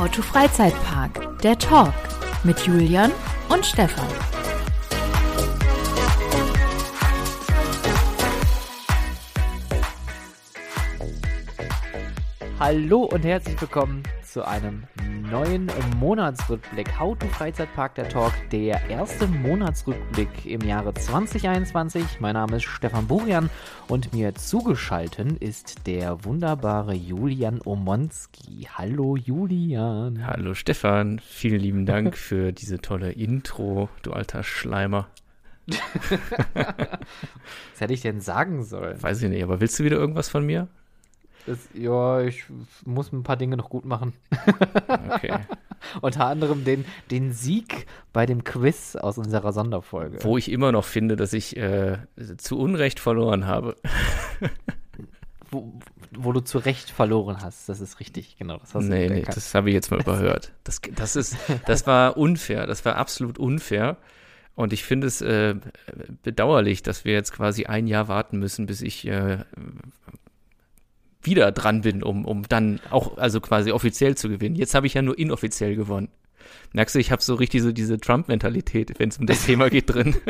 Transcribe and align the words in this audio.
How 0.00 0.10
to 0.12 0.22
Freizeitpark, 0.22 1.38
der 1.40 1.58
Talk 1.58 1.92
mit 2.42 2.58
Julian 2.60 3.12
und 3.50 3.66
Stefan. 3.66 4.06
Hallo 12.58 13.02
und 13.02 13.26
herzlich 13.26 13.60
willkommen 13.60 14.02
zu 14.22 14.42
einem 14.42 14.84
neuen 15.30 15.70
Monatsrückblick. 15.98 16.88
To 16.98 17.14
Freizeitpark 17.30 17.94
der 17.94 18.08
Talk, 18.08 18.32
der 18.50 18.80
erste 18.90 19.28
Monatsrückblick 19.28 20.44
im 20.44 20.60
Jahre 20.62 20.92
2021. 20.92 22.18
Mein 22.18 22.34
Name 22.34 22.56
ist 22.56 22.64
Stefan 22.64 23.06
Burian 23.06 23.48
und 23.86 24.12
mir 24.12 24.34
zugeschaltet 24.34 25.38
ist 25.40 25.86
der 25.86 26.24
wunderbare 26.24 26.94
Julian 26.94 27.60
Omonski. 27.64 28.66
Hallo 28.74 29.16
Julian. 29.16 30.26
Hallo 30.26 30.54
Stefan, 30.54 31.20
vielen 31.20 31.60
lieben 31.60 31.86
Dank 31.86 32.16
für 32.18 32.52
diese 32.52 32.80
tolle 32.80 33.12
Intro, 33.12 33.88
du 34.02 34.12
alter 34.12 34.42
Schleimer. 34.42 35.06
Was 36.54 37.80
hätte 37.80 37.92
ich 37.92 38.00
denn 38.00 38.20
sagen 38.20 38.64
sollen? 38.64 39.00
Weiß 39.00 39.22
ich 39.22 39.28
nicht, 39.28 39.44
aber 39.44 39.60
willst 39.60 39.78
du 39.78 39.84
wieder 39.84 39.96
irgendwas 39.96 40.28
von 40.28 40.44
mir? 40.44 40.66
Das, 41.46 41.58
ja, 41.74 42.20
ich 42.20 42.44
muss 42.84 43.12
ein 43.12 43.22
paar 43.22 43.36
Dinge 43.36 43.56
noch 43.56 43.70
gut 43.70 43.84
machen. 43.84 44.12
Okay. 45.10 45.34
Unter 46.00 46.26
anderem 46.26 46.64
den, 46.64 46.84
den 47.10 47.32
Sieg 47.32 47.86
bei 48.12 48.26
dem 48.26 48.44
Quiz 48.44 48.96
aus 48.96 49.18
unserer 49.18 49.52
Sonderfolge. 49.52 50.18
Wo 50.22 50.36
ich 50.36 50.50
immer 50.50 50.72
noch 50.72 50.84
finde, 50.84 51.16
dass 51.16 51.32
ich 51.32 51.56
äh, 51.56 51.98
zu 52.36 52.58
Unrecht 52.58 53.00
verloren 53.00 53.46
habe. 53.46 53.76
Wo, 55.50 55.72
wo, 56.12 56.32
du 56.32 56.40
zu 56.40 56.58
Recht 56.58 56.90
verloren 56.90 57.38
hast, 57.40 57.68
das 57.68 57.80
ist 57.80 57.98
richtig, 57.98 58.36
genau. 58.38 58.58
Das 58.58 58.74
hast 58.74 58.84
nee, 58.84 59.08
nee, 59.08 59.22
das 59.22 59.54
habe 59.54 59.70
ich 59.70 59.74
jetzt 59.74 59.90
mal 59.90 60.00
überhört. 60.00 60.52
Das, 60.62 60.80
das, 60.94 61.16
ist, 61.16 61.36
das 61.66 61.86
war 61.86 62.16
unfair, 62.16 62.66
das 62.66 62.84
war 62.84 62.96
absolut 62.96 63.38
unfair. 63.38 63.96
Und 64.54 64.72
ich 64.72 64.84
finde 64.84 65.06
es 65.06 65.22
äh, 65.22 65.56
bedauerlich, 66.22 66.82
dass 66.82 67.04
wir 67.04 67.14
jetzt 67.14 67.32
quasi 67.32 67.64
ein 67.64 67.86
Jahr 67.86 68.08
warten 68.08 68.38
müssen, 68.38 68.66
bis 68.66 68.82
ich 68.82 69.06
äh, 69.06 69.38
wieder 71.22 71.52
dran 71.52 71.82
bin, 71.82 72.02
um, 72.02 72.24
um 72.24 72.42
dann 72.48 72.80
auch, 72.90 73.18
also 73.18 73.40
quasi 73.40 73.72
offiziell 73.72 74.16
zu 74.16 74.28
gewinnen. 74.28 74.56
Jetzt 74.56 74.74
habe 74.74 74.86
ich 74.86 74.94
ja 74.94 75.02
nur 75.02 75.18
inoffiziell 75.18 75.76
gewonnen. 75.76 76.08
Merkst 76.72 76.94
du, 76.94 76.98
ich 76.98 77.12
habe 77.12 77.22
so 77.22 77.34
richtig 77.34 77.62
so 77.62 77.72
diese 77.72 77.98
Trump-Mentalität, 77.98 78.98
wenn 78.98 79.10
es 79.10 79.18
um 79.18 79.26
das 79.26 79.44
Thema 79.44 79.70
geht 79.70 79.92
drin. 79.92 80.16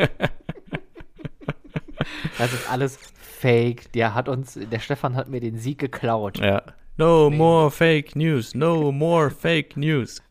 Das 2.37 2.53
ist 2.53 2.69
alles 2.69 2.97
fake. 3.21 3.91
Der 3.93 4.13
hat 4.13 4.29
uns, 4.29 4.53
der 4.59 4.79
Stefan 4.79 5.15
hat 5.15 5.29
mir 5.29 5.39
den 5.39 5.57
Sieg 5.57 5.79
geklaut. 5.79 6.39
Ja. 6.39 6.63
No 6.97 7.29
nee. 7.29 7.37
more 7.37 7.71
fake 7.71 8.15
news. 8.15 8.53
No 8.55 8.91
more 8.91 9.29
fake 9.29 9.77
news. 9.77 10.21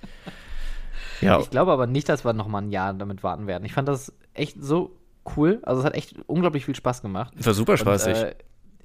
ja. 1.20 1.40
Ich 1.40 1.50
glaube 1.50 1.72
aber 1.72 1.86
nicht, 1.86 2.08
dass 2.08 2.24
wir 2.24 2.32
noch 2.32 2.48
mal 2.48 2.62
ein 2.62 2.70
Jahr 2.70 2.92
damit 2.94 3.22
warten 3.22 3.46
werden. 3.46 3.64
Ich 3.64 3.72
fand 3.72 3.88
das 3.88 4.12
echt 4.34 4.56
so 4.60 4.96
cool. 5.36 5.60
Also 5.62 5.80
es 5.80 5.86
hat 5.86 5.94
echt 5.94 6.16
unglaublich 6.26 6.64
viel 6.64 6.74
Spaß 6.74 7.02
gemacht. 7.02 7.32
Das 7.36 7.46
war 7.46 7.54
super 7.54 7.76
spaßig. 7.76 8.16
Und, 8.16 8.22
äh, 8.22 8.34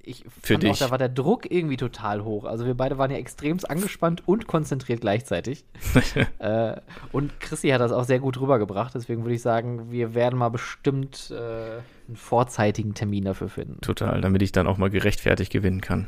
ich 0.05 0.23
Für 0.41 0.53
fand 0.53 0.63
dich. 0.63 0.71
auch, 0.71 0.77
da 0.77 0.91
war 0.91 0.97
der 0.97 1.09
Druck 1.09 1.49
irgendwie 1.49 1.77
total 1.77 2.23
hoch. 2.23 2.45
Also 2.45 2.65
wir 2.65 2.75
beide 2.75 2.97
waren 2.97 3.11
ja 3.11 3.17
extremst 3.17 3.69
angespannt 3.69 4.27
und 4.27 4.47
konzentriert 4.47 5.01
gleichzeitig. 5.01 5.65
äh, 6.39 6.75
und 7.11 7.39
Chrissy 7.39 7.69
hat 7.69 7.81
das 7.81 7.91
auch 7.91 8.03
sehr 8.03 8.19
gut 8.19 8.39
rübergebracht. 8.39 8.93
Deswegen 8.93 9.23
würde 9.23 9.35
ich 9.35 9.41
sagen, 9.41 9.91
wir 9.91 10.13
werden 10.13 10.37
mal 10.37 10.49
bestimmt 10.49 11.31
äh, 11.31 11.79
einen 12.07 12.15
vorzeitigen 12.15 12.93
Termin 12.93 13.25
dafür 13.25 13.49
finden. 13.49 13.81
Total, 13.81 14.21
damit 14.21 14.41
ich 14.41 14.51
dann 14.51 14.67
auch 14.67 14.77
mal 14.77 14.89
gerechtfertigt 14.89 15.51
gewinnen 15.51 15.81
kann. 15.81 16.07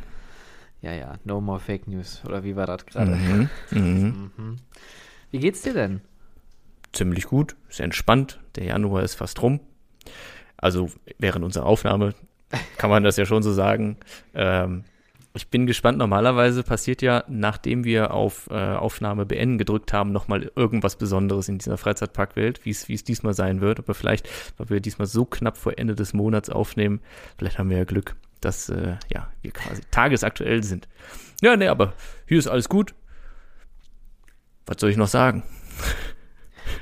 Ja, 0.81 0.93
ja, 0.93 1.15
no 1.23 1.41
more 1.41 1.59
Fake 1.59 1.87
News. 1.87 2.21
Oder 2.25 2.43
wie 2.43 2.55
war 2.55 2.67
das 2.67 2.85
gerade? 2.85 3.15
Mhm. 3.15 3.49
Mhm. 3.71 4.31
mhm. 4.37 4.55
Wie 5.31 5.39
geht's 5.39 5.61
dir 5.61 5.73
denn? 5.73 6.02
Ziemlich 6.93 7.25
gut, 7.25 7.55
sehr 7.69 7.86
entspannt. 7.86 8.39
Der 8.55 8.65
Januar 8.65 9.03
ist 9.03 9.15
fast 9.15 9.41
rum. 9.41 9.59
Also 10.55 10.89
während 11.19 11.43
unserer 11.43 11.65
Aufnahme 11.65 12.13
kann 12.77 12.89
man 12.89 13.03
das 13.03 13.17
ja 13.17 13.25
schon 13.25 13.43
so 13.43 13.52
sagen. 13.52 13.97
Ähm, 14.33 14.83
ich 15.37 15.49
bin 15.49 15.67
gespannt. 15.67 15.97
Normalerweise 15.97 16.63
passiert 16.63 17.02
ja, 17.02 17.23
nachdem 17.27 17.83
wir 17.83 18.11
auf 18.11 18.49
äh, 18.49 18.53
Aufnahme 18.53 19.25
beenden 19.25 19.58
gedrückt 19.58 19.93
haben, 19.93 20.11
nochmal 20.11 20.52
irgendwas 20.55 20.95
Besonderes 20.95 21.47
in 21.47 21.59
dieser 21.59 21.77
Freizeitparkwelt, 21.77 22.65
wie 22.65 22.71
es 22.71 23.03
diesmal 23.03 23.33
sein 23.33 23.61
wird. 23.61 23.80
Aber 23.80 23.93
vielleicht, 23.93 24.30
weil 24.57 24.69
wir 24.69 24.80
diesmal 24.80 25.07
so 25.07 25.25
knapp 25.25 25.57
vor 25.57 25.77
Ende 25.77 25.95
des 25.95 26.13
Monats 26.13 26.49
aufnehmen, 26.49 27.02
vielleicht 27.37 27.59
haben 27.59 27.69
wir 27.69 27.77
ja 27.77 27.83
Glück, 27.86 28.15
dass 28.41 28.69
äh, 28.69 28.95
ja, 29.13 29.31
wir 29.41 29.52
quasi 29.52 29.83
tagesaktuell 29.91 30.63
sind. 30.63 30.87
Ja, 31.41 31.55
nee, 31.55 31.67
aber 31.67 31.93
hier 32.25 32.39
ist 32.39 32.47
alles 32.47 32.67
gut. 32.67 32.95
Was 34.65 34.77
soll 34.80 34.89
ich 34.89 34.97
noch 34.97 35.07
sagen? 35.07 35.43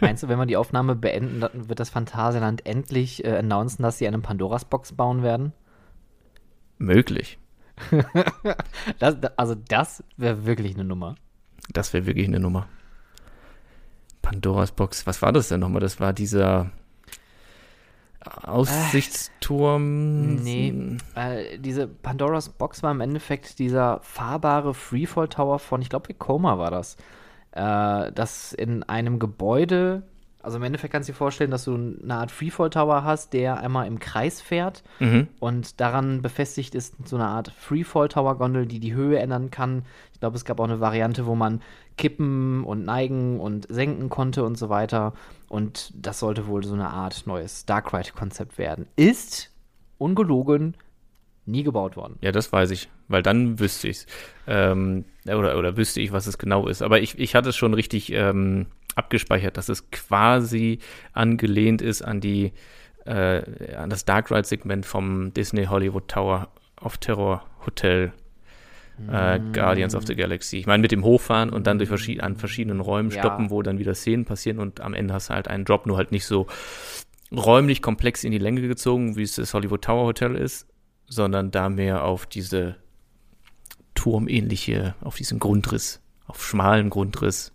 Meinst 0.01 0.23
du, 0.23 0.27
wenn 0.27 0.39
wir 0.39 0.45
die 0.45 0.57
Aufnahme 0.57 0.95
beenden, 0.95 1.41
dann 1.41 1.69
wird 1.69 1.79
das 1.79 1.89
Phantasialand 1.89 2.65
endlich 2.65 3.23
äh, 3.23 3.37
announcen, 3.37 3.83
dass 3.83 3.97
sie 3.97 4.07
eine 4.07 4.19
Pandoras 4.19 4.65
Box 4.65 4.93
bauen 4.93 5.23
werden? 5.23 5.53
Möglich. 6.77 7.39
das, 8.99 9.17
also 9.37 9.55
das 9.55 10.03
wäre 10.17 10.45
wirklich 10.45 10.75
eine 10.75 10.83
Nummer. 10.83 11.15
Das 11.71 11.93
wäre 11.93 12.05
wirklich 12.05 12.27
eine 12.27 12.39
Nummer. 12.39 12.67
Pandoras 14.21 14.71
Box, 14.71 15.05
was 15.05 15.21
war 15.21 15.31
das 15.31 15.49
denn 15.49 15.59
nochmal? 15.59 15.81
Das 15.81 15.99
war 15.99 16.13
dieser 16.13 16.71
Aussichtsturm. 18.43 20.37
Äh, 20.37 20.41
nee, 20.41 20.97
äh, 21.15 21.59
diese 21.59 21.87
Pandoras 21.87 22.49
Box 22.49 22.81
war 22.81 22.91
im 22.91 23.01
Endeffekt 23.01 23.59
dieser 23.59 23.99
fahrbare 24.01 24.73
Freefall 24.73 25.27
Tower 25.27 25.59
von, 25.59 25.81
ich 25.81 25.89
glaube, 25.89 26.09
Vekoma 26.09 26.57
war 26.57 26.71
das 26.71 26.97
äh, 27.55 28.11
dass 28.11 28.53
in 28.53 28.83
einem 28.83 29.17
Gebäude, 29.17 30.03
also 30.43 30.57
im 30.57 30.63
Endeffekt 30.63 30.93
kannst 30.93 31.09
du 31.09 31.13
dir 31.13 31.17
vorstellen, 31.17 31.51
dass 31.51 31.63
du 31.63 31.73
eine 31.73 32.15
Art 32.15 32.31
Freefall 32.31 32.69
Tower 32.69 33.03
hast, 33.03 33.33
der 33.33 33.57
einmal 33.59 33.87
im 33.87 33.97
Kreis 33.97 34.41
fährt 34.41 34.83
mhm. 34.99 35.27
und 35.39 35.79
daran 35.79 36.21
befestigt 36.21 36.75
ist 36.75 36.95
so 37.05 37.15
eine 37.15 37.25
Art 37.25 37.51
Freefall 37.57 38.09
Tower 38.09 38.37
Gondel, 38.37 38.67
die 38.67 38.79
die 38.79 38.93
Höhe 38.93 39.17
ändern 39.17 39.49
kann. 39.49 39.83
Ich 40.13 40.19
glaube, 40.19 40.35
es 40.35 40.45
gab 40.45 40.59
auch 40.59 40.65
eine 40.65 40.79
Variante, 40.79 41.25
wo 41.25 41.35
man 41.35 41.61
kippen 41.97 42.63
und 42.63 42.83
neigen 42.83 43.39
und 43.39 43.67
senken 43.69 44.09
konnte 44.09 44.43
und 44.43 44.57
so 44.57 44.69
weiter. 44.69 45.13
Und 45.47 45.91
das 45.95 46.19
sollte 46.19 46.47
wohl 46.47 46.63
so 46.63 46.73
eine 46.73 46.89
Art 46.89 47.23
neues 47.25 47.65
Dark 47.65 47.93
Ride 47.93 48.11
Konzept 48.13 48.57
werden. 48.57 48.87
Ist 48.97 49.49
ungelogen 49.97 50.75
nie 51.45 51.63
gebaut 51.63 51.95
worden. 51.95 52.17
Ja, 52.21 52.31
das 52.31 52.51
weiß 52.51 52.71
ich, 52.71 52.89
weil 53.07 53.21
dann 53.21 53.59
wüsste 53.59 53.87
ich 53.87 53.97
es. 53.97 54.07
Ähm, 54.47 55.05
oder, 55.25 55.57
oder 55.57 55.77
wüsste 55.77 56.01
ich, 56.01 56.11
was 56.11 56.27
es 56.27 56.37
genau 56.37 56.67
ist. 56.67 56.81
Aber 56.81 56.99
ich, 56.99 57.17
ich 57.17 57.35
hatte 57.35 57.49
es 57.49 57.55
schon 57.55 57.73
richtig 57.73 58.11
ähm, 58.11 58.67
abgespeichert, 58.95 59.57
dass 59.57 59.69
es 59.69 59.89
quasi 59.91 60.79
angelehnt 61.13 61.81
ist 61.81 62.01
an 62.01 62.21
die 62.21 62.53
äh, 63.05 63.75
an 63.75 63.89
das 63.89 64.05
Dark 64.05 64.31
Ride 64.31 64.45
Segment 64.45 64.85
vom 64.85 65.33
Disney 65.33 65.65
Hollywood 65.65 66.07
Tower 66.07 66.49
of 66.81 66.97
Terror 66.97 67.45
Hotel 67.65 68.13
äh, 69.11 69.39
mm. 69.39 69.53
Guardians 69.53 69.95
of 69.95 70.05
the 70.07 70.15
Galaxy. 70.15 70.57
Ich 70.57 70.67
meine, 70.67 70.81
mit 70.81 70.91
dem 70.91 71.03
Hochfahren 71.03 71.49
und 71.49 71.67
dann 71.67 71.77
durch 71.77 71.89
verschied 71.89 72.21
an 72.21 72.35
verschiedenen 72.35 72.79
Räumen 72.79 73.11
ja. 73.11 73.19
stoppen, 73.19 73.49
wo 73.49 73.61
dann 73.61 73.77
wieder 73.77 73.93
Szenen 73.93 74.25
passieren 74.25 74.59
und 74.59 74.81
am 74.81 74.93
Ende 74.93 75.13
hast 75.13 75.29
du 75.29 75.33
halt 75.33 75.47
einen 75.47 75.65
Drop, 75.65 75.85
nur 75.85 75.97
halt 75.97 76.11
nicht 76.11 76.25
so 76.25 76.47
räumlich 77.31 77.81
komplex 77.81 78.23
in 78.23 78.31
die 78.31 78.37
Länge 78.37 78.61
gezogen, 78.61 79.15
wie 79.15 79.23
es 79.23 79.35
das 79.35 79.53
Hollywood 79.53 79.83
Tower 79.83 80.05
Hotel 80.05 80.35
ist, 80.35 80.67
sondern 81.07 81.51
da 81.51 81.69
mehr 81.69 82.03
auf 82.03 82.25
diese 82.25 82.77
turmähnliche, 83.95 84.95
auf 85.01 85.15
diesen 85.15 85.39
Grundriss, 85.39 85.99
auf 86.27 86.45
schmalen 86.45 86.89
Grundriss. 86.89 87.51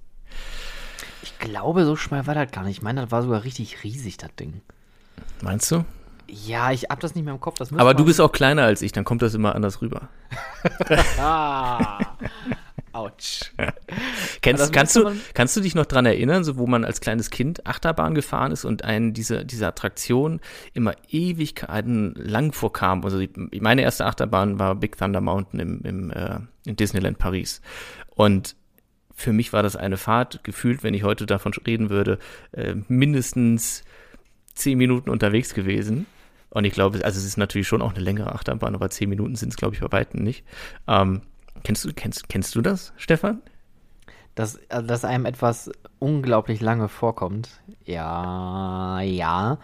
Ich 1.22 1.38
glaube, 1.38 1.84
so 1.84 1.96
schmal 1.96 2.26
war 2.26 2.34
das 2.34 2.50
gar 2.50 2.64
nicht. 2.64 2.78
Ich 2.78 2.82
meine, 2.82 3.02
das 3.02 3.10
war 3.10 3.22
sogar 3.22 3.44
richtig 3.44 3.84
riesig, 3.84 4.16
das 4.16 4.34
Ding. 4.38 4.62
Meinst 5.42 5.70
du? 5.70 5.84
Ja, 6.26 6.70
ich 6.70 6.84
hab 6.84 7.00
das 7.00 7.14
nicht 7.14 7.24
mehr 7.24 7.34
im 7.34 7.40
Kopf. 7.40 7.60
Aber 7.72 7.94
du 7.94 8.04
bist 8.04 8.20
auch 8.20 8.32
kleiner 8.32 8.62
als 8.62 8.82
ich, 8.82 8.92
dann 8.92 9.04
kommt 9.04 9.22
das 9.22 9.34
immer 9.34 9.54
anders 9.54 9.82
rüber. 9.82 10.08
Autsch. 13.00 13.52
Kennst, 14.42 14.72
kannst, 14.72 14.96
du, 14.96 15.12
kannst 15.34 15.56
du 15.56 15.60
dich 15.60 15.74
noch 15.74 15.86
dran 15.86 16.06
erinnern, 16.06 16.44
so 16.44 16.56
wo 16.56 16.66
man 16.66 16.84
als 16.84 17.00
kleines 17.00 17.30
Kind 17.30 17.66
Achterbahn 17.66 18.14
gefahren 18.14 18.52
ist 18.52 18.64
und 18.64 18.84
einen 18.84 19.12
diese, 19.12 19.44
diese 19.44 19.66
Attraktion 19.66 20.40
immer 20.72 20.94
Ewigkeiten 21.08 22.14
lang 22.16 22.52
vorkam? 22.52 23.04
Also 23.04 23.18
die, 23.18 23.30
meine 23.60 23.82
erste 23.82 24.06
Achterbahn 24.06 24.58
war 24.58 24.74
Big 24.74 24.96
Thunder 24.96 25.20
Mountain 25.20 25.60
im, 25.60 25.80
im 25.82 26.10
äh, 26.10 26.40
in 26.66 26.76
Disneyland 26.76 27.18
Paris. 27.18 27.60
Und 28.14 28.56
für 29.14 29.32
mich 29.32 29.52
war 29.52 29.62
das 29.62 29.76
eine 29.76 29.96
Fahrt, 29.96 30.44
gefühlt, 30.44 30.82
wenn 30.82 30.94
ich 30.94 31.04
heute 31.04 31.26
davon 31.26 31.52
reden 31.66 31.90
würde, 31.90 32.18
äh, 32.52 32.74
mindestens 32.88 33.84
zehn 34.54 34.78
Minuten 34.78 35.10
unterwegs 35.10 35.54
gewesen. 35.54 36.06
Und 36.50 36.64
ich 36.64 36.72
glaube, 36.72 37.04
also 37.04 37.18
es 37.18 37.24
ist 37.24 37.36
natürlich 37.36 37.68
schon 37.68 37.82
auch 37.82 37.94
eine 37.94 38.02
längere 38.02 38.34
Achterbahn, 38.34 38.74
aber 38.74 38.90
zehn 38.90 39.08
Minuten 39.08 39.36
sind 39.36 39.50
es, 39.50 39.56
glaube 39.56 39.74
ich, 39.74 39.80
bei 39.80 39.92
Weitem 39.92 40.22
nicht. 40.22 40.44
Ähm, 40.88 41.22
Kennst 41.62 41.84
du, 41.84 41.92
kennst, 41.92 42.28
kennst 42.28 42.54
du 42.54 42.62
das, 42.62 42.92
Stefan? 42.96 43.42
Dass, 44.34 44.58
also, 44.70 44.86
dass 44.86 45.04
einem 45.04 45.26
etwas 45.26 45.70
unglaublich 45.98 46.60
lange 46.60 46.88
vorkommt. 46.88 47.60
Ja, 47.84 49.00
ja. 49.00 49.58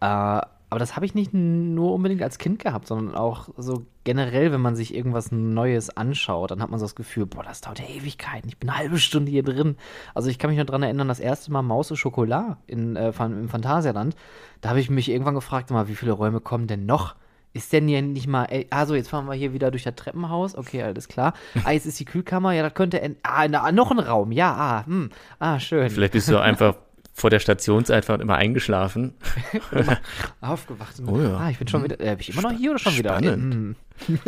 Äh, 0.00 0.06
Aber 0.06 0.78
das 0.78 0.94
habe 0.94 1.04
ich 1.04 1.14
nicht 1.14 1.34
nur 1.34 1.92
unbedingt 1.94 2.22
als 2.22 2.38
Kind 2.38 2.60
gehabt, 2.60 2.86
sondern 2.86 3.14
auch 3.16 3.48
so 3.56 3.84
generell, 4.04 4.52
wenn 4.52 4.60
man 4.60 4.76
sich 4.76 4.94
irgendwas 4.94 5.32
Neues 5.32 5.90
anschaut, 5.90 6.52
dann 6.52 6.62
hat 6.62 6.70
man 6.70 6.78
so 6.78 6.84
das 6.86 6.94
Gefühl, 6.94 7.26
boah, 7.26 7.42
das 7.42 7.60
dauert 7.60 7.80
ja 7.80 7.86
Ewigkeiten. 7.86 8.48
Ich 8.48 8.56
bin 8.58 8.70
eine 8.70 8.78
halbe 8.78 8.98
Stunde 8.98 9.30
hier 9.30 9.42
drin. 9.42 9.76
Also 10.14 10.30
ich 10.30 10.38
kann 10.38 10.48
mich 10.50 10.58
noch 10.58 10.66
daran 10.66 10.84
erinnern, 10.84 11.08
das 11.08 11.20
erste 11.20 11.50
Mal 11.52 11.62
Maus 11.62 11.90
und 11.90 11.96
Schokolade 11.96 12.56
in, 12.68 12.94
äh, 12.96 13.12
im 13.18 13.48
Phantasialand. 13.48 14.14
Da 14.60 14.70
habe 14.70 14.80
ich 14.80 14.88
mich 14.88 15.08
irgendwann 15.10 15.34
gefragt, 15.34 15.70
mal, 15.70 15.88
wie 15.88 15.96
viele 15.96 16.12
Räume 16.12 16.40
kommen 16.40 16.68
denn 16.68 16.86
noch? 16.86 17.16
Ist 17.52 17.72
denn 17.72 17.88
hier 17.88 18.00
nicht 18.00 18.28
mal, 18.28 18.44
ey, 18.44 18.68
also 18.70 18.94
jetzt 18.94 19.08
fahren 19.08 19.26
wir 19.26 19.34
hier 19.34 19.52
wieder 19.52 19.72
durch 19.72 19.82
das 19.82 19.96
Treppenhaus, 19.96 20.54
okay, 20.54 20.82
alles 20.82 21.08
klar. 21.08 21.34
Ah, 21.64 21.72
jetzt 21.72 21.86
ist 21.86 21.98
die 21.98 22.04
Kühlkammer, 22.04 22.52
ja, 22.52 22.62
das 22.62 22.74
könnte, 22.74 23.16
ah, 23.22 23.48
na, 23.48 23.72
noch 23.72 23.90
ein 23.90 23.98
Raum, 23.98 24.30
ja, 24.30 24.52
ah, 24.52 24.86
hm, 24.86 25.10
ah, 25.40 25.58
schön. 25.58 25.90
Vielleicht 25.90 26.12
bist 26.12 26.28
du 26.28 26.38
einfach 26.40 26.76
vor 27.12 27.30
der 27.30 27.40
Stationseinfahrt 27.40 28.20
immer 28.20 28.36
eingeschlafen. 28.36 29.14
immer 29.72 29.98
aufgewacht. 30.40 30.94
Oh 31.06 31.18
ja. 31.18 31.36
Ah, 31.36 31.50
ich 31.50 31.58
bin 31.58 31.68
schon 31.68 31.84
wieder, 31.84 32.00
äh, 32.00 32.16
bin 32.16 32.20
ich 32.20 32.30
immer 32.30 32.42
noch 32.42 32.52
hier 32.52 32.70
oder 32.70 32.78
schon 32.78 32.96
wieder? 32.96 33.18
Spannend. 33.18 33.76
Hm. 34.06 34.18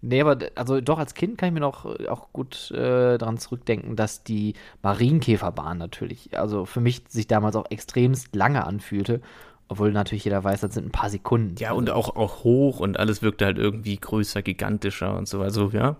nee, 0.00 0.20
aber 0.20 0.38
also 0.54 0.80
doch 0.80 0.98
als 0.98 1.14
Kind 1.14 1.38
kann 1.38 1.48
ich 1.48 1.54
mir 1.54 1.60
noch 1.60 1.98
äh, 1.98 2.08
auch 2.08 2.32
gut 2.32 2.70
äh, 2.70 3.18
daran 3.18 3.38
zurückdenken, 3.38 3.96
dass 3.96 4.22
die 4.22 4.54
Marienkäferbahn 4.82 5.78
natürlich, 5.78 6.38
also 6.38 6.66
für 6.66 6.80
mich 6.80 7.02
sich 7.08 7.26
damals 7.26 7.56
auch 7.56 7.70
extremst 7.70 8.36
lange 8.36 8.64
anfühlte. 8.64 9.20
Obwohl 9.68 9.92
natürlich 9.92 10.24
jeder 10.24 10.44
weiß, 10.44 10.60
das 10.60 10.74
sind 10.74 10.86
ein 10.86 10.92
paar 10.92 11.10
Sekunden. 11.10 11.56
Ja, 11.58 11.72
und 11.72 11.90
auch, 11.90 12.14
auch 12.14 12.44
hoch 12.44 12.78
und 12.80 12.98
alles 12.98 13.22
wirkte 13.22 13.46
halt 13.46 13.58
irgendwie 13.58 13.96
größer, 13.96 14.42
gigantischer 14.42 15.16
und 15.16 15.26
so. 15.26 15.40
Also, 15.42 15.70
ja. 15.70 15.96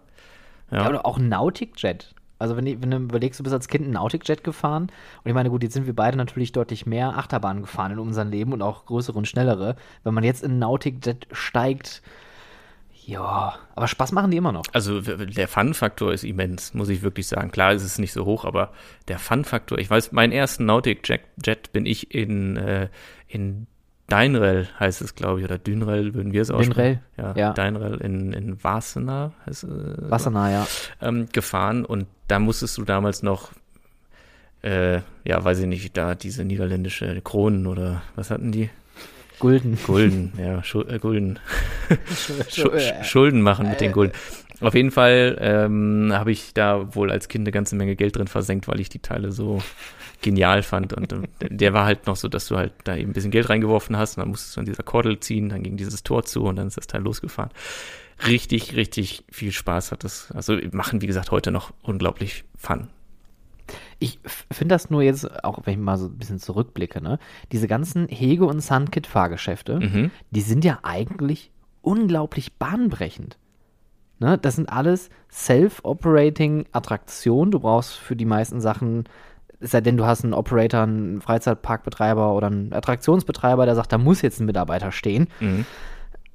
Ja, 0.71 0.89
oder 0.89 1.07
auch 1.07 1.19
ein 1.19 1.29
Nautic-Jet. 1.29 2.15
Also 2.39 2.57
wenn, 2.57 2.67
wenn 2.83 2.91
du 2.91 2.97
überlegst, 2.99 3.41
du 3.41 3.45
bist 3.45 3.55
als 3.55 3.69
Kind 3.69 3.87
ein 3.87 3.93
Nautic-Jet 3.93 4.45
gefahren 4.45 4.85
und 4.85 5.29
ich 5.29 5.35
meine, 5.35 5.49
gut, 5.49 5.63
jetzt 5.63 5.73
sind 5.73 5.87
wir 5.87 5.97
beide 5.97 6.19
natürlich 6.19 6.53
deutlich 6.53 6.85
mehr 6.85 7.17
Achterbahnen 7.17 7.63
gefahren 7.63 7.93
in 7.93 7.99
unserem 7.99 8.31
Leben 8.31 8.53
und 8.53 8.63
auch 8.63 8.85
größere 8.85 9.17
und 9.17 9.27
schnellere. 9.27 9.77
Wenn 10.05 10.13
man 10.13 10.25
jetzt 10.25 10.43
in 10.43 10.53
ein 10.53 10.59
Nautic-Jet 10.59 11.29
steigt, 11.33 12.03
ja, 13.07 13.55
aber 13.77 13.87
Spaß 13.87 14.11
machen 14.13 14.33
die 14.33 14.37
immer 14.37 14.51
noch. 14.51 14.65
Also 14.73 15.01
der 15.01 15.47
Fun-Faktor 15.47 16.13
ist 16.13 16.25
immens, 16.25 16.75
muss 16.75 16.89
ich 16.89 17.03
wirklich 17.03 17.29
sagen. 17.29 17.53
Klar 17.53 17.73
ist 17.73 17.85
es 17.85 17.99
nicht 17.99 18.13
so 18.13 18.25
hoch, 18.25 18.45
aber 18.45 18.73
der 19.07 19.21
Fun-Faktor, 19.21 19.79
ich 19.79 19.89
weiß, 19.89 20.11
meinen 20.11 20.33
ersten 20.33 20.67
Nautic-Jet 20.67 21.73
bin 21.73 21.87
ich 21.87 22.13
in, 22.13 22.57
äh, 22.57 22.89
in 23.29 23.67
Deinrell 24.09 24.69
heißt 24.79 25.03
es, 25.03 25.15
glaube 25.17 25.41
ich, 25.41 25.45
oder 25.47 25.59
Dünrell 25.59 26.15
würden 26.15 26.33
wir 26.33 26.43
es 26.43 26.51
aussprechen. 26.51 27.01
Dünrell, 27.17 27.35
ja. 27.37 27.49
ja. 27.49 27.53
Deinrell 27.53 27.97
in, 27.97 28.33
in 28.33 28.63
Wassenaar 28.63 29.33
heißt 29.47 29.65
äh, 29.65 30.11
Wassenaar, 30.11 30.51
ja. 30.51 30.67
ähm, 31.03 31.27
gefahren 31.33 31.85
und 31.85 32.07
da 32.29 32.39
musstest 32.39 32.79
du 32.79 32.85
damals 32.85 33.23
noch, 33.25 33.51
äh, 34.63 35.01
ja, 35.25 35.43
weiß 35.45 35.59
ich 35.61 35.67
nicht, 35.67 35.97
da 35.97 36.15
diese 36.15 36.45
niederländische 36.45 37.21
Kronen 37.23 37.67
oder 37.67 38.03
was 38.15 38.31
hatten 38.31 38.53
die? 38.53 38.71
Gulden. 39.39 39.77
Gulden, 39.87 40.33
ja, 40.39 40.63
Schul 40.63 40.89
äh, 40.89 40.99
Gulden. 40.99 41.39
Schu- 42.49 42.71
Schulden 43.03 43.43
machen 43.43 43.69
mit 43.69 43.81
den 43.81 43.93
Gulden. 43.93 44.15
Auf 44.61 44.75
jeden 44.75 44.91
Fall 44.91 45.37
ähm, 45.41 46.11
habe 46.13 46.33
ich 46.33 46.55
da 46.55 46.95
wohl 46.95 47.11
als 47.11 47.29
Kind 47.29 47.43
eine 47.43 47.53
ganze 47.53 47.77
Menge 47.77 47.95
Geld 47.97 48.17
drin 48.17 48.27
versenkt, 48.27 48.69
weil 48.69 48.81
ich 48.81 48.89
die 48.89 49.01
Teile 49.01 49.31
so 49.33 49.63
genial 50.23 50.63
fand. 50.63 50.93
Und 50.95 51.13
äh, 51.13 51.19
der 51.51 51.73
war 51.75 51.85
halt 51.85 52.07
noch 52.07 52.17
so, 52.17 52.29
dass 52.29 52.47
du 52.49 52.57
halt 52.57 52.73
da 52.85 52.97
eben 52.97 53.11
ein 53.11 53.13
bisschen 53.13 53.31
Geld 53.31 53.51
reingeworfen 53.51 53.97
hast 53.97 54.17
und 54.17 54.23
dann 54.23 54.31
musstest 54.31 54.57
du 54.57 54.61
an 54.61 54.67
dieser 54.67 54.83
Kordel 54.83 55.21
ziehen, 55.21 55.51
dann 55.51 55.63
ging 55.63 55.77
dieses 55.77 56.03
Tor 56.03 56.25
zu 56.25 56.45
und 56.45 56.57
dann 56.57 56.69
ist 56.69 56.77
das 56.79 56.87
Teil 56.87 57.03
losgefahren. 57.03 57.51
Richtig, 58.27 58.75
richtig 58.77 59.25
viel 59.31 59.53
Spaß 59.53 59.93
hat 59.93 60.05
das. 60.05 60.33
Also 60.33 60.57
machen, 60.73 61.03
wie 61.03 61.07
gesagt, 61.07 61.31
heute 61.31 61.51
noch 61.51 61.73
unglaublich 61.83 62.45
Fun. 62.57 62.89
Ich 63.99 64.21
finde 64.51 64.75
das 64.75 64.91
nur 64.91 65.03
jetzt, 65.03 65.45
auch 65.45 65.67
wenn 65.67 65.75
ich 65.75 65.81
mal 65.81 65.99
so 65.99 66.07
ein 66.07 66.17
bisschen 66.17 66.39
zurückblicke, 66.39 67.03
ne? 67.03 67.19
Diese 67.53 67.67
ganzen 67.67 68.09
Hege- 68.09 68.47
und 68.47 68.61
Sunkit-Fahrgeschäfte, 68.61 69.81
Mhm. 69.81 70.11
die 70.31 70.41
sind 70.41 70.65
ja 70.65 70.79
eigentlich 70.83 71.51
unglaublich 71.83 72.55
bahnbrechend. 72.55 73.37
Ne? 74.19 74.39
Das 74.39 74.57
sind 74.57 74.71
alles 74.71 75.11
self-operating 75.31 76.67
Attraktionen. 76.73 77.51
Du 77.51 77.61
brauchst 77.61 77.95
für 77.95 78.17
die 78.17 78.25
meisten 78.25 78.61
Sachen, 78.61 79.05
es 79.61 79.71
sei 79.71 79.81
denn, 79.81 79.97
du 79.97 80.07
hast 80.07 80.25
einen 80.25 80.35
Operator, 80.35 80.83
einen 80.83 81.21
Freizeitparkbetreiber 81.21 82.35
oder 82.35 82.49
einen 82.49 82.73
Attraktionsbetreiber, 82.73 83.67
der 83.67 83.75
sagt, 83.75 83.93
da 83.93 83.99
muss 83.99 84.23
jetzt 84.23 84.41
ein 84.41 84.47
Mitarbeiter 84.47 84.93
stehen. 84.93 85.29
Mhm. 85.41 85.67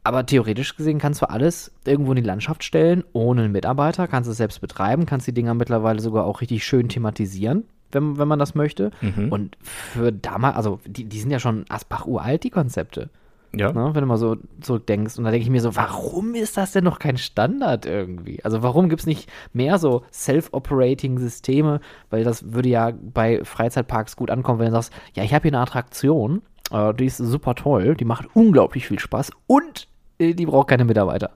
Aber 0.04 0.26
theoretisch 0.26 0.76
gesehen 0.76 0.98
kannst 0.98 1.22
du 1.22 1.30
alles 1.30 1.72
irgendwo 1.86 2.12
in 2.12 2.16
die 2.16 2.28
Landschaft 2.28 2.64
stellen, 2.64 3.04
ohne 3.14 3.44
einen 3.44 3.52
Mitarbeiter, 3.52 4.08
kannst 4.08 4.30
es 4.30 4.38
selbst 4.38 4.60
betreiben, 4.60 5.06
kannst 5.06 5.28
die 5.28 5.34
Dinger 5.34 5.54
mittlerweile 5.54 6.00
sogar 6.00 6.26
auch 6.26 6.42
richtig 6.42 6.66
schön 6.66 6.90
thematisieren, 6.90 7.66
wenn, 7.92 8.18
wenn 8.18 8.28
man 8.28 8.40
das 8.40 8.56
möchte. 8.56 8.90
Mhm. 9.02 9.32
Und 9.32 9.58
für 9.62 10.12
damals, 10.12 10.56
also 10.56 10.80
die, 10.88 11.06
die 11.06 11.20
sind 11.20 11.30
ja 11.30 11.40
schon 11.40 11.66
Asbach 11.70 12.08
uralt, 12.08 12.44
die 12.44 12.50
Konzepte. 12.50 13.10
Ja. 13.54 13.74
Ne, 13.74 13.94
wenn 13.94 14.02
du 14.02 14.08
mal 14.08 14.18
so 14.18 14.38
zurückdenkst. 14.62 15.18
Und 15.18 15.26
da 15.26 15.32
denke 15.32 15.44
ich 15.44 15.50
mir 15.50 15.62
so, 15.62 15.76
warum 15.76 16.36
ist 16.36 16.56
das 16.56 16.72
denn 16.72 16.86
noch 16.86 17.00
kein 17.00 17.18
Standard 17.18 17.86
irgendwie? 17.86 18.44
Also 18.46 18.64
warum 18.64 18.88
gibt 18.88 19.02
es 19.02 19.08
nicht 19.08 19.30
mehr 19.52 19.78
so 19.78 20.04
self-operating 20.12 21.18
Systeme? 21.18 21.82
Weil 22.10 22.24
das 22.24 22.54
würde 22.54 22.70
ja 22.70 22.92
bei 22.92 23.44
Freizeitparks 23.44 24.16
gut 24.16 24.32
ankommen, 24.32 24.60
wenn 24.60 24.68
du 24.68 24.72
sagst, 24.72 24.94
ja, 25.16 25.24
ich 25.24 25.34
habe 25.34 25.44
hier 25.44 25.58
eine 25.58 25.64
Attraktion, 25.64 26.42
äh, 26.72 26.94
die 26.94 27.06
ist 27.06 27.18
super 27.18 27.56
toll, 27.56 27.96
die 27.96 28.06
macht 28.06 28.28
unglaublich 28.34 28.88
viel 28.88 29.00
Spaß 29.00 29.32
und 29.48 29.88
äh, 30.18 30.34
die 30.34 30.46
braucht 30.46 30.70
keine 30.70 30.86
Mitarbeiter. 30.86 31.32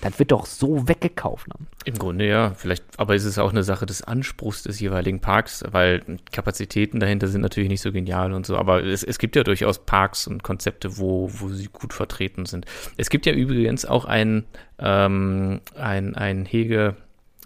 Das 0.00 0.18
wird 0.18 0.32
doch 0.32 0.44
so 0.46 0.88
weggekauft. 0.88 1.48
Ne? 1.48 1.54
Im 1.84 1.94
Grunde 1.94 2.26
ja, 2.26 2.52
vielleicht, 2.54 2.84
aber 2.98 3.14
es 3.14 3.24
ist 3.24 3.38
auch 3.38 3.50
eine 3.50 3.62
Sache 3.62 3.86
des 3.86 4.02
Anspruchs 4.02 4.62
des 4.62 4.78
jeweiligen 4.78 5.20
Parks, 5.20 5.64
weil 5.70 6.02
Kapazitäten 6.32 7.00
dahinter 7.00 7.28
sind 7.28 7.40
natürlich 7.40 7.70
nicht 7.70 7.80
so 7.80 7.92
genial 7.92 8.32
und 8.32 8.44
so, 8.44 8.56
aber 8.56 8.84
es, 8.84 9.02
es 9.02 9.18
gibt 9.18 9.36
ja 9.36 9.42
durchaus 9.42 9.78
Parks 9.78 10.26
und 10.26 10.42
Konzepte, 10.42 10.98
wo, 10.98 11.30
wo 11.32 11.48
sie 11.48 11.68
gut 11.72 11.94
vertreten 11.94 12.44
sind. 12.44 12.66
Es 12.96 13.08
gibt 13.08 13.24
ja 13.26 13.32
übrigens 13.32 13.86
auch 13.86 14.04
ein, 14.04 14.44
ähm, 14.78 15.60
ein, 15.74 16.14
ein 16.14 16.44
Hege, 16.44 16.96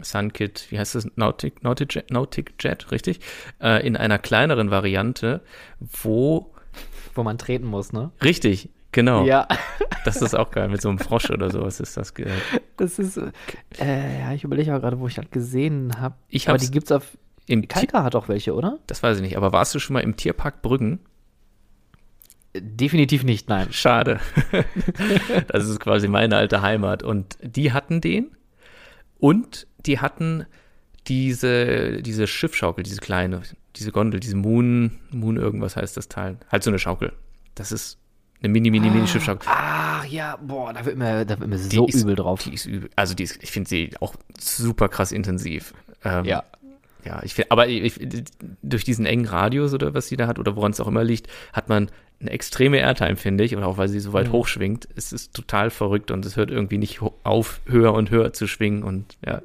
Sunkit, 0.02 0.66
wie 0.70 0.78
heißt 0.78 0.94
das? 0.94 1.06
Nautic, 1.16 1.62
Nautic, 1.62 1.94
Jet, 1.94 2.10
Nautic 2.10 2.54
Jet, 2.58 2.90
richtig? 2.90 3.20
Äh, 3.60 3.86
in 3.86 3.96
einer 3.96 4.18
kleineren 4.18 4.70
Variante, 4.70 5.42
wo, 5.78 6.52
Wo 7.14 7.22
man 7.22 7.38
treten 7.38 7.66
muss, 7.66 7.92
ne? 7.92 8.10
richtig, 8.22 8.70
genau, 8.92 9.24
Ja, 9.24 9.46
das 10.04 10.22
ist 10.22 10.34
auch 10.34 10.50
geil, 10.50 10.68
mit 10.68 10.80
so 10.82 10.88
einem 10.88 10.98
Frosch 10.98 11.30
oder 11.30 11.50
sowas 11.50 11.80
ist 11.80 11.96
das. 11.96 12.14
ge- 12.14 12.26
das 12.76 12.98
ist, 12.98 13.16
äh, 13.78 14.20
ja, 14.20 14.32
ich 14.32 14.44
überlege 14.44 14.74
auch 14.74 14.80
gerade, 14.80 14.98
wo 14.98 15.06
ich 15.06 15.14
das 15.14 15.30
gesehen 15.30 16.00
habe. 16.00 16.14
Ich 16.28 16.48
Aber 16.48 16.58
die 16.58 16.70
gibt's 16.70 16.90
auf, 16.92 17.16
Im 17.46 17.66
Kalka 17.68 18.02
hat 18.02 18.14
auch 18.14 18.28
welche, 18.28 18.54
oder? 18.54 18.78
das 18.86 19.02
weiß 19.02 19.16
ich 19.16 19.22
nicht, 19.22 19.36
aber 19.36 19.52
warst 19.52 19.74
du 19.74 19.78
schon 19.78 19.94
mal 19.94 20.00
im 20.00 20.16
Tierpark 20.16 20.62
Brüggen? 20.62 21.00
Definitiv 22.56 23.22
nicht, 23.22 23.48
nein. 23.48 23.68
Schade. 23.72 24.18
das 25.48 25.68
ist 25.68 25.78
quasi 25.78 26.08
meine 26.08 26.36
alte 26.36 26.62
Heimat. 26.62 27.04
Und 27.04 27.38
die 27.42 27.72
hatten 27.72 28.00
den 28.00 28.32
und 29.18 29.68
die 29.86 30.00
hatten 30.00 30.46
diese, 31.06 32.02
diese 32.02 32.26
Schiffschaukel, 32.26 32.82
diese 32.82 33.00
kleine, 33.00 33.42
diese 33.76 33.92
Gondel, 33.92 34.18
diese 34.18 34.36
Moon, 34.36 34.98
Moon 35.12 35.36
irgendwas 35.36 35.76
heißt 35.76 35.96
das 35.96 36.08
Teil. 36.08 36.38
Halt 36.50 36.64
so 36.64 36.70
eine 36.70 36.80
Schaukel. 36.80 37.12
Das 37.54 37.70
ist 37.70 37.98
eine 38.42 38.52
mini, 38.52 38.70
mini, 38.70 38.88
mini. 38.90 39.06
Ah, 39.46 40.04
ja, 40.08 40.36
boah, 40.36 40.72
da 40.72 40.84
wird 40.84 40.96
mir, 40.96 41.24
da 41.24 41.38
wird 41.38 41.48
mir 41.50 41.58
so 41.58 41.86
ist, 41.86 42.02
übel 42.02 42.14
drauf. 42.16 42.42
Die 42.42 42.54
ist 42.54 42.66
übel. 42.66 42.88
Also 42.96 43.14
die 43.14 43.24
ist, 43.24 43.42
ich 43.42 43.50
finde 43.50 43.68
sie 43.68 43.90
auch 44.00 44.14
super 44.38 44.88
krass 44.88 45.12
intensiv. 45.12 45.74
Ähm, 46.04 46.24
Ja. 46.24 46.44
Ja, 47.02 47.22
ich 47.22 47.32
finde, 47.32 47.50
aber 47.50 47.66
ich, 47.66 47.98
durch 48.62 48.84
diesen 48.84 49.06
engen 49.06 49.24
Radius 49.24 49.72
oder 49.72 49.94
was 49.94 50.08
sie 50.08 50.18
da 50.18 50.26
hat 50.26 50.38
oder 50.38 50.54
woran 50.54 50.72
es 50.72 50.80
auch 50.80 50.86
immer 50.86 51.02
liegt, 51.02 51.28
hat 51.54 51.70
man 51.70 51.90
eine 52.20 52.28
extreme 52.30 52.76
Airtime, 52.76 53.16
finde 53.16 53.42
ich, 53.42 53.56
und 53.56 53.62
auch 53.64 53.78
weil 53.78 53.88
sie 53.88 54.00
so 54.00 54.12
weit 54.12 54.28
Mhm. 54.28 54.32
hochschwingt, 54.32 54.86
es 54.96 55.10
ist 55.10 55.32
total 55.32 55.70
verrückt 55.70 56.10
und 56.10 56.26
es 56.26 56.36
hört 56.36 56.50
irgendwie 56.50 56.76
nicht 56.76 57.00
auf, 57.22 57.60
höher 57.64 57.94
und 57.94 58.10
höher 58.10 58.34
zu 58.34 58.46
schwingen 58.46 58.82
und 58.82 59.16
ja, 59.24 59.40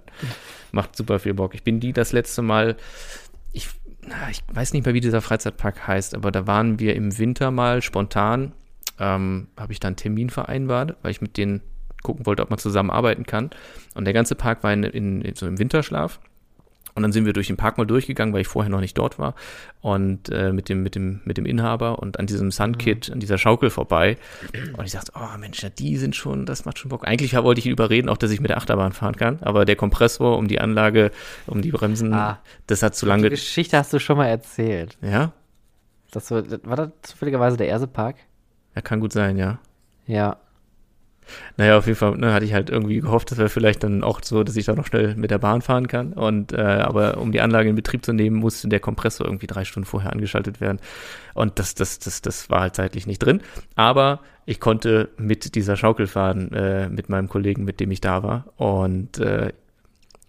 macht 0.74 0.98
super 0.98 1.18
viel 1.20 1.34
Bock. 1.34 1.56
Ich 1.56 1.64
bin 1.64 1.80
die 1.80 1.94
das 1.94 2.12
letzte 2.12 2.42
Mal, 2.42 2.76
ich, 3.54 3.70
ich 4.30 4.44
weiß 4.52 4.74
nicht 4.74 4.84
mehr, 4.86 4.94
wie 4.94 5.00
dieser 5.00 5.22
Freizeitpark 5.22 5.88
heißt, 5.88 6.14
aber 6.14 6.34
da 6.34 6.48
waren 6.48 6.80
wir 6.80 6.94
im 6.98 7.18
Winter 7.18 7.52
mal 7.52 7.82
spontan, 7.82 8.52
ähm, 9.00 9.48
habe 9.58 9.74
ich 9.74 9.80
dann 9.80 9.90
einen 9.90 9.96
Termin 9.98 10.30
vereinbart, 10.30 10.96
weil 11.02 11.12
ich 11.12 11.22
mit 11.22 11.38
denen 11.38 11.62
gucken 12.04 12.26
wollte, 12.26 12.44
ob 12.44 12.50
man 12.50 12.60
zusammen 12.60 12.92
arbeiten 12.92 13.26
kann. 13.26 13.50
Und 13.96 14.06
der 14.06 14.14
ganze 14.14 14.36
Park 14.36 14.64
war 14.64 14.72
in, 14.74 14.84
in, 14.84 15.22
in 15.22 15.36
so 15.36 15.48
im 15.48 15.58
Winterschlaf. 15.60 16.20
Und 16.94 17.02
dann 17.04 17.12
sind 17.12 17.26
wir 17.26 17.34
durch 17.34 17.48
den 17.48 17.58
Park 17.58 17.78
mal 17.78 17.84
durchgegangen, 17.84 18.34
weil 18.34 18.40
ich 18.40 18.48
vorher 18.48 18.70
noch 18.72 18.80
nicht 18.80 18.98
dort 18.98 19.20
war. 19.20 19.36
Und 19.82 20.30
äh, 20.30 20.54
mit, 20.54 20.70
dem, 20.70 20.82
mit, 20.82 20.96
dem, 20.96 21.20
mit 21.26 21.36
dem 21.38 21.46
Inhaber 21.46 22.00
und 22.00 22.20
an 22.20 22.26
diesem 22.26 22.52
Sunkit, 22.52 23.12
an 23.12 23.20
dieser 23.20 23.38
Schaukel 23.38 23.70
vorbei. 23.70 24.16
Und 24.78 24.86
ich 24.86 24.92
sagte, 24.94 25.12
oh 25.14 25.38
Mensch, 25.38 25.62
ja, 25.62 25.68
die 25.68 25.98
sind 25.98 26.16
schon, 26.16 26.46
das 26.46 26.64
macht 26.64 26.80
schon 26.80 26.88
Bock. 26.88 27.06
Eigentlich 27.06 27.34
wollte 27.36 27.60
ich 27.60 27.66
ihn 27.66 27.74
überreden, 27.74 28.08
auch 28.08 28.16
dass 28.16 28.32
ich 28.32 28.40
mit 28.40 28.50
der 28.50 28.56
Achterbahn 28.58 28.94
fahren 28.94 29.18
kann. 29.18 29.40
Aber 29.42 29.66
der 29.66 29.76
Kompressor 29.76 30.38
um 30.38 30.48
die 30.48 30.62
Anlage, 30.62 31.12
um 31.48 31.62
die 31.62 31.72
Bremsen, 31.72 32.14
Ah. 32.14 32.40
das 32.68 32.82
hat 32.82 32.96
zu 32.96 33.08
Die 33.08 33.10
lange. 33.10 33.30
Geschichte 33.30 33.78
hast 33.78 33.92
du 33.92 34.00
schon 34.00 34.16
mal 34.16 34.28
erzählt. 34.28 34.98
Ja, 35.02 35.34
Das 36.12 36.32
war, 36.32 36.44
war 36.64 36.78
das 36.78 36.90
zufälligerweise 37.02 37.58
der 37.58 37.68
erste 37.68 37.88
Park? 37.88 38.16
Ja, 38.76 38.82
kann 38.82 39.00
gut 39.00 39.14
sein, 39.14 39.38
ja. 39.38 39.60
Ja. 40.08 40.38
Naja, 41.58 41.78
auf 41.78 41.88
jeden 41.88 41.98
Fall 41.98 42.18
ne, 42.18 42.34
hatte 42.34 42.46
ich 42.46 42.54
halt 42.54 42.70
irgendwie 42.70 43.00
gehofft, 43.00 43.32
das 43.32 43.40
wäre 43.40 43.50
vielleicht 43.50 43.84
dann 43.84 44.04
auch 44.04 44.22
so, 44.24 44.44
dass 44.44 44.56
ich 44.56 44.66
da 44.66 44.76
noch 44.76 44.86
schnell 44.86 45.16
mit 45.16 45.32
der 45.32 45.40
Bahn 45.40 45.62
fahren 45.62 45.88
kann. 45.88 46.14
Und 46.14 46.54
äh, 46.54 46.62
aber 46.62 47.18
um 47.18 47.32
die 47.32 47.42
Anlage 47.42 47.70
in 47.70 47.76
Betrieb 47.76 48.06
zu 48.06 48.14
nehmen, 48.14 48.36
musste 48.36 48.68
der 48.68 48.80
Kompressor 48.80 49.26
irgendwie 49.26 49.48
drei 49.48 49.66
Stunden 49.66 49.88
vorher 49.88 50.12
angeschaltet 50.12 50.62
werden. 50.62 50.80
Und 51.34 51.58
das, 51.58 51.74
das, 51.74 52.00
das, 52.00 52.22
das 52.22 52.50
war 52.50 52.62
halt 52.62 52.76
zeitlich 52.76 53.08
nicht 53.08 53.20
drin. 53.20 53.42
Aber 53.76 54.20
ich 54.46 54.60
konnte 54.60 55.10
mit 55.18 55.56
dieser 55.56 55.76
Schaukel 55.76 56.06
fahren, 56.06 56.52
äh, 56.52 56.90
mit 56.90 57.10
meinem 57.10 57.30
Kollegen, 57.30 57.64
mit 57.64 57.80
dem 57.80 57.90
ich 57.90 58.02
da 58.02 58.22
war. 58.22 58.46
Und 58.58 59.18
äh, 59.18 59.52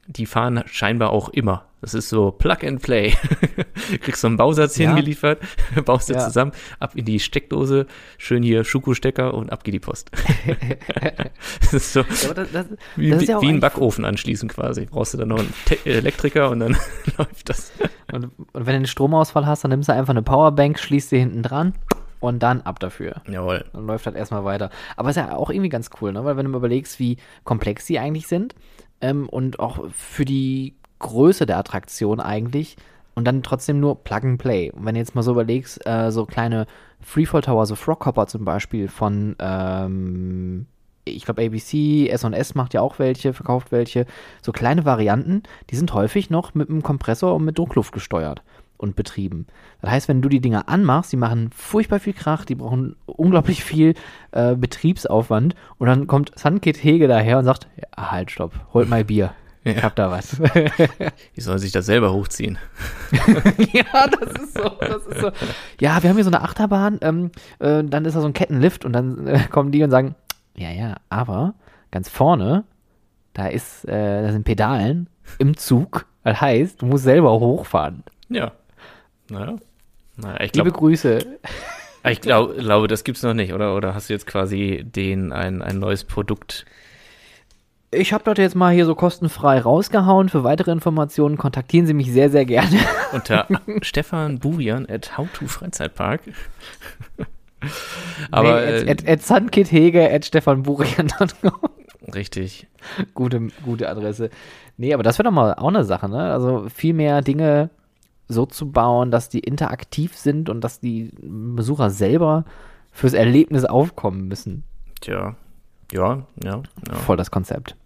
die 0.06 0.26
fahren 0.26 0.62
scheinbar 0.66 1.10
auch 1.10 1.28
immer. 1.30 1.66
Das 1.80 1.94
ist 1.94 2.08
so 2.08 2.32
Plug 2.32 2.64
and 2.64 2.82
Play. 2.82 3.14
Kriegst 4.00 4.20
so 4.20 4.26
einen 4.26 4.36
Bausatz 4.36 4.76
ja. 4.76 4.88
hingeliefert, 4.88 5.40
baust 5.84 6.08
ja. 6.08 6.18
zusammen, 6.18 6.52
ab 6.80 6.92
in 6.94 7.04
die 7.04 7.20
Steckdose, 7.20 7.86
schön 8.18 8.42
hier 8.42 8.64
Schuko-Stecker 8.64 9.34
und 9.34 9.52
ab 9.52 9.62
geht 9.62 9.74
die 9.74 9.80
Post. 9.80 10.10
das 11.60 11.74
ist 11.74 11.92
so 11.92 12.00
ja, 12.00 12.34
das, 12.34 12.50
das, 12.50 12.66
wie, 12.96 13.10
das 13.10 13.22
ist 13.22 13.40
wie 13.40 13.48
ein 13.48 13.60
Backofen 13.60 14.04
anschließen 14.04 14.48
quasi. 14.48 14.86
Brauchst 14.86 15.14
du 15.14 15.18
dann 15.18 15.28
noch 15.28 15.38
einen 15.38 15.52
Te 15.66 15.78
Elektriker 15.84 16.50
und 16.50 16.60
dann 16.60 16.76
läuft 17.18 17.48
das. 17.48 17.72
Und, 18.12 18.24
und 18.24 18.48
wenn 18.52 18.64
du 18.64 18.72
einen 18.72 18.86
Stromausfall 18.86 19.46
hast, 19.46 19.62
dann 19.62 19.70
nimmst 19.70 19.88
du 19.88 19.92
einfach 19.92 20.12
eine 20.12 20.22
Powerbank, 20.22 20.78
schließt 20.78 21.10
sie 21.10 21.18
hinten 21.18 21.42
dran 21.42 21.74
und 22.20 22.42
dann 22.42 22.62
ab 22.62 22.80
dafür. 22.80 23.22
Jawohl. 23.28 23.64
Dann 23.72 23.86
läuft 23.86 24.06
das 24.06 24.14
erstmal 24.14 24.44
weiter. 24.44 24.70
Aber 24.96 25.10
ist 25.10 25.16
ja 25.16 25.36
auch 25.36 25.50
irgendwie 25.50 25.68
ganz 25.68 25.90
cool, 26.00 26.12
ne? 26.12 26.24
Weil 26.24 26.36
wenn 26.36 26.46
du 26.46 26.50
mal 26.50 26.58
überlegst, 26.58 26.98
wie 26.98 27.18
komplex 27.44 27.86
die 27.86 27.98
eigentlich 27.98 28.26
sind, 28.26 28.54
ähm, 29.00 29.28
und 29.28 29.60
auch 29.60 29.90
für 29.90 30.24
die 30.24 30.74
Größe 30.98 31.46
der 31.46 31.58
Attraktion 31.58 32.20
eigentlich. 32.20 32.76
Und 33.14 33.24
dann 33.24 33.42
trotzdem 33.42 33.80
nur 33.80 34.04
Plug 34.04 34.24
and 34.24 34.38
Play. 34.38 34.70
Und 34.70 34.84
wenn 34.84 34.94
du 34.94 35.00
jetzt 35.00 35.14
mal 35.14 35.22
so 35.22 35.30
überlegst, 35.32 35.86
äh, 35.86 36.10
so 36.12 36.26
kleine 36.26 36.66
Freefall 37.00 37.40
Tower, 37.40 37.64
so 37.64 37.74
Froghopper 37.74 38.26
zum 38.26 38.44
Beispiel 38.44 38.88
von, 38.88 39.36
ähm, 39.38 40.66
ich 41.04 41.24
glaube 41.24 41.42
ABC, 41.42 42.08
S&S 42.10 42.54
macht 42.54 42.74
ja 42.74 42.82
auch 42.82 42.98
welche, 42.98 43.32
verkauft 43.32 43.72
welche, 43.72 44.04
so 44.42 44.52
kleine 44.52 44.84
Varianten, 44.84 45.44
die 45.70 45.76
sind 45.76 45.94
häufig 45.94 46.28
noch 46.28 46.54
mit 46.54 46.68
einem 46.68 46.82
Kompressor 46.82 47.34
und 47.34 47.44
mit 47.44 47.56
Druckluft 47.56 47.92
gesteuert 47.92 48.42
und 48.78 48.96
betrieben. 48.96 49.46
Das 49.80 49.90
heißt, 49.90 50.08
wenn 50.08 50.22
du 50.22 50.28
die 50.28 50.40
Dinger 50.40 50.68
anmachst, 50.68 51.12
die 51.12 51.16
machen 51.16 51.50
furchtbar 51.54 52.00
viel 52.00 52.12
Krach, 52.12 52.44
die 52.44 52.54
brauchen 52.54 52.96
unglaublich 53.06 53.64
viel 53.64 53.94
äh, 54.32 54.54
Betriebsaufwand 54.54 55.54
und 55.78 55.86
dann 55.86 56.06
kommt 56.06 56.38
Sunkit 56.38 56.82
Hege 56.82 57.08
daher 57.08 57.38
und 57.38 57.44
sagt, 57.44 57.68
ja, 57.76 58.10
halt, 58.10 58.30
stopp, 58.30 58.52
holt 58.72 58.88
mal 58.88 59.04
Bier. 59.04 59.34
Ja. 59.66 59.72
Ich 59.72 59.82
hab 59.82 59.96
da 59.96 60.12
was. 60.12 60.40
Die 61.36 61.40
sollen 61.40 61.58
sich 61.58 61.72
das 61.72 61.86
selber 61.86 62.12
hochziehen. 62.12 62.56
ja, 63.72 64.06
das 64.06 64.40
ist 64.40 64.54
so, 64.56 64.68
das 64.78 65.04
ist 65.08 65.20
so. 65.20 65.32
Ja, 65.80 66.00
wir 66.00 66.08
haben 66.08 66.14
hier 66.14 66.22
so 66.22 66.30
eine 66.30 66.42
Achterbahn, 66.42 67.00
ähm, 67.02 67.32
äh, 67.58 67.82
dann 67.82 68.04
ist 68.04 68.14
da 68.14 68.20
so 68.20 68.28
ein 68.28 68.32
Kettenlift 68.32 68.84
und 68.84 68.92
dann 68.92 69.26
äh, 69.26 69.40
kommen 69.50 69.72
die 69.72 69.82
und 69.82 69.90
sagen, 69.90 70.14
ja, 70.56 70.70
ja, 70.70 70.98
aber 71.08 71.54
ganz 71.90 72.08
vorne, 72.08 72.62
da 73.34 73.48
ist, 73.48 73.84
äh, 73.88 74.22
da 74.22 74.30
sind 74.30 74.44
Pedalen 74.44 75.08
im 75.38 75.56
Zug. 75.56 76.06
Das 76.24 76.40
heißt, 76.40 76.82
du 76.82 76.86
musst 76.86 77.04
selber 77.04 77.32
hochfahren. 77.32 78.02
Ja. 78.28 78.52
Naja. 79.30 79.56
naja 80.16 80.40
ich 80.40 80.52
glaub, 80.52 80.66
Liebe 80.66 80.78
Grüße. 80.78 81.18
Ich 82.08 82.20
glaub, 82.20 82.56
glaube, 82.56 82.86
das 82.86 83.04
gibt's 83.04 83.22
noch 83.22 83.34
nicht, 83.34 83.52
oder? 83.52 83.74
Oder 83.74 83.94
hast 83.94 84.08
du 84.08 84.12
jetzt 84.12 84.26
quasi 84.26 84.84
den 84.84 85.32
ein, 85.32 85.62
ein 85.62 85.78
neues 85.78 86.04
Produkt? 86.04 86.64
Ich 87.90 88.12
habe 88.12 88.24
das 88.24 88.38
jetzt 88.38 88.54
mal 88.54 88.72
hier 88.72 88.84
so 88.84 88.94
kostenfrei 88.94 89.58
rausgehauen. 89.58 90.28
Für 90.28 90.44
weitere 90.44 90.70
Informationen 90.70 91.36
kontaktieren 91.36 91.86
Sie 91.86 91.94
mich 91.94 92.12
sehr, 92.12 92.30
sehr 92.30 92.44
gerne. 92.44 92.78
Unter 93.12 93.48
Stefan 93.82 94.38
Burian 94.38 94.86
at 94.88 95.16
How 95.16 95.28
to 95.32 95.46
Freizeitpark. 95.46 96.20
Aber 98.30 98.60
nee, 98.60 98.82
at, 98.82 98.88
at, 98.88 99.08
at 99.08 99.22
Sunkit 99.22 99.72
Hege 99.72 100.10
at 100.10 100.24
Stefan 100.24 100.62
Burian. 100.62 101.08
Richtig. 102.14 102.66
Gute, 103.14 103.48
gute 103.64 103.88
Adresse. 103.88 104.30
Nee, 104.76 104.94
aber 104.94 105.02
das 105.02 105.18
wäre 105.18 105.24
doch 105.24 105.32
mal 105.32 105.54
auch 105.54 105.68
eine 105.68 105.84
Sache, 105.84 106.08
ne? 106.08 106.32
Also 106.32 106.68
viel 106.68 106.94
mehr 106.94 107.22
Dinge 107.22 107.70
so 108.28 108.46
zu 108.46 108.70
bauen, 108.70 109.10
dass 109.10 109.28
die 109.28 109.40
interaktiv 109.40 110.16
sind 110.16 110.48
und 110.48 110.62
dass 110.62 110.80
die 110.80 111.10
Besucher 111.20 111.90
selber 111.90 112.44
fürs 112.92 113.12
Erlebnis 113.12 113.64
aufkommen 113.64 114.26
müssen. 114.26 114.64
Tja, 115.00 115.36
ja, 115.92 116.26
ja. 116.42 116.62
ja. 116.88 116.94
Voll 116.94 117.16
das 117.16 117.30
Konzept. 117.30 117.76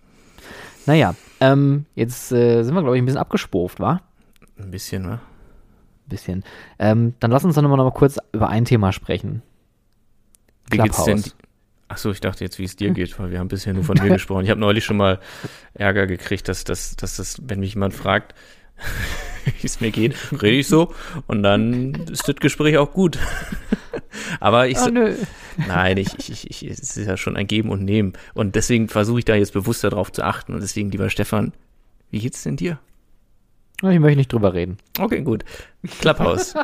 Naja, 0.87 1.14
ähm, 1.40 1.87
jetzt 1.94 2.32
äh, 2.32 2.62
sind 2.62 2.75
wir, 2.75 2.82
glaube 2.82 2.97
ich, 2.97 3.02
ein 3.02 3.06
bisschen 3.06 3.20
abgespoft, 3.20 3.80
wa? 3.80 4.00
Ein 4.59 4.70
bisschen, 4.70 5.02
ne? 5.02 5.12
Ein 5.12 6.09
bisschen. 6.09 6.44
Ähm, 6.78 7.14
dann 7.20 7.30
lass 7.30 7.44
uns 7.44 7.54
doch 7.54 7.62
noch 7.62 7.76
mal 7.76 7.90
kurz 7.92 8.18
über 8.32 8.49
ein 8.49 8.64
Thema 8.64 8.92
sprechen. 8.92 9.42
Wie 10.70 10.78
geht's 10.78 11.04
denn? 11.04 11.23
Achso, 11.88 12.12
ich 12.12 12.20
dachte 12.20 12.44
jetzt, 12.44 12.59
wie 12.61 12.64
es 12.64 12.76
dir 12.76 12.92
geht, 12.92 13.18
weil 13.18 13.32
wir 13.32 13.40
haben 13.40 13.49
bisher 13.49 13.75
nur 13.75 13.82
von 13.82 13.99
mir 14.00 14.09
gesprochen. 14.12 14.44
Ich 14.44 14.50
habe 14.50 14.61
neulich 14.61 14.85
schon 14.85 14.97
mal 14.97 15.18
Ärger 15.75 16.06
gekriegt, 16.06 16.49
dass, 16.49 16.62
dass, 16.62 16.94
dass 16.94 17.16
das, 17.16 17.42
wenn 17.42 17.61
mich 17.61 17.75
jemand 17.75 17.94
fragt, 17.94 18.35
wie 19.60 19.66
es 19.66 19.80
mir 19.80 19.90
geht, 19.90 20.14
rede 20.32 20.58
ich 20.58 20.68
so 20.68 20.94
und 21.26 21.42
dann 21.42 21.94
ist 22.10 22.28
das 22.28 22.37
Gespräch 22.37 22.78
auch 22.78 22.92
gut. 22.92 23.18
Aber 24.40 24.68
ich, 24.68 24.78
oh, 24.78 24.90
nein, 25.68 25.96
ich, 25.96 26.14
ich, 26.18 26.50
ich, 26.50 26.62
es 26.70 26.96
ist 26.96 27.06
ja 27.06 27.16
schon 27.16 27.37
ein 27.37 27.46
Geben 27.46 27.70
und 27.70 27.84
Nehmen 27.84 28.12
und 28.34 28.54
deswegen 28.54 28.88
versuche 28.88 29.20
ich 29.20 29.25
da 29.25 29.34
jetzt 29.34 29.52
bewusster 29.52 29.90
drauf 29.90 30.12
zu 30.12 30.22
achten 30.22 30.54
und 30.54 30.60
deswegen, 30.60 30.90
lieber 30.90 31.10
Stefan, 31.10 31.52
wie 32.10 32.20
geht's 32.20 32.42
denn 32.42 32.56
dir? 32.56 32.78
Ich 33.82 33.99
möchte 33.99 34.18
nicht 34.18 34.32
drüber 34.32 34.52
reden. 34.52 34.76
Okay, 34.99 35.22
gut. 35.22 35.44
Klapphaus. 36.00 36.54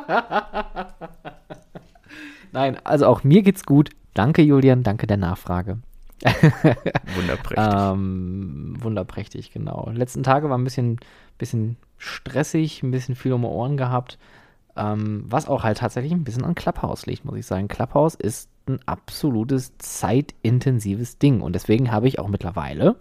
nein, 2.52 2.76
also 2.85 3.06
auch 3.06 3.25
mir 3.25 3.42
geht's 3.42 3.64
gut. 3.64 3.90
Danke, 4.12 4.42
Julian, 4.42 4.82
danke 4.82 5.06
der 5.06 5.16
Nachfrage. 5.16 5.78
wunderprächtig. 7.16 7.56
ähm, 7.75 8.76
wunderprächtig, 8.80 9.50
genau. 9.52 9.90
Letzten 9.94 10.23
Tage 10.23 10.50
war 10.50 10.58
ein 10.58 10.64
bisschen, 10.64 10.99
bisschen 11.38 11.76
stressig, 11.98 12.82
ein 12.82 12.90
bisschen 12.90 13.14
viel 13.14 13.32
um 13.32 13.42
die 13.42 13.48
Ohren 13.48 13.76
gehabt. 13.76 14.18
Ähm, 14.76 15.24
was 15.28 15.48
auch 15.48 15.62
halt 15.62 15.78
tatsächlich 15.78 16.12
ein 16.12 16.24
bisschen 16.24 16.44
an 16.44 16.54
Clubhouse 16.54 17.06
liegt, 17.06 17.24
muss 17.24 17.38
ich 17.38 17.46
sagen. 17.46 17.68
Clubhouse 17.68 18.14
ist 18.14 18.50
ein 18.68 18.80
absolutes 18.86 19.72
zeitintensives 19.78 21.18
Ding. 21.18 21.40
Und 21.40 21.54
deswegen 21.54 21.90
habe 21.92 22.08
ich 22.08 22.18
auch 22.18 22.28
mittlerweile 22.28 22.96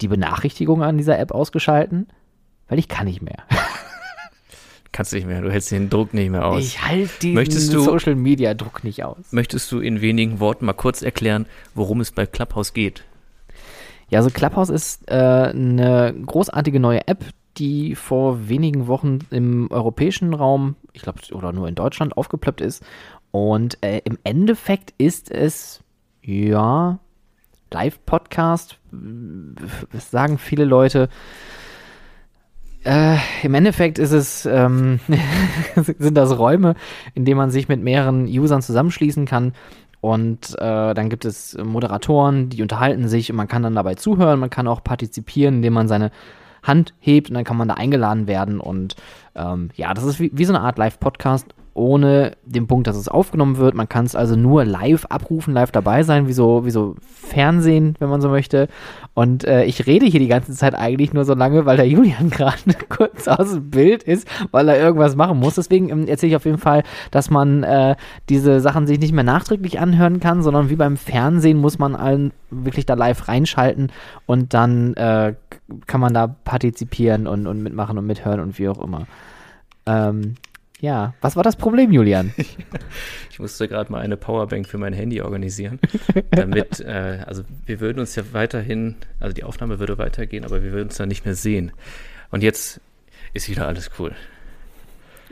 die 0.00 0.08
Benachrichtigung 0.08 0.82
an 0.82 0.98
dieser 0.98 1.18
App 1.18 1.32
ausgeschalten, 1.32 2.08
weil 2.68 2.78
ich 2.78 2.88
kann 2.88 3.06
nicht 3.06 3.22
mehr. 3.22 3.44
Kannst 4.92 5.12
nicht 5.12 5.26
mehr, 5.26 5.42
du 5.42 5.50
hältst 5.50 5.70
den 5.72 5.90
Druck 5.90 6.14
nicht 6.14 6.30
mehr 6.30 6.46
aus. 6.46 6.64
Ich 6.64 6.82
halte 6.82 7.44
diesen 7.44 7.82
Social 7.82 8.14
Media 8.14 8.54
Druck 8.54 8.82
nicht 8.82 9.04
aus. 9.04 9.18
Möchtest 9.30 9.70
du 9.70 9.80
in 9.80 10.00
wenigen 10.00 10.40
Worten 10.40 10.64
mal 10.64 10.72
kurz 10.72 11.02
erklären, 11.02 11.46
worum 11.74 12.00
es 12.00 12.12
bei 12.12 12.24
Clubhouse 12.24 12.72
geht? 12.72 13.04
Ja, 14.08 14.20
also 14.20 14.30
Clubhouse 14.30 14.70
ist 14.70 15.10
äh, 15.10 15.14
eine 15.14 16.14
großartige 16.14 16.80
neue 16.80 17.06
App, 17.08 17.24
die 17.58 17.94
vor 17.94 18.48
wenigen 18.48 18.86
Wochen 18.86 19.20
im 19.30 19.70
europäischen 19.70 20.34
Raum, 20.34 20.76
ich 20.92 21.02
glaube, 21.02 21.20
oder 21.32 21.52
nur 21.52 21.68
in 21.68 21.74
Deutschland 21.74 22.16
aufgeplöppt 22.16 22.60
ist. 22.60 22.84
Und 23.30 23.82
äh, 23.82 24.00
im 24.04 24.18
Endeffekt 24.24 24.94
ist 24.98 25.30
es, 25.30 25.82
ja, 26.22 26.98
Live-Podcast, 27.72 28.78
sagen 29.92 30.38
viele 30.38 30.64
Leute. 30.64 31.08
Äh, 32.84 33.16
Im 33.42 33.54
Endeffekt 33.54 33.98
ist 33.98 34.12
es, 34.12 34.46
ähm, 34.46 35.00
sind 35.76 36.16
das 36.16 36.38
Räume, 36.38 36.74
in 37.14 37.24
denen 37.24 37.36
man 37.36 37.50
sich 37.50 37.68
mit 37.68 37.82
mehreren 37.82 38.26
Usern 38.26 38.62
zusammenschließen 38.62 39.26
kann. 39.26 39.52
Und 40.00 40.54
äh, 40.58 40.94
dann 40.94 41.10
gibt 41.10 41.24
es 41.24 41.58
Moderatoren, 41.58 42.48
die 42.48 42.62
unterhalten 42.62 43.08
sich 43.08 43.28
und 43.30 43.36
man 43.36 43.48
kann 43.48 43.64
dann 43.64 43.74
dabei 43.74 43.96
zuhören, 43.96 44.38
man 44.38 44.50
kann 44.50 44.68
auch 44.68 44.84
partizipieren, 44.84 45.56
indem 45.56 45.72
man 45.72 45.88
seine 45.88 46.12
Hand 46.66 46.94
hebt 47.00 47.28
und 47.28 47.34
dann 47.34 47.44
kann 47.44 47.56
man 47.56 47.68
da 47.68 47.74
eingeladen 47.74 48.26
werden. 48.26 48.60
Und 48.60 48.96
ähm, 49.34 49.70
ja, 49.74 49.94
das 49.94 50.04
ist 50.04 50.20
wie, 50.20 50.30
wie 50.34 50.44
so 50.44 50.54
eine 50.54 50.62
Art 50.62 50.78
Live-Podcast 50.78 51.54
ohne 51.76 52.32
den 52.44 52.66
Punkt, 52.66 52.86
dass 52.86 52.96
es 52.96 53.08
aufgenommen 53.08 53.58
wird. 53.58 53.74
Man 53.74 53.88
kann 53.88 54.06
es 54.06 54.16
also 54.16 54.34
nur 54.34 54.64
live 54.64 55.04
abrufen, 55.06 55.52
live 55.52 55.70
dabei 55.70 56.02
sein, 56.02 56.26
wie 56.26 56.32
so, 56.32 56.64
wie 56.64 56.70
so 56.70 56.96
Fernsehen, 57.04 57.96
wenn 57.98 58.08
man 58.08 58.22
so 58.22 58.30
möchte. 58.30 58.68
Und 59.12 59.44
äh, 59.44 59.64
ich 59.64 59.86
rede 59.86 60.06
hier 60.06 60.20
die 60.20 60.28
ganze 60.28 60.52
Zeit 60.52 60.74
eigentlich 60.74 61.12
nur 61.12 61.24
so 61.24 61.34
lange, 61.34 61.66
weil 61.66 61.76
der 61.76 61.86
Julian 61.86 62.30
gerade 62.30 62.56
kurz 62.88 63.28
aus 63.28 63.52
dem 63.52 63.70
Bild 63.70 64.02
ist, 64.02 64.26
weil 64.52 64.68
er 64.68 64.78
irgendwas 64.78 65.16
machen 65.16 65.38
muss. 65.38 65.56
Deswegen 65.56 65.90
ähm, 65.90 66.08
erzähle 66.08 66.30
ich 66.30 66.36
auf 66.36 66.46
jeden 66.46 66.58
Fall, 66.58 66.82
dass 67.10 67.28
man 67.28 67.62
äh, 67.62 67.96
diese 68.30 68.60
Sachen 68.60 68.86
sich 68.86 68.98
nicht 68.98 69.12
mehr 69.12 69.24
nachträglich 69.24 69.78
anhören 69.78 70.18
kann, 70.18 70.42
sondern 70.42 70.70
wie 70.70 70.76
beim 70.76 70.96
Fernsehen 70.96 71.58
muss 71.58 71.78
man 71.78 71.94
allen 71.94 72.32
wirklich 72.50 72.86
da 72.86 72.94
live 72.94 73.28
reinschalten 73.28 73.92
und 74.24 74.54
dann 74.54 74.94
äh, 74.94 75.34
kann 75.86 76.00
man 76.00 76.14
da 76.14 76.26
partizipieren 76.26 77.26
und, 77.26 77.46
und 77.46 77.62
mitmachen 77.62 77.98
und 77.98 78.06
mithören 78.06 78.40
und 78.40 78.58
wie 78.58 78.68
auch 78.68 78.82
immer. 78.82 79.06
Ähm, 79.86 80.34
ja, 80.80 81.14
was 81.20 81.36
war 81.36 81.42
das 81.42 81.56
Problem, 81.56 81.90
Julian? 81.90 82.32
ich 83.30 83.38
musste 83.38 83.66
gerade 83.66 83.90
mal 83.90 84.00
eine 84.00 84.16
Powerbank 84.16 84.68
für 84.68 84.78
mein 84.78 84.92
Handy 84.92 85.22
organisieren, 85.22 85.78
damit, 86.30 86.80
äh, 86.86 87.22
also 87.26 87.42
wir 87.64 87.80
würden 87.80 88.00
uns 88.00 88.14
ja 88.14 88.22
weiterhin, 88.32 88.96
also 89.18 89.32
die 89.32 89.44
Aufnahme 89.44 89.78
würde 89.78 89.98
weitergehen, 89.98 90.44
aber 90.44 90.62
wir 90.62 90.72
würden 90.72 90.88
uns 90.88 90.96
dann 90.96 91.08
nicht 91.08 91.24
mehr 91.24 91.34
sehen. 91.34 91.72
Und 92.30 92.42
jetzt 92.42 92.80
ist 93.32 93.48
wieder 93.48 93.66
alles 93.66 93.90
cool. 93.98 94.14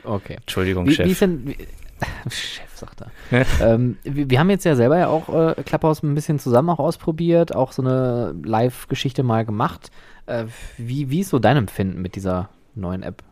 Okay. 0.03 0.37
Entschuldigung, 0.41 0.87
wie, 0.87 0.93
Chef. 0.93 1.05
Wie 1.05 1.11
ist 1.11 1.21
denn, 1.21 1.55
Chef, 2.29 2.75
sagt 2.75 3.01
er. 3.01 3.45
ähm, 3.61 3.97
wir, 4.03 4.29
wir, 4.29 4.39
haben 4.39 4.49
jetzt 4.49 4.65
ja 4.65 4.75
selber 4.75 4.97
ja 4.97 5.07
auch 5.07 5.29
äh, 5.29 5.63
Clubhouse 5.63 6.01
ein 6.03 6.15
bisschen 6.15 6.39
zusammen 6.39 6.69
auch 6.69 6.79
ausprobiert, 6.79 7.55
auch 7.55 7.71
so 7.71 7.81
eine 7.81 8.35
Live-Geschichte 8.43 9.23
mal 9.23 9.45
gemacht. 9.45 9.91
Äh, 10.25 10.45
wie, 10.77 11.09
wie 11.11 11.21
ist 11.21 11.29
so 11.29 11.39
dein 11.39 11.57
Empfinden 11.57 12.01
mit 12.01 12.15
dieser 12.15 12.49
neuen 12.73 13.03
App? 13.03 13.23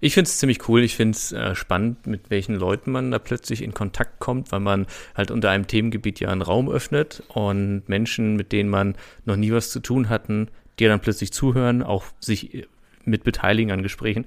Ich 0.00 0.14
finde 0.14 0.28
es 0.28 0.38
ziemlich 0.38 0.68
cool. 0.68 0.82
Ich 0.82 0.96
finde 0.96 1.16
es 1.16 1.32
äh, 1.32 1.54
spannend, 1.54 2.06
mit 2.06 2.30
welchen 2.30 2.56
Leuten 2.56 2.90
man 2.90 3.10
da 3.10 3.18
plötzlich 3.18 3.62
in 3.62 3.72
Kontakt 3.72 4.18
kommt, 4.18 4.52
weil 4.52 4.60
man 4.60 4.86
halt 5.14 5.30
unter 5.30 5.50
einem 5.50 5.66
Themengebiet 5.66 6.20
ja 6.20 6.28
einen 6.28 6.42
Raum 6.42 6.68
öffnet 6.68 7.22
und 7.28 7.88
Menschen, 7.88 8.36
mit 8.36 8.52
denen 8.52 8.68
man 8.68 8.96
noch 9.24 9.36
nie 9.36 9.52
was 9.52 9.70
zu 9.70 9.80
tun 9.80 10.08
hatten, 10.08 10.48
dir 10.78 10.88
dann 10.88 11.00
plötzlich 11.00 11.32
zuhören, 11.32 11.82
auch 11.82 12.04
sich 12.20 12.54
äh, 12.54 12.66
mit 13.04 13.24
beteiligen 13.24 13.72
an 13.72 13.82
Gesprächen. 13.82 14.26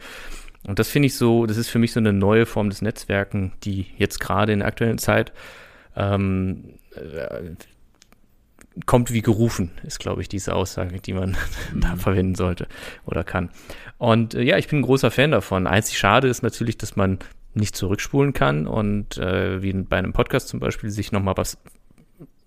Und 0.68 0.80
das 0.80 0.90
finde 0.90 1.08
ich 1.08 1.16
so, 1.16 1.46
das 1.46 1.58
ist 1.58 1.70
für 1.70 1.80
mich 1.80 1.92
so 1.94 2.00
eine 2.00 2.14
neue 2.14 2.46
Form 2.46 2.70
des 2.70 2.82
Netzwerken, 2.82 3.54
die 3.64 3.86
jetzt 3.98 4.20
gerade 4.20 4.52
in 4.54 4.60
der 4.60 4.68
aktuellen 4.68 4.98
Zeit 4.98 5.32
ähm, 5.96 6.74
äh, 6.96 7.52
kommt 8.86 9.12
wie 9.13 9.22
gerufen, 9.22 9.72
ist, 9.84 10.00
glaube 10.00 10.22
ich, 10.22 10.29
diese 10.29 10.53
Aussage, 10.53 11.00
die 11.00 11.13
man 11.13 11.38
da 11.75 11.96
mhm. 11.96 12.00
verwenden 12.00 12.36
sollte 12.36 12.67
oder 13.05 13.24
kann. 13.24 13.50
Und 13.98 14.34
äh, 14.34 14.41
ja, 14.41 14.58
ich 14.58 14.67
bin 14.67 14.79
ein 14.79 14.84
großer 14.84 15.12
Fan 15.12 15.32
davon. 15.32 15.67
Einzig 15.67 15.98
schade 15.98 16.27
ist 16.27 16.44
natürlich, 16.44 16.77
dass 16.77 16.96
man 16.96 17.20
nicht 17.53 17.75
zurückspulen 17.75 18.34
kann 18.34 18.67
und 18.67 19.17
äh, 19.17 19.62
wie 19.62 19.72
bei 19.74 19.98
einem 19.98 20.12
Podcast 20.12 20.50
zum 20.50 20.60
Beispiel 20.60 20.89
sich 20.89 21.12
nochmal 21.13 21.38
was 21.38 21.58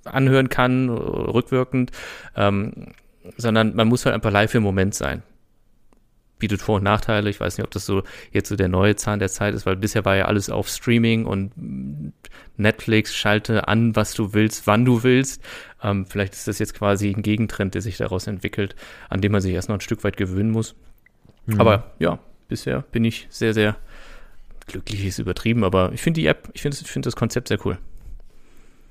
anhören 0.04 0.48
kann, 0.48 0.90
rückwirkend, 0.90 1.92
ähm, 2.36 2.92
sondern 3.36 3.74
man 3.74 3.88
muss 3.88 4.04
halt 4.04 4.14
einfach 4.14 4.30
live 4.30 4.54
im 4.54 4.62
Moment 4.62 4.94
sein 4.94 5.22
bietet 6.38 6.62
Vor- 6.62 6.76
und 6.76 6.84
Nachteile. 6.84 7.30
Ich 7.30 7.40
weiß 7.40 7.58
nicht, 7.58 7.64
ob 7.64 7.70
das 7.70 7.84
so 7.84 8.02
jetzt 8.32 8.48
so 8.48 8.56
der 8.56 8.68
neue 8.68 8.96
Zahn 8.96 9.18
der 9.18 9.28
Zeit 9.28 9.54
ist, 9.54 9.66
weil 9.66 9.76
bisher 9.76 10.04
war 10.04 10.16
ja 10.16 10.26
alles 10.26 10.50
auf 10.50 10.68
Streaming 10.68 11.26
und 11.26 11.52
Netflix 12.56 13.14
schalte 13.14 13.68
an, 13.68 13.94
was 13.96 14.14
du 14.14 14.32
willst, 14.32 14.66
wann 14.66 14.84
du 14.84 15.02
willst. 15.02 15.42
Ähm, 15.82 16.06
vielleicht 16.06 16.34
ist 16.34 16.48
das 16.48 16.58
jetzt 16.58 16.74
quasi 16.74 17.10
ein 17.10 17.22
Gegentrend, 17.22 17.74
der 17.74 17.82
sich 17.82 17.96
daraus 17.96 18.26
entwickelt, 18.26 18.74
an 19.08 19.20
dem 19.20 19.32
man 19.32 19.40
sich 19.40 19.52
erst 19.52 19.68
noch 19.68 19.76
ein 19.76 19.80
Stück 19.80 20.04
weit 20.04 20.16
gewöhnen 20.16 20.50
muss. 20.50 20.74
Mhm. 21.46 21.60
Aber 21.60 21.92
ja, 21.98 22.18
bisher 22.48 22.82
bin 22.82 23.04
ich 23.04 23.26
sehr, 23.30 23.54
sehr 23.54 23.76
glücklich, 24.66 25.06
ist 25.06 25.18
übertrieben, 25.18 25.64
aber 25.64 25.92
ich 25.92 26.02
finde 26.02 26.20
die 26.20 26.26
App, 26.26 26.50
ich 26.52 26.62
finde 26.62 26.76
find 26.76 27.06
das 27.06 27.16
Konzept 27.16 27.48
sehr 27.48 27.64
cool. 27.64 27.78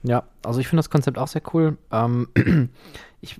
Ja, 0.03 0.23
also 0.43 0.59
ich 0.59 0.67
finde 0.67 0.79
das 0.79 0.89
Konzept 0.89 1.17
auch 1.17 1.27
sehr 1.27 1.41
cool. 1.53 1.77
Ähm, 1.91 2.29
ich 3.21 3.39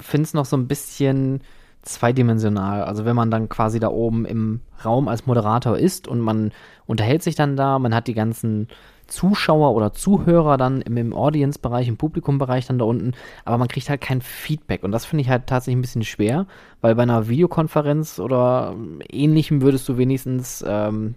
finde 0.00 0.24
es 0.24 0.34
noch 0.34 0.44
so 0.44 0.56
ein 0.56 0.68
bisschen 0.68 1.40
zweidimensional. 1.82 2.82
Also 2.82 3.04
wenn 3.04 3.16
man 3.16 3.30
dann 3.30 3.48
quasi 3.48 3.78
da 3.78 3.88
oben 3.88 4.24
im 4.26 4.60
Raum 4.84 5.08
als 5.08 5.26
Moderator 5.26 5.78
ist 5.78 6.08
und 6.08 6.20
man 6.20 6.52
unterhält 6.86 7.22
sich 7.22 7.36
dann 7.36 7.56
da, 7.56 7.78
man 7.78 7.94
hat 7.94 8.08
die 8.08 8.14
ganzen 8.14 8.68
Zuschauer 9.06 9.74
oder 9.74 9.92
Zuhörer 9.92 10.56
dann 10.56 10.80
im, 10.82 10.96
im 10.96 11.12
Audience-Bereich, 11.12 11.88
im 11.88 11.96
Publikum-Bereich 11.96 12.66
dann 12.66 12.78
da 12.78 12.84
unten, 12.84 13.12
aber 13.44 13.58
man 13.58 13.68
kriegt 13.68 13.88
halt 13.88 14.00
kein 14.00 14.20
Feedback 14.20 14.82
und 14.82 14.92
das 14.92 15.04
finde 15.04 15.22
ich 15.22 15.28
halt 15.28 15.46
tatsächlich 15.46 15.78
ein 15.78 15.82
bisschen 15.82 16.04
schwer, 16.04 16.46
weil 16.80 16.94
bei 16.94 17.02
einer 17.02 17.28
Videokonferenz 17.28 18.18
oder 18.18 18.74
ähnlichem 19.10 19.62
würdest 19.62 19.88
du 19.88 19.98
wenigstens 19.98 20.64
ähm, 20.66 21.14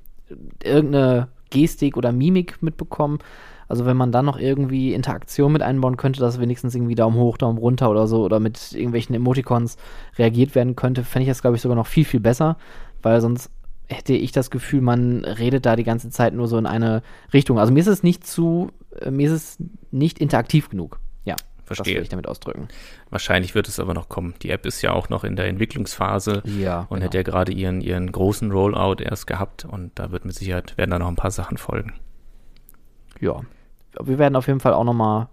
irgendeine 0.63 1.29
Gestik 1.49 1.97
oder 1.97 2.11
Mimik 2.11 2.61
mitbekommen. 2.61 3.19
Also 3.67 3.85
wenn 3.85 3.97
man 3.97 4.11
dann 4.11 4.25
noch 4.25 4.39
irgendwie 4.39 4.93
Interaktion 4.93 5.51
mit 5.51 5.61
einbauen 5.61 5.95
könnte, 5.95 6.19
dass 6.19 6.39
wenigstens 6.39 6.73
irgendwie 6.73 6.95
Daumen 6.95 7.17
hoch, 7.17 7.37
Daumen 7.37 7.59
runter 7.59 7.91
oder 7.91 8.07
so 8.07 8.23
oder 8.23 8.39
mit 8.39 8.71
irgendwelchen 8.73 9.15
Emoticons 9.15 9.77
reagiert 10.17 10.55
werden 10.55 10.75
könnte, 10.75 11.03
fände 11.03 11.23
ich 11.23 11.29
das, 11.29 11.41
glaube 11.41 11.55
ich, 11.55 11.61
sogar 11.61 11.75
noch 11.75 11.85
viel, 11.85 12.05
viel 12.05 12.19
besser, 12.19 12.57
weil 13.03 13.21
sonst 13.21 13.51
hätte 13.89 14.13
ich 14.13 14.31
das 14.31 14.51
Gefühl, 14.51 14.81
man 14.81 15.25
redet 15.25 15.65
da 15.65 15.75
die 15.75 15.83
ganze 15.83 16.09
Zeit 16.09 16.33
nur 16.33 16.47
so 16.47 16.57
in 16.57 16.65
eine 16.65 17.01
Richtung. 17.33 17.59
Also 17.59 17.73
mir 17.73 17.79
ist 17.79 17.87
es 17.87 18.03
nicht 18.03 18.25
zu, 18.25 18.71
äh, 19.01 19.11
mir 19.11 19.27
ist 19.27 19.33
es 19.33 19.57
nicht 19.91 20.19
interaktiv 20.19 20.69
genug. 20.69 20.99
Ja, 21.25 21.35
verstehe. 21.65 21.93
Das 21.93 21.97
will 21.97 22.03
ich 22.03 22.09
damit 22.09 22.27
ausdrücken. 22.27 22.67
Wahrscheinlich 23.09 23.55
wird 23.55 23.67
es 23.67 23.79
aber 23.79 23.95
noch 23.95 24.07
kommen. 24.07 24.35
Die 24.43 24.51
App 24.51 24.65
ist 24.67 24.81
ja 24.83 24.93
auch 24.93 25.09
noch 25.09 25.23
in 25.23 25.35
der 25.35 25.47
Entwicklungsphase 25.47 26.43
ja, 26.45 26.81
und 26.81 26.97
genau. 26.97 27.05
hat 27.05 27.13
ja 27.15 27.23
gerade 27.23 27.51
ihren, 27.51 27.81
ihren 27.81 28.11
großen 28.11 28.51
Rollout 28.51 29.01
erst 29.01 29.25
gehabt 29.25 29.65
und 29.65 29.91
da 29.95 30.11
wird 30.11 30.23
mit 30.23 30.35
Sicherheit, 30.35 30.77
werden 30.77 30.91
da 30.91 30.99
noch 30.99 31.07
ein 31.07 31.15
paar 31.15 31.31
Sachen 31.31 31.57
folgen. 31.57 31.93
Ja, 33.19 33.41
wir 33.99 34.19
werden 34.19 34.35
auf 34.35 34.47
jeden 34.47 34.59
Fall 34.59 34.73
auch 34.73 34.83
nochmal 34.83 35.29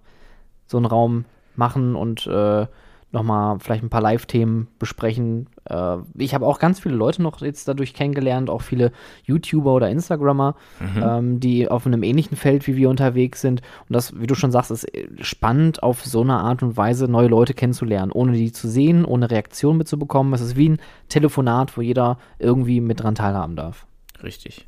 so 0.67 0.79
einen 0.79 0.87
Raum 0.87 1.27
machen 1.55 1.95
und 1.95 2.27
äh, 2.27 2.67
nochmal 3.13 3.59
vielleicht 3.61 3.85
ein 3.85 3.91
paar 3.91 4.01
Live-Themen 4.01 4.69
besprechen. 4.79 5.49
Äh, 5.69 5.99
ich 6.17 6.35
habe 6.35 6.47
auch 6.47 6.59
ganz 6.59 6.81
viele 6.81 6.95
Leute 6.95 7.23
noch 7.23 7.41
jetzt 7.41 7.69
dadurch 7.69 7.95
kennengelernt, 7.95 8.51
auch 8.51 8.63
viele 8.63 8.93
YouTuber 9.25 9.75
oder 9.75 9.89
Instagrammer, 9.91 10.57
mhm. 10.81 11.03
ähm, 11.03 11.41
die 11.41 11.69
auf 11.69 11.87
einem 11.87 12.03
ähnlichen 12.03 12.37
Feld 12.37 12.67
wie 12.67 12.77
wir 12.77 12.91
unterwegs 12.91 13.41
sind. 13.41 13.63
Und 13.89 13.95
das, 13.95 14.19
wie 14.19 14.27
du 14.27 14.35
schon 14.35 14.53
sagst, 14.53 14.71
ist 14.71 14.87
spannend, 15.21 15.83
auf 15.83 16.05
so 16.05 16.23
eine 16.23 16.35
Art 16.35 16.63
und 16.63 16.77
Weise 16.77 17.09
neue 17.09 17.29
Leute 17.29 17.55
kennenzulernen, 17.55 18.13
ohne 18.13 18.33
die 18.33 18.53
zu 18.53 18.69
sehen, 18.69 19.05
ohne 19.05 19.31
Reaktion 19.31 19.77
mitzubekommen. 19.77 20.33
Es 20.33 20.41
ist 20.41 20.57
wie 20.57 20.71
ein 20.71 20.79
Telefonat, 21.09 21.77
wo 21.77 21.81
jeder 21.81 22.19
irgendwie 22.39 22.81
mit 22.81 23.01
dran 23.01 23.15
teilhaben 23.15 23.57
darf. 23.57 23.87
Richtig. 24.23 24.67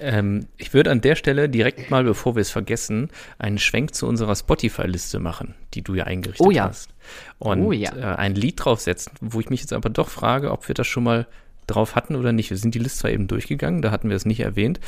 Ähm, 0.00 0.46
ich 0.56 0.72
würde 0.72 0.90
an 0.90 1.02
der 1.02 1.14
Stelle 1.14 1.48
direkt 1.48 1.90
mal, 1.90 2.04
bevor 2.04 2.34
wir 2.34 2.40
es 2.40 2.50
vergessen, 2.50 3.10
einen 3.38 3.58
Schwenk 3.58 3.94
zu 3.94 4.06
unserer 4.06 4.34
Spotify-Liste 4.34 5.18
machen, 5.18 5.54
die 5.74 5.82
du 5.82 5.94
ja 5.94 6.04
eingerichtet 6.04 6.46
oh, 6.46 6.50
ja. 6.50 6.64
hast. 6.64 6.94
Und 7.38 7.62
oh, 7.62 7.72
ja. 7.72 7.94
äh, 7.94 8.16
ein 8.16 8.34
Lied 8.34 8.64
draufsetzen, 8.64 9.12
wo 9.20 9.40
ich 9.40 9.50
mich 9.50 9.60
jetzt 9.60 9.72
aber 9.72 9.90
doch 9.90 10.08
frage, 10.08 10.50
ob 10.50 10.68
wir 10.68 10.74
das 10.74 10.86
schon 10.86 11.04
mal 11.04 11.26
drauf 11.66 11.94
hatten 11.94 12.16
oder 12.16 12.32
nicht. 12.32 12.50
Wir 12.50 12.56
sind 12.56 12.74
die 12.74 12.78
Liste 12.78 13.00
zwar 13.00 13.10
eben 13.10 13.28
durchgegangen, 13.28 13.82
da 13.82 13.90
hatten 13.90 14.08
wir 14.08 14.16
es 14.16 14.26
nicht 14.26 14.40
erwähnt. 14.40 14.80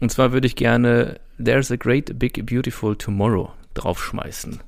Und 0.00 0.10
zwar 0.10 0.32
würde 0.32 0.46
ich 0.46 0.56
gerne 0.56 1.18
There's 1.42 1.70
a 1.70 1.76
Great 1.76 2.18
Big 2.18 2.44
Beautiful 2.44 2.96
Tomorrow 2.96 3.52
draufschmeißen. 3.74 4.60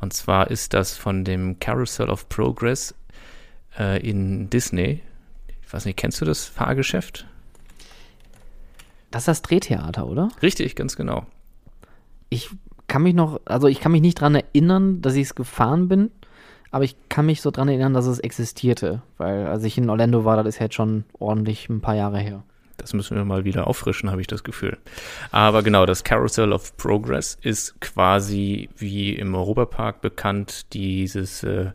Und 0.00 0.12
zwar 0.12 0.50
ist 0.50 0.74
das 0.74 0.96
von 0.96 1.24
dem 1.24 1.58
Carousel 1.58 2.08
of 2.08 2.28
Progress 2.28 2.94
äh, 3.78 4.00
in 4.06 4.48
Disney. 4.50 5.02
Ich 5.66 5.72
weiß 5.72 5.84
nicht, 5.86 5.96
kennst 5.96 6.20
du 6.20 6.24
das 6.24 6.44
Fahrgeschäft? 6.44 7.26
Das 9.10 9.22
ist 9.22 9.28
das 9.28 9.42
Drehtheater, 9.42 10.06
oder? 10.06 10.28
Richtig, 10.42 10.76
ganz 10.76 10.94
genau. 10.94 11.26
Ich 12.28 12.50
kann 12.88 13.02
mich 13.02 13.14
noch, 13.14 13.40
also 13.44 13.68
ich 13.68 13.80
kann 13.80 13.92
mich 13.92 14.02
nicht 14.02 14.20
daran 14.20 14.34
erinnern, 14.34 15.00
dass 15.02 15.14
ich 15.14 15.22
es 15.22 15.34
gefahren 15.34 15.88
bin, 15.88 16.10
aber 16.70 16.84
ich 16.84 16.96
kann 17.08 17.26
mich 17.26 17.40
so 17.40 17.50
daran 17.50 17.68
erinnern, 17.68 17.94
dass 17.94 18.06
es 18.06 18.18
existierte. 18.18 19.02
Weil 19.16 19.46
als 19.46 19.64
ich 19.64 19.78
in 19.78 19.88
Orlando 19.88 20.24
war, 20.24 20.36
das 20.36 20.46
ist 20.46 20.58
jetzt 20.58 20.74
schon 20.74 21.04
ordentlich 21.18 21.68
ein 21.68 21.80
paar 21.80 21.94
Jahre 21.94 22.18
her. 22.18 22.42
Das 22.78 22.94
müssen 22.94 23.16
wir 23.16 23.24
mal 23.24 23.44
wieder 23.44 23.66
auffrischen, 23.66 24.10
habe 24.10 24.20
ich 24.20 24.28
das 24.28 24.44
Gefühl. 24.44 24.78
Aber 25.32 25.64
genau, 25.64 25.84
das 25.84 26.04
Carousel 26.04 26.52
of 26.52 26.76
Progress 26.76 27.36
ist 27.42 27.80
quasi 27.80 28.68
wie 28.76 29.14
im 29.14 29.34
Europapark 29.34 30.00
bekannt, 30.00 30.72
dieses, 30.72 31.42
äh, 31.42 31.72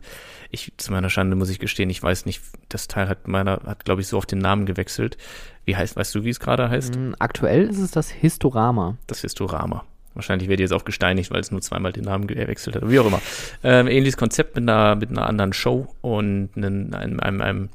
ich, 0.50 0.72
zu 0.78 0.92
meiner 0.92 1.10
Schande 1.10 1.36
muss 1.36 1.50
ich 1.50 1.58
gestehen, 1.58 1.90
ich 1.90 2.02
weiß 2.02 2.24
nicht, 2.24 2.42
das 2.70 2.88
Teil 2.88 3.08
hat 3.08 3.28
meiner, 3.28 3.60
hat 3.66 3.84
glaube 3.84 4.00
ich 4.00 4.08
so 4.08 4.16
oft 4.16 4.32
den 4.32 4.38
Namen 4.38 4.64
gewechselt. 4.64 5.18
Wie 5.66 5.76
heißt, 5.76 5.94
weißt 5.94 6.14
du, 6.14 6.24
wie 6.24 6.30
es 6.30 6.40
gerade 6.40 6.70
heißt? 6.70 6.96
Mm, 6.96 7.12
aktuell 7.18 7.68
ist 7.68 7.78
es 7.78 7.90
das 7.90 8.08
Historama. 8.08 8.96
Das 9.06 9.20
Historama. 9.20 9.84
Wahrscheinlich 10.14 10.48
werde 10.48 10.62
ich 10.62 10.70
jetzt 10.70 10.78
auch 10.78 10.84
gesteinigt, 10.84 11.30
weil 11.30 11.40
es 11.40 11.50
nur 11.50 11.60
zweimal 11.60 11.92
den 11.92 12.04
Namen 12.04 12.26
gewechselt 12.26 12.76
hat. 12.76 12.88
Wie 12.88 12.98
auch 12.98 13.06
immer. 13.06 13.20
Ähm, 13.62 13.88
ähnliches 13.88 14.16
Konzept 14.16 14.56
mit 14.56 14.68
einer, 14.68 14.96
mit 14.96 15.10
einer 15.10 15.26
anderen 15.26 15.52
Show 15.52 15.88
und 16.00 16.50
einem, 16.56 16.94
einem, 16.94 17.20
einem, 17.20 17.40
einem 17.40 17.68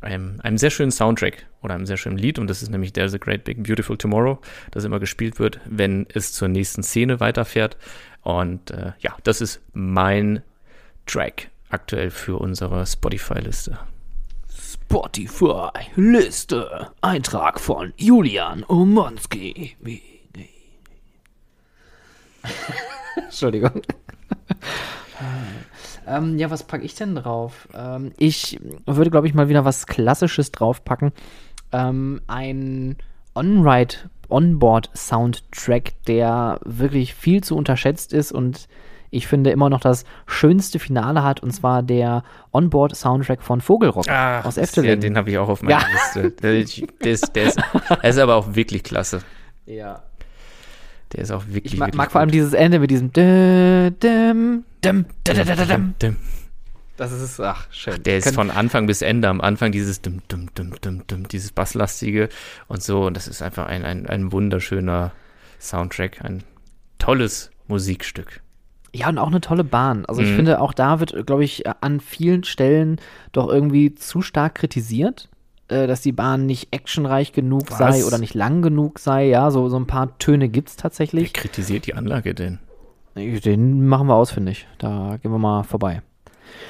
einem, 0.00 0.58
sehr 0.58 0.70
schönen 0.70 0.90
Soundtrack 0.90 1.46
oder 1.62 1.74
einem 1.74 1.86
sehr 1.86 1.96
schönen 1.96 2.18
Lied 2.18 2.38
und 2.38 2.48
das 2.48 2.62
ist 2.62 2.70
nämlich 2.70 2.92
There's 2.92 3.14
a 3.14 3.18
Great 3.18 3.44
Big 3.44 3.62
Beautiful 3.62 3.96
Tomorrow, 3.96 4.40
das 4.70 4.84
immer 4.84 5.00
gespielt 5.00 5.38
wird, 5.38 5.60
wenn 5.64 6.06
es 6.12 6.32
zur 6.32 6.48
nächsten 6.48 6.82
Szene 6.82 7.20
weiterfährt. 7.20 7.76
Und 8.22 8.70
äh, 8.70 8.92
ja, 9.00 9.16
das 9.22 9.40
ist 9.40 9.60
mein 9.72 10.42
Track 11.06 11.48
aktuell 11.68 12.10
für 12.10 12.38
unsere 12.38 12.84
Spotify-Liste. 12.86 13.78
Spotify-Liste. 14.48 16.90
Eintrag 17.00 17.60
von 17.60 17.92
Julian 17.96 18.64
Omonski. 18.68 19.76
Entschuldigung. 23.16 23.82
Ähm, 26.04 26.36
ja, 26.36 26.50
was 26.50 26.64
packe 26.64 26.84
ich 26.84 26.96
denn 26.96 27.14
drauf? 27.14 27.68
Ähm, 27.74 28.12
ich 28.18 28.58
würde, 28.86 29.10
glaube 29.10 29.26
ich, 29.28 29.34
mal 29.34 29.48
wieder 29.48 29.64
was 29.64 29.86
Klassisches 29.86 30.50
draufpacken. 30.50 31.12
Ähm, 31.70 32.20
ein 32.26 32.96
On-Ride, 33.34 33.94
Onboard-Soundtrack, 34.28 35.92
der 36.06 36.58
wirklich 36.64 37.14
viel 37.14 37.42
zu 37.42 37.56
unterschätzt 37.56 38.12
ist 38.12 38.32
und 38.32 38.68
ich 39.10 39.26
finde 39.26 39.50
immer 39.50 39.68
noch 39.68 39.80
das 39.80 40.04
schönste 40.26 40.78
Finale 40.78 41.22
hat, 41.22 41.40
und 41.40 41.52
zwar 41.52 41.82
der 41.82 42.24
Onboard-Soundtrack 42.50 43.42
von 43.42 43.60
Vogelrock 43.60 44.08
Ach, 44.08 44.46
aus 44.46 44.56
Efteling. 44.56 44.90
Ja, 44.90 44.96
den 44.96 45.16
habe 45.18 45.30
ich 45.30 45.36
auch 45.38 45.50
auf 45.50 45.62
meiner 45.62 45.80
ja. 45.80 45.86
Liste. 45.92 46.30
Der, 46.30 46.58
ist, 46.58 46.82
der, 47.04 47.12
ist, 47.12 47.36
der 47.36 48.04
ist 48.04 48.18
aber 48.18 48.36
auch 48.36 48.54
wirklich 48.54 48.82
klasse. 48.82 49.20
Ja. 49.66 50.02
Der 51.12 51.22
ist 51.22 51.30
auch 51.30 51.44
wirklich. 51.46 51.74
Ich 51.74 51.78
mag, 51.78 51.88
wirklich 51.88 51.98
mag 51.98 52.12
vor 52.12 52.20
allem 52.20 52.30
dieses 52.30 52.52
Ende 52.52 52.78
mit 52.78 52.90
diesem. 52.90 53.12
Dum, 53.12 53.94
dum, 54.00 55.04
dum, 55.24 55.94
dum, 55.98 56.16
Das 56.96 57.12
ist, 57.12 57.40
ach, 57.40 57.66
schön. 57.70 58.02
Der 58.02 58.18
ist 58.18 58.34
von 58.34 58.50
Anfang 58.50 58.86
bis 58.86 59.02
Ende. 59.02 59.28
Am 59.28 59.40
Anfang 59.40 59.72
dieses 59.72 60.00
dum, 60.00 60.22
dum, 60.28 60.48
dum, 60.54 60.74
dum, 60.80 61.06
dum, 61.06 61.28
dieses 61.28 61.52
Basslastige 61.52 62.28
und 62.68 62.82
so. 62.82 63.06
Und 63.06 63.16
das 63.16 63.28
ist 63.28 63.42
einfach 63.42 63.66
ein, 63.66 63.84
ein, 63.84 64.06
ein 64.06 64.32
wunderschöner 64.32 65.12
Soundtrack, 65.60 66.24
ein 66.24 66.42
tolles 66.98 67.50
Musikstück. 67.68 68.40
Ja, 68.94 69.08
und 69.08 69.18
auch 69.18 69.28
eine 69.28 69.40
tolle 69.40 69.64
Bahn. 69.64 70.04
Also 70.06 70.20
ich 70.20 70.30
Mhm. 70.30 70.36
finde, 70.36 70.60
auch 70.60 70.74
da 70.74 71.00
wird, 71.00 71.26
glaube 71.26 71.44
ich, 71.44 71.64
an 71.66 72.00
vielen 72.00 72.44
Stellen 72.44 73.00
doch 73.32 73.48
irgendwie 73.48 73.94
zu 73.94 74.20
stark 74.20 74.54
kritisiert, 74.56 75.30
äh, 75.72 75.86
dass 75.86 76.00
die 76.02 76.12
Bahn 76.12 76.46
nicht 76.46 76.68
actionreich 76.72 77.32
genug 77.32 77.70
Was? 77.70 77.78
sei 77.78 78.04
oder 78.04 78.18
nicht 78.18 78.34
lang 78.34 78.62
genug 78.62 78.98
sei. 78.98 79.26
Ja, 79.26 79.50
so, 79.50 79.68
so 79.68 79.76
ein 79.76 79.86
paar 79.86 80.16
Töne 80.18 80.48
gibt's 80.48 80.76
Wer 80.76 80.82
tatsächlich. 80.82 81.32
kritisiert 81.32 81.86
die 81.86 81.94
Anlage 81.94 82.34
denn? 82.34 82.58
Den 83.16 83.86
machen 83.88 84.06
wir 84.06 84.14
ausfindig. 84.14 84.66
Da 84.78 85.18
gehen 85.20 85.32
wir 85.32 85.38
mal 85.38 85.64
vorbei. 85.64 86.02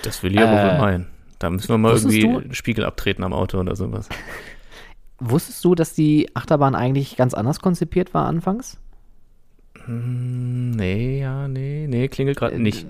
Das 0.03 0.23
will 0.23 0.33
ich 0.33 0.41
aber 0.41 0.53
Äh, 0.61 0.73
wohl 0.73 0.79
meinen. 0.81 1.07
Da 1.39 1.51
müssen 1.51 1.69
wir 1.69 1.79
mal 1.79 1.93
irgendwie 1.95 2.21
du- 2.21 2.39
einen 2.39 2.55
Spiegel 2.55 2.85
abtreten 2.85 3.23
am 3.25 3.33
Auto 3.33 3.59
oder 3.59 3.77
sowas. 3.77 4.09
Wusstest 5.21 5.65
du, 5.65 5.75
dass 5.77 5.95
die 5.95 6.29
Achterbahn 6.35 6.75
eigentlich 6.75 7.17
ganz 7.17 7.35
anders 7.35 7.61
konzipiert 7.61 8.13
war 8.15 8.27
anfangs? 8.27 8.79
Hm, 9.87 10.71
nee, 10.73 11.21
ja, 11.21 11.49
nee, 11.49 11.87
nee, 11.89 12.09
klingelt 12.09 12.39
gerade 12.39 12.59
nicht. 12.59 12.87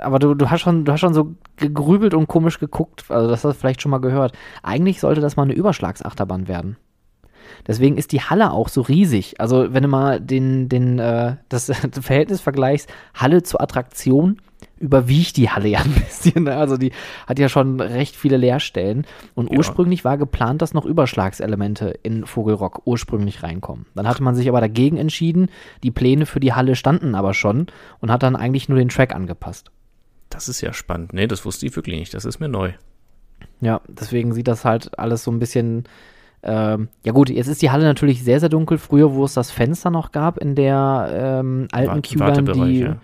aber 0.00 0.18
du, 0.18 0.34
du 0.34 0.50
hast 0.50 0.60
schon, 0.60 0.84
du 0.84 0.92
hast 0.92 1.00
schon 1.00 1.14
so 1.14 1.34
gegrübelt 1.56 2.14
und 2.14 2.26
komisch 2.26 2.58
geguckt, 2.58 3.04
also 3.08 3.28
das 3.28 3.44
hast 3.44 3.56
du 3.56 3.60
vielleicht 3.60 3.82
schon 3.82 3.90
mal 3.90 3.98
gehört. 3.98 4.32
Eigentlich 4.62 5.00
sollte 5.00 5.20
das 5.20 5.36
mal 5.36 5.44
eine 5.44 5.54
Überschlagsachterbahn 5.54 6.48
werden. 6.48 6.76
Deswegen 7.66 7.96
ist 7.96 8.12
die 8.12 8.22
Halle 8.22 8.52
auch 8.52 8.68
so 8.68 8.80
riesig. 8.80 9.40
Also 9.40 9.72
wenn 9.74 9.82
du 9.82 9.88
mal 9.88 10.20
den, 10.20 10.68
den, 10.68 10.98
äh, 10.98 11.36
das 11.48 11.66
Verhältnis 12.00 12.40
vergleichst, 12.40 12.88
Halle 13.14 13.42
zur 13.42 13.60
Attraktion, 13.60 14.40
überwiegt 14.78 15.36
die 15.36 15.50
Halle 15.50 15.68
ja 15.68 15.80
ein 15.80 15.92
bisschen. 16.06 16.44
ne? 16.44 16.56
Also 16.56 16.76
die 16.76 16.92
hat 17.26 17.38
ja 17.38 17.48
schon 17.48 17.80
recht 17.80 18.16
viele 18.16 18.36
Leerstellen. 18.36 19.06
Und 19.34 19.50
Ja. 19.50 19.58
ursprünglich 19.58 20.04
war 20.04 20.16
geplant, 20.18 20.62
dass 20.62 20.74
noch 20.74 20.84
Überschlagselemente 20.86 21.98
in 22.02 22.26
Vogelrock 22.26 22.82
ursprünglich 22.86 23.42
reinkommen. 23.42 23.86
Dann 23.94 24.08
hatte 24.08 24.22
man 24.22 24.34
sich 24.34 24.48
aber 24.48 24.60
dagegen 24.60 24.96
entschieden. 24.96 25.48
Die 25.82 25.90
Pläne 25.90 26.26
für 26.26 26.40
die 26.40 26.52
Halle 26.52 26.76
standen 26.76 27.14
aber 27.14 27.34
schon 27.34 27.66
und 28.00 28.10
hat 28.10 28.22
dann 28.22 28.36
eigentlich 28.36 28.68
nur 28.68 28.78
den 28.78 28.88
Track 28.88 29.14
angepasst. 29.14 29.70
Das 30.28 30.48
ist 30.48 30.60
ja 30.60 30.72
spannend. 30.72 31.12
Nee, 31.12 31.26
das 31.26 31.44
wusste 31.44 31.66
ich 31.66 31.74
wirklich 31.76 31.98
nicht. 31.98 32.14
Das 32.14 32.24
ist 32.24 32.38
mir 32.40 32.48
neu. 32.48 32.72
Ja, 33.60 33.80
deswegen 33.88 34.32
sieht 34.32 34.48
das 34.48 34.64
halt 34.64 34.98
alles 34.98 35.24
so 35.24 35.30
ein 35.30 35.38
bisschen. 35.38 35.84
Ähm, 36.42 36.88
ja 37.04 37.12
gut, 37.12 37.28
jetzt 37.28 37.48
ist 37.48 37.60
die 37.60 37.70
Halle 37.70 37.84
natürlich 37.84 38.24
sehr, 38.24 38.40
sehr 38.40 38.48
dunkel. 38.48 38.78
Früher, 38.78 39.12
wo 39.14 39.24
es 39.24 39.34
das 39.34 39.50
Fenster 39.50 39.90
noch 39.90 40.10
gab 40.12 40.38
in 40.38 40.54
der 40.54 41.40
ähm, 41.40 41.68
alten 41.72 42.18
Wart- 42.20 42.38
Q-Line, 42.46 42.52
die. 42.68 42.78
ja. 42.80 42.96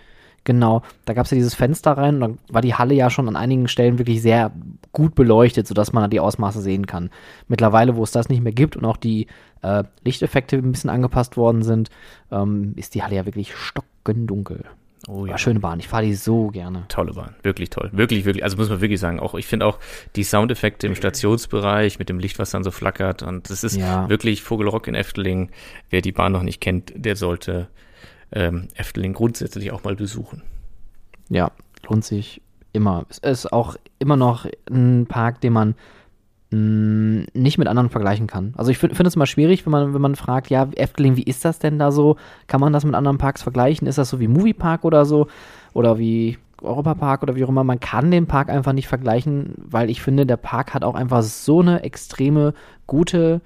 Genau, 0.46 0.82
da 1.04 1.12
gab 1.12 1.24
es 1.26 1.32
ja 1.32 1.35
dieses 1.35 1.54
Fenster 1.56 1.92
rein 1.98 2.14
und 2.14 2.20
dann 2.20 2.38
war 2.48 2.62
die 2.62 2.74
Halle 2.74 2.94
ja 2.94 3.11
schon 3.11 3.26
an 3.28 3.35
einigen 3.37 3.66
Stellen 3.68 3.98
wirklich 3.98 4.22
sehr 4.22 4.52
gut 4.92 5.14
beleuchtet, 5.16 5.66
sodass 5.66 5.92
man 5.92 6.04
da 6.04 6.09
die 6.09 6.20
Ausmaße 6.20 6.61
sehen 6.62 6.87
kann. 6.87 7.11
Mittlerweile, 7.48 7.96
wo 7.96 8.04
es 8.04 8.12
das 8.12 8.28
nicht 8.28 8.42
mehr 8.42 8.52
gibt 8.52 8.76
und 8.76 8.85
auch 8.85 8.96
die 8.96 9.26
äh, 9.62 9.82
Lichteffekte 10.04 10.56
ein 10.56 10.70
bisschen 10.70 10.88
angepasst 10.88 11.37
worden 11.37 11.62
sind, 11.62 11.90
ähm, 12.30 12.72
ist 12.76 12.94
die 12.94 13.02
Halle 13.02 13.16
ja 13.16 13.26
wirklich 13.26 13.54
stockendunkel. 13.56 14.64
Oh 15.09 15.26
ja. 15.26 15.37
Schöne 15.37 15.61
Bahn, 15.61 15.78
ich 15.80 15.88
fahre 15.88 16.04
die 16.04 16.14
so 16.14 16.48
gerne. 16.48 16.85
Tolle 16.88 17.12
Bahn, 17.12 17.35
wirklich 17.42 17.70
toll. 17.70 17.90
Wirklich, 17.92 18.24
wirklich, 18.24 18.42
also 18.44 18.56
muss 18.56 18.68
man 18.68 18.80
wirklich 18.80 18.98
sagen, 19.00 19.20
auch 19.20 19.35
ich 19.35 19.46
finde 19.46 19.66
auch 19.66 19.78
die 20.16 20.24
Soundeffekte 20.24 20.87
im 20.87 20.94
Stationsbereich 20.94 21.98
mit 21.98 22.09
dem 22.09 22.18
Licht, 22.18 22.38
was 22.38 22.50
dann 22.50 22.64
so 22.64 22.70
flackert 22.70 23.22
und 23.22 23.50
das 23.50 23.62
ist 23.64 23.76
Ja. 23.76 24.09
wirklich 24.09 24.42
Vogelrock 24.42 24.87
in 24.88 24.94
Efteling. 24.94 25.50
Wer 25.90 26.00
die 26.02 26.12
Bahn 26.12 26.32
noch 26.32 26.42
nicht 26.42 26.61
kennt, 26.61 26.92
der 26.96 27.16
sollte 27.16 27.68
ähm, 28.32 28.68
Efteling 28.74 29.12
grundsätzlich 29.12 29.72
auch 29.72 29.84
mal 29.84 29.96
besuchen. 29.96 30.42
Ja, 31.28 31.50
lohnt 31.88 32.04
sich 32.04 32.40
immer. 32.72 33.06
Es 33.08 33.18
ist 33.18 33.52
auch 33.52 33.76
immer 33.98 34.16
noch 34.16 34.46
ein 34.70 35.06
Park, 35.06 35.40
den 35.40 35.52
man 35.52 35.74
mh, 36.50 37.26
nicht 37.34 37.58
mit 37.58 37.68
anderen 37.68 37.90
vergleichen 37.90 38.26
kann. 38.26 38.54
Also 38.56 38.70
ich 38.70 38.78
finde 38.78 38.94
find 38.94 39.06
es 39.06 39.16
immer 39.16 39.26
schwierig, 39.26 39.66
wenn 39.66 39.72
man, 39.72 39.94
wenn 39.94 40.02
man 40.02 40.16
fragt, 40.16 40.50
ja, 40.50 40.68
Efteling, 40.76 41.16
wie 41.16 41.22
ist 41.22 41.44
das 41.44 41.58
denn 41.58 41.78
da 41.78 41.90
so? 41.90 42.16
Kann 42.46 42.60
man 42.60 42.72
das 42.72 42.84
mit 42.84 42.94
anderen 42.94 43.18
Parks 43.18 43.42
vergleichen? 43.42 43.86
Ist 43.86 43.98
das 43.98 44.10
so 44.10 44.20
wie 44.20 44.28
Moviepark 44.28 44.84
oder 44.84 45.04
so? 45.04 45.28
Oder 45.72 45.98
wie 45.98 46.38
Europapark 46.62 47.22
oder 47.22 47.36
wie 47.36 47.44
auch 47.44 47.48
immer? 47.48 47.64
Man 47.64 47.80
kann 47.80 48.10
den 48.10 48.26
Park 48.26 48.48
einfach 48.48 48.72
nicht 48.72 48.88
vergleichen, 48.88 49.54
weil 49.56 49.90
ich 49.90 50.02
finde, 50.02 50.26
der 50.26 50.36
Park 50.36 50.74
hat 50.74 50.84
auch 50.84 50.94
einfach 50.94 51.22
so 51.22 51.60
eine 51.60 51.82
extreme 51.82 52.54
gute 52.86 53.40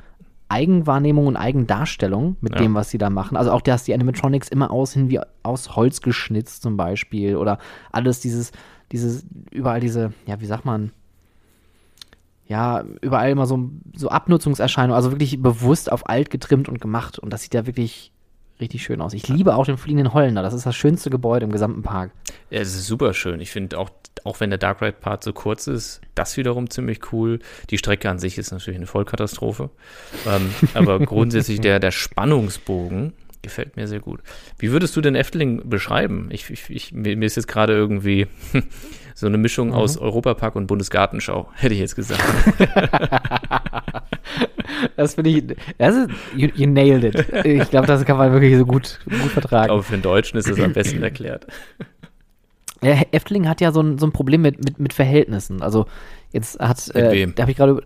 Eigenwahrnehmung 0.51 1.27
und 1.27 1.37
Eigendarstellung 1.37 2.37
mit 2.41 2.55
Ja. 2.55 2.59
dem, 2.59 2.75
was 2.75 2.91
sie 2.91 2.99
da 2.99 3.09
machen. 3.11 3.37
Also 3.37 3.53
auch, 3.53 3.61
dass 3.61 3.85
die 3.85 3.95
Animatronics 3.95 4.49
immer 4.49 4.71
aussehen 4.71 5.09
wie 5.09 5.21
aus 5.43 5.77
Holz 5.77 6.01
geschnitzt 6.01 6.63
zum 6.63 6.77
Beispiel 6.77 7.37
oder 7.37 7.59
alles 7.93 8.21
dieses, 8.21 8.53
dieses, 8.93 9.25
überall 9.51 9.81
diese, 9.81 10.13
ja, 10.27 10.41
wie 10.41 10.47
sagt 10.47 10.65
man, 10.65 10.91
ja, 12.47 12.83
überall 13.01 13.31
immer 13.31 13.47
so, 13.47 13.71
so 13.95 14.09
Abnutzungserscheinungen, 14.09 14.97
also 14.97 15.13
wirklich 15.13 15.41
bewusst 15.41 15.93
auf 15.93 16.09
alt 16.09 16.31
getrimmt 16.31 16.69
und 16.69 16.81
gemacht 16.81 17.19
und 17.19 17.33
das 17.33 17.43
sieht 17.43 17.55
ja 17.55 17.67
wirklich 17.67 18.13
richtig 18.61 18.83
schön 18.83 19.01
aus. 19.01 19.13
Ich 19.15 19.29
liebe 19.29 19.55
auch 19.55 19.67
den 19.67 19.77
fliegenden 19.77 20.13
Holländer, 20.13 20.43
das 20.43 20.55
ist 20.55 20.67
das 20.67 20.77
schönste 20.77 21.11
Gebäude 21.11 21.45
im 21.45 21.53
gesamten 21.53 21.83
Park. 21.83 22.13
Ja, 22.51 22.61
es 22.61 22.75
ist 22.75 22.87
super 22.87 23.15
schön. 23.15 23.41
Ich 23.41 23.51
finde 23.51 23.79
auch, 23.79 23.91
auch 24.25 24.41
wenn 24.41 24.51
der 24.51 24.59
Dark 24.59 24.83
Ride 24.83 24.97
Part 25.01 25.25
so 25.25 25.33
kurz 25.33 25.67
ist, 25.67 26.01
das 26.15 26.37
wiederum 26.37 26.71
ziemlich 26.71 27.13
cool. 27.13 27.41
Die 27.71 27.79
Strecke 27.79 28.11
an 28.11 28.19
sich 28.19 28.39
ist 28.39 28.51
natürlich 28.51 28.79
eine 28.79 28.87
Vollkatastrophe. 28.87 29.71
ähm, 30.27 30.51
aber 30.75 30.99
grundsätzlich 31.01 31.61
der, 31.61 31.81
der 31.81 31.91
Spannungsbogen 31.91 33.13
gefällt 33.43 33.77
mir 33.77 33.89
sehr 33.89 34.01
gut. 34.01 34.21
Wie 34.59 34.71
würdest 34.71 34.97
du 34.97 35.01
den 35.01 35.15
Efteling 35.15 35.69
beschreiben? 35.69 36.29
Ich, 36.31 36.51
ich, 36.51 36.69
ich, 36.69 36.93
mir 36.93 37.17
mir 37.17 37.27
ist 37.27 37.37
jetzt 37.37 37.49
gerade 37.49 37.73
irgendwie 37.73 38.27
so 39.21 39.27
eine 39.27 39.39
Mischung 39.39 39.73
aus 39.73 39.99
Europapark 39.99 40.57
und 40.57 40.67
Bundesgartenschau, 40.67 41.49
hätte 41.55 41.75
ich 41.75 41.81
jetzt 41.81 41.97
gesagt. 41.97 42.23
Das 44.97 45.15
finde 45.15 45.31
ich, 45.31 45.45
das 45.79 45.95
ist, 45.95 46.11
you, 46.37 46.49
you 46.55 46.67
nailed 46.67 47.05
it. 47.05 47.45
Ich 47.45 47.71
glaube, 47.71 47.87
das 47.87 48.05
kann 48.05 48.17
man 48.17 48.33
wirklich 48.33 48.57
so 48.57 48.65
gut, 48.65 49.01
gut 49.05 49.31
vertragen. 49.33 49.71
Aber 49.71 49.83
für 49.83 49.93
den 49.93 50.03
Deutschen 50.03 50.39
ist 50.39 50.49
es 50.49 50.61
am 50.61 50.73
besten 50.73 51.03
erklärt. 51.03 51.47
Ja, 52.83 52.95
Efteling 53.13 53.49
hat 53.49 53.61
ja 53.61 53.73
so 53.73 53.81
ein, 53.81 53.99
so 53.99 54.07
ein 54.07 54.13
Problem 54.13 54.43
mit, 54.43 54.65
mit, 54.65 54.79
mit 54.79 54.93
Verhältnissen. 54.93 55.61
Also 55.63 55.87
jetzt 56.33 56.59
hat, 56.61 56.89
äh, 56.95 57.27
da 57.27 57.43
habe 57.43 57.51
ich 57.51 57.57
gerade 57.59 57.83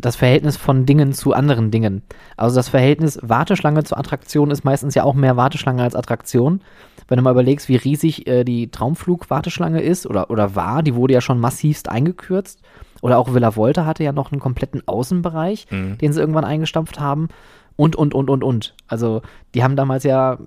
das 0.00 0.16
Verhältnis 0.16 0.56
von 0.56 0.86
Dingen 0.86 1.12
zu 1.12 1.34
anderen 1.34 1.70
Dingen. 1.70 2.02
Also 2.36 2.56
das 2.56 2.68
Verhältnis 2.70 3.18
Warteschlange 3.22 3.84
zu 3.84 3.96
Attraktion 3.96 4.50
ist 4.50 4.64
meistens 4.64 4.94
ja 4.94 5.04
auch 5.04 5.14
mehr 5.14 5.36
Warteschlange 5.36 5.82
als 5.82 5.94
Attraktion. 5.94 6.62
Wenn 7.06 7.18
du 7.18 7.22
mal 7.22 7.32
überlegst, 7.32 7.68
wie 7.68 7.76
riesig 7.76 8.26
äh, 8.26 8.44
die 8.44 8.70
Traumflug-Warteschlange 8.70 9.82
ist 9.82 10.06
oder, 10.06 10.30
oder 10.30 10.54
war, 10.54 10.82
die 10.82 10.94
wurde 10.94 11.14
ja 11.14 11.20
schon 11.20 11.38
massivst 11.38 11.88
eingekürzt. 11.90 12.60
Oder 13.02 13.18
auch 13.18 13.34
Villa 13.34 13.54
Volta 13.56 13.84
hatte 13.84 14.02
ja 14.04 14.12
noch 14.12 14.32
einen 14.32 14.40
kompletten 14.40 14.82
Außenbereich, 14.86 15.66
Mhm. 15.70 15.98
den 15.98 16.12
sie 16.14 16.20
irgendwann 16.20 16.44
eingestampft 16.46 16.98
haben. 16.98 17.28
Und, 17.76 17.96
und, 17.96 18.14
und, 18.14 18.30
und, 18.30 18.44
und. 18.44 18.74
Also 18.86 19.22
die 19.54 19.64
haben 19.64 19.74
damals 19.74 20.04
ja 20.04 20.38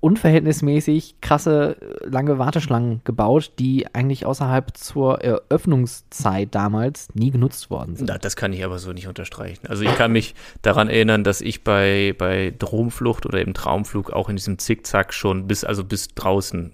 unverhältnismäßig 0.00 1.20
krasse, 1.20 1.76
lange 2.02 2.38
Warteschlangen 2.38 3.02
gebaut, 3.04 3.52
die 3.60 3.86
eigentlich 3.94 4.26
außerhalb 4.26 4.76
zur 4.76 5.20
Eröffnungszeit 5.20 6.52
damals 6.54 7.14
nie 7.14 7.30
genutzt 7.30 7.70
worden 7.70 7.94
sind. 7.94 8.08
Na, 8.08 8.18
das 8.18 8.34
kann 8.34 8.52
ich 8.52 8.64
aber 8.64 8.80
so 8.80 8.92
nicht 8.92 9.06
unterstreichen. 9.06 9.66
Also 9.68 9.84
ich 9.84 9.94
kann 9.94 10.10
mich 10.10 10.34
daran 10.62 10.88
erinnern, 10.88 11.22
dass 11.22 11.40
ich 11.40 11.62
bei, 11.62 12.16
bei 12.18 12.52
Dromflucht 12.58 13.26
oder 13.26 13.40
im 13.42 13.54
Traumflug 13.54 14.12
auch 14.12 14.28
in 14.28 14.34
diesem 14.34 14.58
Zickzack 14.58 15.14
schon 15.14 15.46
bis, 15.46 15.62
also 15.62 15.84
bis 15.84 16.08
draußen 16.08 16.72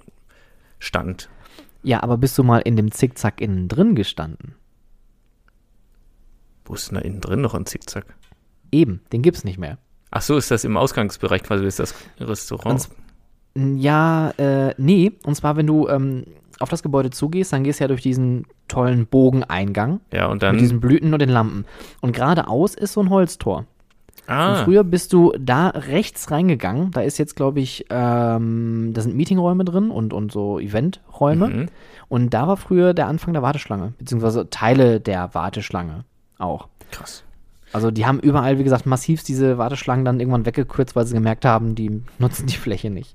stand. 0.78 1.28
Ja, 1.82 2.02
aber 2.02 2.16
bist 2.16 2.38
du 2.38 2.44
mal 2.44 2.60
in 2.60 2.76
dem 2.76 2.92
Zickzack 2.92 3.42
innen 3.42 3.68
drin 3.68 3.94
gestanden? 3.94 4.54
Wo 6.64 6.74
ist 6.74 6.88
denn 6.88 6.94
da 6.94 7.00
innen 7.02 7.20
drin 7.20 7.42
noch 7.42 7.54
ein 7.54 7.66
Zickzack? 7.66 8.06
Eben, 8.72 9.02
den 9.12 9.20
gibt's 9.20 9.44
nicht 9.44 9.58
mehr. 9.58 9.76
Ach 10.10 10.22
so, 10.22 10.36
ist 10.36 10.50
das 10.50 10.64
im 10.64 10.76
Ausgangsbereich 10.76 11.42
quasi, 11.42 11.64
ist 11.66 11.78
das 11.78 11.94
Restaurant? 12.20 12.88
Ja, 13.54 14.30
äh, 14.38 14.74
nee. 14.78 15.12
Und 15.24 15.34
zwar, 15.34 15.56
wenn 15.56 15.66
du 15.66 15.88
ähm, 15.88 16.24
auf 16.60 16.68
das 16.68 16.82
Gebäude 16.82 17.10
zugehst, 17.10 17.52
dann 17.52 17.64
gehst 17.64 17.80
du 17.80 17.84
ja 17.84 17.88
durch 17.88 18.02
diesen 18.02 18.46
tollen 18.68 19.06
Bogeneingang 19.06 20.00
Ja, 20.12 20.26
und 20.26 20.34
mit 20.34 20.42
dann. 20.42 20.58
diesen 20.58 20.80
Blüten 20.80 21.12
und 21.12 21.20
den 21.20 21.28
Lampen. 21.30 21.64
Und 22.00 22.12
geradeaus 22.14 22.74
ist 22.74 22.92
so 22.92 23.00
ein 23.00 23.10
Holztor. 23.10 23.64
Und 24.26 24.34
ah, 24.34 24.64
früher 24.64 24.84
bist 24.84 25.14
du 25.14 25.32
da 25.40 25.68
rechts 25.68 26.30
reingegangen. 26.30 26.90
Da 26.90 27.00
ist 27.00 27.16
jetzt, 27.18 27.34
glaube 27.34 27.60
ich, 27.60 27.86
ähm, 27.88 28.90
da 28.92 29.00
sind 29.00 29.16
Meetingräume 29.16 29.64
drin 29.64 29.90
und, 29.90 30.12
und 30.12 30.30
so 30.32 30.58
Eventräume. 30.58 31.48
mhm. 31.48 31.66
Und 32.08 32.34
da 32.34 32.46
war 32.46 32.56
früher 32.58 32.92
der 32.94 33.06
Anfang 33.06 33.32
der 33.32 33.42
Warteschlange, 33.42 33.94
beziehungsweise 33.98 34.48
Teile 34.50 35.00
der 35.00 35.34
Warteschlange 35.34 36.04
auch. 36.38 36.68
krass. 36.90 37.24
Also 37.72 37.90
die 37.90 38.06
haben 38.06 38.20
überall, 38.20 38.58
wie 38.58 38.64
gesagt, 38.64 38.86
massivst 38.86 39.28
diese 39.28 39.58
Warteschlangen 39.58 40.04
dann 40.04 40.20
irgendwann 40.20 40.46
weggekürzt, 40.46 40.96
weil 40.96 41.06
sie 41.06 41.14
gemerkt 41.14 41.44
haben, 41.44 41.74
die 41.74 42.02
nutzen 42.18 42.46
die 42.46 42.56
Fläche 42.56 42.90
nicht. 42.90 43.14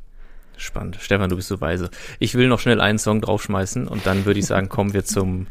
Spannend. 0.58 0.98
Stefan, 1.02 1.30
du 1.30 1.36
bist 1.36 1.48
so 1.48 1.60
weise. 1.62 1.90
Ich 2.20 2.36
will 2.36 2.48
noch 2.48 2.60
schnell 2.60 2.80
einen 2.80 3.00
Song 3.00 3.22
draufschmeißen 3.22 3.88
und 3.88 4.06
dann 4.06 4.26
würde 4.26 4.40
ich 4.40 4.46
sagen, 4.46 4.70
kommen 4.70 4.94
wir 4.94 5.04
zum, 5.04 5.48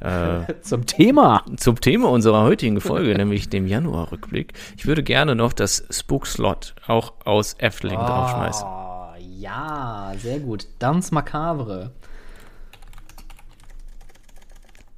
äh, 0.00 0.52
Zum 0.62 0.86
Thema. 0.86 1.44
zum 1.56 1.80
Thema 1.80 2.08
unserer 2.10 2.42
heutigen 2.42 2.80
Folge, 2.80 3.14
nämlich 3.16 3.48
dem 3.48 3.66
Januarrückblick. 3.66 4.52
Ich 4.76 4.86
würde 4.86 5.02
gerne 5.02 5.34
noch 5.34 5.52
das 5.52 5.84
Spook 5.90 6.26
Slot 6.26 6.74
auch 6.86 7.14
aus 7.24 7.56
Efteling 7.58 7.98
draufschmeißen. 7.98 8.66
Oh, 8.66 9.06
ja, 9.38 10.12
sehr 10.18 10.38
gut. 10.38 10.68
Dance 10.78 11.12
Macabre. 11.12 11.90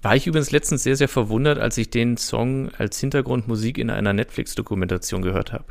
War 0.06 0.14
ich 0.14 0.26
übrigens 0.28 0.52
letztens 0.52 0.84
sehr, 0.84 0.94
sehr 0.94 1.08
verwundert, 1.08 1.58
als 1.58 1.76
ich 1.78 1.90
den 1.90 2.16
Song 2.16 2.70
als 2.78 3.00
Hintergrundmusik 3.00 3.76
in 3.76 3.90
einer 3.90 4.12
Netflix-Dokumentation 4.12 5.20
gehört 5.20 5.52
habe. 5.52 5.64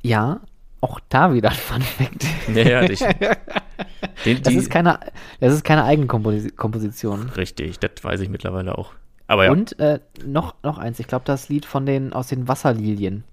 Ja, 0.00 0.40
auch 0.80 0.98
da 1.10 1.34
wieder 1.34 1.50
ein 1.50 1.54
Fun 1.54 1.82
Fact. 1.82 2.24
Naja, 2.48 2.82
ich, 2.84 3.00
den, 4.24 4.42
Das 4.42 4.52
die, 4.52 4.58
ist 4.58 4.70
keine, 4.70 5.00
das 5.38 5.52
ist 5.52 5.64
keine 5.64 5.84
Eigenkomposition. 5.84 7.28
richtig, 7.36 7.78
das 7.78 8.02
weiß 8.02 8.20
ich 8.20 8.30
mittlerweile 8.30 8.78
auch. 8.78 8.94
Aber 9.26 9.44
ja, 9.44 9.50
Und 9.50 9.78
äh, 9.78 10.00
noch, 10.24 10.54
noch 10.62 10.78
eins, 10.78 10.98
ich 10.98 11.08
glaube, 11.08 11.26
das 11.26 11.50
Lied 11.50 11.66
von 11.66 11.84
den 11.84 12.14
aus 12.14 12.28
den 12.28 12.48
Wasserlilien. 12.48 13.24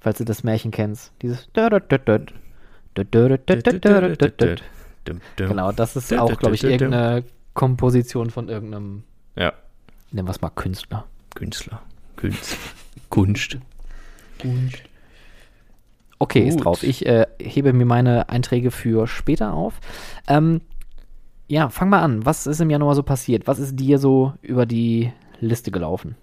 Falls 0.00 0.18
du 0.18 0.24
das 0.24 0.44
Märchen 0.44 0.70
kennst. 0.70 1.12
Dieses. 1.22 1.48
Genau, 5.36 5.72
das 5.72 5.96
ist 5.96 6.12
auch, 6.14 6.38
glaube 6.38 6.54
ich, 6.54 6.62
irgendeine 6.62 7.24
Komposition 7.56 8.30
von 8.30 8.48
irgendeinem, 8.48 9.02
Ja, 9.34 9.52
nennen 10.12 10.28
wir 10.28 10.30
es 10.30 10.40
mal 10.40 10.50
Künstler. 10.50 11.06
Künstler. 11.34 11.82
Kunst. 13.10 13.58
Kunst. 14.38 14.78
Okay, 16.18 16.46
ist 16.46 16.56
Gut. 16.56 16.64
drauf. 16.64 16.82
Ich 16.82 17.04
äh, 17.06 17.26
hebe 17.40 17.72
mir 17.72 17.86
meine 17.86 18.28
Einträge 18.28 18.70
für 18.70 19.06
später 19.06 19.54
auf. 19.54 19.80
Ähm, 20.28 20.60
ja, 21.48 21.68
fang 21.68 21.88
mal 21.88 22.02
an. 22.02 22.24
Was 22.26 22.46
ist 22.46 22.60
im 22.60 22.70
Januar 22.70 22.94
so 22.94 23.02
passiert? 23.02 23.46
Was 23.46 23.58
ist 23.58 23.76
dir 23.76 23.98
so 23.98 24.34
über 24.42 24.66
die 24.66 25.12
Liste 25.40 25.70
gelaufen? 25.70 26.16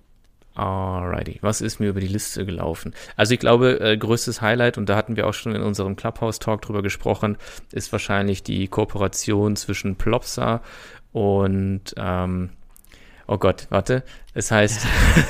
Alrighty, 0.55 1.39
was 1.41 1.61
ist 1.61 1.79
mir 1.79 1.89
über 1.89 1.99
die 1.99 2.07
Liste 2.07 2.45
gelaufen? 2.45 2.93
Also 3.15 3.33
ich 3.33 3.39
glaube, 3.39 3.79
äh, 3.79 3.97
größtes 3.97 4.39
Highlight, 4.41 4.77
und 4.77 4.87
da 4.87 4.95
hatten 4.95 5.15
wir 5.15 5.25
auch 5.25 5.33
schon 5.33 5.55
in 5.55 5.63
unserem 5.63 5.95
Clubhouse-Talk 5.95 6.61
drüber 6.61 6.83
gesprochen, 6.83 7.37
ist 7.71 7.91
wahrscheinlich 7.91 8.43
die 8.43 8.67
Kooperation 8.67 9.55
zwischen 9.55 9.95
Plopsa 9.95 10.61
und, 11.13 11.93
ähm, 11.95 12.49
oh 13.27 13.37
Gott, 13.37 13.67
warte, 13.69 14.03
es 14.33 14.51
heißt 14.51 14.85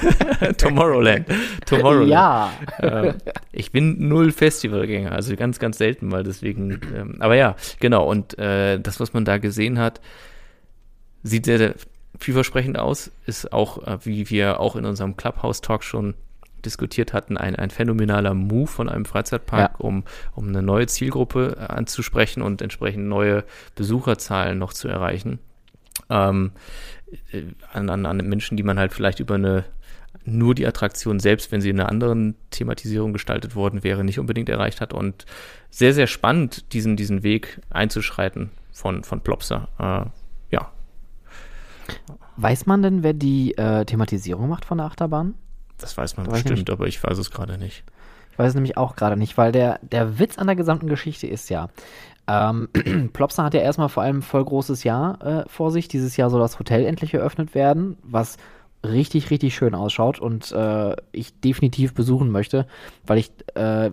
Tomorrowland. 0.57 1.27
Tomorrowland. 1.65 2.09
Ja. 2.09 2.51
ähm, 2.79 3.15
ich 3.51 3.71
bin 3.71 4.07
null 4.07 4.31
Festivalgänger, 4.31 5.11
also 5.11 5.35
ganz, 5.35 5.59
ganz 5.59 5.77
selten 5.77 6.07
mal, 6.07 6.23
deswegen, 6.23 6.79
ähm, 6.95 7.17
aber 7.19 7.35
ja, 7.35 7.55
genau, 7.79 8.09
und 8.09 8.37
äh, 8.39 8.79
das, 8.79 8.99
was 8.99 9.13
man 9.13 9.25
da 9.25 9.37
gesehen 9.37 9.77
hat, 9.77 10.01
sieht 11.21 11.45
sehr, 11.45 11.57
sehr 11.57 11.75
vielversprechend 12.17 12.79
aus, 12.79 13.11
ist 13.25 13.53
auch, 13.53 13.85
äh, 13.85 13.97
wie 14.05 14.29
wir 14.29 14.59
auch 14.59 14.75
in 14.75 14.85
unserem 14.85 15.17
Clubhouse-Talk 15.17 15.83
schon 15.83 16.15
diskutiert 16.65 17.13
hatten, 17.13 17.37
ein, 17.37 17.55
ein 17.55 17.69
phänomenaler 17.69 18.33
Move 18.33 18.67
von 18.67 18.89
einem 18.89 19.05
Freizeitpark, 19.05 19.79
um, 19.79 20.03
um 20.33 20.47
eine 20.47 20.61
neue 20.61 20.87
Zielgruppe 20.87 21.57
äh, 21.59 21.73
anzusprechen 21.73 22.41
und 22.41 22.61
entsprechend 22.61 23.05
neue 23.07 23.43
Besucherzahlen 23.75 24.57
noch 24.57 24.73
zu 24.73 24.87
erreichen. 24.87 25.39
Ähm, 26.09 26.51
äh, 27.31 27.43
an, 27.71 27.89
an, 27.89 28.05
an 28.05 28.17
Menschen, 28.17 28.57
die 28.57 28.63
man 28.63 28.79
halt 28.79 28.93
vielleicht 28.93 29.19
über 29.19 29.35
eine 29.35 29.65
nur 30.25 30.55
die 30.55 30.65
Attraktion 30.65 31.19
selbst, 31.19 31.51
wenn 31.51 31.59
sie 31.59 31.69
in 31.69 31.79
einer 31.79 31.89
anderen 31.89 32.35
Thematisierung 32.49 33.11
gestaltet 33.11 33.55
worden 33.55 33.83
wäre, 33.83 34.05
nicht 34.05 34.19
unbedingt 34.19 34.47
erreicht 34.47 34.79
hat. 34.79 34.93
Und 34.93 35.25
sehr, 35.69 35.93
sehr 35.93 36.07
spannend, 36.07 36.71
diesen, 36.71 36.95
diesen 36.95 37.23
Weg 37.23 37.59
einzuschreiten 37.69 38.51
von, 38.71 39.03
von 39.03 39.21
Plopsa. 39.21 39.67
Äh, 39.79 40.09
ja, 40.53 40.71
Weiß 42.37 42.65
man 42.65 42.81
denn, 42.81 43.03
wer 43.03 43.13
die 43.13 43.57
äh, 43.57 43.85
Thematisierung 43.85 44.49
macht 44.49 44.65
von 44.65 44.77
der 44.77 44.87
Achterbahn? 44.87 45.35
das 45.77 45.97
weiß 45.97 46.17
man 46.17 46.25
Da 46.25 46.31
weiß 46.31 46.39
ich 46.39 46.45
bestimmt, 46.45 46.69
aber 46.69 46.87
ich 46.87 47.03
weiß 47.03 47.17
es 47.17 47.29
gerade 47.29 47.57
nicht. 47.57 47.83
Ich 48.31 48.39
weiß 48.39 48.49
es 48.49 48.55
nämlich 48.55 48.77
auch 48.77 48.95
gerade 48.95 49.17
nicht, 49.17 49.37
weil 49.37 49.51
der, 49.51 49.79
der 49.81 50.17
Witz 50.17 50.37
an 50.37 50.47
der 50.47 50.55
gesamten 50.55 50.87
Geschichte 50.87 51.27
ist 51.27 51.49
ja, 51.49 51.69
ähm, 52.27 52.69
Plopsa 53.13 53.43
hat 53.43 53.53
ja 53.53 53.61
erstmal 53.61 53.89
vor 53.89 54.03
allem 54.03 54.21
voll 54.21 54.43
großes 54.43 54.83
Jahr 54.83 55.21
äh, 55.21 55.43
vor 55.47 55.71
sich. 55.71 55.87
Dieses 55.87 56.17
Jahr 56.17 56.29
soll 56.29 56.39
das 56.39 56.59
Hotel 56.59 56.85
endlich 56.85 57.13
eröffnet 57.13 57.55
werden, 57.55 57.97
was 58.03 58.37
richtig, 58.85 59.29
richtig 59.29 59.55
schön 59.55 59.75
ausschaut 59.75 60.19
und 60.19 60.51
äh, 60.51 60.95
ich 61.11 61.39
definitiv 61.39 61.93
besuchen 61.93 62.31
möchte, 62.31 62.67
weil 63.05 63.17
ich, 63.17 63.31
äh, 63.55 63.87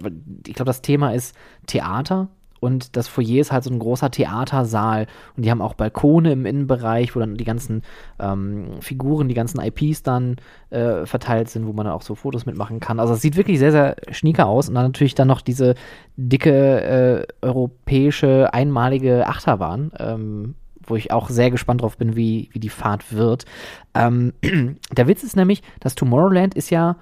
ich 0.47 0.55
glaube, 0.55 0.65
das 0.65 0.83
Thema 0.83 1.15
ist 1.15 1.37
Theater 1.67 2.29
und 2.61 2.97
das 2.97 3.09
Foyer 3.09 3.41
ist 3.41 3.53
halt 3.53 3.65
so 3.65 3.71
ein 3.71 3.79
großer 3.79 4.11
Theatersaal 4.11 5.07
und 5.37 5.45
die 5.45 5.51
haben 5.51 5.63
auch 5.63 5.75
Balkone 5.75 6.31
im 6.31 6.47
Innenbereich, 6.47 7.17
wo 7.17 7.21
dann 7.21 7.35
die 7.35 7.45
ganzen 7.45 7.83
ähm, 8.19 8.81
Figuren, 8.81 9.29
die 9.29 9.35
ganzen 9.35 9.61
IPs 9.61 10.03
dann 10.03 10.37
äh, 10.69 11.07
verteilt 11.07 11.49
sind, 11.49 11.67
wo 11.67 11.73
man 11.73 11.87
dann 11.87 11.95
auch 11.95 12.03
so 12.03 12.15
Fotos 12.15 12.47
mitmachen 12.47 12.79
kann. 12.79 13.01
Also 13.01 13.15
es 13.15 13.23
sieht 13.23 13.37
wirklich 13.37 13.59
sehr, 13.59 13.73
sehr 13.73 13.97
schnieker 14.11 14.47
aus 14.47 14.69
und 14.69 14.75
dann 14.75 14.85
natürlich 14.85 15.15
dann 15.15 15.29
noch 15.29 15.41
diese 15.41 15.75
dicke 16.17 16.83
äh, 16.83 17.27
europäische 17.41 18.53
einmalige 18.53 19.27
Achterbahn, 19.27 19.93
ähm, 19.99 20.55
wo 20.87 20.97
ich 20.97 21.13
auch 21.13 21.31
sehr 21.31 21.51
gespannt 21.51 21.83
drauf 21.83 21.97
bin, 21.97 22.15
wie, 22.15 22.51
wie 22.53 22.61
die 22.61 22.69
Fahrt 22.69 23.13
wird. 23.13 23.47
Ähm, 23.95 24.35
der 24.93 25.09
Witz 25.09 25.23
ist 25.23 25.37
nämlich, 25.37 25.63
dass 25.81 25.95
Tomorrowland 25.95 26.55
ist 26.55 26.71
ja 26.71 26.97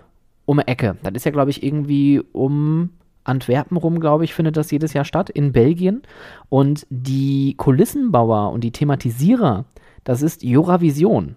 um 0.45 0.59
eine 0.59 0.69
Ecke. 0.69 0.97
Das 1.03 1.13
ist 1.15 1.25
ja, 1.25 1.31
glaube 1.31 1.51
ich, 1.51 1.63
irgendwie 1.63 2.23
um 2.33 2.91
Antwerpen 3.29 3.77
rum, 3.77 4.01
glaube 4.01 4.25
ich, 4.25 4.35
findet 4.35 4.57
das 4.57 4.71
jedes 4.71 4.93
Jahr 4.93 5.05
statt, 5.05 5.31
in 5.31 5.53
Belgien. 5.53 6.03
Und 6.49 6.87
die 6.91 7.55
Kulissenbauer 7.57 8.51
und 8.53 8.63
die 8.63 8.73
Thematisierer, 8.73 9.65
das 10.05 10.23
ist 10.23 10.43
Joravision. 10.43 11.37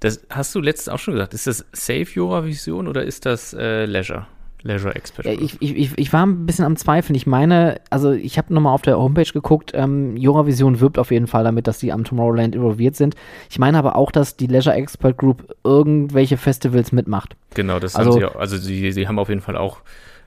Das 0.00 0.22
hast 0.30 0.54
du 0.54 0.60
letztens 0.60 0.88
auch 0.94 0.98
schon 0.98 1.14
gesagt. 1.14 1.34
Ist 1.34 1.46
das 1.46 1.66
Safe 1.72 2.06
Eurovision 2.16 2.88
oder 2.88 3.04
ist 3.04 3.26
das 3.26 3.54
äh, 3.54 3.86
Leisure? 3.86 4.26
Leisure 4.64 4.94
Expert. 4.94 5.26
Ich, 5.26 5.60
ich, 5.60 5.76
ich, 5.76 5.98
ich 5.98 6.12
war 6.12 6.24
ein 6.24 6.46
bisschen 6.46 6.64
am 6.64 6.76
Zweifeln. 6.76 7.14
Ich 7.14 7.26
meine, 7.26 7.80
also 7.90 8.12
ich 8.12 8.38
habe 8.38 8.52
nochmal 8.52 8.72
auf 8.72 8.80
der 8.80 8.98
Homepage 8.98 9.30
geguckt, 9.30 9.72
ähm, 9.74 10.16
Joravision 10.16 10.80
wirbt 10.80 10.98
auf 10.98 11.10
jeden 11.10 11.26
Fall 11.26 11.44
damit, 11.44 11.66
dass 11.66 11.80
sie 11.80 11.92
am 11.92 12.04
Tomorrowland 12.04 12.54
involviert 12.54 12.96
sind. 12.96 13.14
Ich 13.50 13.58
meine 13.58 13.76
aber 13.76 13.94
auch, 13.94 14.10
dass 14.10 14.36
die 14.36 14.46
Leisure 14.46 14.74
Expert 14.74 15.18
Group 15.18 15.54
irgendwelche 15.64 16.38
Festivals 16.38 16.92
mitmacht. 16.92 17.36
genau, 17.52 17.78
das 17.78 17.94
also- 17.94 18.12
haben 18.12 18.18
sie 18.18 18.24
auch. 18.24 18.36
Also 18.36 18.56
sie, 18.56 18.90
sie 18.90 19.06
haben 19.06 19.18
auf 19.18 19.28
jeden 19.28 19.42
Fall 19.42 19.58
auch 19.58 19.82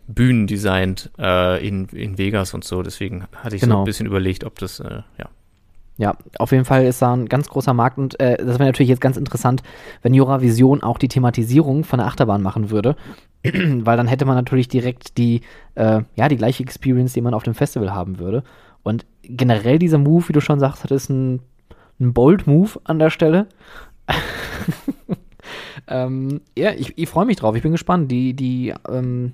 Bühnen 0.07 0.47
designt 0.47 1.11
äh, 1.19 1.65
in, 1.65 1.85
in 1.89 2.17
Vegas 2.17 2.53
und 2.53 2.63
so. 2.63 2.81
Deswegen 2.81 3.25
hatte 3.35 3.55
ich 3.55 3.61
so 3.61 3.67
Genau. 3.67 3.79
ein 3.79 3.85
bisschen 3.85 4.07
überlegt, 4.07 4.43
ob 4.43 4.57
das, 4.59 4.79
äh, 4.79 5.01
ja. 5.17 5.29
Ja, 5.99 6.15
auf 6.37 6.51
jeden 6.51 6.65
Fall 6.65 6.85
ist 6.85 7.01
da 7.01 7.11
ein 7.15 7.25
ganz 7.27 7.49
großer 7.49 7.73
Markt 7.73 7.97
und 7.97 8.19
äh, 8.19 8.37
das 8.37 8.59
wäre 8.59 8.65
natürlich 8.65 8.89
jetzt 8.89 9.01
ganz 9.01 9.17
interessant, 9.17 9.63
wenn 10.03 10.13
Joravision 10.13 10.83
auch 10.83 10.99
die 10.99 11.07
Thematisierung 11.07 11.83
von 11.83 11.97
der 11.97 12.05
Achterbahn 12.07 12.43
machen 12.43 12.69
würde, 12.69 12.95
weil 13.43 13.97
dann 13.97 14.05
hätte 14.05 14.25
man 14.25 14.35
natürlich 14.35 14.67
direkt 14.67 15.17
die, 15.17 15.41
äh, 15.73 16.01
ja, 16.15 16.27
die 16.29 16.37
gleiche 16.37 16.61
Experience, 16.61 17.13
die 17.13 17.21
man 17.21 17.33
auf 17.33 17.41
dem 17.43 17.55
Festival 17.55 17.93
haben 17.95 18.19
würde. 18.19 18.43
Und 18.83 19.07
generell 19.23 19.79
dieser 19.79 19.97
Move, 19.97 20.29
wie 20.29 20.33
du 20.33 20.39
schon 20.39 20.59
sagst, 20.59 20.85
ist 20.91 21.09
ein, 21.09 21.41
ein 21.99 22.13
Bold-Move 22.13 22.79
an 22.83 22.99
der 22.99 23.09
Stelle. 23.09 23.47
ähm, 25.87 26.41
ja, 26.57 26.71
ich, 26.73 26.97
ich 26.97 27.09
freue 27.09 27.25
mich 27.25 27.37
drauf. 27.37 27.55
Ich 27.55 27.63
bin 27.63 27.71
gespannt. 27.71 28.11
Die, 28.11 28.33
die, 28.33 28.73
ähm, 28.89 29.33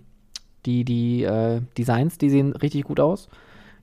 die, 0.65 0.83
die 0.83 1.23
äh, 1.23 1.61
Designs, 1.77 2.17
die 2.17 2.29
sehen 2.29 2.53
richtig 2.53 2.85
gut 2.85 2.99
aus. 2.99 3.29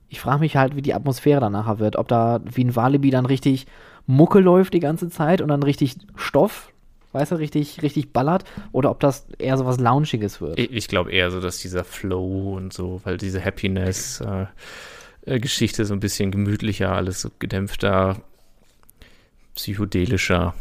Ich 0.09 0.19
frage 0.19 0.41
mich 0.41 0.57
halt, 0.57 0.75
wie 0.75 0.81
die 0.81 0.93
Atmosphäre 0.93 1.39
dann 1.39 1.53
nachher 1.53 1.79
wird. 1.79 1.95
Ob 1.95 2.07
da 2.07 2.41
wie 2.43 2.63
ein 2.63 2.75
Walibi 2.75 3.11
dann 3.11 3.25
richtig 3.25 3.65
Mucke 4.07 4.39
läuft 4.39 4.73
die 4.73 4.79
ganze 4.79 5.09
Zeit 5.09 5.41
und 5.41 5.47
dann 5.47 5.63
richtig 5.63 5.95
Stoff, 6.15 6.73
weißt 7.13 7.31
du, 7.31 7.35
richtig, 7.35 7.81
richtig 7.81 8.11
ballert. 8.11 8.43
Oder 8.71 8.91
ob 8.91 8.99
das 8.99 9.27
eher 9.37 9.57
so 9.57 9.65
was 9.65 9.79
Launchiges 9.79 10.41
wird. 10.41 10.59
Ich, 10.59 10.71
ich 10.71 10.87
glaube 10.87 11.11
eher 11.11 11.31
so, 11.31 11.39
dass 11.39 11.59
dieser 11.59 11.83
Flow 11.83 12.55
und 12.57 12.73
so, 12.73 13.01
weil 13.03 13.17
diese 13.17 13.43
Happiness 13.43 14.21
äh, 14.21 14.45
äh, 15.25 15.39
Geschichte 15.39 15.85
so 15.85 15.93
ein 15.93 15.99
bisschen 15.99 16.31
gemütlicher, 16.31 16.91
alles 16.91 17.21
so 17.21 17.29
gedämpfter, 17.39 18.17
psychedelischer 19.55 20.53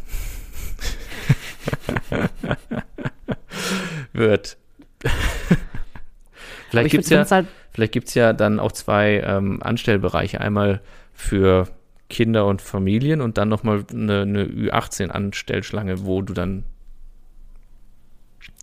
wird. 4.13 4.57
Vielleicht 6.71 6.87
ich 6.87 6.93
gibt 6.93 7.05
es 7.05 7.11
ja, 7.11 7.29
halt, 7.29 7.47
vielleicht 7.73 7.93
gibt's 7.93 8.15
ja 8.15 8.33
dann 8.33 8.61
auch 8.61 8.73
zwei 8.73 9.23
ähm, 9.27 9.63
Anstellbereiche. 9.63 10.41
Einmal 10.41 10.81
für 11.13 11.69
Kinder 12.09 12.47
und 12.47 12.63
Familien 12.63 13.21
und 13.21 13.39
dann 13.39 13.49
nochmal 13.49 13.85
eine, 13.91 14.23
eine 14.23 14.45
Ü18-Anstellschlange, 14.45 16.05
wo 16.05 16.23
du 16.23 16.33
dann 16.33 16.65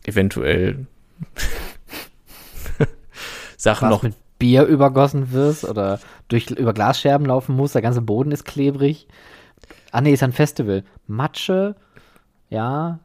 eventuell 0.06 0.88
Sachen 3.58 3.89
was 3.89 3.96
noch 3.96 4.04
mit 4.04 4.15
Bier 4.39 4.63
übergossen 4.63 5.32
wirst 5.32 5.65
oder 5.65 6.00
durch, 6.28 6.50
über 6.52 6.74
Glasscherben 6.74 7.28
laufen 7.28 7.56
musst, 7.56 7.76
der 7.76 7.82
ganze 7.82 8.02
Boden 8.02 8.32
ist 8.32 8.46
klebrig. 8.46 9.08
Ah 9.91 10.02
nee, 10.02 10.13
ist 10.13 10.24
ein 10.24 10.34
Festival. 10.34 10.84
Matsche, 11.08 11.76
ja. 12.50 13.00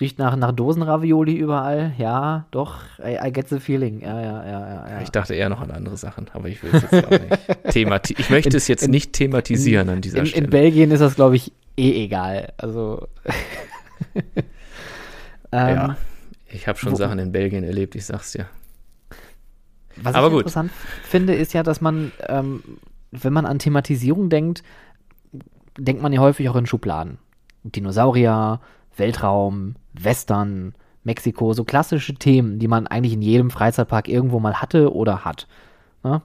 Es 0.00 0.02
riecht 0.02 0.18
nach, 0.18 0.34
nach 0.34 0.52
Dosenravioli 0.52 1.34
überall. 1.36 1.92
Ja, 1.98 2.46
doch. 2.52 2.76
I, 3.04 3.18
I 3.22 3.30
get 3.30 3.50
the 3.50 3.60
feeling. 3.60 4.00
Ja, 4.00 4.18
ja, 4.18 4.44
ja, 4.46 4.50
ja. 4.68 4.88
ja. 4.92 5.00
Ich 5.02 5.10
dachte 5.10 5.34
eher 5.34 5.50
noch 5.50 5.60
an 5.60 5.70
andere 5.70 5.98
Sachen, 5.98 6.26
aber 6.32 6.48
ich 6.48 6.62
will 6.62 6.70
es 6.72 6.82
jetzt 6.90 7.04
auch 7.04 7.10
nicht 7.10 7.64
themati 7.70 8.14
Ich 8.16 8.30
möchte 8.30 8.48
In- 8.48 8.56
es 8.56 8.66
jetzt 8.66 8.84
in- 8.84 8.92
nicht 8.92 9.12
thematisieren 9.12 9.90
an 9.90 10.00
dieser 10.00 10.20
in, 10.20 10.26
Stelle. 10.26 10.44
in 10.46 10.50
Belgien 10.50 10.90
ist 10.90 11.00
das, 11.00 11.16
glaube 11.16 11.36
ich, 11.36 11.52
eh 11.76 12.02
egal. 12.02 12.54
Also. 12.56 13.08
ähm, 15.52 15.76
ja, 15.76 15.96
ich 16.48 16.66
habe 16.68 16.78
schon 16.78 16.92
wo- 16.92 16.96
Sachen 16.96 17.18
in 17.18 17.32
Belgien 17.32 17.64
erlebt, 17.64 17.94
ich 17.94 18.06
sag's 18.06 18.32
dir. 18.32 18.46
Was 19.96 20.14
Aber 20.14 20.28
ich 20.28 20.32
gut. 20.32 20.40
interessant 20.44 20.70
finde, 21.04 21.34
ist 21.34 21.52
ja, 21.52 21.62
dass 21.62 21.82
man, 21.82 22.10
ähm, 22.26 22.62
wenn 23.10 23.34
man 23.34 23.44
an 23.44 23.58
Thematisierung 23.58 24.30
denkt, 24.30 24.62
denkt 25.76 26.00
man 26.00 26.12
ja 26.14 26.20
häufig 26.20 26.48
auch 26.48 26.56
in 26.56 26.64
Schubladen. 26.66 27.18
Dinosaurier, 27.64 28.60
Weltraum, 29.00 29.74
Western, 29.94 30.74
Mexiko, 31.02 31.52
so 31.52 31.64
klassische 31.64 32.14
Themen, 32.14 32.60
die 32.60 32.68
man 32.68 32.86
eigentlich 32.86 33.14
in 33.14 33.22
jedem 33.22 33.50
Freizeitpark 33.50 34.08
irgendwo 34.08 34.38
mal 34.38 34.60
hatte 34.60 34.94
oder 34.94 35.24
hat. 35.24 35.48
Ja? 36.04 36.22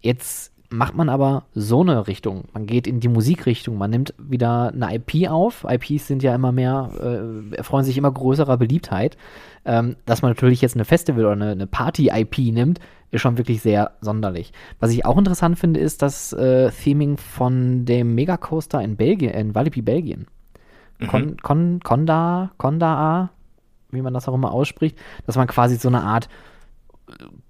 Jetzt 0.00 0.52
macht 0.72 0.94
man 0.94 1.08
aber 1.08 1.44
so 1.54 1.82
eine 1.82 2.06
Richtung. 2.06 2.44
Man 2.54 2.66
geht 2.66 2.86
in 2.86 3.00
die 3.00 3.08
Musikrichtung, 3.08 3.76
man 3.76 3.90
nimmt 3.90 4.14
wieder 4.18 4.72
eine 4.72 4.94
IP 4.94 5.28
auf. 5.30 5.66
IPs 5.68 6.06
sind 6.06 6.22
ja 6.22 6.34
immer 6.34 6.50
mehr, 6.50 6.90
äh, 6.98 7.56
erfreuen 7.56 7.84
sich 7.84 7.98
immer 7.98 8.10
größerer 8.10 8.56
Beliebtheit. 8.56 9.16
Ähm, 9.64 9.96
dass 10.06 10.22
man 10.22 10.30
natürlich 10.30 10.60
jetzt 10.60 10.74
eine 10.74 10.84
Festival- 10.84 11.24
oder 11.24 11.32
eine, 11.32 11.50
eine 11.50 11.66
Party-IP 11.66 12.38
nimmt, 12.52 12.80
ist 13.10 13.20
schon 13.20 13.38
wirklich 13.38 13.62
sehr 13.62 13.92
sonderlich. 14.00 14.52
Was 14.80 14.90
ich 14.90 15.04
auch 15.04 15.18
interessant 15.18 15.58
finde, 15.58 15.78
ist 15.78 16.02
das 16.02 16.32
äh, 16.32 16.70
Theming 16.70 17.18
von 17.18 17.84
dem 17.84 18.14
Megacoaster 18.14 18.80
in 18.82 18.96
Belgien, 18.96 19.32
in 19.32 19.54
Walibi, 19.54 19.82
Belgien. 19.82 20.26
Mhm. 21.02 21.06
Con, 21.08 21.36
Con, 21.42 21.80
Conda, 21.82 22.50
Conda, 22.58 23.30
wie 23.90 24.02
man 24.02 24.14
das 24.14 24.28
auch 24.28 24.34
immer 24.34 24.52
ausspricht, 24.52 24.98
dass 25.26 25.36
man 25.36 25.46
quasi 25.46 25.76
so 25.76 25.88
eine 25.88 26.02
Art 26.02 26.28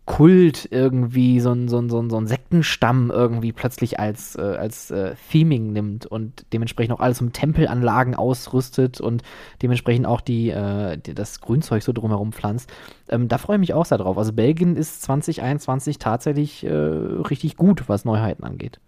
Kult 0.05 0.69
irgendwie, 0.71 1.39
so 1.39 1.53
ein, 1.53 1.69
so 1.69 1.79
ein, 1.79 1.89
so 1.89 2.01
ein, 2.01 2.11
so 2.11 2.17
ein 2.17 2.27
Sektenstamm 2.27 3.11
irgendwie 3.11 3.53
plötzlich 3.53 4.01
als, 4.01 4.35
äh, 4.35 4.41
als 4.41 4.91
äh, 4.91 5.15
Theming 5.31 5.73
nimmt 5.73 6.07
und 6.07 6.45
dementsprechend 6.53 6.95
auch 6.95 7.01
alles 7.01 7.21
um 7.21 7.33
Tempelanlagen 7.33 8.17
ausrüstet 8.17 9.01
und 9.01 9.23
dementsprechend 9.63 10.07
auch 10.07 10.21
die, 10.21 10.51
äh, 10.51 10.99
die 10.99 11.15
das 11.15 11.41
Grünzeug 11.41 11.83
so 11.83 11.93
drumherum 11.93 12.33
pflanzt. 12.33 12.73
Ähm, 13.09 13.29
da 13.29 13.39
freue 13.39 13.57
ich 13.57 13.61
mich 13.61 13.75
auch 13.75 13.87
sehr 13.87 13.99
drauf. 13.99 14.19
Also 14.19 14.33
Belgien 14.33 14.77
ist 14.77 15.03
2021 15.03 15.99
tatsächlich 15.99 16.65
äh, 16.65 16.73
richtig 16.73 17.57
gut, 17.57 17.89
was 17.89 18.05
Neuheiten 18.05 18.43
angeht. 18.43 18.81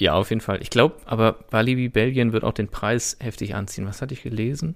Ja, 0.00 0.14
auf 0.14 0.30
jeden 0.30 0.40
Fall. 0.40 0.62
Ich 0.62 0.70
glaube, 0.70 0.96
aber 1.04 1.36
Walibi 1.50 1.90
Belgien 1.90 2.32
wird 2.32 2.42
auch 2.42 2.54
den 2.54 2.68
Preis 2.68 3.18
heftig 3.20 3.54
anziehen. 3.54 3.86
Was 3.86 4.00
hatte 4.00 4.14
ich 4.14 4.22
gelesen? 4.22 4.74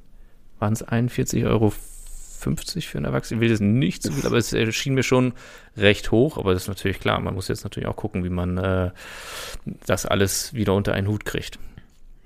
Waren 0.58 0.74
es 0.74 0.87
41,50 0.87 1.46
Euro 1.46 1.70
für 1.70 2.98
einen 2.98 3.06
Erwachsenen? 3.06 3.40
Ich 3.40 3.40
will 3.40 3.48
das 3.48 3.60
nicht 3.60 4.02
zu 4.02 4.12
viel, 4.12 4.26
aber 4.26 4.37
es 4.37 4.52
erschien 4.52 4.92
mir 4.92 5.02
schon 5.02 5.32
recht 5.78 6.10
hoch. 6.10 6.37
Aber 6.37 6.52
das 6.52 6.64
ist 6.64 6.68
natürlich 6.68 7.00
klar. 7.00 7.18
Man 7.20 7.34
muss 7.34 7.48
jetzt 7.48 7.64
natürlich 7.64 7.88
auch 7.88 7.96
gucken, 7.96 8.22
wie 8.22 8.28
man 8.28 8.58
äh, 8.58 8.90
das 9.87 10.04
alles 10.04 10.52
wieder 10.52 10.74
unter 10.74 10.92
einen 10.92 11.08
Hut 11.08 11.24
kriegt. 11.24 11.58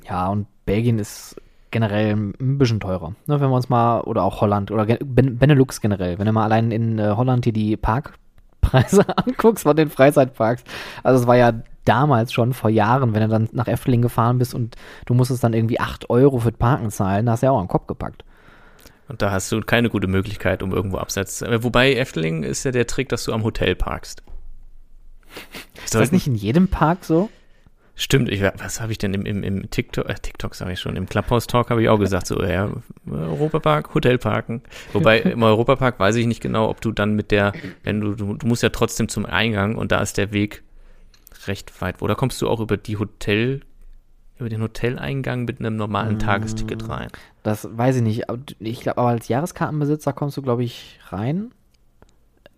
Ja, 0.09 0.27
und 0.27 0.49
Belgien 0.65 0.99
ist 0.99 1.37
generell 1.71 2.17
ein 2.17 2.59
bisschen 2.59 2.81
teurer. 2.81 3.15
Ne, 3.29 3.41
wenn 3.41 3.49
wir 3.49 3.55
uns 3.55 3.69
mal, 3.69 4.01
oder 4.01 4.25
auch 4.25 4.41
Holland 4.41 4.73
oder 4.73 4.85
Benelux 5.05 5.81
generell, 5.81 6.19
wenn 6.19 6.27
du 6.27 6.33
mal 6.33 6.47
allein 6.47 6.73
in 6.73 6.99
äh, 6.99 7.13
Holland 7.15 7.45
hier 7.45 7.53
die 7.53 7.77
Parkpreise 8.71 9.05
anguckst 9.17 9.65
von 9.65 9.77
den 9.77 9.91
Freizeitparks. 9.91 10.65
Also 11.03 11.23
es 11.23 11.27
war 11.27 11.37
ja 11.37 11.53
damals 11.85 12.33
schon 12.33 12.53
vor 12.53 12.71
Jahren, 12.71 13.15
wenn 13.15 13.23
du 13.23 13.29
dann 13.29 13.49
nach 13.53 13.69
Efteling 13.69 14.03
gefahren 14.03 14.39
bist 14.39 14.55
und 14.55 14.77
du 15.07 15.15
musstest 15.15 15.43
dann 15.43 15.55
irgendwie 15.55 15.81
8 15.81 16.11
Euro 16.11 16.39
für 16.39 16.51
das 16.51 16.59
Parken 16.59 16.91
zahlen, 16.91 17.27
da 17.27 17.33
hast 17.33 17.43
du 17.43 17.47
ja 17.47 17.53
auch 17.53 17.59
einen 17.59 17.69
Kopf 17.69 17.87
gepackt. 17.87 18.25
Und 19.09 19.23
da 19.23 19.31
hast 19.31 19.51
du 19.51 19.63
keine 19.63 19.89
gute 19.89 20.07
Möglichkeit, 20.07 20.63
um 20.63 20.73
irgendwo 20.73 20.99
abseits. 20.99 21.43
Wobei 21.43 21.95
Efteling 21.95 22.43
ist 22.43 22.65
ja 22.65 22.73
der 22.73 22.87
Trick, 22.87 23.09
dass 23.09 23.25
du 23.25 23.33
am 23.33 23.43
Hotel 23.43 23.75
parkst. 23.75 24.23
Ist 25.85 25.95
das 25.95 26.13
nicht 26.13 26.27
in 26.27 26.35
jedem 26.35 26.69
Park 26.69 27.05
so? 27.05 27.31
Stimmt, 28.01 28.29
ich, 28.29 28.41
was 28.41 28.81
habe 28.81 28.93
ich 28.93 28.99
denn 28.99 29.13
im, 29.13 29.27
im, 29.27 29.43
im 29.43 29.71
TikTok, 29.71 30.09
äh, 30.09 30.15
TikTok 30.15 30.55
sage 30.55 30.75
ich 30.75 30.79
schon, 30.79 30.95
im 30.95 31.07
Clubhouse-Talk 31.07 31.69
habe 31.69 31.83
ich 31.83 31.89
auch 31.89 31.99
gesagt, 31.99 32.29
so, 32.29 32.41
ja, 32.41 32.71
Europapark, 33.11 33.93
Hotelparken. 33.93 34.63
Wobei 34.93 35.19
im 35.23 35.43
Europapark 35.43 35.99
weiß 35.99 36.15
ich 36.15 36.27
nicht 36.27 36.41
genau, 36.41 36.69
ob 36.69 36.81
du 36.81 36.93
dann 36.93 37.15
mit 37.15 37.33
der, 37.33 37.53
wenn 37.83 38.01
du, 38.01 38.15
du, 38.15 38.35
du 38.35 38.47
musst 38.47 38.63
ja 38.63 38.69
trotzdem 38.69 39.09
zum 39.09 39.27
Eingang 39.27 39.75
und 39.75 39.91
da 39.91 40.01
ist 40.01 40.17
der 40.17 40.33
Weg 40.33 40.63
recht 41.49 41.83
weit. 41.83 42.01
Oder 42.01 42.15
kommst 42.15 42.41
du 42.41 42.49
auch 42.49 42.61
über 42.61 42.77
die 42.77 42.99
Hotel, 42.99 43.63
über 44.39 44.49
den 44.49 44.63
Hoteleingang 44.63 45.45
mit 45.45 45.59
einem 45.59 45.75
normalen 45.75 46.21
Tagesticket 46.21 46.89
rein? 46.89 47.09
Das 47.43 47.69
weiß 47.69 47.97
ich 47.97 48.03
nicht. 48.03 48.31
Aber 48.31 48.39
Ich 48.61 48.79
glaube, 48.79 48.99
aber 48.99 49.09
als 49.09 49.27
Jahreskartenbesitzer 49.27 50.13
kommst 50.13 50.37
du, 50.37 50.43
glaube 50.43 50.63
ich, 50.63 51.01
rein. 51.09 51.51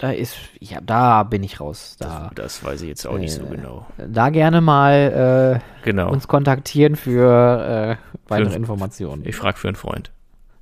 Da 0.01 0.13
ist, 0.13 0.37
ja, 0.61 0.81
da 0.81 1.25
bin 1.25 1.43
ich 1.43 1.61
raus. 1.61 1.97
Da, 1.99 2.31
Das 2.35 2.65
weiß 2.65 2.81
ich 2.81 2.89
jetzt 2.89 3.07
auch 3.07 3.19
nicht 3.19 3.35
so 3.35 3.43
Äh, 3.43 3.49
genau. 3.51 3.87
da 3.99 4.31
gerne 4.31 4.63
mal 4.63 5.61
äh, 5.63 5.85
Genau. 5.85 6.11
uns 6.11 6.27
kontaktieren 6.27 6.97
für 6.97 7.99
äh, 7.99 8.19
weitere 8.29 8.51
Für- 8.53 8.57
Informationen. 8.57 9.23
Ich 9.27 9.37
frage 9.37 9.59
für 9.59 9.69
einen 9.69 9.77
Freund. 9.77 10.11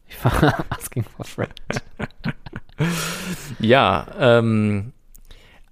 Ich 0.09 0.25
war 0.25 0.65
asking 0.71 1.05
for 1.05 1.25
friend. 1.25 1.53
Ja, 3.61 4.07
ähm, 4.19 4.93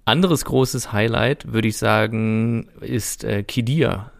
anderes 0.05 0.45
großes 0.45 0.93
Highlight, 0.93 1.51
würde 1.51 1.67
ich 1.67 1.77
sagen, 1.77 2.69
ist 2.79 3.25
äh, 3.25 3.43
Kidia. 3.43 4.11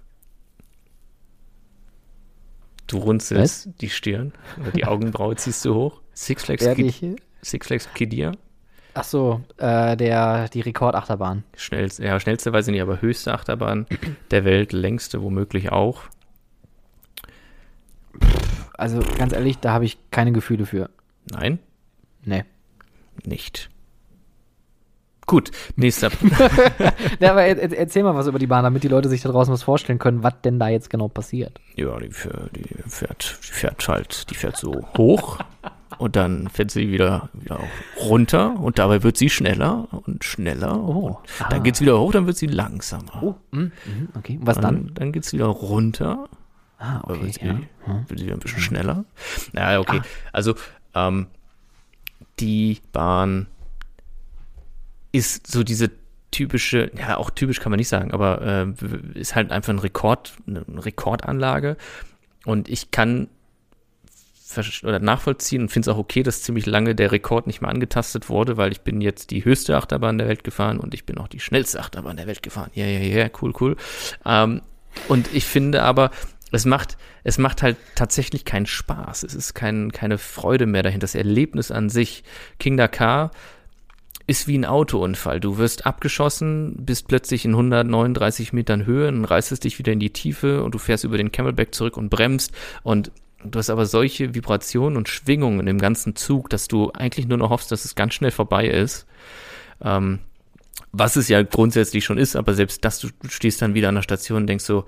Du 2.87 2.97
runzelst 2.97 3.69
die 3.81 3.89
Stirn 3.89 4.33
oder 4.59 4.71
die 4.71 4.85
Augenbraue 4.85 5.35
ziehst 5.37 5.63
du 5.65 5.73
hoch. 5.73 6.01
Six 6.13 6.43
Flags, 6.45 6.65
Kid? 6.75 7.21
Six 7.41 7.67
Flags 7.67 7.87
Kidia. 7.93 8.31
Ach 8.99 9.03
so, 9.03 9.41
äh, 9.57 9.95
der, 9.95 10.49
die 10.49 10.61
Rekordachterbahn. 10.61 11.43
Schnellste, 11.55 12.03
ja, 12.03 12.19
schnellste 12.19 12.51
weiß 12.51 12.67
ich 12.67 12.71
nicht, 12.71 12.81
aber 12.81 12.99
höchste 12.99 13.31
Achterbahn 13.31 13.85
der 14.31 14.43
Welt, 14.43 14.73
längste 14.73 15.21
womöglich 15.21 15.71
auch. 15.71 16.01
Also 18.75 18.99
ganz 19.17 19.33
ehrlich, 19.33 19.59
da 19.59 19.71
habe 19.73 19.85
ich 19.85 19.97
keine 20.11 20.31
Gefühle 20.31 20.65
für. 20.65 20.89
Nein, 21.31 21.59
Nee. 22.23 22.43
nicht. 23.23 23.69
Gut, 25.25 25.51
nächster. 25.75 26.09
Ja, 27.19 27.31
aber 27.31 27.43
er, 27.43 27.57
er, 27.57 27.77
erzähl 27.77 28.01
mal 28.03 28.15
was 28.15 28.27
über 28.27 28.39
die 28.39 28.47
Bahn, 28.47 28.63
damit 28.63 28.83
die 28.83 28.87
Leute 28.87 29.09
sich 29.09 29.21
da 29.21 29.29
draußen 29.29 29.53
was 29.53 29.63
vorstellen 29.63 29.99
können, 29.99 30.23
was 30.23 30.33
denn 30.43 30.57
da 30.59 30.69
jetzt 30.69 30.89
genau 30.89 31.07
passiert. 31.09 31.59
Ja, 31.75 31.97
die, 31.99 32.09
fährt- 32.11 32.55
die 32.55 32.63
fährt, 32.89 33.37
die 33.43 33.51
fährt 33.51 33.87
halt, 33.87 34.29
die 34.29 34.35
fährt 34.35 34.57
so 34.57 34.87
hoch 34.97 35.39
und 35.97 36.15
dann 36.15 36.49
fährt 36.49 36.71
sie 36.71 36.89
wieder, 36.91 37.29
wieder 37.33 37.59
runter 37.99 38.59
und 38.59 38.79
dabei 38.79 39.03
wird 39.03 39.17
sie 39.17 39.29
schneller 39.29 39.87
und 39.91 40.23
schneller. 40.23 40.77
Oh, 40.79 41.19
und 41.43 41.51
dann 41.51 41.63
geht's 41.63 41.81
wieder 41.81 41.99
hoch, 41.99 42.11
dann 42.11 42.27
wird 42.27 42.37
sie 42.37 42.47
langsamer. 42.47 43.21
Oh, 43.21 43.35
mm, 43.51 43.59
mm, 43.59 43.71
okay. 44.17 44.37
Und 44.39 44.47
was 44.47 44.55
dann? 44.59 44.63
dann, 44.63 44.93
dann 44.93 45.11
geht's 45.11 45.33
wieder 45.33 45.45
runter, 45.45 46.27
Ah, 46.79 47.01
okay. 47.03 47.21
wird, 47.21 47.33
sie, 47.33 47.45
Ja. 47.45 47.59
Hm. 47.85 48.05
wird 48.07 48.19
sie 48.19 48.25
wieder 48.25 48.35
ein 48.35 48.39
bisschen 48.39 48.61
schneller. 48.61 49.05
Naja, 49.53 49.79
okay. 49.79 50.01
Also, 50.31 50.55
ähm, 50.93 51.27
die 52.39 52.79
Bahn 52.91 53.47
ist 55.11 55.47
so 55.47 55.63
diese 55.63 55.89
typische, 56.29 56.91
ja, 56.95 57.17
auch 57.17 57.31
typisch 57.31 57.59
kann 57.59 57.71
man 57.71 57.77
nicht 57.77 57.87
sagen, 57.87 58.11
aber 58.11 58.41
äh, 58.41 59.19
ist 59.19 59.35
halt 59.35 59.51
einfach 59.51 59.73
ein 59.73 59.79
Rekord, 59.79 60.33
eine 60.45 60.63
Rekordanlage. 60.67 61.77
Und 62.45 62.69
ich 62.69 62.91
kann 62.91 63.27
oder 64.83 64.99
nachvollziehen 64.99 65.63
und 65.63 65.69
finde 65.69 65.89
es 65.89 65.95
auch 65.95 65.99
okay, 65.99 66.23
dass 66.23 66.41
ziemlich 66.41 66.65
lange 66.65 66.95
der 66.95 67.11
Rekord 67.11 67.47
nicht 67.47 67.61
mehr 67.61 67.69
angetastet 67.69 68.29
wurde, 68.29 68.57
weil 68.57 68.71
ich 68.71 68.81
bin 68.81 69.01
jetzt 69.01 69.31
die 69.31 69.43
höchste 69.43 69.75
Achterbahn 69.75 70.17
der 70.17 70.27
Welt 70.27 70.43
gefahren 70.43 70.79
und 70.79 70.93
ich 70.93 71.05
bin 71.05 71.17
auch 71.17 71.27
die 71.27 71.39
schnellste 71.39 71.79
Achterbahn 71.79 72.17
der 72.17 72.27
Welt 72.27 72.43
gefahren. 72.43 72.71
Ja, 72.73 72.85
ja, 72.85 72.99
ja, 72.99 73.29
cool, 73.41 73.53
cool. 73.59 73.75
Ähm, 74.25 74.61
und 75.07 75.33
ich 75.33 75.45
finde 75.45 75.83
aber, 75.83 76.11
es 76.51 76.65
macht, 76.65 76.97
es 77.23 77.37
macht 77.37 77.61
halt 77.61 77.77
tatsächlich 77.95 78.45
keinen 78.45 78.65
Spaß. 78.65 79.23
Es 79.23 79.35
ist 79.35 79.53
kein, 79.53 79.91
keine 79.91 80.17
Freude 80.17 80.65
mehr 80.65 80.83
dahinter. 80.83 81.03
Das 81.05 81.15
Erlebnis 81.15 81.71
an 81.71 81.89
sich, 81.89 82.23
King 82.57 82.77
Dakar, 82.77 83.31
ist 84.27 84.47
wie 84.47 84.57
ein 84.57 84.65
Autounfall. 84.65 85.39
Du 85.39 85.57
wirst 85.57 85.85
abgeschossen, 85.85 86.75
bist 86.85 87.07
plötzlich 87.07 87.45
in 87.45 87.51
139 87.51 88.51
Metern 88.51 88.85
Höhe, 88.85 89.05
dann 89.05 89.23
reißt 89.23 89.51
es 89.51 89.61
dich 89.61 89.79
wieder 89.79 89.93
in 89.93 89.99
die 89.99 90.11
Tiefe 90.11 90.63
und 90.63 90.75
du 90.75 90.79
fährst 90.79 91.05
über 91.05 91.17
den 91.17 91.31
Camelback 91.31 91.73
zurück 91.73 91.95
und 91.95 92.09
bremst 92.09 92.51
und 92.83 93.11
Du 93.43 93.59
hast 93.59 93.69
aber 93.69 93.85
solche 93.85 94.33
Vibrationen 94.33 94.97
und 94.97 95.09
Schwingungen 95.09 95.67
im 95.67 95.77
ganzen 95.77 96.15
Zug, 96.15 96.49
dass 96.49 96.67
du 96.67 96.91
eigentlich 96.91 97.27
nur 97.27 97.37
noch 97.37 97.49
hoffst, 97.49 97.71
dass 97.71 97.85
es 97.85 97.95
ganz 97.95 98.13
schnell 98.13 98.31
vorbei 98.31 98.67
ist. 98.67 99.05
Ähm, 99.81 100.19
was 100.91 101.15
es 101.15 101.27
ja 101.27 101.41
grundsätzlich 101.43 102.05
schon 102.05 102.17
ist, 102.17 102.35
aber 102.35 102.53
selbst 102.53 102.83
das, 102.83 102.99
du 102.99 103.09
stehst 103.29 103.61
dann 103.61 103.73
wieder 103.73 103.89
an 103.89 103.95
der 103.95 104.01
Station 104.01 104.43
und 104.43 104.47
denkst 104.47 104.65
so, 104.65 104.85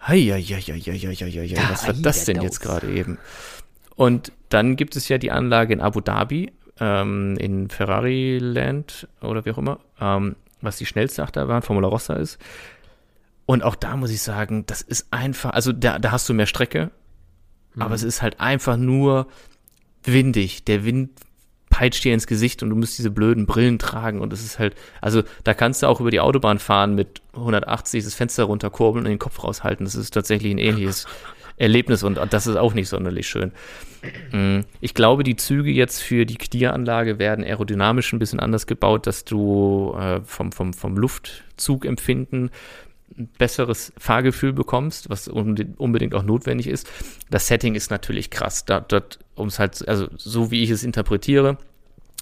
hei, 0.00 0.20
hei, 0.20 0.42
hei, 0.42 0.60
hei, 0.60 0.80
hei, 0.80 0.98
hei, 0.98 1.48
hei, 1.56 1.70
was 1.70 1.86
war 1.86 1.94
das 1.94 2.24
denn 2.24 2.42
jetzt 2.42 2.60
gerade 2.60 2.90
eben? 2.90 3.18
Und 3.94 4.32
dann 4.48 4.76
gibt 4.76 4.96
es 4.96 5.08
ja 5.08 5.18
die 5.18 5.30
Anlage 5.30 5.72
in 5.72 5.80
Abu 5.80 6.00
Dhabi, 6.00 6.52
ähm, 6.80 7.36
in 7.38 7.68
Ferrari 7.68 8.38
Land 8.38 9.08
oder 9.20 9.44
wie 9.44 9.50
auch 9.50 9.58
immer, 9.58 9.80
ähm, 10.00 10.36
was 10.60 10.78
die 10.78 10.86
schnellste 10.86 11.22
Achterbahn, 11.22 11.62
Formula 11.62 11.88
Rossa 11.88 12.14
ist. 12.14 12.38
Und 13.46 13.62
auch 13.62 13.74
da 13.74 13.96
muss 13.96 14.10
ich 14.10 14.22
sagen, 14.22 14.66
das 14.66 14.82
ist 14.82 15.08
einfach, 15.10 15.50
also 15.50 15.72
da, 15.72 15.98
da 15.98 16.12
hast 16.12 16.28
du 16.28 16.34
mehr 16.34 16.46
Strecke, 16.46 16.90
aber 17.80 17.94
es 17.94 18.02
ist 18.02 18.22
halt 18.22 18.40
einfach 18.40 18.76
nur 18.76 19.26
windig. 20.04 20.64
Der 20.64 20.84
Wind 20.84 21.10
peitscht 21.70 22.04
dir 22.04 22.14
ins 22.14 22.26
Gesicht 22.26 22.62
und 22.62 22.70
du 22.70 22.76
musst 22.76 22.98
diese 22.98 23.10
blöden 23.10 23.46
Brillen 23.46 23.78
tragen 23.78 24.20
und 24.20 24.32
es 24.32 24.42
ist 24.44 24.58
halt, 24.58 24.74
also 25.00 25.22
da 25.44 25.54
kannst 25.54 25.82
du 25.82 25.86
auch 25.86 26.00
über 26.00 26.10
die 26.10 26.20
Autobahn 26.20 26.58
fahren 26.58 26.94
mit 26.94 27.20
180, 27.34 28.04
das 28.04 28.14
Fenster 28.14 28.44
runterkurbeln 28.44 29.04
und 29.04 29.10
den 29.10 29.18
Kopf 29.18 29.44
raushalten. 29.44 29.84
Das 29.84 29.94
ist 29.94 30.12
tatsächlich 30.12 30.52
ein 30.52 30.58
ähnliches 30.58 31.06
Erlebnis 31.56 32.02
und 32.02 32.18
das 32.30 32.46
ist 32.46 32.56
auch 32.56 32.72
nicht 32.72 32.88
sonderlich 32.88 33.28
schön. 33.28 33.52
Mm, 34.32 34.60
Ich 34.80 34.94
glaube, 34.94 35.24
die 35.24 35.36
Züge 35.36 35.70
jetzt 35.70 36.00
für 36.00 36.24
die 36.24 36.36
Knieranlage 36.36 37.18
werden 37.18 37.44
aerodynamisch 37.44 38.12
ein 38.12 38.18
bisschen 38.18 38.40
anders 38.40 38.66
gebaut, 38.66 39.06
dass 39.06 39.24
du 39.24 39.94
äh, 39.98 40.20
vom, 40.24 40.52
vom, 40.52 40.72
vom 40.72 40.96
Luftzugempfinden 40.96 42.50
besseres 43.16 43.92
Fahrgefühl 43.98 44.52
bekommst, 44.52 45.10
was 45.10 45.28
unbedingt 45.28 46.14
auch 46.14 46.22
notwendig 46.22 46.68
ist. 46.68 46.88
Das 47.30 47.48
Setting 47.48 47.74
ist 47.74 47.90
natürlich 47.90 48.30
krass. 48.30 48.64
Da, 48.64 48.80
dort, 48.80 49.18
um 49.34 49.48
es 49.48 49.58
halt, 49.58 49.86
also 49.88 50.08
so 50.16 50.50
wie 50.50 50.62
ich 50.62 50.70
es 50.70 50.84
interpretiere, 50.84 51.58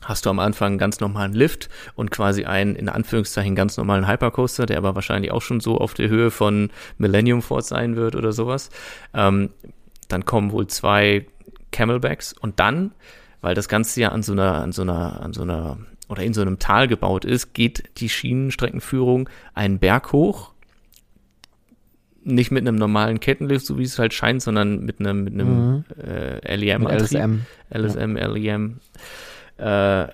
hast 0.03 0.27
du 0.27 0.31
am 0.31 0.39
Anfang 0.39 0.73
einen 0.73 0.79
ganz 0.79 1.01
normalen 1.01 1.33
Lift 1.33 1.69
und 1.95 2.11
quasi 2.11 2.45
einen, 2.45 2.77
in 2.77 2.89
Anführungszeichen, 2.89 3.55
ganz 3.55 3.77
normalen 3.77 4.09
Hypercoaster, 4.09 4.67
der 4.67 4.79
aber 4.79 4.95
wahrscheinlich 4.95 5.33
auch 5.33 5.43
schon 5.43 5.61
so 5.61 5.79
auf 5.79 5.95
der 5.95 6.09
Höhe 6.09 6.31
von 6.31 6.71
Millennium 6.99 7.43
Force 7.43 7.69
sein 7.69 7.97
wird 7.97 8.15
oder 8.15 8.33
sowas. 8.33 8.71
Ähm, 9.15 9.51
dann 10.09 10.25
kommen 10.25 10.53
wohl 10.53 10.67
zwei 10.69 11.27
Camelbacks 11.73 12.33
und 12.33 12.61
dann, 12.61 12.93
weil 13.41 13.55
das 13.55 13.69
Ganze 13.69 14.01
ja 14.01 14.11
an 14.11 14.23
so 14.23 14.33
einer, 14.33 14.55
an 14.63 14.73
so 14.73 14.83
einer, 14.83 15.21
an 15.21 15.33
so 15.33 15.43
einer 15.43 15.79
oder 16.09 16.23
in 16.23 16.35
so 16.35 16.41
einem 16.41 16.59
Tal 16.59 16.87
gebaut 16.87 17.25
ist, 17.25 17.53
geht 17.53 17.85
die 17.99 18.09
Schienenstreckenführung 18.09 19.29
einen 19.55 19.79
Berg 19.79 20.13
hoch. 20.13 20.53
Nicht 22.29 22.51
mit 22.51 22.67
einem 22.67 22.77
normalen 22.77 23.21
Kettenlift, 23.21 23.67
so 23.67 23.79
wie 23.79 23.85
es 23.85 23.99
halt 23.99 24.13
scheint, 24.13 24.43
sondern 24.43 24.85
mit 24.85 24.99
einem, 24.99 25.23
mit 25.23 25.35
einem 25.35 25.71
mhm. 25.71 25.85
äh, 26.03 26.57
LEM. 26.57 26.83
Mit 26.83 27.01
LSM. 27.01 27.43
LSM, 27.73 28.17
ja. 28.17 28.27
LEM. 28.27 28.81
Äh, 29.59 30.09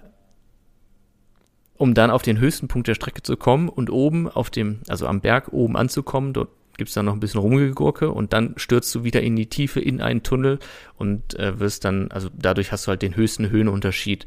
um 1.79 1.95
dann 1.95 2.11
auf 2.11 2.23
den 2.23 2.39
höchsten 2.39 2.69
Punkt 2.69 2.87
der 2.87 2.95
Strecke 2.95 3.23
zu 3.23 3.37
kommen 3.37 3.69
und 3.69 3.91
oben 3.91 4.29
auf 4.29 4.51
dem, 4.51 4.81
also 4.89 5.07
am 5.07 5.21
Berg 5.21 5.53
oben 5.53 5.77
anzukommen, 5.77 6.33
dort 6.33 6.51
gibt 6.77 6.89
es 6.89 6.95
dann 6.95 7.07
noch 7.07 7.15
ein 7.15 7.21
bisschen 7.21 7.41
Rumgegurke 7.41 8.11
und 8.11 8.33
dann 8.33 8.55
stürzt 8.57 8.95
du 8.95 9.05
wieder 9.05 9.23
in 9.23 9.35
die 9.37 9.47
Tiefe 9.47 9.81
in 9.81 10.01
einen 10.01 10.23
Tunnel 10.23 10.59
und 10.97 11.39
äh, 11.39 11.59
wirst 11.59 11.85
dann, 11.85 12.11
also 12.11 12.29
dadurch 12.37 12.73
hast 12.73 12.87
du 12.87 12.91
halt 12.91 13.03
den 13.03 13.17
höchsten 13.17 13.51
Höhenunterschied 13.51 14.27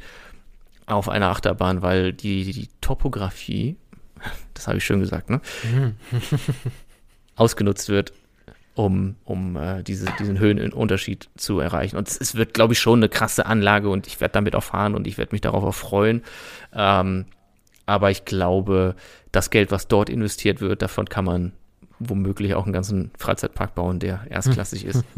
auf 0.85 1.07
einer 1.07 1.29
Achterbahn, 1.29 1.81
weil 1.81 2.13
die, 2.13 2.43
die, 2.43 2.53
die 2.53 2.69
Topografie, 2.81 3.77
das 4.53 4.67
habe 4.67 4.77
ich 4.77 4.83
schön 4.83 4.99
gesagt, 4.99 5.29
ne? 5.29 5.41
ausgenutzt 7.35 7.89
wird, 7.89 8.13
um, 8.75 9.15
um 9.23 9.55
äh, 9.55 9.83
diese, 9.83 10.07
diesen 10.19 10.39
Höhenunterschied 10.39 11.29
zu 11.37 11.59
erreichen. 11.59 11.97
Und 11.97 12.07
es, 12.07 12.17
es 12.19 12.35
wird, 12.35 12.53
glaube 12.53 12.73
ich, 12.73 12.79
schon 12.79 12.99
eine 12.99 13.09
krasse 13.09 13.45
Anlage 13.45 13.89
und 13.89 14.07
ich 14.07 14.19
werde 14.19 14.33
damit 14.33 14.55
auch 14.55 14.63
fahren 14.63 14.95
und 14.95 15.07
ich 15.07 15.17
werde 15.17 15.33
mich 15.33 15.41
darauf 15.41 15.63
auch 15.63 15.75
freuen. 15.75 16.23
Ähm, 16.73 17.25
aber 17.85 18.11
ich 18.11 18.25
glaube, 18.25 18.95
das 19.31 19.49
Geld, 19.49 19.71
was 19.71 19.87
dort 19.87 20.09
investiert 20.09 20.61
wird, 20.61 20.81
davon 20.81 21.07
kann 21.07 21.25
man 21.25 21.51
womöglich 21.99 22.55
auch 22.55 22.63
einen 22.65 22.73
ganzen 22.73 23.11
Freizeitpark 23.17 23.75
bauen, 23.75 23.99
der 23.99 24.25
erstklassig 24.29 24.85
ist. 24.85 25.03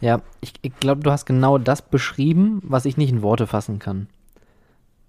Ja, 0.00 0.20
ich, 0.40 0.52
ich 0.62 0.78
glaube, 0.78 1.02
du 1.02 1.10
hast 1.10 1.24
genau 1.24 1.58
das 1.58 1.82
beschrieben, 1.82 2.60
was 2.62 2.84
ich 2.84 2.96
nicht 2.96 3.10
in 3.10 3.22
Worte 3.22 3.46
fassen 3.46 3.78
kann. 3.78 4.08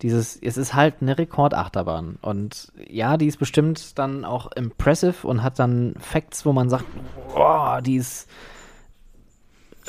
Dieses, 0.01 0.35
es 0.35 0.57
ist 0.57 0.75
halt 0.75 0.95
eine 1.01 1.17
Rekordachterbahn. 1.17 2.19
Und 2.21 2.71
ja, 2.87 3.17
die 3.17 3.25
ist 3.25 3.37
bestimmt 3.37 3.97
dann 3.97 4.25
auch 4.25 4.51
impressive 4.51 5.25
und 5.25 5.41
hat 5.41 5.57
dann 5.57 5.95
Facts, 5.99 6.45
wo 6.45 6.53
man 6.53 6.69
sagt, 6.69 6.85
boah, 7.33 7.81
die 7.81 7.95
ist 7.95 8.29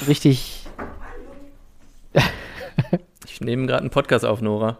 richtig. 0.07 0.67
ich 3.27 3.41
nehme 3.43 3.67
gerade 3.67 3.81
einen 3.81 3.91
Podcast 3.91 4.25
auf, 4.25 4.41
Nora. 4.41 4.79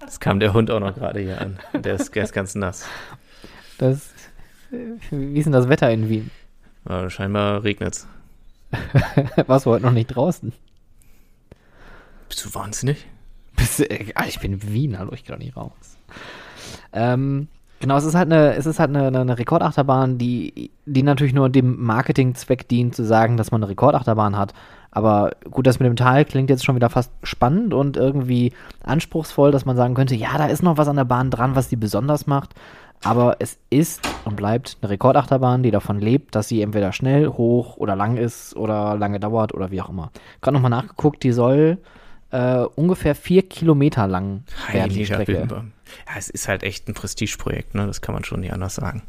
Jetzt 0.00 0.20
kam 0.20 0.40
der 0.40 0.54
Hund 0.54 0.70
auch 0.70 0.80
noch 0.80 0.94
gerade 0.94 1.20
hier 1.20 1.40
an. 1.40 1.58
Der 1.74 1.94
ist, 1.94 2.14
der 2.14 2.24
ist 2.24 2.32
ganz 2.32 2.54
nass. 2.54 2.86
Das, 3.78 4.10
wie 4.70 5.38
ist 5.38 5.44
denn 5.44 5.52
das 5.52 5.68
Wetter 5.68 5.90
in 5.90 6.08
Wien? 6.08 6.30
Ja, 6.88 7.08
scheinbar 7.08 7.64
regnet's. 7.64 8.06
Warst 9.46 9.66
du 9.66 9.70
heute 9.70 9.84
noch 9.84 9.92
nicht 9.92 10.08
draußen? 10.08 10.52
Bist 12.28 12.44
du 12.44 12.54
wahnsinnig? 12.54 13.06
Bist 13.56 13.78
du, 13.78 13.90
äh, 13.90 14.12
ich 14.26 14.40
bin 14.40 14.54
in 14.54 14.72
Wien, 14.72 14.98
hallo, 14.98 15.12
ich 15.12 15.24
kann 15.24 15.38
nicht 15.38 15.56
raus. 15.56 15.72
Ähm, 16.92 17.48
genau, 17.80 17.96
es 17.96 18.04
ist 18.04 18.14
halt 18.14 18.30
eine, 18.30 18.54
es 18.54 18.66
ist 18.66 18.80
halt 18.80 18.94
eine, 18.94 19.06
eine 19.06 19.38
Rekordachterbahn, 19.38 20.18
die, 20.18 20.70
die 20.84 21.02
natürlich 21.02 21.34
nur 21.34 21.48
dem 21.48 21.82
Marketingzweck 21.82 22.68
dient, 22.68 22.94
zu 22.94 23.04
sagen, 23.04 23.36
dass 23.36 23.50
man 23.50 23.62
eine 23.62 23.70
Rekordachterbahn 23.70 24.36
hat. 24.36 24.54
Aber 24.90 25.32
gut, 25.50 25.66
das 25.66 25.80
mit 25.80 25.88
dem 25.88 25.96
Tal 25.96 26.24
klingt 26.24 26.50
jetzt 26.50 26.64
schon 26.64 26.76
wieder 26.76 26.88
fast 26.88 27.10
spannend 27.24 27.74
und 27.74 27.96
irgendwie 27.96 28.52
anspruchsvoll, 28.84 29.50
dass 29.50 29.64
man 29.64 29.76
sagen 29.76 29.94
könnte, 29.94 30.14
ja, 30.14 30.38
da 30.38 30.46
ist 30.46 30.62
noch 30.62 30.76
was 30.76 30.86
an 30.86 30.96
der 30.96 31.04
Bahn 31.04 31.30
dran, 31.30 31.56
was 31.56 31.68
die 31.68 31.76
besonders 31.76 32.28
macht. 32.28 32.54
Aber 33.04 33.36
es 33.38 33.58
ist 33.68 34.00
und 34.24 34.36
bleibt 34.36 34.78
eine 34.80 34.90
Rekordachterbahn, 34.90 35.62
die 35.62 35.70
davon 35.70 36.00
lebt, 36.00 36.34
dass 36.34 36.48
sie 36.48 36.62
entweder 36.62 36.92
schnell, 36.92 37.28
hoch 37.28 37.76
oder 37.76 37.94
lang 37.96 38.16
ist 38.16 38.56
oder 38.56 38.96
lange 38.96 39.20
dauert 39.20 39.52
oder 39.52 39.70
wie 39.70 39.80
auch 39.82 39.90
immer. 39.90 40.10
Gerade 40.40 40.54
nochmal 40.54 40.70
nachgeguckt, 40.70 41.22
die 41.22 41.32
soll 41.32 41.78
äh, 42.30 42.64
ungefähr 42.74 43.14
vier 43.14 43.42
Kilometer 43.42 44.06
lang 44.06 44.44
werden, 44.72 44.92
die 44.92 45.04
Strecke. 45.04 45.46
Ja, 45.50 46.14
es 46.16 46.30
ist 46.30 46.48
halt 46.48 46.62
echt 46.62 46.88
ein 46.88 46.94
Prestigeprojekt, 46.94 47.74
ne? 47.74 47.86
das 47.86 48.00
kann 48.00 48.14
man 48.14 48.24
schon 48.24 48.40
nicht 48.40 48.52
anders 48.52 48.74
sagen. 48.74 49.02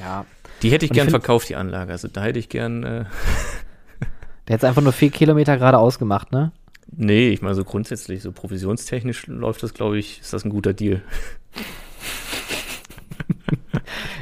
Ja. 0.00 0.24
Die 0.62 0.70
hätte 0.70 0.86
ich 0.86 0.92
gern 0.92 1.08
ich 1.08 1.12
verkauft, 1.12 1.48
die 1.48 1.56
Anlage. 1.56 1.92
Also 1.92 2.08
da 2.08 2.22
hätte 2.22 2.38
ich 2.38 2.48
gern. 2.48 2.82
Äh 2.82 3.04
Der 4.48 4.54
hat 4.54 4.64
einfach 4.64 4.82
nur 4.82 4.92
vier 4.92 5.10
Kilometer 5.10 5.56
geradeaus 5.56 5.98
gemacht, 5.98 6.32
ne? 6.32 6.52
Nee, 6.90 7.28
ich 7.28 7.42
meine 7.42 7.54
so 7.54 7.64
grundsätzlich, 7.64 8.22
so 8.22 8.32
provisionstechnisch 8.32 9.26
läuft 9.26 9.62
das, 9.62 9.72
glaube 9.72 9.98
ich, 9.98 10.20
ist 10.20 10.32
das 10.32 10.44
ein 10.44 10.50
guter 10.50 10.72
Deal. 10.72 11.02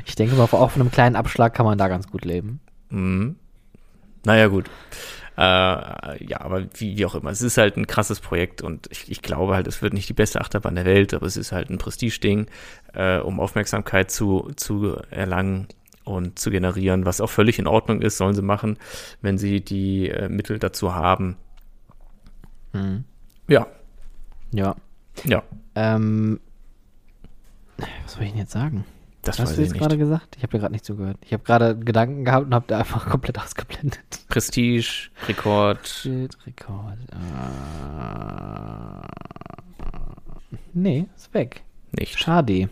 ich 0.07 0.15
denke 0.15 0.35
mal, 0.35 0.45
auch 0.45 0.71
von 0.71 0.83
einem 0.83 0.91
kleinen 0.91 1.17
Abschlag 1.17 1.55
kann 1.55 1.67
man 1.67 1.79
da 1.79 1.89
ganz 1.89 2.09
gut 2.09 2.25
leben. 2.25 2.61
Mhm. 2.91 3.37
Naja, 4.25 4.49
gut. 4.49 4.69
Äh, 5.37 5.43
ja, 6.25 6.41
aber 6.41 6.65
wie, 6.75 6.99
wie, 6.99 7.07
auch 7.07 7.15
immer, 7.15 7.31
es 7.31 7.41
ist 7.41 7.57
halt 7.57 7.77
ein 7.77 7.87
krasses 7.87 8.21
Projekt 8.21 8.61
und 8.61 8.89
ich, 8.91 9.11
ich, 9.11 9.23
glaube 9.23 9.55
halt, 9.55 9.67
es 9.67 9.81
wird 9.81 9.95
nicht 9.95 10.09
die 10.09 10.15
beste 10.15 10.41
Achterbahn 10.41 10.75
der 10.75 10.85
Welt, 10.85 11.15
aber 11.15 11.25
es 11.25 11.39
ist 11.39 11.53
halt 11.53 11.71
ein 11.71 11.79
Prestigeding, 11.79 12.47
äh, 12.93 13.19
um 13.19 13.41
Aufmerksamkeit 13.41 14.11
zu, 14.11 14.51
zu 14.57 14.97
erlangen 15.11 15.69
und 16.05 16.39
zu 16.39 16.51
generieren, 16.51 17.07
was 17.07 17.21
auch 17.21 17.31
völlig 17.31 17.59
in 17.59 17.67
Ordnung 17.67 18.03
ist, 18.03 18.19
sollen 18.19 18.35
sie 18.35 18.43
machen, 18.43 18.77
wenn 19.23 19.39
sie 19.39 19.63
die 19.63 20.11
äh, 20.11 20.29
Mittel 20.29 20.59
dazu 20.59 20.95
haben. 20.95 21.37
Hm. 22.73 23.05
Ja. 23.49 23.67
Ja. 24.53 24.77
Ja. 25.25 25.43
Ähm, 25.75 26.41
was 27.79 28.13
soll 28.15 28.25
ich 28.25 28.31
denn 28.31 28.41
jetzt 28.41 28.53
sagen? 28.53 28.85
Das 29.31 29.39
Was 29.39 29.51
hast 29.51 29.59
du 29.59 29.63
jetzt 29.63 29.75
gerade 29.75 29.97
gesagt? 29.97 30.37
Ich 30.37 30.43
habe 30.43 30.51
dir 30.51 30.59
gerade 30.59 30.73
nicht 30.73 30.85
zugehört. 30.85 31.17
Ich 31.25 31.33
habe 31.33 31.45
gerade 31.45 31.79
Gedanken 31.79 32.25
gehabt 32.25 32.47
und 32.47 32.55
habe 32.55 32.65
da 32.67 32.79
einfach 32.79 33.07
komplett 33.11 33.39
ausgeblendet. 33.39 34.01
Prestige, 34.29 35.09
Rekord. 35.29 35.87
Shit, 35.87 36.37
Rekord. 36.47 36.99
Uh, 37.13 39.07
nee, 40.73 41.07
ist 41.17 41.33
weg. 41.33 41.63
Nicht. 41.93 42.19
Schade. 42.19 42.69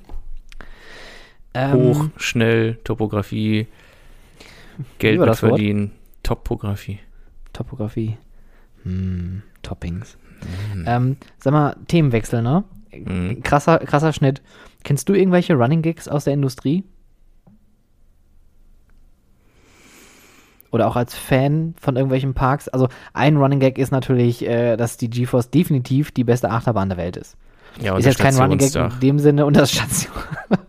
Ähm, 1.55 1.73
Hoch, 1.75 2.07
schnell, 2.17 2.75
Topografie, 2.83 3.69
Geld 4.99 5.21
mit 5.21 5.37
verdienen, 5.37 5.93
Topografie. 6.25 6.99
Topografie. 7.53 8.17
Hm, 8.83 9.43
Toppings. 9.63 10.17
Mhm. 10.75 10.85
Ähm, 10.89 11.17
sag 11.39 11.53
mal, 11.53 11.77
Themenwechsel, 11.87 12.43
ne? 12.43 12.65
Mhm. 12.93 13.45
Krasser, 13.45 13.79
krasser 13.79 14.13
Schnitt. 14.13 14.43
Kennst 14.85 15.09
du 15.09 15.15
irgendwelche 15.15 15.55
Running 15.55 15.83
Gigs 15.83 16.09
aus 16.09 16.25
der 16.25 16.35
Industrie? 16.35 16.85
Oder 20.71 20.87
auch 20.87 20.97
als 20.97 21.15
Fan 21.15 21.75
von 21.81 21.97
irgendwelchen 21.97 22.35
Parks? 22.35 22.69
Also 22.69 22.89
ein 23.15 23.37
Running 23.37 23.61
Gag 23.61 23.79
ist 23.79 23.91
natürlich, 23.91 24.47
äh, 24.47 24.77
dass 24.77 24.97
die 24.97 25.09
GeForce 25.09 25.51
definitiv 25.51 26.11
die 26.11 26.25
beste 26.25 26.51
Achterbahn 26.51 26.91
der 26.91 26.99
Welt 26.99 27.17
ist. 27.17 27.37
Ja, 27.81 27.97
ist 27.97 28.05
jetzt 28.05 28.19
kein 28.19 28.35
Running 28.35 28.59
Gag 28.59 28.75
in 28.75 29.01
dem 29.01 29.19
Sinne 29.19 29.47
und 29.47 29.57
das 29.57 29.73
Station. 29.73 30.13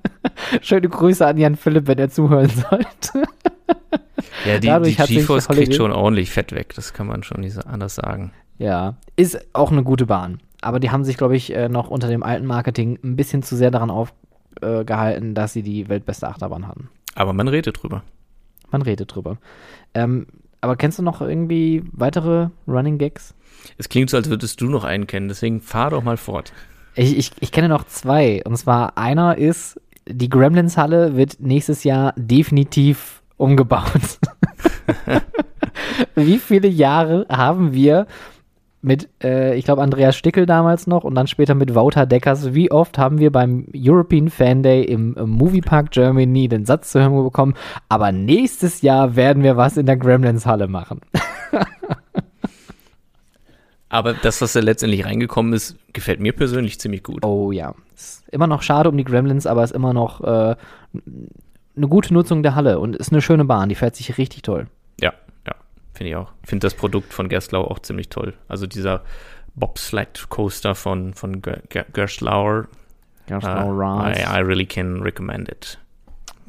Schöne 0.61 0.87
Grüße 0.87 1.25
an 1.25 1.37
Jan 1.37 1.55
Philipp, 1.55 1.87
wenn 1.87 1.97
er 1.97 2.09
zuhören 2.09 2.49
sollte. 2.49 3.27
ja, 4.45 4.57
die, 4.59 4.67
Dadurch 4.67 4.95
die 4.95 5.15
GeForce 5.15 5.47
kriegt 5.49 5.75
schon 5.75 5.91
ordentlich 5.91 6.31
Fett 6.31 6.53
weg, 6.53 6.73
das 6.75 6.93
kann 6.93 7.07
man 7.07 7.23
schon 7.23 7.41
nicht 7.41 7.65
anders 7.67 7.95
sagen. 7.95 8.31
Ja, 8.57 8.95
ist 9.15 9.53
auch 9.53 9.71
eine 9.71 9.83
gute 9.83 10.05
Bahn. 10.05 10.39
Aber 10.61 10.79
die 10.79 10.91
haben 10.91 11.03
sich, 11.03 11.17
glaube 11.17 11.35
ich, 11.35 11.53
äh, 11.55 11.69
noch 11.69 11.89
unter 11.89 12.07
dem 12.07 12.23
alten 12.23 12.45
Marketing 12.45 12.99
ein 13.03 13.15
bisschen 13.15 13.43
zu 13.43 13.55
sehr 13.55 13.71
daran 13.71 13.89
aufgehalten, 13.89 15.35
dass 15.35 15.53
sie 15.53 15.63
die 15.63 15.87
weltbeste 15.89 16.27
Achterbahn 16.27 16.67
hatten. 16.67 16.89
Aber 17.15 17.33
man 17.33 17.47
redet 17.47 17.81
drüber. 17.81 18.03
Man 18.71 18.81
redet 18.81 19.13
drüber. 19.13 19.37
Ähm, 19.93 20.27
aber 20.61 20.75
kennst 20.75 20.99
du 20.99 21.03
noch 21.03 21.21
irgendwie 21.21 21.83
weitere 21.91 22.49
Running 22.67 22.97
Gags? 22.97 23.33
Es 23.77 23.89
klingt 23.89 24.09
so, 24.09 24.17
als 24.17 24.29
würdest 24.29 24.59
du 24.61 24.67
noch 24.67 24.83
einen 24.83 25.07
kennen, 25.07 25.27
deswegen 25.27 25.61
fahr 25.61 25.91
doch 25.91 26.03
mal 26.03 26.17
fort. 26.17 26.53
Ich, 26.95 27.17
ich, 27.17 27.31
ich 27.39 27.51
kenne 27.51 27.69
noch 27.69 27.85
zwei. 27.85 28.41
Und 28.43 28.57
zwar 28.57 28.97
einer 28.97 29.37
ist, 29.37 29.79
die 30.07 30.29
Gremlins-Halle 30.29 31.15
wird 31.15 31.39
nächstes 31.39 31.83
Jahr 31.83 32.13
definitiv 32.17 33.21
umgebaut. 33.37 34.19
Wie 36.15 36.39
viele 36.39 36.67
Jahre 36.67 37.25
haben 37.29 37.73
wir 37.73 38.07
mit, 38.81 39.09
äh, 39.23 39.55
ich 39.55 39.65
glaube, 39.65 39.81
Andreas 39.81 40.15
Stickel 40.15 40.45
damals 40.45 40.87
noch 40.87 41.03
und 41.03 41.15
dann 41.15 41.27
später 41.27 41.53
mit 41.53 41.75
Wouter 41.75 42.05
Deckers, 42.05 42.53
wie 42.53 42.71
oft 42.71 42.97
haben 42.97 43.19
wir 43.19 43.31
beim 43.31 43.67
European 43.75 44.29
Fan 44.29 44.63
Day 44.63 44.83
im, 44.83 45.15
im 45.15 45.29
Moviepark 45.29 45.91
Germany 45.91 46.47
den 46.47 46.65
Satz 46.65 46.91
zu 46.91 46.99
hören 46.99 47.23
bekommen, 47.23 47.55
aber 47.89 48.11
nächstes 48.11 48.81
Jahr 48.81 49.15
werden 49.15 49.43
wir 49.43 49.57
was 49.57 49.77
in 49.77 49.85
der 49.85 49.97
Gremlins 49.97 50.45
Halle 50.45 50.67
machen. 50.67 51.01
Aber 53.89 54.13
das, 54.13 54.39
was 54.41 54.53
da 54.53 54.59
letztendlich 54.59 55.03
reingekommen 55.03 55.51
ist, 55.51 55.75
gefällt 55.93 56.19
mir 56.19 56.31
persönlich 56.31 56.79
ziemlich 56.79 57.01
gut. 57.01 57.25
Oh 57.25 57.51
ja. 57.51 57.73
Ist 57.95 58.23
immer 58.29 58.45
noch 58.45 58.61
schade 58.61 58.87
um 58.87 58.95
die 58.95 59.03
Gremlins, 59.03 59.47
aber 59.47 59.63
ist 59.63 59.71
immer 59.71 59.93
noch 59.93 60.21
äh, 60.21 60.55
eine 61.75 61.87
gute 61.87 62.13
Nutzung 62.13 62.43
der 62.43 62.53
Halle 62.53 62.79
und 62.79 62.95
ist 62.95 63.11
eine 63.11 63.21
schöne 63.21 63.45
Bahn. 63.45 63.67
Die 63.67 63.75
fährt 63.75 63.95
sich 63.95 64.17
richtig 64.19 64.43
toll. 64.43 64.67
Ja, 65.01 65.11
ja, 65.11 65.13
finde 65.99 66.09
ich 66.11 66.15
auch. 66.15 66.31
Finde 66.45 66.65
das 66.65 66.75
Produkt 66.75 67.13
von 67.13 67.27
Gerstlauer 67.27 67.69
auch 67.69 67.79
ziemlich 67.79 68.07
toll. 68.07 68.33
Also 68.47 68.67
dieser 68.67 69.03
Bobsled 69.55 70.29
Coaster 70.29 70.73
von, 70.73 71.13
von 71.13 71.41
Gerstlauer. 71.41 72.69
Gerstlauer 73.27 73.75
uh, 73.75 74.07
I, 74.07 74.21
I 74.21 74.39
really 74.39 74.65
can 74.65 75.01
recommend 75.01 75.49
it. 75.49 75.77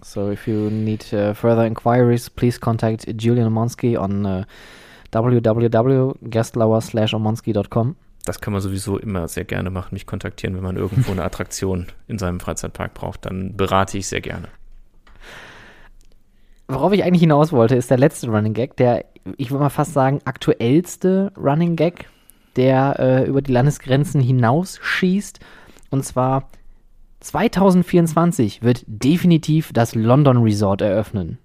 So 0.05 0.31
if 0.31 0.47
you 0.47 0.71
need 0.71 1.13
uh, 1.13 1.35
further 1.35 1.67
inquiries, 1.67 2.31
please 2.31 2.61
contact 2.61 3.07
Julian 3.21 3.49
Omonski 3.49 3.99
on 3.99 4.25
uh, 4.25 4.45
www.gerstlauer-omonski.com. 5.11 7.97
Das 8.25 8.41
kann 8.41 8.53
man 8.53 8.63
sowieso 8.63 8.99
immer 8.99 9.27
sehr 9.27 9.45
gerne 9.45 9.71
machen, 9.71 9.95
mich 9.95 10.07
kontaktieren, 10.07 10.55
wenn 10.55 10.63
man 10.63 10.77
irgendwo 10.77 11.11
eine 11.11 11.25
Attraktion 11.31 11.89
in 12.07 12.19
seinem 12.19 12.39
Freizeitpark 12.39 12.95
braucht. 12.95 13.27
Dann 13.27 13.57
berate 13.57 13.99
ich 13.99 14.07
sehr 14.07 14.21
gerne. 14.21 14.47
Worauf 16.73 16.93
ich 16.93 17.03
eigentlich 17.03 17.23
hinaus 17.23 17.51
wollte, 17.53 17.75
ist 17.75 17.91
der 17.91 17.99
letzte 17.99 18.29
Running 18.29 18.55
Gag, 18.55 18.77
der, 18.77 19.05
ich 19.37 19.51
würde 19.51 19.65
mal 19.65 19.71
fast 19.71 19.93
sagen, 19.93 20.21
aktuellste 20.25 21.33
Running 21.37 21.75
Gag, 21.75 22.09
der 22.55 22.97
äh, 23.01 23.25
über 23.25 23.43
die 23.43 23.51
Landesgrenzen 23.51 24.21
hinausschießt. 24.21 25.41
Und 25.91 26.05
zwar 26.05 26.49
2024 27.19 28.63
wird 28.63 28.85
definitiv 28.87 29.73
das 29.73 29.97
London 29.97 30.39
Resort 30.39 30.81
eröffnen. 30.81 31.39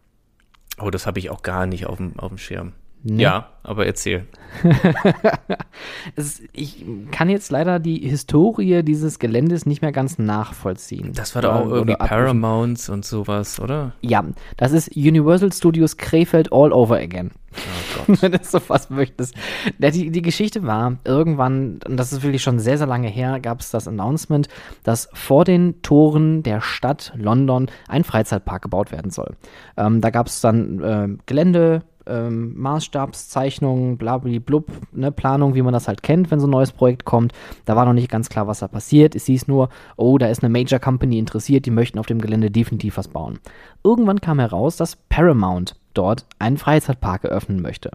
Oh, 0.79 0.91
das 0.91 1.07
habe 1.07 1.17
ich 1.17 1.31
auch 1.31 1.41
gar 1.41 1.65
nicht 1.65 1.87
auf 1.87 1.97
dem 1.97 2.37
Schirm. 2.37 2.73
Nee. 3.07 3.21
Ja, 3.21 3.49
aber 3.61 3.85
erzähl. 3.85 4.25
es, 6.15 6.41
ich 6.53 6.83
kann 7.11 7.29
jetzt 7.29 7.51
leider 7.51 7.77
die 7.77 7.99
Historie 7.99 8.81
dieses 8.81 9.19
Geländes 9.19 9.67
nicht 9.67 9.83
mehr 9.83 9.91
ganz 9.91 10.17
nachvollziehen. 10.17 11.11
Das 11.13 11.35
war 11.35 11.43
doch 11.43 11.53
auch 11.53 11.69
irgendwie 11.69 11.95
Paramounts 11.95 12.89
und 12.89 13.05
sowas, 13.05 13.59
oder? 13.59 13.93
Ja, 14.01 14.25
das 14.57 14.71
ist 14.71 14.95
Universal 14.95 15.53
Studios 15.53 15.97
Krefeld 15.97 16.51
all 16.51 16.73
over 16.73 16.97
again. 16.97 17.29
Oh 17.53 18.05
Gott. 18.07 18.21
Wenn 18.23 18.31
du 18.31 18.39
so 18.41 18.59
fast 18.59 18.89
möchtest. 18.89 19.35
Die, 19.77 20.09
die 20.09 20.21
Geschichte 20.23 20.63
war, 20.63 20.97
irgendwann, 21.03 21.79
und 21.87 21.97
das 21.97 22.11
ist 22.11 22.23
wirklich 22.23 22.41
schon 22.41 22.57
sehr, 22.57 22.79
sehr 22.79 22.87
lange 22.87 23.07
her, 23.07 23.39
gab 23.39 23.59
es 23.59 23.69
das 23.69 23.87
Announcement, 23.87 24.47
dass 24.81 25.09
vor 25.13 25.45
den 25.45 25.83
Toren 25.83 26.41
der 26.41 26.59
Stadt 26.59 27.13
London 27.15 27.67
ein 27.87 28.03
Freizeitpark 28.03 28.63
gebaut 28.63 28.91
werden 28.91 29.11
soll. 29.11 29.35
Ähm, 29.77 30.01
da 30.01 30.09
gab 30.09 30.25
es 30.25 30.41
dann 30.41 30.81
äh, 30.81 31.07
Gelände, 31.27 31.83
ähm, 32.07 32.53
Maßstabszeichnungen, 32.57 33.97
blub, 33.97 34.65
ne, 34.91 35.11
Planung, 35.11 35.55
wie 35.55 35.61
man 35.61 35.73
das 35.73 35.87
halt 35.87 36.03
kennt, 36.03 36.31
wenn 36.31 36.39
so 36.39 36.47
ein 36.47 36.51
neues 36.51 36.71
Projekt 36.71 37.05
kommt. 37.05 37.33
Da 37.65 37.75
war 37.75 37.85
noch 37.85 37.93
nicht 37.93 38.09
ganz 38.09 38.29
klar, 38.29 38.47
was 38.47 38.59
da 38.59 38.67
passiert. 38.67 39.15
Es 39.15 39.25
hieß 39.25 39.47
nur, 39.47 39.69
oh, 39.97 40.17
da 40.17 40.27
ist 40.27 40.43
eine 40.43 40.51
Major 40.51 40.79
Company 40.79 41.19
interessiert, 41.19 41.65
die 41.65 41.71
möchten 41.71 41.99
auf 41.99 42.07
dem 42.07 42.21
Gelände 42.21 42.51
definitiv 42.51 42.97
was 42.97 43.07
bauen. 43.07 43.39
Irgendwann 43.83 44.21
kam 44.21 44.39
heraus, 44.39 44.77
dass 44.77 44.95
Paramount 44.95 45.75
dort 45.93 46.25
einen 46.39 46.57
Freizeitpark 46.57 47.23
eröffnen 47.23 47.61
möchte. 47.61 47.91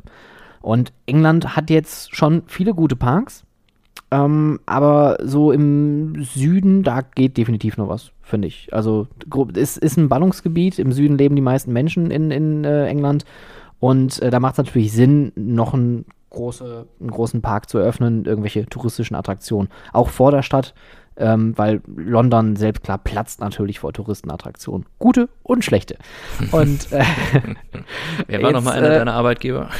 Und 0.62 0.92
England 1.06 1.56
hat 1.56 1.70
jetzt 1.70 2.14
schon 2.14 2.42
viele 2.46 2.74
gute 2.74 2.96
Parks, 2.96 3.44
ähm, 4.10 4.58
aber 4.66 5.18
so 5.22 5.52
im 5.52 6.22
Süden, 6.22 6.82
da 6.82 7.02
geht 7.02 7.36
definitiv 7.36 7.76
noch 7.76 7.88
was, 7.88 8.10
finde 8.22 8.48
ich. 8.48 8.68
Also 8.72 9.06
es 9.54 9.76
ist 9.76 9.96
ein 9.96 10.08
Ballungsgebiet, 10.08 10.78
im 10.78 10.92
Süden 10.92 11.16
leben 11.16 11.36
die 11.36 11.42
meisten 11.42 11.72
Menschen 11.72 12.10
in, 12.10 12.30
in 12.30 12.64
äh, 12.64 12.86
England 12.86 13.24
und 13.80 14.20
äh, 14.20 14.30
da 14.30 14.38
macht 14.38 14.52
es 14.52 14.58
natürlich 14.58 14.92
Sinn, 14.92 15.32
noch 15.34 15.74
einen, 15.74 16.04
große, 16.28 16.86
einen 17.00 17.10
großen 17.10 17.42
Park 17.42 17.68
zu 17.68 17.78
eröffnen, 17.78 18.26
irgendwelche 18.26 18.66
touristischen 18.66 19.16
Attraktionen. 19.16 19.70
Auch 19.92 20.10
vor 20.10 20.30
der 20.30 20.42
Stadt, 20.42 20.74
ähm, 21.16 21.56
weil 21.56 21.80
London 21.86 22.56
selbst 22.56 22.84
klar 22.84 22.98
platzt 22.98 23.40
natürlich 23.40 23.80
vor 23.80 23.92
Touristenattraktionen. 23.92 24.86
Gute 24.98 25.28
und 25.42 25.64
schlechte. 25.64 25.96
Und 26.52 26.92
äh, 26.92 27.04
Wer 28.26 28.42
war 28.42 28.52
nochmal 28.52 28.78
einer 28.78 28.90
äh, 28.90 28.98
deiner 28.98 29.14
Arbeitgeber? 29.14 29.70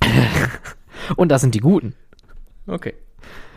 und 1.16 1.30
das 1.30 1.40
sind 1.42 1.54
die 1.54 1.60
guten. 1.60 1.94
Okay. 2.66 2.94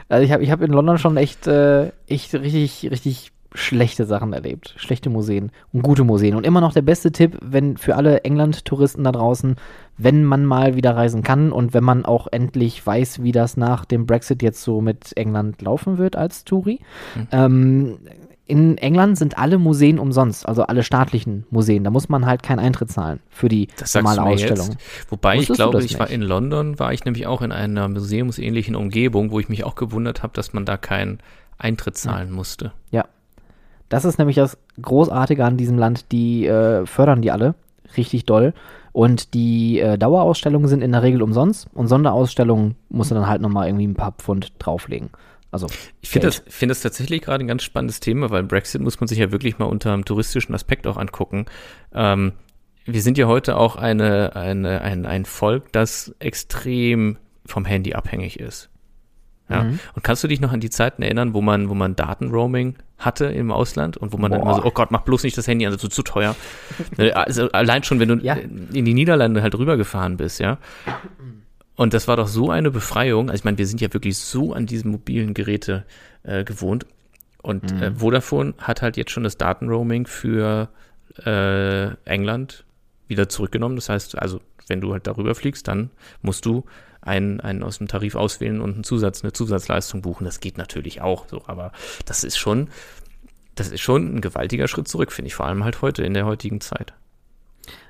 Also 0.09 0.25
ich 0.25 0.31
habe 0.31 0.43
ich 0.43 0.51
hab 0.51 0.61
in 0.61 0.71
London 0.71 0.97
schon 0.97 1.17
echt, 1.17 1.47
äh, 1.47 1.91
echt 2.07 2.33
richtig, 2.33 2.89
richtig 2.91 3.31
schlechte 3.53 4.05
Sachen 4.05 4.33
erlebt. 4.33 4.73
Schlechte 4.77 5.09
Museen 5.09 5.51
und 5.73 5.81
gute 5.81 6.03
Museen. 6.03 6.35
Und 6.35 6.45
immer 6.45 6.61
noch 6.61 6.73
der 6.73 6.81
beste 6.81 7.11
Tipp, 7.11 7.37
wenn 7.41 7.77
für 7.77 7.95
alle 7.95 8.23
England-Touristen 8.23 9.03
da 9.03 9.11
draußen, 9.11 9.55
wenn 9.97 10.23
man 10.23 10.45
mal 10.45 10.75
wieder 10.75 10.95
reisen 10.95 11.23
kann 11.23 11.51
und 11.51 11.73
wenn 11.73 11.83
man 11.83 12.05
auch 12.05 12.27
endlich 12.31 12.85
weiß, 12.85 13.23
wie 13.23 13.31
das 13.31 13.57
nach 13.57 13.85
dem 13.85 14.05
Brexit 14.05 14.41
jetzt 14.41 14.63
so 14.63 14.81
mit 14.81 15.15
England 15.17 15.61
laufen 15.61 15.97
wird 15.97 16.15
als 16.15 16.45
Touri. 16.45 16.79
Mhm. 17.15 17.27
Ähm, 17.31 17.97
in 18.47 18.77
England 18.77 19.17
sind 19.17 19.37
alle 19.37 19.57
Museen 19.57 19.97
umsonst, 19.97 20.45
also 20.45 20.63
alle 20.63 20.83
staatlichen 20.83 21.45
Museen. 21.51 21.85
Da 21.85 21.89
muss 21.89 22.09
man 22.09 22.25
halt 22.25 22.43
keinen 22.43 22.59
Eintritt 22.59 22.91
zahlen 22.91 23.21
für 23.29 23.47
die 23.47 23.67
das 23.77 23.93
normale 23.93 24.23
Ausstellung. 24.23 24.71
Jetzt. 24.71 25.11
Wobei 25.11 25.37
Wusstest 25.37 25.51
ich 25.51 25.55
glaube, 25.55 25.83
ich 25.83 25.99
war 25.99 26.09
in 26.09 26.21
London, 26.21 26.77
war 26.77 26.91
ich 26.91 27.05
nämlich 27.05 27.27
auch 27.27 27.41
in 27.41 27.53
einer 27.53 27.87
museumsähnlichen 27.87 28.75
Umgebung, 28.75 29.31
wo 29.31 29.39
ich 29.39 29.47
mich 29.47 29.63
auch 29.63 29.75
gewundert 29.75 30.21
habe, 30.21 30.33
dass 30.33 30.51
man 30.51 30.65
da 30.65 30.75
keinen 30.75 31.19
Eintritt 31.57 31.97
zahlen 31.97 32.29
ja. 32.29 32.35
musste. 32.35 32.73
Ja, 32.91 33.05
das 33.91 34.05
ist 34.05 34.17
nämlich 34.17 34.37
das 34.37 34.57
Großartige 34.81 35.43
an 35.43 35.57
diesem 35.57 35.77
Land. 35.77 36.11
Die 36.13 36.47
äh, 36.47 36.85
fördern 36.85 37.21
die 37.21 37.29
alle 37.29 37.55
richtig 37.97 38.25
doll. 38.25 38.53
Und 38.93 39.33
die 39.33 39.79
äh, 39.79 39.97
Dauerausstellungen 39.97 40.67
sind 40.67 40.81
in 40.81 40.93
der 40.93 41.03
Regel 41.03 41.21
umsonst 41.21 41.67
und 41.73 41.87
Sonderausstellungen 41.87 42.75
musst 42.89 43.11
du 43.11 43.15
dann 43.15 43.27
halt 43.27 43.41
nochmal 43.41 43.67
irgendwie 43.67 43.87
ein 43.87 43.95
paar 43.95 44.13
Pfund 44.13 44.53
drauflegen. 44.59 45.09
Also 45.51 45.67
ich 46.01 46.09
finde 46.09 46.27
das, 46.27 46.43
find 46.47 46.69
das 46.69 46.81
tatsächlich 46.81 47.21
gerade 47.21 47.43
ein 47.43 47.47
ganz 47.47 47.63
spannendes 47.63 47.99
Thema, 47.99 48.29
weil 48.29 48.43
Brexit 48.43 48.81
muss 48.81 48.99
man 49.01 49.07
sich 49.07 49.17
ja 49.17 49.31
wirklich 49.31 49.59
mal 49.59 49.65
unter 49.65 49.93
einem 49.93 50.05
touristischen 50.05 50.55
Aspekt 50.55 50.87
auch 50.87 50.97
angucken. 50.97 51.45
Ähm, 51.93 52.33
wir 52.85 53.01
sind 53.01 53.17
ja 53.17 53.27
heute 53.27 53.57
auch 53.57 53.75
eine, 53.75 54.35
eine, 54.35 54.81
ein, 54.81 55.05
ein 55.05 55.25
Volk, 55.25 55.71
das 55.73 56.15
extrem 56.19 57.17
vom 57.45 57.65
Handy 57.65 57.93
abhängig 57.93 58.39
ist. 58.39 58.70
Ja. 59.49 59.63
Mhm. 59.63 59.79
Und 59.93 60.03
kannst 60.03 60.23
du 60.23 60.27
dich 60.27 60.39
noch 60.39 60.51
an 60.51 60.59
die 60.59 60.69
Zeiten 60.69 61.01
erinnern, 61.01 61.33
wo 61.33 61.41
man, 61.41 61.69
wo 61.69 61.73
man 61.73 61.95
Datenroaming 61.95 62.75
hatte 62.97 63.25
im 63.25 63.51
Ausland 63.51 63.97
und 63.97 64.13
wo 64.13 64.17
man 64.17 64.31
Boah. 64.31 64.37
dann 64.37 64.47
immer 64.47 64.55
so, 64.55 64.63
oh 64.63 64.71
Gott, 64.71 64.91
mach 64.91 65.01
bloß 65.01 65.23
nicht 65.23 65.37
das 65.37 65.47
Handy 65.47 65.65
an, 65.65 65.73
das 65.73 65.83
ist 65.83 65.93
zu 65.93 66.03
teuer. 66.03 66.35
Ne, 66.97 67.15
also 67.15 67.51
allein 67.51 67.83
schon, 67.83 67.99
wenn 67.99 68.09
du 68.09 68.15
ja. 68.15 68.35
in 68.35 68.85
die 68.85 68.93
Niederlande 68.93 69.41
halt 69.41 69.55
rübergefahren 69.55 70.17
bist, 70.17 70.39
ja. 70.39 70.57
Und 71.75 71.93
das 71.93 72.07
war 72.07 72.17
doch 72.17 72.27
so 72.27 72.49
eine 72.49 72.69
Befreiung. 72.69 73.29
Also 73.29 73.41
ich 73.41 73.43
meine, 73.43 73.57
wir 73.57 73.65
sind 73.65 73.81
ja 73.81 73.91
wirklich 73.93 74.17
so 74.17 74.53
an 74.53 74.65
diesen 74.65 74.91
mobilen 74.91 75.33
Geräte 75.33 75.85
äh, 76.23 76.43
gewohnt. 76.43 76.85
Und 77.41 77.73
mhm. 77.73 77.81
äh, 77.81 77.91
Vodafone 77.95 78.53
hat 78.59 78.81
halt 78.81 78.97
jetzt 78.97 79.11
schon 79.11 79.23
das 79.23 79.37
Datenroaming 79.37 80.05
für 80.05 80.69
äh, 81.25 81.95
England 82.05 82.65
wieder 83.07 83.29
zurückgenommen. 83.29 83.75
Das 83.75 83.89
heißt, 83.89 84.17
also 84.19 84.41
wenn 84.67 84.81
du 84.81 84.93
halt 84.93 85.07
darüber 85.07 85.33
fliegst, 85.33 85.67
dann 85.67 85.89
musst 86.21 86.45
du 86.45 86.65
einen, 87.01 87.39
einen 87.39 87.63
aus 87.63 87.79
dem 87.79 87.87
Tarif 87.87 88.15
auswählen 88.15 88.61
und 88.61 88.75
einen 88.75 88.83
Zusatz, 88.83 89.23
eine 89.23 89.33
Zusatzleistung 89.33 90.01
buchen. 90.01 90.25
Das 90.25 90.39
geht 90.39 90.57
natürlich 90.57 91.01
auch 91.01 91.27
so, 91.27 91.43
aber 91.47 91.71
das 92.05 92.23
ist 92.23 92.37
schon, 92.37 92.69
das 93.55 93.69
ist 93.69 93.81
schon 93.81 94.15
ein 94.15 94.21
gewaltiger 94.21 94.67
Schritt 94.67 94.87
zurück, 94.87 95.11
finde 95.11 95.27
ich, 95.27 95.35
vor 95.35 95.45
allem 95.45 95.63
halt 95.63 95.81
heute, 95.81 96.03
in 96.03 96.13
der 96.13 96.25
heutigen 96.25 96.61
Zeit. 96.61 96.93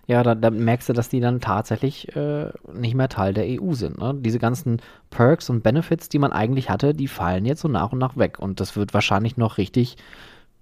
Ja, 0.07 0.23
da, 0.23 0.35
da 0.35 0.49
merkst 0.49 0.89
du, 0.89 0.93
dass 0.93 1.09
die 1.09 1.19
dann 1.19 1.39
tatsächlich 1.39 2.15
äh, 2.15 2.49
nicht 2.73 2.95
mehr 2.95 3.07
Teil 3.07 3.33
der 3.33 3.45
EU 3.47 3.73
sind. 3.73 3.99
Ne? 3.99 4.15
Diese 4.17 4.39
ganzen 4.39 4.81
Perks 5.09 5.49
und 5.49 5.63
Benefits, 5.63 6.09
die 6.09 6.19
man 6.19 6.33
eigentlich 6.33 6.69
hatte, 6.69 6.93
die 6.93 7.07
fallen 7.07 7.45
jetzt 7.45 7.61
so 7.61 7.67
nach 7.67 7.91
und 7.91 7.99
nach 7.99 8.17
weg. 8.17 8.39
Und 8.39 8.59
das 8.59 8.75
wird 8.75 8.93
wahrscheinlich 8.93 9.37
noch 9.37 9.57
richtig 9.57 9.97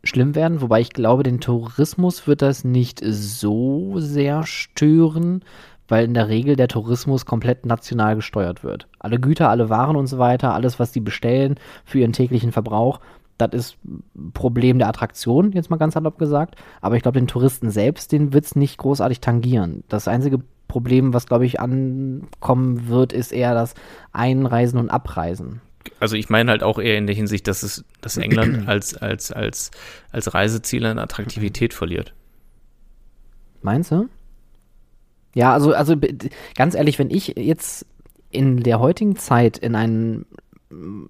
schlimm 0.04 0.36
werden. 0.36 0.62
Wobei 0.62 0.82
ich 0.82 0.92
glaube, 0.92 1.24
den 1.24 1.40
Tourismus 1.40 2.28
wird 2.28 2.42
das 2.42 2.64
nicht 2.64 3.02
so 3.04 4.00
sehr 4.00 4.46
stören, 4.46 5.44
weil 5.90 6.06
in 6.06 6.14
der 6.14 6.30
Regel 6.30 6.56
der 6.56 6.68
Tourismus 6.68 7.26
komplett 7.26 7.66
national 7.66 8.16
gesteuert 8.16 8.64
wird. 8.64 8.88
Alle 9.00 9.20
Güter, 9.20 9.50
alle 9.50 9.70
Waren 9.70 9.96
und 9.96 10.08
so 10.08 10.18
weiter, 10.18 10.54
alles, 10.54 10.80
was 10.80 10.92
die 10.92 11.02
bestellen 11.02 11.56
für 11.84 12.00
ihren 12.00 12.14
täglichen 12.14 12.52
Verbrauch, 12.52 13.00
das 13.40 13.54
ist 13.54 13.78
Problem 14.34 14.80
der 14.80 14.90
Attraktion, 14.90 15.54
jetzt 15.54 15.70
mal 15.70 15.78
ganz 15.78 15.94
salopp 15.94 16.20
gesagt. 16.20 16.56
Aber 16.82 16.98
ich 16.98 17.02
glaube, 17.02 17.20
den 17.20 17.28
Touristen 17.28 17.72
selbst, 17.72 18.12
den 18.12 18.34
wird 18.34 18.46
es 18.46 18.56
nicht 18.56 18.78
großartig 18.78 19.22
tangieren. 19.22 19.84
Das 19.88 20.08
einzige 20.08 20.42
Problem, 20.68 21.14
was, 21.14 21.26
glaube 21.26 21.46
ich, 21.46 21.60
ankommen 21.60 22.90
wird, 22.90 23.14
ist 23.14 23.32
eher 23.32 23.54
das 23.54 23.76
Einreisen 24.12 24.78
und 24.78 24.90
Abreisen. 24.90 25.62
Also 26.02 26.18
ich 26.18 26.30
meine 26.30 26.52
halt 26.52 26.64
auch 26.64 26.80
eher 26.80 26.98
in 26.98 27.08
der 27.08 27.16
Hinsicht, 27.16 27.48
dass 27.48 27.64
es, 27.64 27.86
dass 28.02 28.18
England 28.18 28.68
als, 28.68 28.96
als, 28.96 29.32
als, 29.32 29.72
als 30.12 30.34
Reiseziel 30.34 30.86
an 30.86 31.00
Attraktivität 31.00 31.74
verliert. 31.74 32.14
Meinst 33.62 33.92
du? 33.92 34.10
Ja, 35.36 35.54
also, 35.54 35.74
also 35.74 35.96
ganz 36.56 36.76
ehrlich, 36.76 37.00
wenn 37.00 37.10
ich 37.10 37.36
jetzt 37.38 37.86
in 38.32 38.58
der 38.64 38.80
heutigen 38.80 39.16
Zeit 39.16 39.58
in 39.58 39.76
ein, 39.76 40.26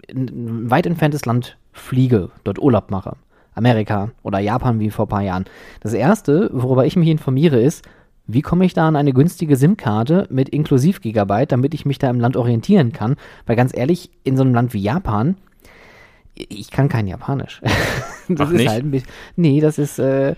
in 0.08 0.28
ein 0.28 0.70
weit 0.70 0.86
entferntes 0.86 1.26
Land 1.26 1.58
fliege, 1.72 2.30
dort 2.44 2.60
Urlaub 2.60 2.92
mache, 2.92 3.16
Amerika 3.54 4.12
oder 4.24 4.40
Japan 4.40 4.80
wie 4.80 4.90
vor 4.90 5.06
ein 5.06 5.10
paar 5.10 5.22
Jahren, 5.24 5.46
das 5.82 5.94
Erste, 5.94 6.50
worüber 6.54 6.86
ich 6.86 6.96
mich 6.96 7.10
informiere, 7.10 7.60
ist, 7.62 7.86
Wie 8.32 8.44
komme 8.44 8.64
ich 8.64 8.76
da 8.76 8.88
an 8.88 8.96
eine 8.96 9.12
günstige 9.12 9.56
SIM-Karte 9.56 10.28
mit 10.30 10.50
inklusiv 10.50 11.02
Gigabyte, 11.02 11.52
damit 11.52 11.74
ich 11.74 11.88
mich 11.88 11.98
da 11.98 12.12
im 12.12 12.20
Land 12.20 12.38
orientieren 12.38 12.92
kann? 12.94 13.16
Weil 13.48 13.56
ganz 13.56 13.76
ehrlich, 13.76 14.12
in 14.24 14.38
so 14.38 14.44
einem 14.44 14.54
Land 14.54 14.76
wie 14.76 14.84
Japan, 14.84 15.36
ich 16.36 16.70
kann 16.70 16.90
kein 16.90 17.08
Japanisch. 17.08 17.60
das 18.30 18.40
Ach, 18.40 18.52
ist 18.52 18.58
nicht? 18.58 18.70
halt 18.70 18.84
ein 18.84 18.92
bisschen. 18.92 19.10
Nee, 19.36 19.62
das 19.62 19.80
ist. 19.80 19.98
Äh, 19.98 20.36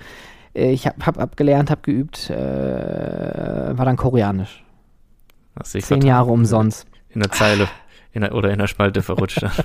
ich 0.53 0.87
habe 0.87 1.05
hab 1.05 1.17
abgelernt, 1.17 1.69
habe 1.69 1.81
geübt, 1.81 2.29
äh, 2.29 2.35
war 2.35 3.85
dann 3.85 3.97
Koreanisch. 3.97 4.63
Hast 5.57 5.71
Zehn 5.71 5.81
vertan. 5.81 6.07
Jahre 6.07 6.31
umsonst. 6.31 6.87
In 7.09 7.21
der 7.21 7.31
Zeile. 7.31 7.67
In 8.13 8.21
der, 8.21 8.35
oder 8.35 8.51
in 8.51 8.59
der 8.59 8.67
Spalte 8.67 9.01
verrutscht. 9.01 9.45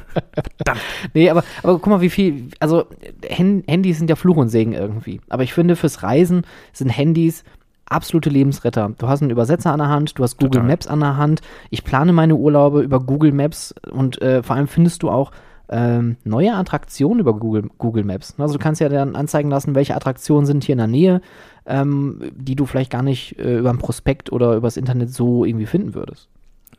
Nee, 1.14 1.30
aber, 1.30 1.44
aber 1.62 1.74
guck 1.74 1.86
mal, 1.86 2.00
wie 2.00 2.10
viel. 2.10 2.48
Also, 2.60 2.86
Handys 3.28 3.98
sind 3.98 4.10
ja 4.10 4.16
Fluch 4.16 4.36
und 4.36 4.48
Segen 4.48 4.72
irgendwie. 4.72 5.20
Aber 5.28 5.42
ich 5.42 5.54
finde, 5.54 5.76
fürs 5.76 6.02
Reisen 6.02 6.42
sind 6.72 6.88
Handys 6.90 7.44
absolute 7.86 8.30
Lebensretter. 8.30 8.92
Du 8.98 9.08
hast 9.08 9.22
einen 9.22 9.30
Übersetzer 9.30 9.72
an 9.72 9.78
der 9.78 9.88
Hand, 9.88 10.18
du 10.18 10.22
hast 10.22 10.36
Google 10.36 10.60
Total. 10.60 10.68
Maps 10.68 10.86
an 10.86 11.00
der 11.00 11.16
Hand. 11.16 11.40
Ich 11.70 11.84
plane 11.84 12.12
meine 12.12 12.34
Urlaube 12.34 12.82
über 12.82 13.00
Google 13.00 13.32
Maps 13.32 13.74
und 13.90 14.20
äh, 14.20 14.42
vor 14.42 14.56
allem 14.56 14.66
findest 14.66 15.02
du 15.02 15.10
auch 15.10 15.30
ähm, 15.68 16.16
neue 16.24 16.54
Attraktionen 16.54 17.20
über 17.20 17.34
Google, 17.34 17.68
Google 17.78 18.04
Maps. 18.04 18.34
Also 18.38 18.54
du 18.54 18.60
kannst 18.60 18.80
ja 18.80 18.88
dann 18.88 19.16
anzeigen 19.16 19.50
lassen, 19.50 19.74
welche 19.74 19.94
Attraktionen 19.94 20.46
sind 20.46 20.64
hier 20.64 20.74
in 20.74 20.78
der 20.78 20.86
Nähe, 20.86 21.20
ähm, 21.66 22.30
die 22.34 22.56
du 22.56 22.66
vielleicht 22.66 22.90
gar 22.90 23.02
nicht 23.02 23.38
äh, 23.38 23.58
über 23.58 23.70
ein 23.70 23.78
Prospekt 23.78 24.30
oder 24.32 24.54
übers 24.54 24.76
Internet 24.76 25.12
so 25.12 25.44
irgendwie 25.44 25.66
finden 25.66 25.94
würdest. 25.94 26.28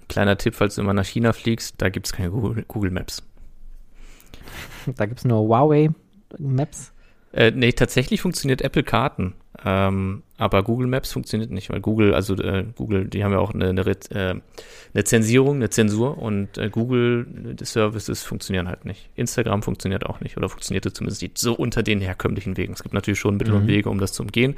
Kleiner 0.07 0.37
Tipp, 0.37 0.55
falls 0.55 0.75
du 0.75 0.81
immer 0.81 0.93
nach 0.93 1.05
China 1.05 1.33
fliegst, 1.33 1.75
da 1.79 1.89
gibt 1.89 2.05
es 2.05 2.13
keine 2.13 2.31
Google, 2.31 2.63
Google 2.67 2.91
Maps. 2.91 3.23
Da 4.95 5.05
gibt 5.05 5.19
es 5.19 5.25
nur 5.25 5.39
Huawei 5.39 5.89
Maps. 6.37 6.93
Äh, 7.33 7.51
nee, 7.51 7.73
tatsächlich 7.73 8.21
funktioniert 8.21 8.61
Apple 8.61 8.83
Karten. 8.83 9.33
Ähm, 9.65 10.23
aber 10.37 10.61
Google 10.61 10.87
Maps 10.87 11.11
funktioniert 11.11 11.49
nicht, 11.49 11.71
weil 11.71 11.79
Google, 11.81 12.13
also 12.13 12.35
äh, 12.35 12.65
Google, 12.75 13.07
die 13.07 13.23
haben 13.23 13.31
ja 13.31 13.39
auch 13.39 13.53
eine, 13.53 13.69
eine, 13.69 13.81
äh, 13.81 14.35
eine 14.93 15.03
Zensierung, 15.03 15.55
eine 15.55 15.69
Zensur 15.71 16.19
und 16.19 16.57
äh, 16.59 16.69
Google 16.69 17.55
Services 17.63 18.23
funktionieren 18.23 18.67
halt 18.67 18.85
nicht. 18.85 19.09
Instagram 19.15 19.63
funktioniert 19.63 20.05
auch 20.05 20.19
nicht 20.21 20.37
oder 20.37 20.47
funktionierte 20.47 20.93
zumindest 20.93 21.23
nicht 21.23 21.37
so 21.39 21.53
unter 21.53 21.81
den 21.81 22.01
herkömmlichen 22.01 22.55
Wegen. 22.55 22.73
Es 22.73 22.83
gibt 22.83 22.93
natürlich 22.93 23.19
schon 23.19 23.37
Mittel 23.37 23.55
und 23.55 23.63
Mhm. 23.63 23.67
Wege, 23.67 23.89
um 23.89 23.99
das 23.99 24.13
zu 24.13 24.21
umgehen, 24.23 24.55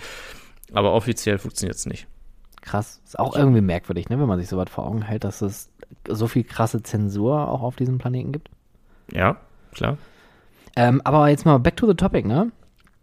aber 0.73 0.91
offiziell 0.93 1.37
funktioniert 1.37 1.77
es 1.77 1.85
nicht. 1.85 2.07
Krass. 2.61 3.01
Ist 3.05 3.17
auch 3.17 3.37
irgendwie 3.37 3.61
merkwürdig, 3.61 4.09
ne, 4.09 4.19
wenn 4.19 4.27
man 4.27 4.37
sich 4.39 4.49
so 4.49 4.57
was 4.57 4.69
vor 4.69 4.85
Augen 4.85 5.01
hält, 5.01 5.23
dass 5.23 5.41
es 5.41 5.69
so 6.09 6.27
viel 6.27 6.43
krasse 6.43 6.83
Zensur 6.83 7.47
auch 7.47 7.61
auf 7.61 7.77
diesem 7.77 7.97
Planeten 7.99 8.33
gibt. 8.33 8.49
Ja, 9.13 9.37
klar. 9.71 9.97
Ähm, 10.75 11.01
aber 11.05 11.29
jetzt 11.29 11.45
mal 11.45 11.57
back 11.57 11.77
to 11.77 11.87
the 11.87 11.93
topic, 11.95 12.27
ne? 12.27 12.51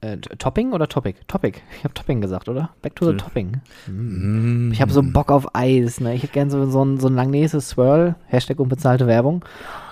Äh, 0.06 0.18
Topping 0.18 0.72
oder 0.72 0.88
Topic? 0.88 1.18
Topic. 1.26 1.60
Ich 1.76 1.84
habe 1.84 1.94
Topping 1.94 2.20
gesagt, 2.20 2.48
oder? 2.48 2.70
Back 2.82 2.94
to 2.96 3.04
the 3.06 3.12
Hm. 3.12 3.18
Topping. 3.18 3.60
Mm. 3.86 4.70
Ich 4.72 4.80
habe 4.80 4.92
so 4.92 5.02
Bock 5.02 5.30
auf 5.32 5.54
Eis, 5.54 6.00
ne? 6.00 6.14
Ich 6.14 6.22
hätte 6.22 6.32
gerne 6.32 6.50
so, 6.50 6.70
so 6.70 6.84
ein, 6.84 7.00
so 7.00 7.08
ein 7.08 7.14
Langnese 7.14 7.60
Swirl, 7.60 8.14
Hashtag 8.26 8.60
unbezahlte 8.60 9.06
Werbung, 9.06 9.44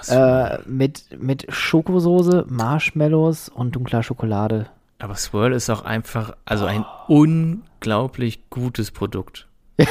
äh, 0.09 0.59
mit, 0.67 1.05
mit 1.21 1.47
Schokosoße, 1.49 2.47
Marshmallows 2.49 3.49
und 3.49 3.75
dunkler 3.75 4.03
Schokolade. 4.03 4.67
Aber 4.99 5.17
Swirl 5.17 5.53
ist 5.53 5.69
auch 5.71 5.85
einfach, 5.85 6.37
also 6.45 6.67
ein 6.67 6.85
unglaublich 7.09 8.49
gutes 8.51 8.91
Produkt. 8.91 9.49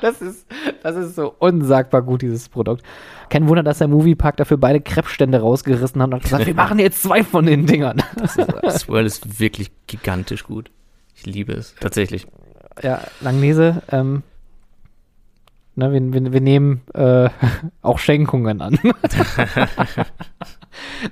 Das 0.00 0.20
ist, 0.22 0.46
das 0.82 0.96
ist 0.96 1.16
so 1.16 1.34
unsagbar 1.38 2.02
gut, 2.02 2.22
dieses 2.22 2.48
Produkt. 2.48 2.82
Kein 3.28 3.48
Wunder, 3.48 3.62
dass 3.62 3.78
der 3.78 3.88
Moviepark 3.88 4.36
dafür 4.36 4.56
beide 4.56 4.80
Krebsstände 4.80 5.40
rausgerissen 5.40 6.00
hat 6.00 6.08
und 6.08 6.14
hat 6.14 6.22
gesagt, 6.22 6.46
wir 6.46 6.54
machen 6.54 6.78
jetzt 6.78 7.02
zwei 7.02 7.24
von 7.24 7.46
den 7.46 7.66
Dingern. 7.66 8.02
Swirl 8.68 9.06
ist 9.06 9.40
wirklich 9.40 9.70
gigantisch 9.86 10.44
gut. 10.44 10.70
Ich 11.14 11.26
liebe 11.26 11.52
es. 11.52 11.74
Tatsächlich. 11.80 12.26
Ja, 12.82 13.00
Langnese, 13.20 13.82
ähm, 13.90 14.22
ne, 15.76 15.92
wir, 15.92 16.12
wir, 16.12 16.32
wir 16.32 16.40
nehmen 16.40 16.82
äh, 16.92 17.28
auch 17.82 17.98
Schenkungen 17.98 18.60
an. 18.60 18.78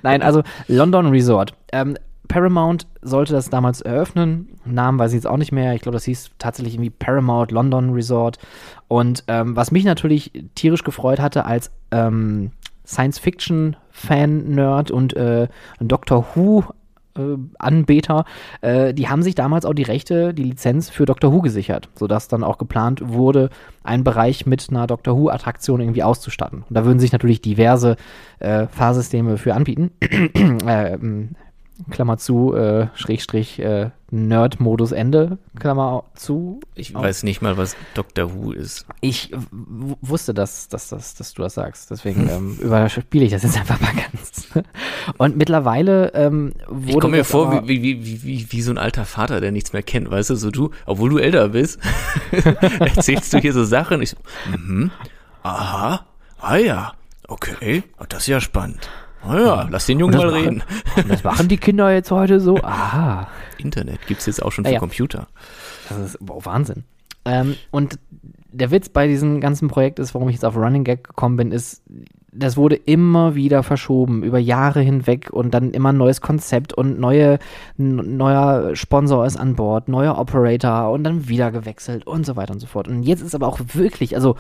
Nein, 0.02 0.22
also 0.22 0.42
London 0.66 1.06
Resort. 1.06 1.54
Ähm, 1.72 1.96
Paramount 2.32 2.88
sollte 3.02 3.34
das 3.34 3.50
damals 3.50 3.82
eröffnen. 3.82 4.58
Namen 4.64 4.98
weiß 4.98 5.12
ich 5.12 5.16
jetzt 5.16 5.26
auch 5.26 5.36
nicht 5.36 5.52
mehr. 5.52 5.74
Ich 5.74 5.82
glaube, 5.82 5.96
das 5.96 6.04
hieß 6.04 6.30
tatsächlich 6.38 6.76
irgendwie 6.76 6.88
Paramount 6.88 7.52
London 7.52 7.92
Resort. 7.92 8.38
Und 8.88 9.24
ähm, 9.28 9.54
was 9.54 9.70
mich 9.70 9.84
natürlich 9.84 10.32
tierisch 10.54 10.82
gefreut 10.82 11.20
hatte 11.20 11.44
als 11.44 11.70
ähm, 11.90 12.52
Science-Fiction-Fan-Nerd 12.86 14.90
und 14.90 15.14
äh, 15.14 15.48
Doctor 15.78 16.24
Who 16.34 16.64
äh, 17.18 17.36
äh, 18.62 18.94
die 18.94 19.08
haben 19.10 19.22
sich 19.22 19.34
damals 19.34 19.66
auch 19.66 19.74
die 19.74 19.82
Rechte, 19.82 20.32
die 20.32 20.44
Lizenz 20.44 20.88
für 20.88 21.04
Doctor 21.04 21.34
Who 21.34 21.42
gesichert, 21.42 21.90
sodass 21.96 22.28
dann 22.28 22.44
auch 22.44 22.56
geplant 22.56 23.02
wurde, 23.04 23.50
einen 23.84 24.04
Bereich 24.04 24.46
mit 24.46 24.68
einer 24.70 24.86
Doctor 24.86 25.18
Who-Attraktion 25.18 25.82
irgendwie 25.82 26.02
auszustatten. 26.02 26.64
Und 26.66 26.74
da 26.74 26.86
würden 26.86 26.98
sich 26.98 27.12
natürlich 27.12 27.42
diverse 27.42 27.96
äh, 28.38 28.68
Fahrsysteme 28.68 29.36
für 29.36 29.52
anbieten. 29.52 29.90
Klammer 31.90 32.18
zu, 32.18 32.54
äh, 32.54 32.88
Schrägstrich, 32.94 33.58
äh, 33.58 33.90
Nerd-Modus 34.10 34.92
Ende, 34.92 35.38
Klammer 35.58 36.04
zu. 36.14 36.60
Ich 36.74 36.94
Auch. 36.94 37.02
weiß 37.02 37.22
nicht 37.22 37.40
mal, 37.40 37.56
was 37.56 37.76
Doctor 37.94 38.34
Who 38.34 38.52
ist. 38.52 38.86
Ich 39.00 39.32
wusste, 39.50 40.34
dass, 40.34 40.68
dass, 40.68 40.88
dass, 40.88 41.14
dass 41.14 41.32
du 41.32 41.42
das 41.42 41.54
sagst. 41.54 41.90
Deswegen 41.90 42.28
ähm, 42.28 42.58
überspiele 42.60 43.24
ich 43.24 43.32
das 43.32 43.42
jetzt 43.42 43.58
einfach 43.58 43.80
mal 43.80 43.92
ganz. 43.94 44.48
Und 45.16 45.36
mittlerweile 45.36 46.12
ähm, 46.14 46.52
wurde 46.68 46.90
Ich 46.90 47.00
komme 47.00 47.16
mir 47.16 47.24
vor 47.24 47.66
wie, 47.66 47.82
wie, 47.82 48.04
wie, 48.04 48.22
wie, 48.22 48.52
wie 48.52 48.62
so 48.62 48.70
ein 48.70 48.78
alter 48.78 49.06
Vater, 49.06 49.40
der 49.40 49.50
nichts 49.50 49.72
mehr 49.72 49.82
kennt, 49.82 50.10
weißt 50.10 50.30
du, 50.30 50.36
so 50.36 50.50
du, 50.50 50.70
obwohl 50.84 51.08
du 51.08 51.18
älter 51.18 51.48
bist, 51.48 51.80
erzählst 52.80 53.32
du 53.32 53.38
hier 53.38 53.54
so 53.54 53.64
Sachen. 53.64 54.02
Ich 54.02 54.10
so, 54.10 54.16
mhm, 54.50 54.90
aha, 55.42 56.06
ah 56.38 56.56
ja, 56.56 56.92
okay, 57.28 57.84
das 58.08 58.24
ist 58.24 58.26
ja 58.26 58.40
spannend. 58.40 58.90
Ah 59.24 59.38
ja, 59.38 59.68
lass 59.70 59.86
den 59.86 60.00
Jungen 60.00 60.16
mal 60.16 60.26
das 60.26 60.34
reden. 60.34 60.58
machen- 60.94 61.08
Das 61.08 61.24
machen 61.24 61.48
die 61.48 61.56
Kinder 61.56 61.92
jetzt 61.92 62.10
heute 62.10 62.40
so. 62.40 62.56
Aha. 62.62 63.28
Internet 63.58 64.06
gibt's 64.06 64.26
jetzt 64.26 64.42
auch 64.42 64.50
schon 64.52 64.64
für 64.64 64.72
ja. 64.72 64.78
Computer. 64.78 65.28
Das 65.88 65.98
ist 65.98 66.18
wow, 66.20 66.44
Wahnsinn. 66.44 66.84
Ähm, 67.24 67.54
und 67.70 67.98
der 68.50 68.70
Witz 68.70 68.88
bei 68.88 69.06
diesem 69.06 69.40
ganzen 69.40 69.68
Projekt 69.68 69.98
ist, 69.98 70.14
warum 70.14 70.28
ich 70.28 70.34
jetzt 70.34 70.44
auf 70.44 70.56
Running 70.56 70.84
Gag 70.84 71.04
gekommen 71.04 71.36
bin, 71.36 71.52
ist, 71.52 71.82
das 72.32 72.56
wurde 72.56 72.76
immer 72.76 73.34
wieder 73.34 73.62
verschoben, 73.62 74.22
über 74.24 74.38
Jahre 74.38 74.80
hinweg 74.80 75.30
und 75.30 75.52
dann 75.52 75.70
immer 75.70 75.90
ein 75.92 75.98
neues 75.98 76.20
Konzept 76.20 76.72
und 76.72 76.98
neue, 76.98 77.38
neuer 77.76 78.74
Sponsor 78.74 79.24
ist 79.26 79.36
an 79.36 79.54
Bord, 79.54 79.88
neuer 79.88 80.18
Operator 80.18 80.90
und 80.90 81.04
dann 81.04 81.28
wieder 81.28 81.50
gewechselt 81.52 82.06
und 82.06 82.26
so 82.26 82.36
weiter 82.36 82.52
und 82.54 82.60
so 82.60 82.66
fort. 82.66 82.88
Und 82.88 83.02
jetzt 83.02 83.20
ist 83.22 83.34
aber 83.34 83.46
auch 83.48 83.60
wirklich, 83.74 84.16
also 84.16 84.36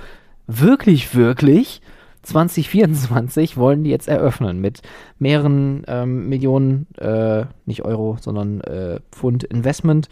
wirklich, 0.46 1.14
wirklich 1.14 1.82
2024 2.22 3.56
wollen 3.56 3.84
die 3.84 3.90
jetzt 3.90 4.08
eröffnen 4.08 4.60
mit 4.60 4.82
mehreren 5.18 5.84
ähm, 5.86 6.28
Millionen, 6.28 6.86
äh, 6.98 7.46
nicht 7.66 7.84
Euro, 7.84 8.16
sondern 8.20 8.60
äh, 8.62 9.00
Pfund 9.10 9.44
Investment 9.44 10.08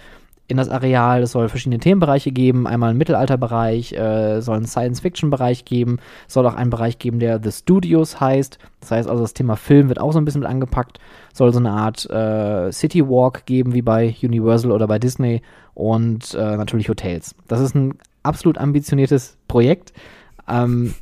in 0.51 0.57
das 0.57 0.69
Areal. 0.69 1.23
Es 1.23 1.33
soll 1.33 1.49
verschiedene 1.49 1.79
Themenbereiche 1.79 2.33
geben. 2.33 2.67
Einmal 2.67 2.91
einen 2.91 2.99
Mittelalterbereich, 2.99 3.93
äh, 3.93 4.41
soll 4.41 4.57
einen 4.57 4.67
Science-Fiction-Bereich 4.67 5.65
geben, 5.65 5.99
soll 6.27 6.47
auch 6.47 6.55
einen 6.55 6.71
Bereich 6.71 6.99
geben, 6.99 7.21
der 7.21 7.41
The 7.43 7.53
Studios 7.53 8.21
heißt. 8.21 8.59
Das 8.81 8.91
heißt 8.91 9.09
also, 9.09 9.23
das 9.23 9.35
Thema 9.35 9.57
Film 9.57 9.89
wird 9.89 10.01
auch 10.01 10.13
so 10.13 10.19
ein 10.19 10.25
bisschen 10.25 10.41
mit 10.41 10.51
angepackt. 10.51 10.99
Soll 11.33 11.53
so 11.53 11.61
eine 11.61 11.71
Art 11.71 12.09
äh, 12.11 12.73
City 12.73 13.09
Walk 13.09 13.47
geben, 13.47 13.73
wie 13.75 13.83
bei 13.83 14.15
Universal 14.23 14.73
oder 14.73 14.87
bei 14.89 14.99
Disney 14.99 15.43
und 15.75 16.35
äh, 16.35 16.57
natürlich 16.57 16.89
Hotels. 16.89 17.35
Das 17.47 17.61
ist 17.61 17.75
ein 17.75 17.95
absolut 18.23 18.59
ambitioniertes 18.59 19.37
Projekt. 19.47 19.93
Ähm, 20.49 20.95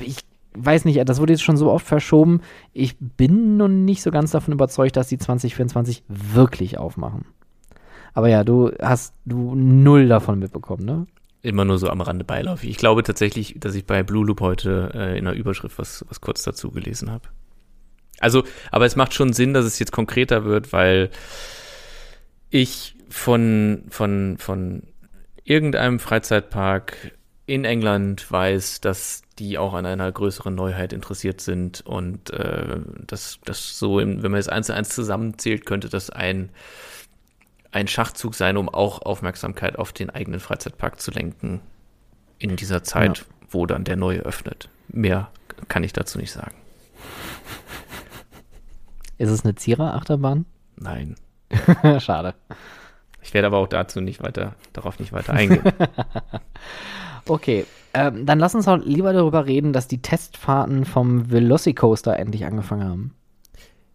ich 0.00 0.18
weiß 0.56 0.84
nicht, 0.84 1.06
das 1.08 1.20
wurde 1.20 1.32
jetzt 1.32 1.42
schon 1.42 1.56
so 1.56 1.70
oft 1.70 1.86
verschoben. 1.86 2.40
Ich 2.72 2.96
bin 2.98 3.56
noch 3.56 3.68
nicht 3.68 4.02
so 4.02 4.10
ganz 4.10 4.30
davon 4.30 4.54
überzeugt, 4.54 4.96
dass 4.96 5.08
die 5.08 5.18
2024 5.18 6.04
wirklich 6.08 6.78
aufmachen. 6.78 7.26
Aber 8.14 8.28
ja, 8.28 8.44
du 8.44 8.72
hast 8.80 9.14
du 9.26 9.54
null 9.54 10.08
davon 10.08 10.38
mitbekommen, 10.38 10.84
ne? 10.84 11.06
Immer 11.42 11.64
nur 11.64 11.78
so 11.78 11.90
am 11.90 12.00
Rande 12.00 12.24
beiläufig. 12.24 12.70
Ich 12.70 12.78
glaube 12.78 13.02
tatsächlich, 13.02 13.56
dass 13.58 13.74
ich 13.74 13.84
bei 13.84 14.02
Blue 14.02 14.26
Loop 14.26 14.40
heute 14.40 14.90
äh, 14.94 15.18
in 15.18 15.26
der 15.26 15.34
Überschrift 15.34 15.78
was, 15.78 16.04
was 16.08 16.20
kurz 16.20 16.42
dazu 16.42 16.70
gelesen 16.70 17.10
habe. 17.10 17.28
Also, 18.18 18.44
aber 18.72 18.86
es 18.86 18.96
macht 18.96 19.12
schon 19.12 19.32
Sinn, 19.32 19.52
dass 19.52 19.66
es 19.66 19.78
jetzt 19.78 19.92
konkreter 19.92 20.44
wird, 20.44 20.72
weil 20.72 21.10
ich 22.50 22.96
von, 23.08 23.84
von, 23.90 24.36
von 24.38 24.82
irgendeinem 25.44 25.98
Freizeitpark 25.98 27.12
in 27.44 27.64
England 27.64 28.30
weiß, 28.32 28.80
dass 28.80 29.22
die 29.38 29.58
auch 29.58 29.74
an 29.74 29.86
einer 29.86 30.10
größeren 30.10 30.54
Neuheit 30.54 30.92
interessiert 30.92 31.40
sind 31.40 31.82
und 31.82 32.30
äh, 32.30 32.78
dass 33.06 33.38
das 33.44 33.78
so, 33.78 34.00
im, 34.00 34.22
wenn 34.22 34.30
man 34.30 34.40
es 34.40 34.48
eins 34.48 34.66
zu 34.68 34.74
eins 34.74 34.88
zusammenzählt, 34.90 35.66
könnte 35.66 35.88
das 35.88 36.10
ein, 36.10 36.50
ein 37.70 37.88
Schachzug 37.88 38.34
sein, 38.34 38.56
um 38.56 38.68
auch 38.68 39.02
Aufmerksamkeit 39.02 39.78
auf 39.78 39.92
den 39.92 40.10
eigenen 40.10 40.40
Freizeitpark 40.40 41.00
zu 41.00 41.10
lenken 41.10 41.60
in 42.38 42.56
dieser 42.56 42.82
Zeit, 42.82 43.26
wo 43.50 43.66
dann 43.66 43.84
der 43.84 43.96
neue 43.96 44.20
öffnet. 44.20 44.68
Mehr 44.88 45.30
kann 45.68 45.84
ich 45.84 45.92
dazu 45.92 46.18
nicht 46.18 46.32
sagen. 46.32 46.54
Ist 49.18 49.30
es 49.30 49.44
eine 49.44 49.54
Zierer-Achterbahn? 49.54 50.44
Nein. 50.76 51.16
Schade. 51.98 52.34
Ich 53.22 53.34
werde 53.34 53.46
aber 53.46 53.58
auch 53.58 53.68
dazu 53.68 54.00
nicht 54.00 54.22
weiter, 54.22 54.54
darauf 54.72 54.98
nicht 54.98 55.12
weiter 55.12 55.32
eingehen. 55.32 55.62
okay, 57.26 57.66
ähm, 57.96 58.26
dann 58.26 58.38
lass 58.38 58.54
uns 58.54 58.68
auch 58.68 58.76
lieber 58.76 59.12
darüber 59.14 59.46
reden, 59.46 59.72
dass 59.72 59.88
die 59.88 60.02
Testfahrten 60.02 60.84
vom 60.84 61.30
Velocicoaster 61.30 62.18
endlich 62.18 62.44
angefangen 62.44 62.84
haben. 62.84 63.14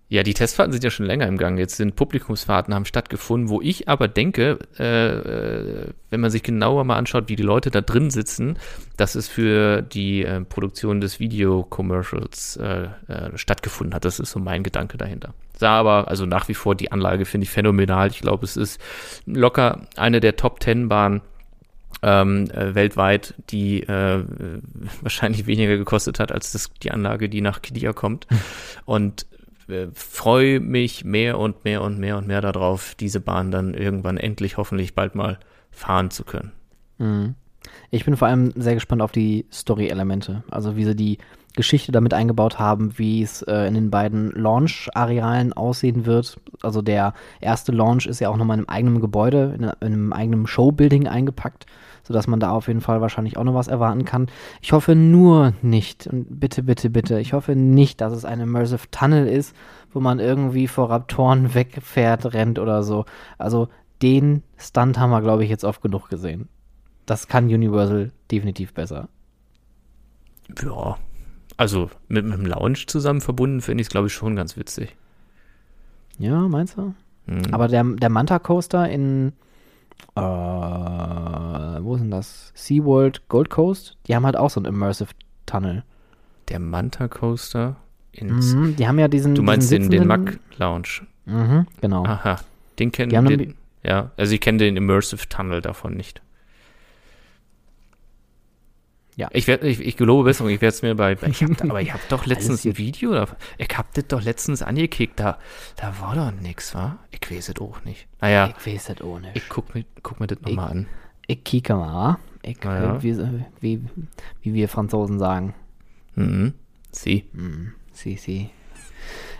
Ja, 0.09 0.23
die 0.23 0.33
Testfahrten 0.33 0.73
sind 0.73 0.83
ja 0.83 0.89
schon 0.89 1.05
länger 1.05 1.25
im 1.27 1.37
Gang. 1.37 1.57
Jetzt 1.57 1.77
sind 1.77 1.95
Publikumsfahrten 1.95 2.73
haben 2.73 2.83
stattgefunden, 2.83 3.47
wo 3.47 3.61
ich 3.61 3.87
aber 3.87 4.09
denke, 4.09 4.59
äh, 4.77 5.07
äh, 5.07 5.87
wenn 6.09 6.19
man 6.19 6.29
sich 6.31 6.43
genauer 6.43 6.83
mal 6.83 6.97
anschaut, 6.97 7.29
wie 7.29 7.37
die 7.37 7.43
Leute 7.43 7.71
da 7.71 7.79
drin 7.79 8.09
sitzen, 8.09 8.57
dass 8.97 9.15
es 9.15 9.29
für 9.29 9.81
die 9.81 10.25
äh, 10.25 10.41
Produktion 10.41 10.99
des 10.99 11.21
Video-Commercials 11.21 12.57
äh, 12.57 12.87
äh, 13.07 13.37
stattgefunden 13.37 13.95
hat. 13.95 14.03
Das 14.03 14.19
ist 14.19 14.31
so 14.31 14.39
mein 14.39 14.63
Gedanke 14.63 14.97
dahinter. 14.97 15.33
Sah 15.57 15.79
aber, 15.79 16.09
also 16.09 16.25
nach 16.25 16.49
wie 16.49 16.55
vor, 16.55 16.75
die 16.75 16.91
Anlage 16.91 17.23
finde 17.23 17.45
ich 17.45 17.51
phänomenal. 17.51 18.09
Ich 18.09 18.19
glaube, 18.19 18.43
es 18.43 18.57
ist 18.57 18.81
locker 19.25 19.87
eine 19.95 20.19
der 20.19 20.35
Top 20.35 20.59
Ten 20.59 20.89
Bahnen 20.89 21.21
ähm, 22.01 22.49
äh, 22.51 22.73
weltweit, 22.75 23.35
die 23.49 23.83
äh, 23.83 24.23
wahrscheinlich 25.01 25.45
weniger 25.47 25.77
gekostet 25.77 26.19
hat 26.19 26.31
als 26.31 26.51
das, 26.51 26.71
die 26.81 26.91
Anlage, 26.91 27.29
die 27.29 27.41
nach 27.41 27.61
Kidia 27.61 27.93
kommt. 27.93 28.27
Und 28.85 29.25
äh, 29.67 29.87
freue 29.93 30.59
mich 30.59 31.05
mehr 31.05 31.39
und 31.39 31.63
mehr 31.63 31.81
und 31.81 31.99
mehr 31.99 32.17
und 32.17 32.27
mehr 32.27 32.41
darauf, 32.41 32.95
diese 32.95 33.19
Bahn 33.19 33.51
dann 33.51 33.73
irgendwann 33.73 34.17
endlich 34.17 34.57
hoffentlich 34.57 34.95
bald 34.95 35.15
mal 35.15 35.39
fahren 35.71 36.11
zu 36.11 36.23
können. 36.23 36.51
Mhm. 36.97 37.35
Ich 37.91 38.05
bin 38.05 38.17
vor 38.17 38.27
allem 38.27 38.51
sehr 38.55 38.73
gespannt 38.73 39.01
auf 39.01 39.11
die 39.11 39.45
Story-Elemente, 39.51 40.43
also 40.49 40.75
wie 40.75 40.85
sie 40.85 40.95
die 40.95 41.17
Geschichte 41.55 41.91
damit 41.91 42.13
eingebaut 42.13 42.59
haben, 42.59 42.97
wie 42.97 43.21
es 43.21 43.41
äh, 43.43 43.67
in 43.67 43.73
den 43.73 43.89
beiden 43.89 44.31
Launch-Arealen 44.31 45.53
aussehen 45.53 46.05
wird. 46.05 46.39
Also 46.61 46.81
der 46.81 47.13
erste 47.39 47.71
Launch 47.71 48.05
ist 48.05 48.19
ja 48.19 48.29
auch 48.29 48.37
nochmal 48.37 48.57
in 48.57 48.67
einem 48.67 48.69
eigenen 48.69 49.01
Gebäude, 49.01 49.53
in, 49.57 49.63
in 49.63 49.73
einem 49.81 50.13
eigenen 50.13 50.47
Showbuilding 50.47 51.07
eingepackt 51.07 51.65
sodass 52.03 52.27
man 52.27 52.39
da 52.39 52.51
auf 52.51 52.67
jeden 52.67 52.81
Fall 52.81 53.01
wahrscheinlich 53.01 53.37
auch 53.37 53.43
noch 53.43 53.53
was 53.53 53.67
erwarten 53.67 54.05
kann. 54.05 54.27
Ich 54.61 54.73
hoffe 54.73 54.95
nur 54.95 55.53
nicht, 55.61 56.07
und 56.07 56.39
bitte, 56.39 56.63
bitte, 56.63 56.89
bitte, 56.89 57.19
ich 57.19 57.33
hoffe 57.33 57.55
nicht, 57.55 58.01
dass 58.01 58.13
es 58.13 58.25
ein 58.25 58.39
Immersive 58.39 58.89
Tunnel 58.91 59.27
ist, 59.27 59.55
wo 59.93 59.99
man 59.99 60.19
irgendwie 60.19 60.67
vor 60.67 60.89
Raptoren 60.89 61.53
wegfährt, 61.53 62.33
rennt 62.33 62.59
oder 62.59 62.83
so. 62.83 63.05
Also 63.37 63.67
den 64.01 64.43
Stunt 64.57 64.99
haben 64.99 65.11
wir, 65.11 65.21
glaube 65.21 65.43
ich, 65.43 65.49
jetzt 65.49 65.63
oft 65.63 65.81
genug 65.81 66.09
gesehen. 66.09 66.49
Das 67.05 67.27
kann 67.27 67.45
Universal 67.45 68.11
definitiv 68.31 68.73
besser. 68.73 69.09
Ja, 70.61 70.97
also 71.61 71.91
mit, 72.07 72.25
mit 72.25 72.33
dem 72.39 72.45
Lounge 72.47 72.87
zusammen 72.87 73.21
verbunden 73.21 73.61
finde 73.61 73.81
ich 73.81 73.87
es, 73.87 73.91
glaube 73.91 74.07
ich, 74.07 74.13
schon 74.13 74.35
ganz 74.35 74.57
witzig. 74.57 74.95
Ja, 76.17 76.47
meinst 76.47 76.75
du? 76.75 76.95
Mhm. 77.27 77.53
Aber 77.53 77.67
der, 77.67 77.83
der 77.83 78.09
Manta 78.09 78.39
Coaster 78.39 78.89
in 78.89 79.33
äh, 80.15 80.21
wo 80.21 81.93
ist 81.93 82.01
denn 82.01 82.09
das? 82.09 82.51
SeaWorld 82.55 83.27
Gold 83.29 83.51
Coast, 83.51 83.95
die 84.07 84.15
haben 84.15 84.25
halt 84.25 84.35
auch 84.35 84.49
so 84.49 84.59
einen 84.59 84.73
Immersive 84.73 85.11
Tunnel. 85.45 85.83
Der 86.49 86.59
Manta 86.59 87.07
Coaster 87.07 87.75
ins. 88.11 88.55
Mhm, 88.55 88.75
die 88.75 88.87
haben 88.87 88.97
ja 88.97 89.07
diesen. 89.07 89.35
Du 89.35 89.43
meinst 89.43 89.71
diesen 89.71 89.91
den, 89.91 90.01
den 90.01 90.07
Mack 90.07 90.39
Lounge. 90.57 91.05
Mhm, 91.25 91.67
genau. 91.79 92.05
Aha. 92.05 92.39
Den 92.79 92.91
kennen 92.91 93.11
wir. 93.11 93.53
Ja, 93.83 94.09
also 94.17 94.33
ich 94.33 94.41
kenne 94.41 94.57
den 94.57 94.77
Immersive 94.77 95.29
Tunnel 95.29 95.61
davon 95.61 95.93
nicht. 95.93 96.23
Ja. 99.15 99.29
Ich, 99.33 99.47
werd, 99.47 99.63
ich, 99.63 99.79
ich 99.81 99.97
gelobe 99.97 100.25
Besserung, 100.25 100.51
ich 100.51 100.61
werde 100.61 100.73
es 100.73 100.81
mir 100.81 100.95
bei. 100.95 101.13
Ich 101.13 101.43
hab 101.43 101.61
aber 101.69 101.81
ich 101.81 101.93
habe 101.93 102.03
doch 102.09 102.25
letztens 102.25 102.65
ein 102.65 102.77
Video, 102.77 103.11
da, 103.13 103.27
ich 103.57 103.77
habe 103.77 103.89
das 103.93 104.07
doch 104.07 104.21
letztens 104.21 104.61
angekickt, 104.61 105.19
da, 105.19 105.37
da 105.75 105.93
war 105.99 106.15
doch 106.15 106.31
nix, 106.41 106.73
wa? 106.73 106.97
Ich 107.11 107.29
weiß 107.29 107.49
es 107.49 107.59
auch 107.59 107.83
nicht. 107.83 108.07
Naja. 108.21 108.53
Ich 108.57 108.65
weiß 108.65 108.89
es 108.89 109.01
auch 109.01 109.19
nicht. 109.19 109.35
Ich 109.35 109.49
guck 109.49 109.75
mir, 109.75 109.85
guck 110.01 110.19
mir 110.19 110.27
das 110.27 110.39
nochmal 110.41 110.71
an. 110.71 110.87
Ich 111.27 111.43
kicke 111.43 111.75
mal, 111.75 112.17
ich, 112.41 112.61
naja. 112.63 113.01
wie, 113.03 113.17
wie, 113.59 113.81
wie 114.41 114.53
wir 114.53 114.69
Franzosen 114.69 115.19
sagen. 115.19 115.53
Mhm. 116.15 116.53
Sie. 116.91 117.25
Mhm. 117.33 117.73
Sie, 117.91 118.15
sie. 118.15 118.49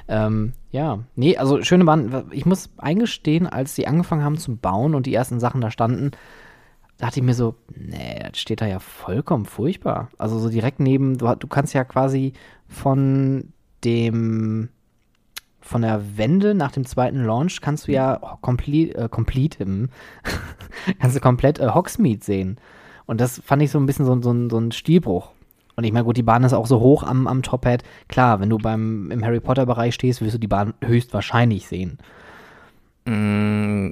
Ähm, 0.07 0.53
ja, 0.71 0.99
nee, 1.15 1.37
also 1.37 1.61
schöne 1.63 1.85
Bahn. 1.85 2.25
Ich 2.31 2.45
muss 2.45 2.69
eingestehen, 2.77 3.47
als 3.47 3.75
sie 3.75 3.87
angefangen 3.87 4.23
haben 4.23 4.37
zu 4.37 4.55
bauen 4.55 4.95
und 4.95 5.05
die 5.05 5.13
ersten 5.13 5.39
Sachen 5.39 5.61
da 5.61 5.71
standen, 5.71 6.11
dachte 7.01 7.19
ich 7.19 7.25
mir 7.25 7.33
so, 7.33 7.55
nee, 7.75 8.19
das 8.29 8.39
steht 8.39 8.61
da 8.61 8.67
ja 8.67 8.77
vollkommen 8.77 9.45
furchtbar. 9.45 10.09
Also 10.19 10.37
so 10.37 10.49
direkt 10.49 10.79
neben, 10.79 11.17
du, 11.17 11.33
du 11.33 11.47
kannst 11.47 11.73
ja 11.73 11.83
quasi 11.83 12.33
von 12.67 13.53
dem, 13.83 14.69
von 15.61 15.81
der 15.81 16.15
Wende 16.17 16.53
nach 16.53 16.71
dem 16.71 16.85
zweiten 16.85 17.23
Launch 17.25 17.59
kannst 17.59 17.87
du 17.87 17.91
ja 17.91 18.21
komplett, 18.41 18.95
äh, 18.95 19.09
complete, 19.09 19.65
kannst 20.99 21.15
du 21.15 21.19
komplett 21.19 21.57
äh, 21.57 21.69
Hogsmeade 21.69 22.23
sehen. 22.23 22.57
Und 23.07 23.19
das 23.19 23.41
fand 23.43 23.63
ich 23.63 23.71
so 23.71 23.79
ein 23.79 23.87
bisschen 23.87 24.05
so, 24.05 24.21
so, 24.21 24.49
so 24.49 24.59
ein 24.59 24.71
Stilbruch. 24.71 25.31
Und 25.75 25.85
ich 25.85 25.93
meine, 25.93 26.05
gut, 26.05 26.17
die 26.17 26.23
Bahn 26.23 26.43
ist 26.43 26.53
auch 26.53 26.67
so 26.67 26.81
hoch 26.81 27.01
am, 27.01 27.25
am 27.25 27.41
Top-Hat. 27.41 27.81
Klar, 28.09 28.39
wenn 28.39 28.49
du 28.49 28.59
beim, 28.59 29.09
im 29.09 29.25
Harry 29.25 29.39
Potter-Bereich 29.39 29.95
stehst, 29.95 30.21
wirst 30.21 30.35
du 30.35 30.39
die 30.39 30.47
Bahn 30.47 30.75
höchstwahrscheinlich 30.83 31.67
sehen. 31.67 31.97
Mm, 33.05 33.89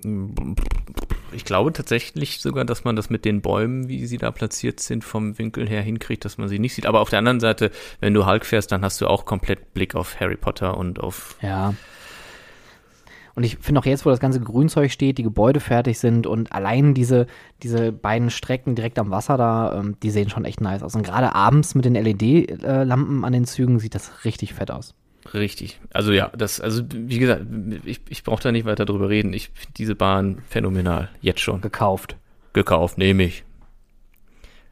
ich 1.33 1.45
glaube 1.45 1.73
tatsächlich 1.73 2.39
sogar, 2.39 2.65
dass 2.65 2.83
man 2.83 2.95
das 2.95 3.09
mit 3.09 3.25
den 3.25 3.41
Bäumen, 3.41 3.87
wie 3.87 4.05
sie 4.05 4.17
da 4.17 4.31
platziert 4.31 4.79
sind, 4.79 5.03
vom 5.03 5.37
Winkel 5.37 5.67
her 5.67 5.81
hinkriegt, 5.81 6.25
dass 6.25 6.37
man 6.37 6.47
sie 6.47 6.59
nicht 6.59 6.73
sieht. 6.73 6.85
Aber 6.85 7.01
auf 7.01 7.09
der 7.09 7.19
anderen 7.19 7.39
Seite, 7.39 7.71
wenn 7.99 8.13
du 8.13 8.25
Hulk 8.25 8.45
fährst, 8.45 8.71
dann 8.71 8.83
hast 8.83 9.01
du 9.01 9.07
auch 9.07 9.25
komplett 9.25 9.73
Blick 9.73 9.95
auf 9.95 10.19
Harry 10.19 10.37
Potter 10.37 10.77
und 10.77 10.99
auf. 10.99 11.35
Ja. 11.41 11.73
Und 13.35 13.43
ich 13.43 13.57
finde 13.57 13.79
auch 13.79 13.85
jetzt, 13.85 14.05
wo 14.05 14.09
das 14.09 14.19
ganze 14.19 14.41
Grünzeug 14.41 14.91
steht, 14.91 15.17
die 15.17 15.23
Gebäude 15.23 15.61
fertig 15.61 15.97
sind 15.99 16.27
und 16.27 16.51
allein 16.51 16.93
diese, 16.93 17.25
diese 17.63 17.93
beiden 17.93 18.31
Strecken 18.31 18.75
direkt 18.75 18.99
am 18.99 19.11
Wasser 19.11 19.37
da, 19.37 19.79
ähm, 19.79 19.95
die 20.03 20.09
sehen 20.09 20.29
schon 20.29 20.43
echt 20.43 20.59
nice 20.59 20.83
aus. 20.83 20.93
Und 20.95 21.03
gerade 21.03 21.33
abends 21.33 21.73
mit 21.73 21.85
den 21.85 21.93
LED-Lampen 21.93 23.23
an 23.23 23.31
den 23.31 23.45
Zügen 23.45 23.79
sieht 23.79 23.95
das 23.95 24.25
richtig 24.25 24.53
fett 24.53 24.71
aus. 24.71 24.93
Richtig. 25.33 25.79
Also 25.93 26.11
ja, 26.11 26.31
das, 26.35 26.59
also 26.59 26.83
wie 26.91 27.19
gesagt, 27.19 27.45
ich, 27.85 28.01
ich 28.09 28.23
brauche 28.23 28.41
da 28.41 28.51
nicht 28.51 28.65
weiter 28.65 28.85
drüber 28.85 29.09
reden. 29.09 29.33
Ich 29.33 29.49
finde 29.49 29.73
diese 29.77 29.95
Bahn 29.95 30.41
phänomenal. 30.47 31.09
Jetzt 31.21 31.41
schon. 31.41 31.61
Gekauft. 31.61 32.15
Gekauft, 32.53 32.97
nehme 32.97 33.23
ich. 33.23 33.43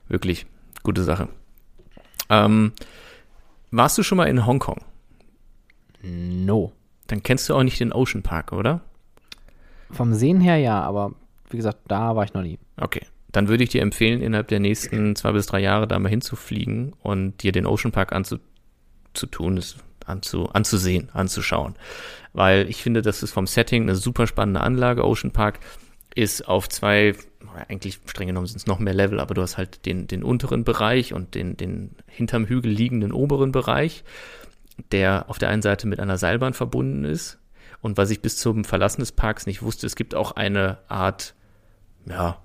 Wirklich. 0.08 0.46
Gute 0.84 1.04
Sache. 1.04 1.28
Ähm, 2.30 2.72
warst 3.72 3.98
du 3.98 4.04
schon 4.04 4.18
mal 4.18 4.26
in 4.26 4.46
Hongkong? 4.46 4.82
No. 6.02 6.74
Dann 7.08 7.24
kennst 7.24 7.50
du 7.50 7.56
auch 7.56 7.64
nicht 7.64 7.80
den 7.80 7.94
Ocean 7.94 8.24
Park, 8.24 8.52
oder? 8.52 8.82
Vom 9.92 10.14
Sehen 10.14 10.42
her 10.42 10.58
ja, 10.58 10.82
aber 10.82 11.14
wie 11.50 11.58
gesagt, 11.58 11.80
da 11.88 12.16
war 12.16 12.24
ich 12.24 12.34
noch 12.34 12.42
nie. 12.42 12.60
Okay. 12.78 13.02
Dann 13.32 13.48
würde 13.48 13.64
ich 13.64 13.70
dir 13.70 13.82
empfehlen, 13.82 14.22
innerhalb 14.22 14.48
der 14.48 14.60
nächsten 14.60 15.16
zwei 15.16 15.34
bis 15.34 15.46
drei 15.46 15.60
Jahre 15.60 15.88
da 15.88 16.00
mal 16.00 16.10
hinzufliegen 16.10 16.94
und 17.04 17.44
dir 17.44 17.52
den 17.52 17.66
Ocean 17.66 17.92
Park 17.92 18.14
anzutun. 18.14 19.58
Das 19.58 19.78
anzu, 20.08 20.50
anzusehen, 20.50 21.10
anzuschauen. 21.14 21.76
Weil 22.34 22.70
ich 22.70 22.82
finde, 22.82 23.02
das 23.02 23.24
ist 23.24 23.32
vom 23.32 23.48
Setting 23.48 23.84
eine 23.84 23.96
super 23.96 24.28
spannende 24.28 24.62
Anlage. 24.62 25.06
Ocean 25.06 25.32
Park 25.32 25.60
ist 26.16 26.48
auf 26.48 26.68
zwei, 26.68 27.16
eigentlich 27.68 28.00
streng 28.06 28.28
genommen 28.28 28.48
sind 28.48 28.58
es 28.58 28.68
noch 28.68 28.80
mehr 28.80 28.94
Level, 28.94 29.20
aber 29.20 29.36
du 29.36 29.42
hast 29.42 29.58
halt 29.58 29.86
den, 29.86 30.08
den 30.08 30.24
unteren 30.24 30.64
Bereich 30.64 31.14
und 31.14 31.36
den, 31.36 31.58
den 31.58 31.92
hinterm 32.08 32.46
Hügel 32.46 32.72
liegenden 32.72 33.12
oberen 33.12 33.52
Bereich, 33.52 34.04
der 34.92 35.30
auf 35.30 35.38
der 35.38 35.50
einen 35.50 35.62
Seite 35.62 35.88
mit 35.88 36.00
einer 36.00 36.18
Seilbahn 36.18 36.54
verbunden 36.54 37.04
ist. 37.06 37.38
Und 37.82 37.98
was 37.98 38.10
ich 38.10 38.22
bis 38.22 38.38
zum 38.38 38.64
Verlassen 38.64 39.02
des 39.02 39.12
Parks 39.12 39.46
nicht 39.46 39.62
wusste, 39.62 39.86
es 39.86 39.96
gibt 39.96 40.16
auch 40.16 40.32
eine 40.32 40.80
Art, 40.88 41.36
ja, 42.08 42.40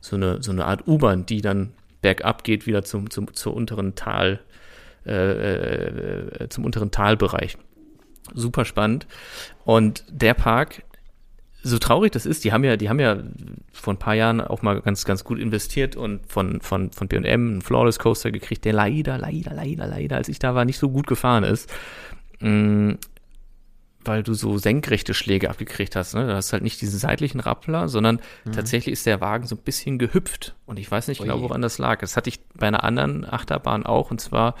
so 0.00 0.16
eine, 0.16 0.42
so 0.42 0.52
eine 0.52 0.66
Art 0.66 0.86
U-Bahn, 0.86 1.26
die 1.26 1.40
dann 1.40 1.72
bergab 2.02 2.44
geht, 2.44 2.66
wieder 2.66 2.84
zum, 2.84 3.10
zum, 3.10 3.32
zur 3.34 3.54
unteren 3.54 3.94
Tal, 3.94 4.40
äh, 5.06 6.44
äh, 6.44 6.48
zum 6.48 6.64
unteren 6.64 6.90
Talbereich. 6.90 7.56
Super 8.34 8.64
spannend. 8.64 9.06
Und 9.64 10.04
der 10.08 10.34
Park, 10.34 10.82
so 11.62 11.78
traurig 11.78 12.12
das 12.12 12.26
ist, 12.26 12.44
die 12.44 12.52
haben 12.52 12.64
ja, 12.64 12.76
die 12.76 12.88
haben 12.88 13.00
ja 13.00 13.18
vor 13.72 13.94
ein 13.94 13.98
paar 13.98 14.14
Jahren 14.14 14.40
auch 14.40 14.62
mal 14.62 14.80
ganz, 14.80 15.04
ganz 15.04 15.24
gut 15.24 15.38
investiert 15.38 15.96
und 15.96 16.26
von, 16.26 16.60
von, 16.60 16.90
von 16.90 17.08
B&M 17.08 17.24
einen 17.26 17.62
Flawless 17.62 17.98
Coaster 17.98 18.30
gekriegt, 18.30 18.64
der 18.64 18.72
leider, 18.72 19.18
leider, 19.18 19.54
leider, 19.54 19.86
leider, 19.86 20.16
als 20.16 20.28
ich 20.28 20.38
da 20.38 20.54
war, 20.54 20.64
nicht 20.64 20.78
so 20.78 20.90
gut 20.90 21.06
gefahren 21.06 21.44
ist. 21.44 21.72
Weil 24.04 24.22
du 24.22 24.34
so 24.34 24.58
senkrechte 24.58 25.14
Schläge 25.14 25.50
abgekriegt 25.50 25.96
hast. 25.96 26.14
Ne? 26.14 26.26
Du 26.26 26.34
hast 26.34 26.52
halt 26.52 26.62
nicht 26.62 26.80
diesen 26.80 26.98
seitlichen 26.98 27.40
Rappler, 27.40 27.88
sondern 27.88 28.20
mhm. 28.44 28.52
tatsächlich 28.52 28.92
ist 28.92 29.06
der 29.06 29.20
Wagen 29.20 29.46
so 29.46 29.54
ein 29.56 29.62
bisschen 29.62 29.98
gehüpft. 29.98 30.54
Und 30.66 30.78
ich 30.78 30.90
weiß 30.90 31.08
nicht 31.08 31.20
Oje. 31.20 31.30
genau, 31.30 31.42
woran 31.42 31.62
das 31.62 31.78
lag. 31.78 32.00
Das 32.00 32.16
hatte 32.16 32.28
ich 32.28 32.40
bei 32.54 32.66
einer 32.66 32.84
anderen 32.84 33.24
Achterbahn 33.30 33.86
auch. 33.86 34.10
Und 34.10 34.20
zwar 34.20 34.56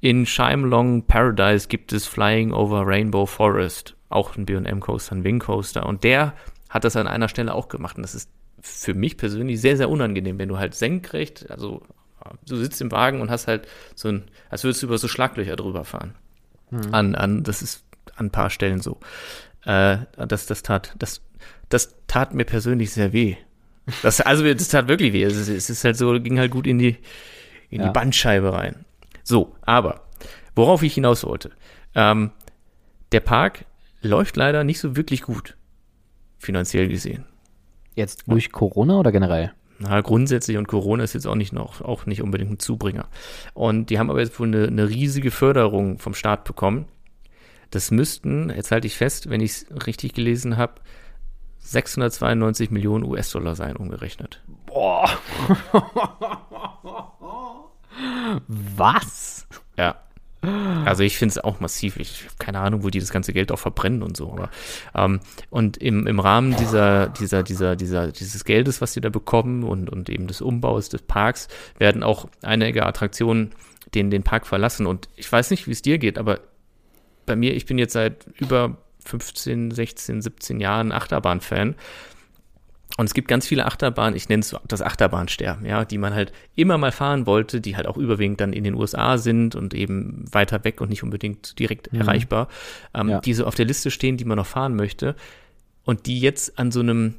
in 0.00 0.26
Shimelong 0.26 1.06
Paradise 1.06 1.68
gibt 1.68 1.92
es 1.92 2.06
Flying 2.06 2.52
over 2.52 2.86
Rainbow 2.86 3.26
Forest. 3.26 3.96
Auch 4.08 4.36
ein 4.36 4.46
B&M 4.46 4.80
Coaster, 4.80 5.16
ein 5.16 5.24
Wing 5.24 5.40
Coaster. 5.40 5.86
Und 5.86 6.04
der 6.04 6.34
hat 6.68 6.84
das 6.84 6.96
an 6.96 7.08
einer 7.08 7.28
Stelle 7.28 7.54
auch 7.54 7.68
gemacht. 7.68 7.96
Und 7.96 8.02
das 8.02 8.14
ist 8.14 8.30
für 8.60 8.94
mich 8.94 9.16
persönlich 9.16 9.60
sehr, 9.60 9.76
sehr 9.76 9.90
unangenehm, 9.90 10.38
wenn 10.38 10.48
du 10.48 10.58
halt 10.58 10.74
senkrecht, 10.74 11.50
also 11.50 11.82
du 12.46 12.56
sitzt 12.56 12.80
im 12.80 12.90
Wagen 12.90 13.20
und 13.20 13.30
hast 13.30 13.46
halt 13.46 13.68
so 13.94 14.08
ein, 14.08 14.24
als 14.50 14.64
würdest 14.64 14.82
du 14.82 14.86
über 14.86 14.98
so 14.98 15.08
Schlaglöcher 15.08 15.56
drüber 15.56 15.84
fahren. 15.84 16.14
Mhm. 16.70 16.94
An, 16.94 17.14
an, 17.14 17.42
das 17.42 17.62
ist 17.62 17.84
an 18.16 18.26
ein 18.26 18.30
paar 18.30 18.50
Stellen 18.50 18.80
so. 18.80 18.98
Äh, 19.64 19.98
das, 20.28 20.46
das 20.46 20.62
tat, 20.62 20.94
das 20.98 21.22
das 21.68 21.96
tat 22.06 22.32
mir 22.34 22.44
persönlich 22.44 22.92
sehr 22.92 23.12
weh. 23.12 23.36
Das, 24.02 24.20
also, 24.20 24.42
das 24.44 24.68
tat 24.68 24.88
wirklich 24.88 25.12
weh. 25.12 25.22
Es 25.22 25.36
ist, 25.36 25.48
es 25.48 25.70
ist 25.70 25.84
halt 25.84 25.96
so, 25.96 26.12
ging 26.20 26.38
halt 26.38 26.50
gut 26.50 26.66
in 26.66 26.78
die, 26.78 26.96
in 27.70 27.80
Ja. 27.80 27.86
die 27.88 27.92
Bandscheibe 27.92 28.52
rein. 28.52 28.84
So, 29.22 29.54
aber, 29.62 30.02
worauf 30.54 30.82
ich 30.82 30.94
hinaus 30.94 31.24
wollte. 31.24 31.50
Ähm, 31.94 32.30
der 33.12 33.20
Park 33.20 33.64
läuft 34.00 34.36
leider 34.36 34.64
nicht 34.64 34.80
so 34.80 34.96
wirklich 34.96 35.22
gut. 35.22 35.56
Finanziell 36.38 36.88
gesehen. 36.88 37.24
Jetzt 37.94 38.24
durch 38.26 38.52
Corona 38.52 38.98
oder 38.98 39.10
generell? 39.10 39.52
Na, 39.78 40.00
grundsätzlich 40.00 40.56
und 40.56 40.68
Corona 40.68 41.04
ist 41.04 41.14
jetzt 41.14 41.26
auch 41.26 41.34
nicht 41.34 41.52
noch, 41.52 41.80
auch 41.80 42.06
nicht 42.06 42.22
unbedingt 42.22 42.50
ein 42.52 42.58
Zubringer. 42.58 43.08
Und 43.54 43.90
die 43.90 43.98
haben 43.98 44.10
aber 44.10 44.20
jetzt 44.20 44.38
wohl 44.38 44.46
eine, 44.46 44.66
eine 44.66 44.88
riesige 44.88 45.30
Förderung 45.30 45.98
vom 45.98 46.14
Staat 46.14 46.44
bekommen. 46.44 46.86
Das 47.70 47.90
müssten, 47.90 48.50
jetzt 48.50 48.70
halte 48.70 48.86
ich 48.86 48.96
fest, 48.96 49.28
wenn 49.28 49.40
ich 49.40 49.50
es 49.50 49.86
richtig 49.86 50.14
gelesen 50.14 50.56
habe, 50.56 50.74
692 51.58 52.70
Millionen 52.70 53.04
US-Dollar 53.04 53.56
sein, 53.56 53.76
umgerechnet. 53.76 54.42
Boah. 54.66 55.10
Was? 58.46 59.46
Ja. 59.76 59.96
Also 60.84 61.02
ich 61.02 61.18
finde 61.18 61.32
es 61.32 61.38
auch 61.38 61.58
massiv. 61.58 61.96
Ich 61.96 62.24
habe 62.24 62.34
keine 62.38 62.60
Ahnung, 62.60 62.84
wo 62.84 62.90
die 62.90 63.00
das 63.00 63.10
ganze 63.10 63.32
Geld 63.32 63.50
auch 63.50 63.58
verbrennen 63.58 64.02
und 64.02 64.16
so. 64.16 64.30
Aber 64.32 64.50
ähm, 64.94 65.20
und 65.50 65.76
im, 65.78 66.06
im 66.06 66.20
Rahmen 66.20 66.54
dieser, 66.56 67.08
dieser, 67.08 67.42
dieser, 67.42 67.74
dieser, 67.74 68.12
dieses 68.12 68.44
Geldes, 68.44 68.80
was 68.80 68.92
sie 68.92 69.00
da 69.00 69.08
bekommen 69.08 69.64
und, 69.64 69.90
und 69.90 70.08
eben 70.08 70.28
des 70.28 70.40
Umbaus 70.40 70.88
des 70.88 71.02
Parks, 71.02 71.48
werden 71.78 72.04
auch 72.04 72.28
einige 72.42 72.86
Attraktionen 72.86 73.52
den, 73.94 74.10
den 74.10 74.22
Park 74.22 74.46
verlassen. 74.46 74.86
Und 74.86 75.08
ich 75.16 75.30
weiß 75.30 75.50
nicht, 75.50 75.66
wie 75.66 75.72
es 75.72 75.82
dir 75.82 75.98
geht, 75.98 76.18
aber 76.18 76.40
bei 77.26 77.36
mir, 77.36 77.54
ich 77.54 77.66
bin 77.66 77.78
jetzt 77.78 77.92
seit 77.92 78.26
über 78.38 78.78
15, 79.04 79.70
16, 79.70 80.22
17 80.22 80.60
Jahren 80.60 80.92
Achterbahn-Fan. 80.92 81.74
Und 82.98 83.04
es 83.04 83.14
gibt 83.14 83.28
ganz 83.28 83.46
viele 83.46 83.66
Achterbahnen, 83.66 84.16
ich 84.16 84.28
nenne 84.28 84.40
es 84.40 84.56
das 84.66 84.80
Achterbahnsterben, 84.80 85.66
ja, 85.66 85.84
die 85.84 85.98
man 85.98 86.14
halt 86.14 86.32
immer 86.54 86.78
mal 86.78 86.92
fahren 86.92 87.26
wollte, 87.26 87.60
die 87.60 87.76
halt 87.76 87.86
auch 87.86 87.98
überwiegend 87.98 88.40
dann 88.40 88.52
in 88.54 88.64
den 88.64 88.74
USA 88.74 89.18
sind 89.18 89.54
und 89.54 89.74
eben 89.74 90.24
weiter 90.32 90.64
weg 90.64 90.80
und 90.80 90.88
nicht 90.88 91.02
unbedingt 91.02 91.58
direkt 91.58 91.92
Mhm. 91.92 92.00
erreichbar, 92.00 92.48
ähm, 92.94 93.08
Ja. 93.10 93.20
die 93.20 93.34
so 93.34 93.44
auf 93.44 93.54
der 93.54 93.66
Liste 93.66 93.90
stehen, 93.90 94.16
die 94.16 94.24
man 94.24 94.38
noch 94.38 94.46
fahren 94.46 94.76
möchte 94.76 95.14
und 95.84 96.06
die 96.06 96.20
jetzt 96.20 96.58
an 96.58 96.70
so 96.70 96.80
einem 96.80 97.14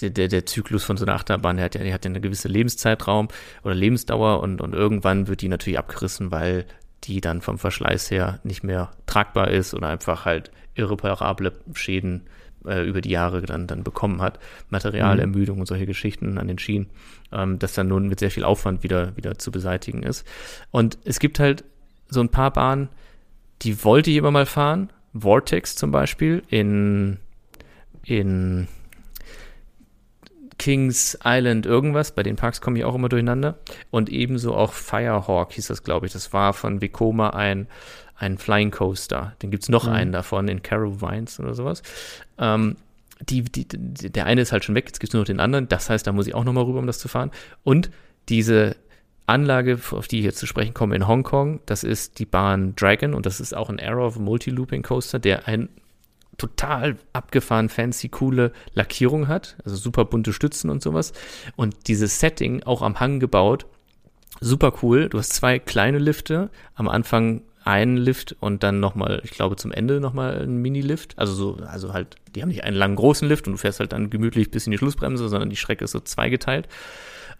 der, 0.00 0.10
der, 0.10 0.28
der 0.28 0.46
Zyklus 0.46 0.84
von 0.84 0.96
so 0.96 1.04
einer 1.04 1.14
Achterbahn, 1.14 1.56
der 1.56 1.64
hat 1.66 1.74
ja, 1.74 1.82
der 1.82 1.92
hat 1.92 2.04
ja 2.04 2.10
eine 2.10 2.20
gewisse 2.20 2.48
Lebenszeitraum 2.48 3.28
oder 3.64 3.74
Lebensdauer 3.74 4.40
und, 4.40 4.60
und 4.60 4.72
irgendwann 4.72 5.26
wird 5.28 5.42
die 5.42 5.48
natürlich 5.48 5.78
abgerissen, 5.78 6.30
weil 6.30 6.64
die 7.06 7.20
dann 7.20 7.40
vom 7.40 7.58
Verschleiß 7.58 8.10
her 8.10 8.40
nicht 8.44 8.64
mehr 8.64 8.90
tragbar 9.06 9.50
ist 9.50 9.74
oder 9.74 9.88
einfach 9.88 10.24
halt 10.24 10.50
irreparable 10.74 11.52
Schäden 11.74 12.22
äh, 12.66 12.86
über 12.86 13.00
die 13.00 13.10
Jahre 13.10 13.42
dann, 13.42 13.66
dann 13.66 13.84
bekommen 13.84 14.22
hat. 14.22 14.38
Materialermüdung 14.70 15.60
und 15.60 15.66
solche 15.66 15.86
Geschichten 15.86 16.38
an 16.38 16.48
den 16.48 16.58
Schienen, 16.58 16.90
ähm, 17.32 17.58
das 17.58 17.74
dann 17.74 17.88
nun 17.88 18.08
mit 18.08 18.20
sehr 18.20 18.30
viel 18.30 18.44
Aufwand 18.44 18.82
wieder, 18.82 19.16
wieder 19.16 19.38
zu 19.38 19.52
beseitigen 19.52 20.02
ist. 20.02 20.26
Und 20.70 20.98
es 21.04 21.18
gibt 21.18 21.38
halt 21.38 21.64
so 22.08 22.20
ein 22.20 22.30
paar 22.30 22.52
Bahnen, 22.52 22.88
die 23.62 23.84
wollte 23.84 24.10
ich 24.10 24.16
immer 24.16 24.30
mal 24.30 24.46
fahren. 24.46 24.90
Vortex 25.16 25.76
zum 25.76 25.92
Beispiel 25.92 26.42
in, 26.48 27.18
in 28.04 28.66
Kings 30.64 31.18
Island 31.22 31.66
irgendwas, 31.66 32.12
bei 32.12 32.22
den 32.22 32.36
Parks 32.36 32.62
komme 32.62 32.78
ich 32.78 32.86
auch 32.86 32.94
immer 32.94 33.10
durcheinander. 33.10 33.58
Und 33.90 34.08
ebenso 34.08 34.54
auch 34.54 34.72
Firehawk 34.72 35.52
hieß 35.52 35.66
das, 35.66 35.82
glaube 35.82 36.06
ich. 36.06 36.14
Das 36.14 36.32
war 36.32 36.54
von 36.54 36.80
Vekoma 36.80 37.30
ein, 37.30 37.66
ein 38.16 38.38
Flying 38.38 38.70
Coaster. 38.70 39.34
Den 39.42 39.50
gibt 39.50 39.64
es 39.64 39.68
noch 39.68 39.86
Mhm. 39.86 39.92
einen 39.92 40.12
davon 40.12 40.48
in 40.48 40.62
Carowinds 40.62 41.38
oder 41.38 41.52
sowas. 41.52 41.82
Ähm, 42.38 42.76
die, 43.20 43.42
die, 43.42 43.66
der 43.68 44.24
eine 44.24 44.40
ist 44.40 44.52
halt 44.52 44.64
schon 44.64 44.74
weg, 44.74 44.86
jetzt 44.86 45.00
gibt 45.00 45.10
es 45.10 45.12
nur 45.12 45.20
noch 45.20 45.26
den 45.26 45.38
anderen. 45.38 45.68
Das 45.68 45.90
heißt, 45.90 46.06
da 46.06 46.12
muss 46.12 46.26
ich 46.26 46.34
auch 46.34 46.44
nochmal 46.44 46.64
rüber, 46.64 46.78
um 46.78 46.86
das 46.86 46.98
zu 46.98 47.08
fahren. 47.08 47.30
Und 47.62 47.90
diese 48.30 48.76
Anlage, 49.26 49.78
auf 49.90 50.08
die 50.08 50.20
ich 50.20 50.24
jetzt 50.24 50.38
zu 50.38 50.46
sprechen 50.46 50.72
komme, 50.72 50.96
in 50.96 51.06
Hongkong, 51.06 51.60
das 51.66 51.84
ist 51.84 52.18
die 52.18 52.24
Bahn 52.26 52.74
Dragon 52.74 53.12
und 53.12 53.26
das 53.26 53.38
ist 53.38 53.54
auch 53.54 53.68
ein 53.68 53.80
Arrow 53.80 54.18
Multi-Looping 54.18 54.82
Coaster, 54.82 55.18
der 55.18 55.46
ein 55.46 55.68
total 56.38 56.96
abgefahren, 57.12 57.68
fancy, 57.68 58.08
coole 58.08 58.52
Lackierung 58.74 59.28
hat, 59.28 59.56
also 59.64 59.76
super 59.76 60.04
bunte 60.04 60.32
Stützen 60.32 60.70
und 60.70 60.82
sowas. 60.82 61.12
Und 61.56 61.88
dieses 61.88 62.20
Setting 62.20 62.62
auch 62.64 62.82
am 62.82 63.00
Hang 63.00 63.20
gebaut, 63.20 63.66
super 64.40 64.72
cool. 64.82 65.08
Du 65.08 65.18
hast 65.18 65.32
zwei 65.32 65.58
kleine 65.58 65.98
Lifte, 65.98 66.50
am 66.74 66.88
Anfang 66.88 67.42
einen 67.64 67.96
Lift 67.96 68.36
und 68.40 68.62
dann 68.62 68.78
nochmal, 68.78 69.22
ich 69.24 69.30
glaube 69.30 69.56
zum 69.56 69.72
Ende 69.72 70.00
nochmal 70.00 70.42
einen 70.42 70.60
Mini-Lift. 70.60 71.18
Also 71.18 71.32
so, 71.32 71.64
also 71.64 71.92
halt, 71.94 72.16
die 72.34 72.42
haben 72.42 72.50
nicht 72.50 72.64
einen 72.64 72.76
langen 72.76 72.96
großen 72.96 73.26
Lift 73.26 73.46
und 73.46 73.54
du 73.54 73.58
fährst 73.58 73.80
halt 73.80 73.92
dann 73.92 74.10
gemütlich 74.10 74.50
bis 74.50 74.66
in 74.66 74.70
die 74.70 74.78
Schlussbremse, 74.78 75.28
sondern 75.28 75.50
die 75.50 75.56
Strecke 75.56 75.84
ist 75.84 75.92
so 75.92 76.00
zweigeteilt. 76.00 76.68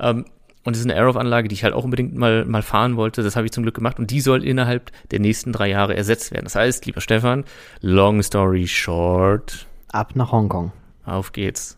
Ähm, 0.01 0.24
und 0.64 0.74
das 0.74 0.80
ist 0.80 0.86
eine 0.86 0.94
Aerof-Anlage, 0.94 1.48
die 1.48 1.54
ich 1.54 1.62
halt 1.64 1.74
auch 1.74 1.84
unbedingt 1.84 2.14
mal, 2.16 2.44
mal 2.46 2.62
fahren 2.62 2.96
wollte. 2.96 3.22
Das 3.22 3.36
habe 3.36 3.44
ich 3.46 3.52
zum 3.52 3.62
Glück 3.64 3.74
gemacht. 3.74 3.98
Und 3.98 4.10
die 4.10 4.20
soll 4.20 4.42
innerhalb 4.42 4.90
der 5.10 5.20
nächsten 5.20 5.52
drei 5.52 5.68
Jahre 5.68 5.94
ersetzt 5.94 6.32
werden. 6.32 6.44
Das 6.44 6.54
heißt, 6.54 6.86
lieber 6.86 7.02
Stefan, 7.02 7.44
long 7.82 8.22
story 8.22 8.66
short, 8.66 9.66
Ab 9.92 10.16
nach 10.16 10.32
Hongkong. 10.32 10.72
auf 11.04 11.32
geht's. 11.32 11.76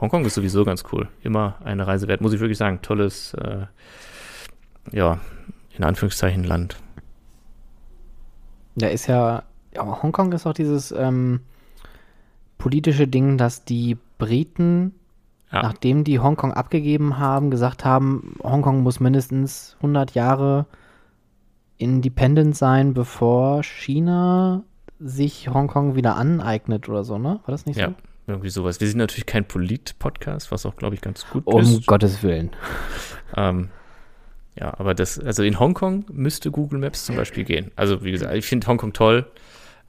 Hongkong 0.00 0.26
ist 0.26 0.34
sowieso 0.34 0.64
ganz 0.64 0.84
cool. 0.92 1.08
Immer 1.22 1.56
eine 1.64 1.86
Reise 1.86 2.08
wert, 2.08 2.20
muss 2.20 2.34
ich 2.34 2.40
wirklich 2.40 2.58
sagen. 2.58 2.80
Tolles, 2.82 3.32
äh, 3.34 3.66
ja, 4.92 5.18
in 5.76 5.84
Anführungszeichen 5.84 6.44
Land. 6.44 6.76
Da 8.74 8.88
ist 8.88 9.06
ja, 9.06 9.44
ja, 9.74 10.02
Hongkong 10.02 10.32
ist 10.32 10.46
auch 10.46 10.52
dieses 10.52 10.92
ähm, 10.92 11.40
politische 12.58 13.08
Ding, 13.08 13.38
dass 13.38 13.64
die 13.64 13.96
Briten, 14.18 14.94
Ja. 15.52 15.62
nachdem 15.62 16.02
die 16.02 16.18
Hongkong 16.18 16.52
abgegeben 16.52 17.18
haben, 17.18 17.50
gesagt 17.52 17.84
haben, 17.84 18.34
Hongkong 18.42 18.82
muss 18.82 18.98
mindestens 18.98 19.76
100 19.78 20.12
Jahre 20.14 20.66
independent 21.78 22.56
sein, 22.56 22.94
bevor 22.94 23.62
China 23.62 24.64
sich 24.98 25.48
Hongkong 25.48 25.94
wieder 25.94 26.16
aneignet 26.16 26.88
oder 26.88 27.04
so, 27.04 27.18
ne? 27.18 27.40
War 27.44 27.52
das 27.52 27.66
nicht 27.66 27.76
Ja, 27.78 27.88
so? 27.88 27.94
irgendwie 28.26 28.48
sowas. 28.48 28.80
Wir 28.80 28.88
sind 28.88 28.98
natürlich 28.98 29.26
kein 29.26 29.44
Polit-Podcast, 29.46 30.50
was 30.50 30.64
auch, 30.64 30.74
glaube 30.76 30.94
ich, 30.94 31.00
ganz 31.02 31.26
gut 31.28 31.46
Um 31.46 31.60
ist. 31.60 31.86
Gottes 31.86 32.22
Willen. 32.22 32.50
Ähm, 33.36 33.68
ja, 34.58 34.72
aber 34.78 34.94
das, 34.94 35.18
also 35.18 35.42
in 35.42 35.60
Hongkong 35.60 36.06
müsste 36.10 36.50
Google 36.50 36.78
Maps 36.80 37.04
zum 37.04 37.14
Beispiel 37.16 37.44
gehen. 37.44 37.70
Also, 37.76 38.02
wie 38.02 38.10
gesagt, 38.12 38.34
ich 38.34 38.46
finde 38.46 38.66
Hongkong 38.66 38.94
toll. 38.94 39.26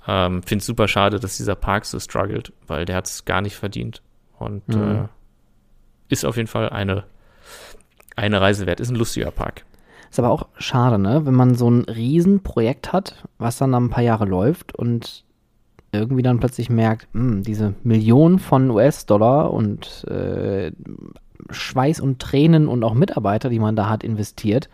Ähm, 0.10 0.44
finde 0.44 0.62
es 0.62 0.66
super 0.66 0.88
schade, 0.90 1.20
dass 1.20 1.38
dieser 1.38 1.56
Park 1.56 1.86
so 1.86 2.00
struggelt, 2.00 2.52
weil 2.68 2.86
der 2.86 2.98
hat 2.98 3.08
es 3.08 3.24
gar 3.26 3.42
nicht 3.42 3.56
verdient. 3.56 4.02
Und 4.40 4.68
Mhm. 4.68 4.76
äh, 4.76 5.08
ist 6.10 6.26
auf 6.26 6.38
jeden 6.38 6.48
Fall 6.48 6.70
eine, 6.70 7.04
eine 8.16 8.42
Reise 8.42 8.66
wert. 8.66 8.80
Ist 8.80 8.90
ein 8.90 8.96
lustiger 8.96 9.32
Park. 9.32 9.66
Ist 10.10 10.20
aber 10.20 10.30
auch 10.30 10.48
schade, 10.58 10.98
ne? 10.98 11.26
Wenn 11.26 11.34
man 11.34 11.56
so 11.56 11.70
ein 11.70 11.84
Riesenprojekt 11.84 12.94
hat, 12.94 13.28
was 13.38 13.58
dann 13.58 13.74
ein 13.74 13.90
paar 13.90 14.04
Jahre 14.04 14.26
läuft 14.26 14.74
und 14.74 15.26
irgendwie 15.92 16.22
dann 16.22 16.40
plötzlich 16.40 16.70
merkt, 16.70 17.08
hm, 17.14 17.44
diese 17.44 17.74
Millionen 17.84 18.40
von 18.40 18.70
US-Dollar 18.72 19.52
und 19.52 20.06
äh, 20.06 20.72
Schweiß 21.50 22.00
und 22.00 22.20
Tränen 22.20 22.68
und 22.68 22.84
auch 22.84 22.94
Mitarbeiter, 22.94 23.50
die 23.50 23.60
man 23.60 23.76
da 23.76 23.90
hat 23.90 24.04
investiert, 24.04 24.70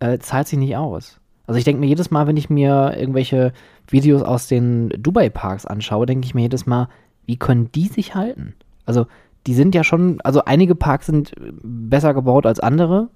äh, 0.00 0.18
zahlt 0.18 0.48
sich 0.48 0.58
nicht 0.58 0.76
aus. 0.76 1.18
Also 1.46 1.58
ich 1.58 1.64
denke 1.64 1.80
mir 1.80 1.86
jedes 1.86 2.10
Mal, 2.10 2.26
wenn 2.26 2.36
ich 2.36 2.50
mir 2.50 2.94
irgendwelche 2.96 3.52
Videos 3.88 4.22
aus 4.22 4.46
den 4.46 4.90
Dubai-Parks 4.90 5.66
anschaue, 5.66 6.06
denke 6.06 6.24
ich 6.24 6.34
mir 6.34 6.42
jedes 6.42 6.66
Mal, 6.66 6.88
wie 7.26 7.36
können 7.36 7.70
die 7.72 7.88
sich 7.88 8.14
halten? 8.14 8.54
Also 8.86 9.06
die 9.46 9.54
sind 9.54 9.74
ja 9.74 9.84
schon, 9.84 10.20
also 10.22 10.44
einige 10.44 10.74
Parks 10.74 11.06
sind 11.06 11.32
besser 11.62 12.14
gebaut 12.14 12.46
als 12.46 12.60
andere, 12.60 13.08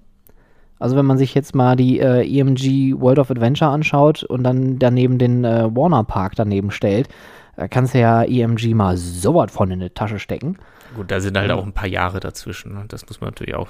also 0.79 0.97
wenn 0.97 1.07
man 1.07 1.19
sich 1.19 1.35
jetzt 1.35 1.55
mal 1.55 1.77
die 1.77 2.01
äh, 2.01 2.27
EMG 2.27 3.01
World 3.01 3.19
of 3.19 3.31
Adventure 3.31 3.71
anschaut 3.71 4.25
und 4.25 4.43
dann 4.43 4.79
daneben 4.79 5.19
den 5.19 5.45
äh, 5.45 5.75
Warner 5.75 6.05
Park 6.05 6.35
daneben 6.37 6.71
stellt, 6.71 7.09
da 7.57 7.69
kannst 7.69 7.95
du 7.95 8.01
ja 8.01 8.23
EMG 8.23 8.75
mal 8.75 8.97
so 8.97 9.35
was 9.35 9.51
von 9.51 9.71
in 9.71 9.81
die 9.81 9.91
Tasche 9.91 10.19
stecken. 10.19 10.59
Gut, 10.95 11.11
da 11.11 11.21
sind 11.21 11.39
halt 11.39 11.51
auch 11.51 11.65
ein 11.65 11.73
paar 11.73 11.89
Jahre 11.89 12.21
dazwischen. 12.21 12.75
Ne? 12.75 12.85
Das 12.89 13.07
muss 13.07 13.21
man 13.21 13.29
natürlich 13.29 13.55
auch. 13.55 13.69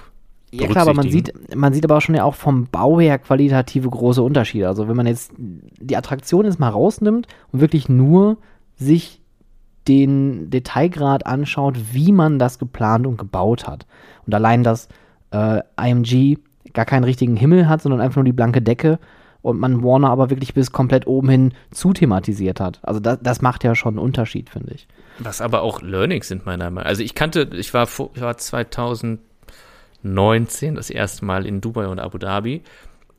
Ja 0.52 0.68
klar, 0.68 0.82
aber 0.82 0.94
man 0.94 1.10
sieht, 1.10 1.32
man 1.54 1.72
sieht 1.72 1.84
aber 1.84 1.96
auch 1.96 2.00
schon 2.00 2.14
ja 2.14 2.24
auch 2.24 2.34
vom 2.34 2.66
Bau 2.66 3.00
her 3.00 3.18
qualitative 3.18 3.88
große 3.88 4.22
Unterschiede. 4.22 4.68
Also 4.68 4.88
wenn 4.88 4.96
man 4.96 5.06
jetzt 5.06 5.32
die 5.36 5.96
Attraktion 5.96 6.44
jetzt 6.44 6.58
mal 6.58 6.68
rausnimmt 6.68 7.26
und 7.52 7.60
wirklich 7.60 7.88
nur 7.88 8.38
sich 8.76 9.22
den 9.88 10.50
Detailgrad 10.50 11.26
anschaut, 11.26 11.76
wie 11.92 12.12
man 12.12 12.38
das 12.38 12.58
geplant 12.58 13.06
und 13.06 13.16
gebaut 13.18 13.66
hat. 13.66 13.86
Und 14.26 14.34
allein, 14.34 14.62
dass 14.62 14.88
äh, 15.30 15.60
IMG 15.80 16.36
gar 16.72 16.84
keinen 16.84 17.04
richtigen 17.04 17.36
Himmel 17.36 17.68
hat, 17.68 17.80
sondern 17.82 18.00
einfach 18.00 18.16
nur 18.16 18.24
die 18.24 18.32
blanke 18.32 18.60
Decke 18.62 18.98
und 19.42 19.60
man 19.60 19.84
Warner 19.84 20.10
aber 20.10 20.30
wirklich 20.30 20.54
bis 20.54 20.72
komplett 20.72 21.06
oben 21.06 21.28
hin 21.28 21.54
zuthematisiert 21.70 22.58
hat. 22.58 22.80
Also 22.82 22.98
das, 23.00 23.18
das 23.22 23.42
macht 23.42 23.62
ja 23.64 23.76
schon 23.76 23.94
einen 23.94 24.04
Unterschied, 24.04 24.50
finde 24.50 24.74
ich. 24.74 24.88
Was 25.20 25.40
aber 25.40 25.62
auch 25.62 25.80
Learnings 25.82 26.28
sind, 26.28 26.44
meiner 26.46 26.64
Meinung 26.64 26.82
nach. 26.82 26.86
Also 26.86 27.02
ich 27.02 27.14
kannte, 27.14 27.48
ich 27.52 27.72
war, 27.72 27.86
vor, 27.86 28.10
ich 28.14 28.20
war 28.20 28.36
2019 28.36 30.74
das 30.74 30.90
erste 30.90 31.24
Mal 31.24 31.46
in 31.46 31.60
Dubai 31.60 31.86
und 31.86 32.00
Abu 32.00 32.18
Dhabi 32.18 32.62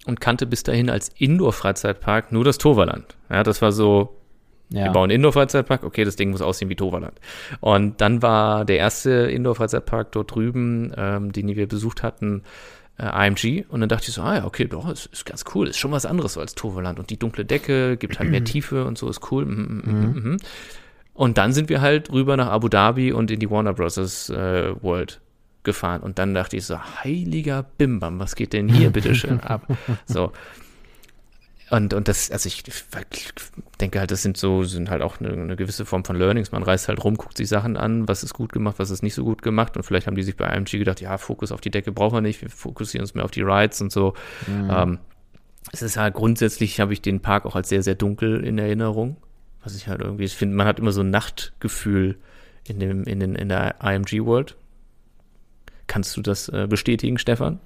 und 0.05 0.19
kannte 0.19 0.45
bis 0.45 0.63
dahin 0.63 0.89
als 0.89 1.11
Indoor-Freizeitpark 1.17 2.33
nur 2.33 2.43
das 2.43 2.57
Toverland. 2.57 3.15
Ja, 3.29 3.43
das 3.43 3.61
war 3.61 3.71
so 3.71 4.17
Ja. 4.69 4.85
Wir 4.85 4.91
bauen 4.91 5.05
einen 5.05 5.17
Indoor-Freizeitpark, 5.17 5.83
okay, 5.83 6.03
das 6.03 6.17
Ding 6.17 6.31
muss 6.31 6.41
aussehen 6.41 6.69
wie 6.69 6.75
Toverland. 6.75 7.19
Und 7.61 8.01
dann 8.01 8.21
war 8.21 8.65
der 8.65 8.77
erste 8.77 9.11
Indoor-Freizeitpark 9.11 10.11
dort 10.11 10.35
drüben, 10.35 10.91
ähm, 10.97 11.31
den 11.31 11.47
wir 11.47 11.67
besucht 11.67 12.03
hatten, 12.03 12.43
äh, 12.97 13.03
AMG. 13.03 13.65
Und 13.69 13.79
dann 13.79 13.89
dachte 13.89 14.09
ich 14.09 14.13
so, 14.13 14.21
ah 14.21 14.35
ja, 14.35 14.45
okay, 14.45 14.65
doch, 14.65 14.89
ist, 14.89 15.05
ist 15.07 15.25
ganz 15.25 15.45
cool, 15.55 15.67
ist 15.67 15.77
schon 15.77 15.91
was 15.91 16.05
anderes 16.05 16.33
so 16.33 16.41
als 16.41 16.53
Toverland. 16.55 16.99
Und 16.99 17.09
die 17.09 17.17
dunkle 17.17 17.45
Decke 17.45 17.95
gibt 17.95 18.19
halt 18.19 18.29
mehr 18.29 18.43
Tiefe 18.43 18.85
und 18.85 18.97
so, 18.97 19.09
ist 19.09 19.31
cool. 19.31 19.45
Mm, 19.45 19.49
mm, 19.49 19.83
mm. 19.85 20.31
Mhm. 20.31 20.37
Und 21.13 21.37
dann 21.37 21.53
sind 21.53 21.69
wir 21.69 21.81
halt 21.81 22.11
rüber 22.11 22.37
nach 22.37 22.49
Abu 22.49 22.67
Dhabi 22.67 23.11
und 23.11 23.31
in 23.31 23.39
die 23.39 23.49
Warner 23.49 23.73
Bros. 23.73 24.29
Äh, 24.29 24.83
World 24.83 25.21
gefahren. 25.63 26.01
Und 26.01 26.19
dann 26.19 26.33
dachte 26.33 26.57
ich 26.57 26.65
so, 26.65 26.79
heiliger 26.79 27.63
Bimbam, 27.63 28.19
was 28.19 28.35
geht 28.35 28.53
denn 28.53 28.69
hier 28.69 28.89
bitte 28.91 29.15
schön 29.15 29.39
ab? 29.39 29.67
So. 30.05 30.31
Und, 31.69 31.93
und 31.93 32.07
das, 32.07 32.31
also 32.31 32.47
ich 32.47 32.63
denke 33.81 33.99
halt, 33.99 34.11
das 34.11 34.21
sind 34.21 34.37
so, 34.37 34.63
sind 34.63 34.89
halt 34.89 35.01
auch 35.01 35.19
eine, 35.19 35.33
eine, 35.33 35.55
gewisse 35.57 35.85
Form 35.85 36.05
von 36.05 36.15
Learnings. 36.15 36.53
Man 36.53 36.63
reist 36.63 36.87
halt 36.87 37.03
rum, 37.03 37.15
guckt 37.15 37.35
sich 37.35 37.49
Sachen 37.49 37.75
an, 37.75 38.07
was 38.07 38.23
ist 38.23 38.33
gut 38.33 38.53
gemacht, 38.53 38.75
was 38.79 38.89
ist 38.89 39.03
nicht 39.03 39.13
so 39.13 39.25
gut 39.25 39.41
gemacht. 39.41 39.75
Und 39.75 39.83
vielleicht 39.83 40.07
haben 40.07 40.15
die 40.15 40.23
sich 40.23 40.37
bei 40.37 40.47
IMG 40.47 40.77
gedacht, 40.77 41.01
ja, 41.01 41.17
Fokus 41.17 41.51
auf 41.51 41.59
die 41.59 41.69
Decke 41.69 41.91
brauchen 41.91 42.15
wir 42.15 42.21
nicht, 42.21 42.41
wir 42.41 42.49
fokussieren 42.49 43.03
uns 43.03 43.15
mehr 43.15 43.25
auf 43.25 43.31
die 43.31 43.41
Rides 43.41 43.81
und 43.81 43.91
so. 43.91 44.13
Mhm. 44.47 44.69
Ähm, 44.71 44.99
es 45.73 45.81
ist 45.81 45.97
halt 45.97 46.13
grundsätzlich, 46.13 46.79
habe 46.79 46.93
ich 46.93 47.01
den 47.01 47.19
Park 47.19 47.45
auch 47.45 47.55
als 47.55 47.67
sehr, 47.67 47.83
sehr 47.83 47.95
dunkel 47.95 48.45
in 48.45 48.57
Erinnerung. 48.57 49.17
Was 49.61 49.75
ich 49.75 49.89
halt 49.89 50.01
irgendwie, 50.01 50.23
ich 50.23 50.35
finde, 50.35 50.55
man 50.55 50.67
hat 50.67 50.79
immer 50.79 50.93
so 50.93 51.01
ein 51.01 51.09
Nachtgefühl 51.09 52.17
in 52.65 52.79
dem, 52.79 53.03
in 53.03 53.19
den, 53.19 53.35
in 53.35 53.49
der 53.49 53.75
IMG 53.83 54.23
World. 54.25 54.55
Kannst 55.87 56.15
du 56.15 56.21
das 56.21 56.47
äh, 56.47 56.67
bestätigen, 56.69 57.17
Stefan? 57.17 57.59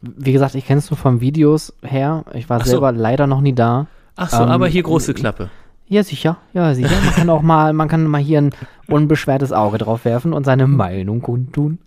Wie 0.00 0.32
gesagt, 0.32 0.54
ich 0.54 0.66
kenne 0.66 0.78
es 0.78 0.90
nur 0.90 0.98
von 0.98 1.20
Videos 1.20 1.74
her. 1.82 2.24
Ich 2.34 2.48
war 2.48 2.60
Ach 2.60 2.66
selber 2.66 2.94
so. 2.94 3.00
leider 3.00 3.26
noch 3.26 3.40
nie 3.40 3.54
da. 3.54 3.86
Ach 4.16 4.30
so, 4.30 4.42
ähm, 4.42 4.48
aber 4.48 4.68
hier 4.68 4.82
große 4.82 5.14
Klappe. 5.14 5.50
Ja, 5.90 6.02
sicher. 6.02 6.36
Ja, 6.52 6.74
sicher. 6.74 6.94
Man 7.02 7.14
kann 7.14 7.30
auch 7.30 7.40
mal, 7.40 7.72
man 7.72 7.88
kann 7.88 8.06
mal 8.06 8.20
hier 8.20 8.42
ein 8.42 8.50
unbeschwertes 8.88 9.52
Auge 9.52 9.78
drauf 9.78 10.04
werfen 10.04 10.34
und 10.34 10.44
seine 10.44 10.66
Meinung 10.66 11.22
kundtun. 11.22 11.78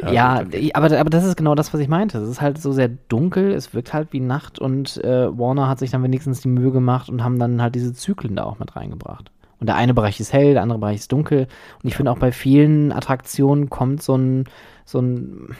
Ja, 0.00 0.12
ja 0.12 0.40
okay. 0.40 0.70
aber, 0.72 0.98
aber 0.98 1.10
das 1.10 1.24
ist 1.26 1.36
genau 1.36 1.54
das, 1.54 1.74
was 1.74 1.80
ich 1.80 1.88
meinte. 1.88 2.18
Es 2.18 2.28
ist 2.28 2.40
halt 2.40 2.58
so 2.58 2.72
sehr 2.72 2.88
dunkel, 2.88 3.52
es 3.52 3.74
wirkt 3.74 3.92
halt 3.92 4.12
wie 4.12 4.20
Nacht 4.20 4.58
und 4.58 4.96
äh, 5.04 5.26
Warner 5.38 5.68
hat 5.68 5.78
sich 5.78 5.90
dann 5.90 6.02
wenigstens 6.02 6.40
die 6.40 6.48
Mühe 6.48 6.72
gemacht 6.72 7.10
und 7.10 7.22
haben 7.22 7.38
dann 7.38 7.60
halt 7.60 7.74
diese 7.74 7.92
Zyklen 7.92 8.34
da 8.36 8.44
auch 8.44 8.58
mit 8.58 8.76
reingebracht. 8.76 9.30
Und 9.60 9.66
der 9.66 9.76
eine 9.76 9.94
Bereich 9.94 10.20
ist 10.20 10.32
hell, 10.32 10.54
der 10.54 10.62
andere 10.62 10.78
Bereich 10.78 10.96
ist 10.96 11.12
dunkel. 11.12 11.40
Und 11.40 11.84
ich 11.84 11.92
ja. 11.92 11.96
finde 11.98 12.12
auch 12.12 12.18
bei 12.18 12.32
vielen 12.32 12.92
Attraktionen 12.92 13.68
kommt 13.68 14.02
so 14.02 14.16
ein, 14.16 14.44
so 14.86 15.00
ein, 15.00 15.54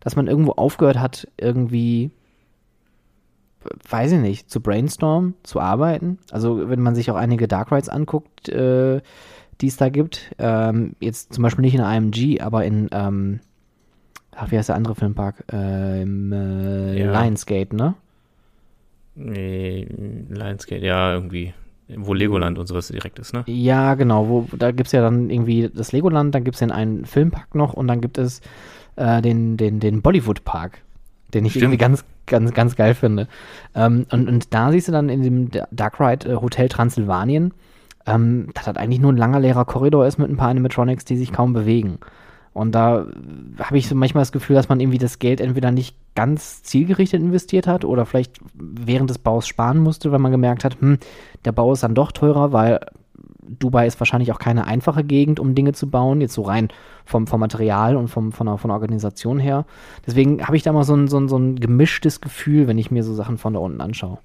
dass 0.00 0.16
man 0.16 0.26
irgendwo 0.26 0.52
aufgehört 0.52 0.98
hat, 0.98 1.28
irgendwie, 1.36 2.10
weiß 3.88 4.12
ich 4.12 4.20
nicht, 4.20 4.50
zu 4.50 4.60
brainstormen, 4.60 5.34
zu 5.42 5.60
arbeiten. 5.60 6.18
Also 6.30 6.68
wenn 6.68 6.80
man 6.80 6.94
sich 6.94 7.10
auch 7.10 7.16
einige 7.16 7.48
Dark 7.48 7.72
Rides 7.72 7.88
anguckt, 7.88 8.48
äh, 8.48 9.00
die 9.60 9.66
es 9.66 9.76
da 9.76 9.88
gibt, 9.88 10.34
ähm, 10.38 10.94
jetzt 11.00 11.32
zum 11.32 11.42
Beispiel 11.42 11.62
nicht 11.62 11.74
in 11.74 11.80
IMG, 11.80 12.40
aber 12.40 12.64
in, 12.64 12.88
ähm, 12.92 13.40
ach, 14.34 14.50
wie 14.50 14.58
heißt 14.58 14.68
der 14.68 14.76
andere 14.76 14.94
Filmpark? 14.94 15.44
Äh, 15.52 16.02
Im 16.02 16.32
äh, 16.32 16.98
ja. 17.00 17.22
Lionsgate, 17.22 17.74
ne? 17.74 17.94
Nee, 19.16 19.88
Lionsgate, 20.30 20.84
ja, 20.84 21.12
irgendwie 21.12 21.52
wo 21.96 22.12
Legoland 22.12 22.58
und 22.58 22.66
sowas 22.66 22.88
direkt 22.88 23.18
ist, 23.18 23.32
ne? 23.32 23.44
Ja, 23.46 23.94
genau. 23.94 24.28
Wo, 24.28 24.46
da 24.56 24.72
gibt 24.72 24.88
es 24.88 24.92
ja 24.92 25.00
dann 25.00 25.30
irgendwie 25.30 25.70
das 25.72 25.92
Legoland, 25.92 26.34
dann 26.34 26.44
gibt 26.44 26.56
es 26.56 26.60
den 26.60 26.70
einen 26.70 27.04
Filmpark 27.06 27.54
noch 27.54 27.72
und 27.72 27.88
dann 27.88 28.00
gibt 28.00 28.18
es 28.18 28.40
äh, 28.98 29.22
den, 29.22 29.56
den, 29.56 29.80
den 29.80 30.02
Bollywood-Park, 30.02 30.82
den 31.34 31.44
ich 31.44 31.52
Stimmt. 31.52 31.64
irgendwie 31.64 31.78
ganz, 31.78 32.04
ganz, 32.26 32.52
ganz 32.52 32.76
geil 32.76 32.94
finde. 32.94 33.28
Ähm, 33.74 34.06
und, 34.10 34.28
und 34.28 34.54
da 34.54 34.70
siehst 34.70 34.88
du 34.88 34.92
dann 34.92 35.08
in 35.08 35.22
dem 35.22 35.50
Dark 35.70 36.00
Ride 36.00 36.28
äh, 36.28 36.36
Hotel 36.36 36.68
Transsilvanien, 36.68 37.54
ähm, 38.06 38.48
dass 38.54 38.64
das 38.64 38.76
eigentlich 38.76 39.00
nur 39.00 39.12
ein 39.12 39.16
langer 39.16 39.40
leerer 39.40 39.64
Korridor 39.64 40.06
ist 40.06 40.18
mit 40.18 40.28
ein 40.28 40.36
paar 40.36 40.48
Animatronics, 40.48 41.04
die 41.04 41.16
sich 41.16 41.32
kaum 41.32 41.52
bewegen. 41.52 41.98
Und 42.54 42.72
da 42.72 43.06
habe 43.60 43.78
ich 43.78 43.86
so 43.86 43.94
manchmal 43.94 44.22
das 44.22 44.32
Gefühl, 44.32 44.56
dass 44.56 44.68
man 44.68 44.80
irgendwie 44.80 44.98
das 44.98 45.20
Geld 45.20 45.40
entweder 45.40 45.70
nicht 45.70 45.94
ganz 46.16 46.64
zielgerichtet 46.64 47.20
investiert 47.20 47.68
hat 47.68 47.84
oder 47.84 48.04
vielleicht 48.04 48.40
während 48.54 49.10
des 49.10 49.18
Baus 49.18 49.46
sparen 49.46 49.78
musste, 49.78 50.10
weil 50.10 50.18
man 50.18 50.32
gemerkt 50.32 50.64
hat, 50.64 50.80
hm, 50.80 50.98
der 51.44 51.52
Bau 51.52 51.72
ist 51.72 51.84
dann 51.84 51.94
doch 51.94 52.10
teurer, 52.10 52.52
weil 52.52 52.80
Dubai 53.48 53.86
ist 53.86 54.00
wahrscheinlich 54.00 54.32
auch 54.32 54.38
keine 54.38 54.66
einfache 54.66 55.04
Gegend, 55.04 55.40
um 55.40 55.54
Dinge 55.54 55.72
zu 55.72 55.88
bauen, 55.88 56.20
jetzt 56.20 56.34
so 56.34 56.42
rein 56.42 56.68
vom, 57.04 57.26
vom 57.26 57.40
Material 57.40 57.96
und 57.96 58.08
vom, 58.08 58.32
von, 58.32 58.46
der, 58.46 58.58
von 58.58 58.68
der 58.68 58.74
Organisation 58.74 59.38
her. 59.38 59.64
Deswegen 60.06 60.46
habe 60.46 60.56
ich 60.56 60.62
da 60.62 60.72
mal 60.72 60.84
so 60.84 60.94
ein, 60.94 61.08
so, 61.08 61.18
ein, 61.18 61.28
so 61.28 61.38
ein 61.38 61.56
gemischtes 61.56 62.20
Gefühl, 62.20 62.68
wenn 62.68 62.78
ich 62.78 62.90
mir 62.90 63.02
so 63.02 63.14
Sachen 63.14 63.38
von 63.38 63.54
da 63.54 63.60
unten 63.60 63.80
anschaue. 63.80 64.18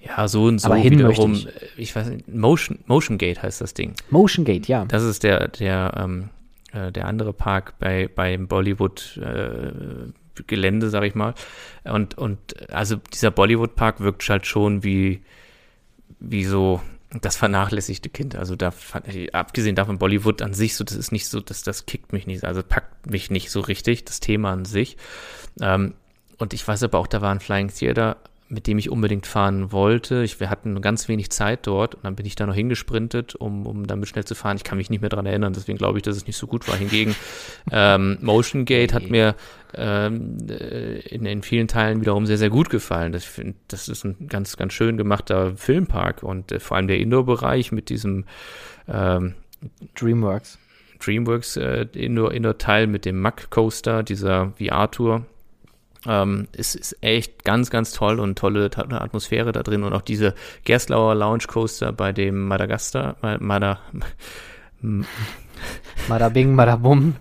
Ja, 0.00 0.26
so 0.26 0.44
und 0.44 0.60
so 0.60 0.68
Aber 0.68 0.82
wiederum, 0.82 1.34
ich. 1.34 1.48
ich. 1.76 1.96
weiß 1.96 2.08
nicht, 2.08 2.28
Motion, 2.28 2.80
Motion 2.86 3.18
Gate 3.18 3.42
heißt 3.42 3.60
das 3.60 3.72
Ding. 3.74 3.94
Motion 4.10 4.44
Gate, 4.44 4.66
ja. 4.66 4.84
Das 4.84 5.04
ist 5.04 5.22
der, 5.22 5.48
der 5.48 5.94
ähm, 5.96 6.30
äh, 6.72 6.90
der 6.90 7.06
andere 7.06 7.32
Park 7.32 7.74
bei 7.78 8.08
beim 8.08 8.48
Bollywood 8.48 9.18
äh, 9.18 10.42
Gelände, 10.46 10.90
sag 10.90 11.04
ich 11.04 11.14
mal. 11.14 11.34
Und 11.84 12.18
und 12.18 12.38
also 12.72 12.96
dieser 12.96 13.30
Bollywood 13.30 13.76
Park 13.76 14.00
wirkt 14.00 14.28
halt 14.28 14.46
schon 14.46 14.82
wie 14.82 15.22
wie 16.18 16.44
so 16.44 16.80
das 17.20 17.36
vernachlässigte 17.36 18.08
Kind. 18.08 18.36
Also 18.36 18.56
da 18.56 18.72
abgesehen 19.32 19.76
davon 19.76 19.98
Bollywood 19.98 20.42
an 20.42 20.54
sich, 20.54 20.76
so 20.76 20.84
das 20.84 20.96
ist 20.96 21.12
nicht 21.12 21.28
so, 21.28 21.40
dass 21.40 21.62
das 21.62 21.86
kickt 21.86 22.12
mich 22.12 22.26
nicht, 22.26 22.44
also 22.44 22.62
packt 22.62 23.10
mich 23.10 23.30
nicht 23.30 23.50
so 23.50 23.60
richtig 23.60 24.04
das 24.04 24.20
Thema 24.20 24.52
an 24.52 24.64
sich. 24.64 24.96
Ähm, 25.60 25.94
und 26.38 26.54
ich 26.54 26.66
weiß 26.66 26.82
aber 26.84 26.98
auch, 26.98 27.06
da 27.06 27.20
war 27.20 27.30
ein 27.30 27.40
Flying 27.40 27.68
Theater 27.68 28.16
mit 28.52 28.66
dem 28.66 28.76
ich 28.76 28.90
unbedingt 28.90 29.26
fahren 29.26 29.72
wollte. 29.72 30.22
Ich, 30.22 30.38
wir 30.38 30.50
hatten 30.50 30.78
ganz 30.82 31.08
wenig 31.08 31.30
Zeit 31.30 31.66
dort 31.66 31.94
und 31.94 32.04
dann 32.04 32.16
bin 32.16 32.26
ich 32.26 32.34
da 32.34 32.46
noch 32.46 32.54
hingesprintet, 32.54 33.34
um, 33.34 33.66
um 33.66 33.86
damit 33.86 34.08
schnell 34.08 34.26
zu 34.26 34.34
fahren. 34.34 34.58
Ich 34.58 34.64
kann 34.64 34.76
mich 34.76 34.90
nicht 34.90 35.00
mehr 35.00 35.08
daran 35.08 35.24
erinnern, 35.24 35.54
deswegen 35.54 35.78
glaube 35.78 35.98
ich, 35.98 36.02
dass 36.02 36.16
es 36.16 36.26
nicht 36.26 36.36
so 36.36 36.46
gut 36.46 36.68
war. 36.68 36.76
Hingegen 36.76 37.16
ähm, 37.72 38.18
Motion 38.20 38.66
Gate 38.66 38.92
hat 38.92 39.08
mir 39.08 39.36
ähm, 39.74 40.36
äh, 40.50 40.98
in, 41.00 41.24
in 41.24 41.42
vielen 41.42 41.66
Teilen 41.66 42.02
wiederum 42.02 42.26
sehr, 42.26 42.36
sehr 42.36 42.50
gut 42.50 42.68
gefallen. 42.68 43.12
Das, 43.12 43.24
find, 43.24 43.56
das 43.68 43.88
ist 43.88 44.04
ein 44.04 44.28
ganz, 44.28 44.58
ganz 44.58 44.74
schön 44.74 44.98
gemachter 44.98 45.56
Filmpark 45.56 46.22
und 46.22 46.52
äh, 46.52 46.60
vor 46.60 46.76
allem 46.76 46.88
der 46.88 46.98
Indoor-Bereich 46.98 47.72
mit 47.72 47.88
diesem 47.88 48.26
ähm, 48.86 49.34
Dreamworks. 49.94 50.58
Dreamworks 51.02 51.56
äh, 51.56 51.86
Indoor-Teil 51.94 52.82
Indoor 52.82 52.92
mit 52.92 53.06
dem 53.06 53.18
Mack 53.18 53.48
Coaster, 53.48 54.02
dieser 54.02 54.52
VR-Tour 54.58 55.24
ähm, 56.06 56.48
ist, 56.52 56.74
ist 56.74 56.96
echt 57.02 57.44
ganz, 57.44 57.70
ganz 57.70 57.92
toll 57.92 58.18
und 58.20 58.38
tolle, 58.38 58.70
tolle 58.70 59.00
Atmosphäre 59.00 59.52
da 59.52 59.62
drin 59.62 59.84
und 59.84 59.92
auch 59.92 60.02
diese 60.02 60.34
Gerstlauer 60.64 61.14
Lounge 61.14 61.44
Coaster 61.46 61.92
bei 61.92 62.12
dem 62.12 62.46
Madagaskar, 62.48 63.16
Mada, 63.40 63.78
Madabing, 66.08 66.54
Madabum, 66.54 67.16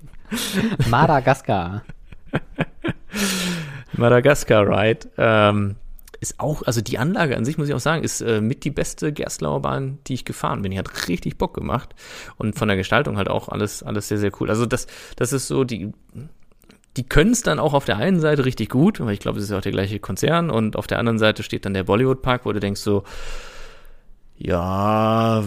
Madagaskar. 0.89 1.83
Madagaskar 3.93 4.67
Ride. 4.67 5.09
Ähm, 5.17 5.75
ist 6.21 6.39
auch, 6.39 6.61
also 6.63 6.81
die 6.81 6.99
Anlage 6.99 7.35
an 7.35 7.45
sich, 7.45 7.57
muss 7.57 7.67
ich 7.67 7.73
auch 7.73 7.79
sagen, 7.79 8.03
ist 8.03 8.21
äh, 8.21 8.41
mit 8.41 8.63
die 8.63 8.69
beste 8.69 9.11
Gerstlauer 9.11 9.63
Bahn, 9.63 9.97
die 10.05 10.13
ich 10.13 10.23
gefahren 10.23 10.61
bin. 10.61 10.71
Die 10.71 10.77
hat 10.77 11.07
richtig 11.07 11.37
Bock 11.37 11.53
gemacht 11.55 11.95
und 12.37 12.57
von 12.57 12.67
der 12.67 12.77
Gestaltung 12.77 13.17
halt 13.17 13.27
auch 13.27 13.49
alles, 13.49 13.81
alles 13.81 14.07
sehr, 14.07 14.19
sehr 14.19 14.31
cool. 14.39 14.49
Also 14.49 14.67
das, 14.67 14.85
das 15.15 15.33
ist 15.33 15.47
so 15.47 15.63
die, 15.63 15.91
die 16.97 17.03
können 17.03 17.31
es 17.31 17.41
dann 17.41 17.59
auch 17.59 17.73
auf 17.73 17.85
der 17.85 17.97
einen 17.97 18.19
Seite 18.19 18.45
richtig 18.45 18.69
gut, 18.69 18.99
weil 18.99 19.13
ich 19.13 19.19
glaube, 19.19 19.37
es 19.37 19.45
ist 19.45 19.51
ja 19.51 19.57
auch 19.57 19.61
der 19.61 19.71
gleiche 19.71 19.99
Konzern 19.99 20.49
und 20.49 20.75
auf 20.75 20.87
der 20.87 20.99
anderen 20.99 21.19
Seite 21.19 21.43
steht 21.43 21.65
dann 21.65 21.73
der 21.73 21.83
Bollywood 21.83 22.21
Park, 22.21 22.45
wo 22.45 22.51
du 22.51 22.59
denkst 22.59 22.81
so, 22.81 23.03
ja, 24.37 25.43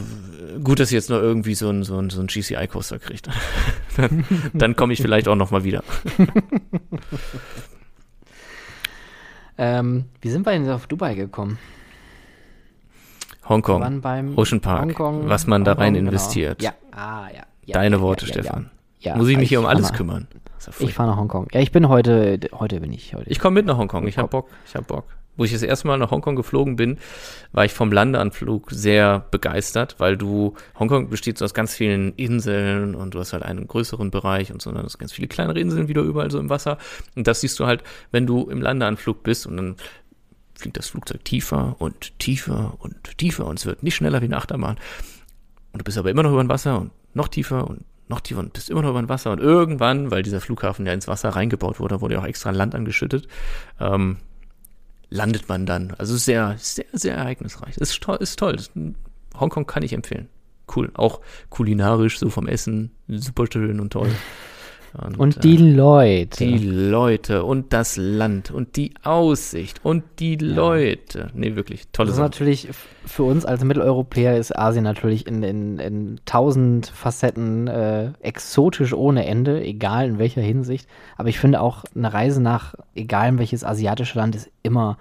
gut, 0.62 0.78
dass 0.78 0.92
ihr 0.92 0.98
jetzt 0.98 1.10
nur 1.10 1.20
irgendwie 1.20 1.54
so 1.54 1.68
ein, 1.68 1.82
so 1.82 1.98
ein, 1.98 2.10
so 2.10 2.20
ein 2.20 2.28
GCI-Coaster 2.28 3.00
kriegt. 3.00 3.28
dann, 3.96 4.24
dann 4.54 4.76
komme 4.76 4.92
ich 4.92 5.02
vielleicht 5.02 5.26
auch 5.26 5.34
noch 5.34 5.50
mal 5.50 5.64
wieder. 5.64 5.82
ähm, 9.58 10.04
wie 10.20 10.30
sind 10.30 10.46
wir 10.46 10.52
denn 10.52 10.70
auf 10.70 10.86
Dubai 10.86 11.14
gekommen? 11.14 11.58
Hongkong, 13.48 14.02
Ocean 14.36 14.60
Park, 14.60 14.82
Hongkong, 14.82 15.28
was 15.28 15.46
man 15.46 15.60
Hongkong, 15.60 15.76
da 15.76 15.82
rein 15.82 15.94
genau. 15.94 16.06
investiert. 16.06 16.60
Genau. 16.60 16.72
Ja, 16.92 16.98
ah, 16.98 17.28
ja. 17.34 17.42
ja 17.66 17.74
Deine 17.74 17.96
ja, 17.96 18.02
Worte, 18.02 18.26
ja, 18.26 18.32
Stefan. 18.32 18.70
Muss 19.16 19.28
ich 19.28 19.36
mich 19.36 19.50
hier 19.50 19.60
um 19.60 19.66
alles 19.66 19.92
kümmern? 19.92 20.28
Ich 20.78 20.94
fahre 20.94 21.10
nach 21.10 21.16
Hongkong. 21.16 21.48
Ja, 21.52 21.60
ich 21.60 21.72
bin 21.72 21.88
heute, 21.88 22.38
heute 22.52 22.80
bin 22.80 22.92
ich 22.92 23.14
heute. 23.14 23.30
Ich 23.30 23.38
komme 23.38 23.54
mit 23.54 23.66
nach 23.66 23.78
Hongkong. 23.78 24.06
Ich 24.06 24.18
habe 24.18 24.28
Bock. 24.28 24.48
Ich 24.66 24.74
habe 24.74 24.84
Bock. 24.84 25.04
Wo 25.36 25.44
ich 25.44 25.52
das 25.52 25.62
erste 25.62 25.88
Mal 25.88 25.98
nach 25.98 26.12
Hongkong 26.12 26.36
geflogen 26.36 26.76
bin, 26.76 26.98
war 27.52 27.64
ich 27.64 27.72
vom 27.72 27.90
Landeanflug 27.90 28.70
sehr 28.70 29.26
begeistert, 29.32 29.96
weil 29.98 30.16
du, 30.16 30.54
Hongkong 30.78 31.08
besteht 31.08 31.38
so 31.38 31.44
aus 31.44 31.54
ganz 31.54 31.74
vielen 31.74 32.14
Inseln 32.14 32.94
und 32.94 33.14
du 33.14 33.18
hast 33.18 33.32
halt 33.32 33.42
einen 33.42 33.66
größeren 33.66 34.12
Bereich 34.12 34.52
und 34.52 34.62
so, 34.62 34.70
dann 34.70 34.84
hast 34.84 34.98
ganz 34.98 35.12
viele 35.12 35.26
kleinere 35.26 35.58
Inseln 35.58 35.88
wieder 35.88 36.02
überall 36.02 36.30
so 36.30 36.38
im 36.38 36.50
Wasser. 36.50 36.78
Und 37.16 37.26
das 37.26 37.40
siehst 37.40 37.58
du 37.58 37.66
halt, 37.66 37.82
wenn 38.12 38.26
du 38.26 38.48
im 38.48 38.62
Landeanflug 38.62 39.24
bist 39.24 39.46
und 39.46 39.56
dann 39.56 39.76
fliegt 40.54 40.76
das 40.76 40.88
Flugzeug 40.88 41.24
tiefer 41.24 41.74
und 41.80 42.16
tiefer 42.20 42.74
und 42.78 43.18
tiefer 43.18 43.46
und 43.46 43.58
es 43.58 43.66
wird 43.66 43.82
nicht 43.82 43.96
schneller 43.96 44.20
wie 44.20 44.26
eine 44.26 44.36
Achterbahn. 44.36 44.76
Und 45.72 45.80
du 45.80 45.84
bist 45.84 45.98
aber 45.98 46.10
immer 46.10 46.22
noch 46.22 46.30
über 46.30 46.44
dem 46.44 46.48
Wasser 46.48 46.80
und 46.80 46.92
noch 47.12 47.26
tiefer 47.26 47.68
und 47.68 47.84
noch 48.08 48.20
tiefer 48.20 48.40
und 48.40 48.52
bist 48.52 48.70
immer 48.70 48.82
noch 48.82 48.90
über 48.90 49.02
dem 49.02 49.08
Wasser. 49.08 49.32
Und 49.32 49.40
irgendwann, 49.40 50.10
weil 50.10 50.22
dieser 50.22 50.40
Flughafen 50.40 50.86
ja 50.86 50.92
ins 50.92 51.08
Wasser 51.08 51.30
reingebaut 51.30 51.80
wurde, 51.80 52.00
wurde 52.00 52.14
ja 52.14 52.20
auch 52.20 52.26
extra 52.26 52.50
Land 52.50 52.74
angeschüttet, 52.74 53.28
ähm, 53.80 54.18
landet 55.10 55.48
man 55.48 55.66
dann. 55.66 55.92
Also 55.98 56.16
sehr, 56.16 56.56
sehr, 56.58 56.86
sehr 56.92 57.16
ereignisreich. 57.16 57.76
Ist 57.78 58.00
toll, 58.02 58.18
ist 58.20 58.38
toll. 58.38 58.54
Ist 58.54 58.72
Hongkong 59.38 59.66
kann 59.66 59.82
ich 59.82 59.92
empfehlen. 59.92 60.28
Cool. 60.74 60.90
Auch 60.94 61.20
kulinarisch, 61.50 62.18
so 62.18 62.30
vom 62.30 62.46
Essen, 62.46 62.90
super 63.08 63.46
schön 63.50 63.80
und 63.80 63.92
toll. 63.92 64.10
Und, 64.96 65.18
und 65.18 65.44
die 65.44 65.56
äh, 65.56 65.74
Leute. 65.74 66.46
Die 66.46 66.58
Leute 66.58 67.44
und 67.44 67.72
das 67.72 67.96
Land 67.96 68.52
und 68.52 68.76
die 68.76 68.94
Aussicht 69.02 69.84
und 69.84 70.04
die 70.20 70.38
ja. 70.40 70.54
Leute. 70.54 71.30
Nee, 71.34 71.56
wirklich 71.56 71.88
tolle 71.92 72.08
Das 72.08 72.16
ist 72.16 72.22
natürlich 72.22 72.68
für 73.04 73.24
uns 73.24 73.44
als 73.44 73.64
Mitteleuropäer 73.64 74.38
ist 74.38 74.56
Asien 74.56 74.84
natürlich 74.84 75.26
in, 75.26 75.42
in, 75.42 75.78
in 75.78 76.20
tausend 76.26 76.86
Facetten 76.86 77.66
äh, 77.66 78.12
exotisch 78.20 78.92
ohne 78.92 79.26
Ende, 79.26 79.62
egal 79.62 80.06
in 80.06 80.18
welcher 80.18 80.42
Hinsicht. 80.42 80.88
Aber 81.16 81.28
ich 81.28 81.38
finde 81.40 81.60
auch 81.60 81.84
eine 81.94 82.12
Reise 82.12 82.40
nach, 82.40 82.74
egal 82.94 83.30
in 83.30 83.38
welches 83.38 83.64
asiatische 83.64 84.18
Land, 84.18 84.36
ist 84.36 84.50
immer 84.62 84.96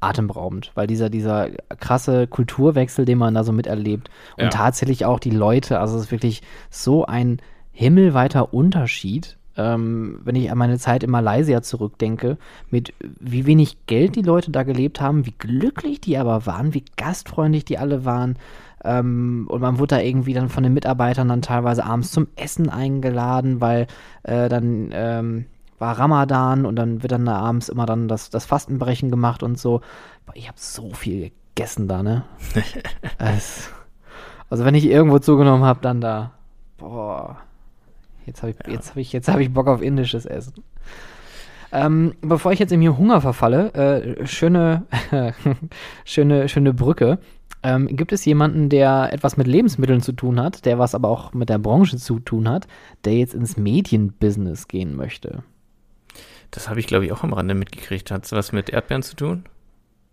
atemberaubend, 0.00 0.70
weil 0.74 0.86
dieser, 0.86 1.10
dieser 1.10 1.50
krasse 1.80 2.28
Kulturwechsel, 2.28 3.04
den 3.04 3.18
man 3.18 3.34
da 3.34 3.42
so 3.42 3.52
miterlebt 3.52 4.08
und 4.36 4.44
ja. 4.44 4.50
tatsächlich 4.50 5.04
auch 5.04 5.18
die 5.18 5.30
Leute, 5.30 5.80
also 5.80 5.96
es 5.96 6.04
ist 6.04 6.12
wirklich 6.12 6.42
so 6.70 7.04
ein 7.04 7.40
himmelweiter 7.78 8.52
Unterschied, 8.52 9.36
ähm, 9.56 10.18
wenn 10.24 10.34
ich 10.34 10.50
an 10.50 10.58
meine 10.58 10.80
Zeit 10.80 11.04
in 11.04 11.12
Malaysia 11.12 11.62
zurückdenke, 11.62 12.36
mit 12.70 12.92
wie 13.20 13.46
wenig 13.46 13.86
Geld 13.86 14.16
die 14.16 14.22
Leute 14.22 14.50
da 14.50 14.64
gelebt 14.64 15.00
haben, 15.00 15.26
wie 15.26 15.34
glücklich 15.38 16.00
die 16.00 16.18
aber 16.18 16.44
waren, 16.44 16.74
wie 16.74 16.82
gastfreundlich 16.96 17.64
die 17.64 17.78
alle 17.78 18.04
waren. 18.04 18.34
Ähm, 18.82 19.46
und 19.48 19.60
man 19.60 19.78
wurde 19.78 19.94
da 19.94 20.00
irgendwie 20.00 20.34
dann 20.34 20.48
von 20.48 20.64
den 20.64 20.74
Mitarbeitern 20.74 21.28
dann 21.28 21.40
teilweise 21.40 21.84
abends 21.84 22.10
zum 22.10 22.26
Essen 22.34 22.68
eingeladen, 22.68 23.60
weil 23.60 23.86
äh, 24.24 24.48
dann 24.48 24.90
ähm, 24.92 25.46
war 25.78 26.00
Ramadan 26.00 26.66
und 26.66 26.74
dann 26.74 27.04
wird 27.04 27.12
dann 27.12 27.26
da 27.26 27.36
abends 27.36 27.68
immer 27.68 27.86
dann 27.86 28.08
das, 28.08 28.28
das 28.30 28.44
Fastenbrechen 28.44 29.08
gemacht 29.08 29.44
und 29.44 29.56
so. 29.56 29.82
Ich 30.34 30.48
habe 30.48 30.58
so 30.58 30.90
viel 30.94 31.30
gegessen 31.54 31.86
da, 31.86 32.02
ne? 32.02 32.24
es, 33.18 33.70
also 34.50 34.64
wenn 34.64 34.74
ich 34.74 34.86
irgendwo 34.86 35.20
zugenommen 35.20 35.64
habe, 35.64 35.78
dann 35.80 36.00
da. 36.00 36.32
Boah. 36.76 37.38
Jetzt 38.28 38.42
habe 38.42 38.50
ich, 38.50 38.58
ja. 38.66 38.72
jetzt 38.72 38.90
hab 38.90 38.96
ich, 38.98 39.14
hab 39.14 39.40
ich 39.40 39.52
Bock 39.52 39.66
auf 39.66 39.80
indisches 39.80 40.26
Essen. 40.26 40.52
Ähm, 41.72 42.14
bevor 42.20 42.52
ich 42.52 42.58
jetzt 42.58 42.72
in 42.72 42.80
mir 42.80 42.96
Hunger 42.96 43.20
verfalle, 43.20 43.72
äh, 43.72 44.26
schöne, 44.26 44.84
schöne, 46.04 46.48
schöne 46.48 46.74
Brücke. 46.74 47.18
Ähm, 47.62 47.88
gibt 47.88 48.12
es 48.12 48.24
jemanden, 48.24 48.68
der 48.68 49.12
etwas 49.12 49.36
mit 49.36 49.46
Lebensmitteln 49.46 50.02
zu 50.02 50.12
tun 50.12 50.40
hat, 50.40 50.66
der 50.66 50.78
was 50.78 50.94
aber 50.94 51.08
auch 51.08 51.32
mit 51.32 51.48
der 51.48 51.58
Branche 51.58 51.96
zu 51.96 52.20
tun 52.20 52.48
hat, 52.48 52.68
der 53.04 53.14
jetzt 53.14 53.34
ins 53.34 53.56
Medienbusiness 53.56 54.68
gehen 54.68 54.94
möchte? 54.94 55.42
Das 56.50 56.68
habe 56.68 56.80
ich, 56.80 56.86
glaube 56.86 57.06
ich, 57.06 57.12
auch 57.12 57.24
am 57.24 57.32
Rande 57.32 57.54
mitgekriegt. 57.54 58.10
Hat 58.10 58.26
es 58.26 58.32
was 58.32 58.52
mit 58.52 58.70
Erdbeeren 58.70 59.02
zu 59.02 59.16
tun? 59.16 59.44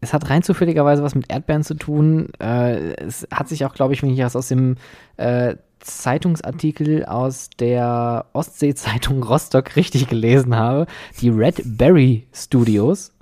Es 0.02 0.14
hat 0.14 0.30
rein 0.30 0.44
zufälligerweise 0.44 1.04
was 1.04 1.16
mit 1.16 1.30
Erdbeeren 1.30 1.64
zu 1.64 1.76
tun. 1.76 2.30
Äh, 2.40 2.94
es 2.96 3.28
hat 3.32 3.50
sich 3.50 3.66
auch, 3.66 3.74
glaube 3.74 3.94
ich, 3.94 4.02
wenn 4.02 4.10
ich 4.10 4.20
das 4.20 4.36
aus 4.36 4.48
dem 4.48 4.76
äh, 5.18 5.56
Zeitungsartikel 5.86 7.06
aus 7.06 7.50
der 7.60 8.26
Ostsee-Zeitung 8.34 9.24
Rostock 9.24 9.76
richtig 9.76 10.08
gelesen 10.08 10.56
habe, 10.56 10.88
die 11.22 11.30
Red 11.30 11.62
Berry 11.66 12.28
Studios, 12.34 13.14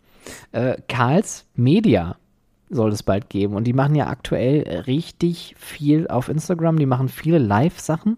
äh, 0.51 0.77
Karls 0.87 1.45
Media 1.55 2.15
soll 2.69 2.91
es 2.91 3.03
bald 3.03 3.29
geben. 3.29 3.55
Und 3.55 3.65
die 3.65 3.73
machen 3.73 3.95
ja 3.95 4.07
aktuell 4.07 4.83
richtig 4.87 5.55
viel 5.57 6.07
auf 6.07 6.29
Instagram. 6.29 6.77
Die 6.77 6.85
machen 6.85 7.09
viele 7.09 7.37
Live-Sachen, 7.37 8.17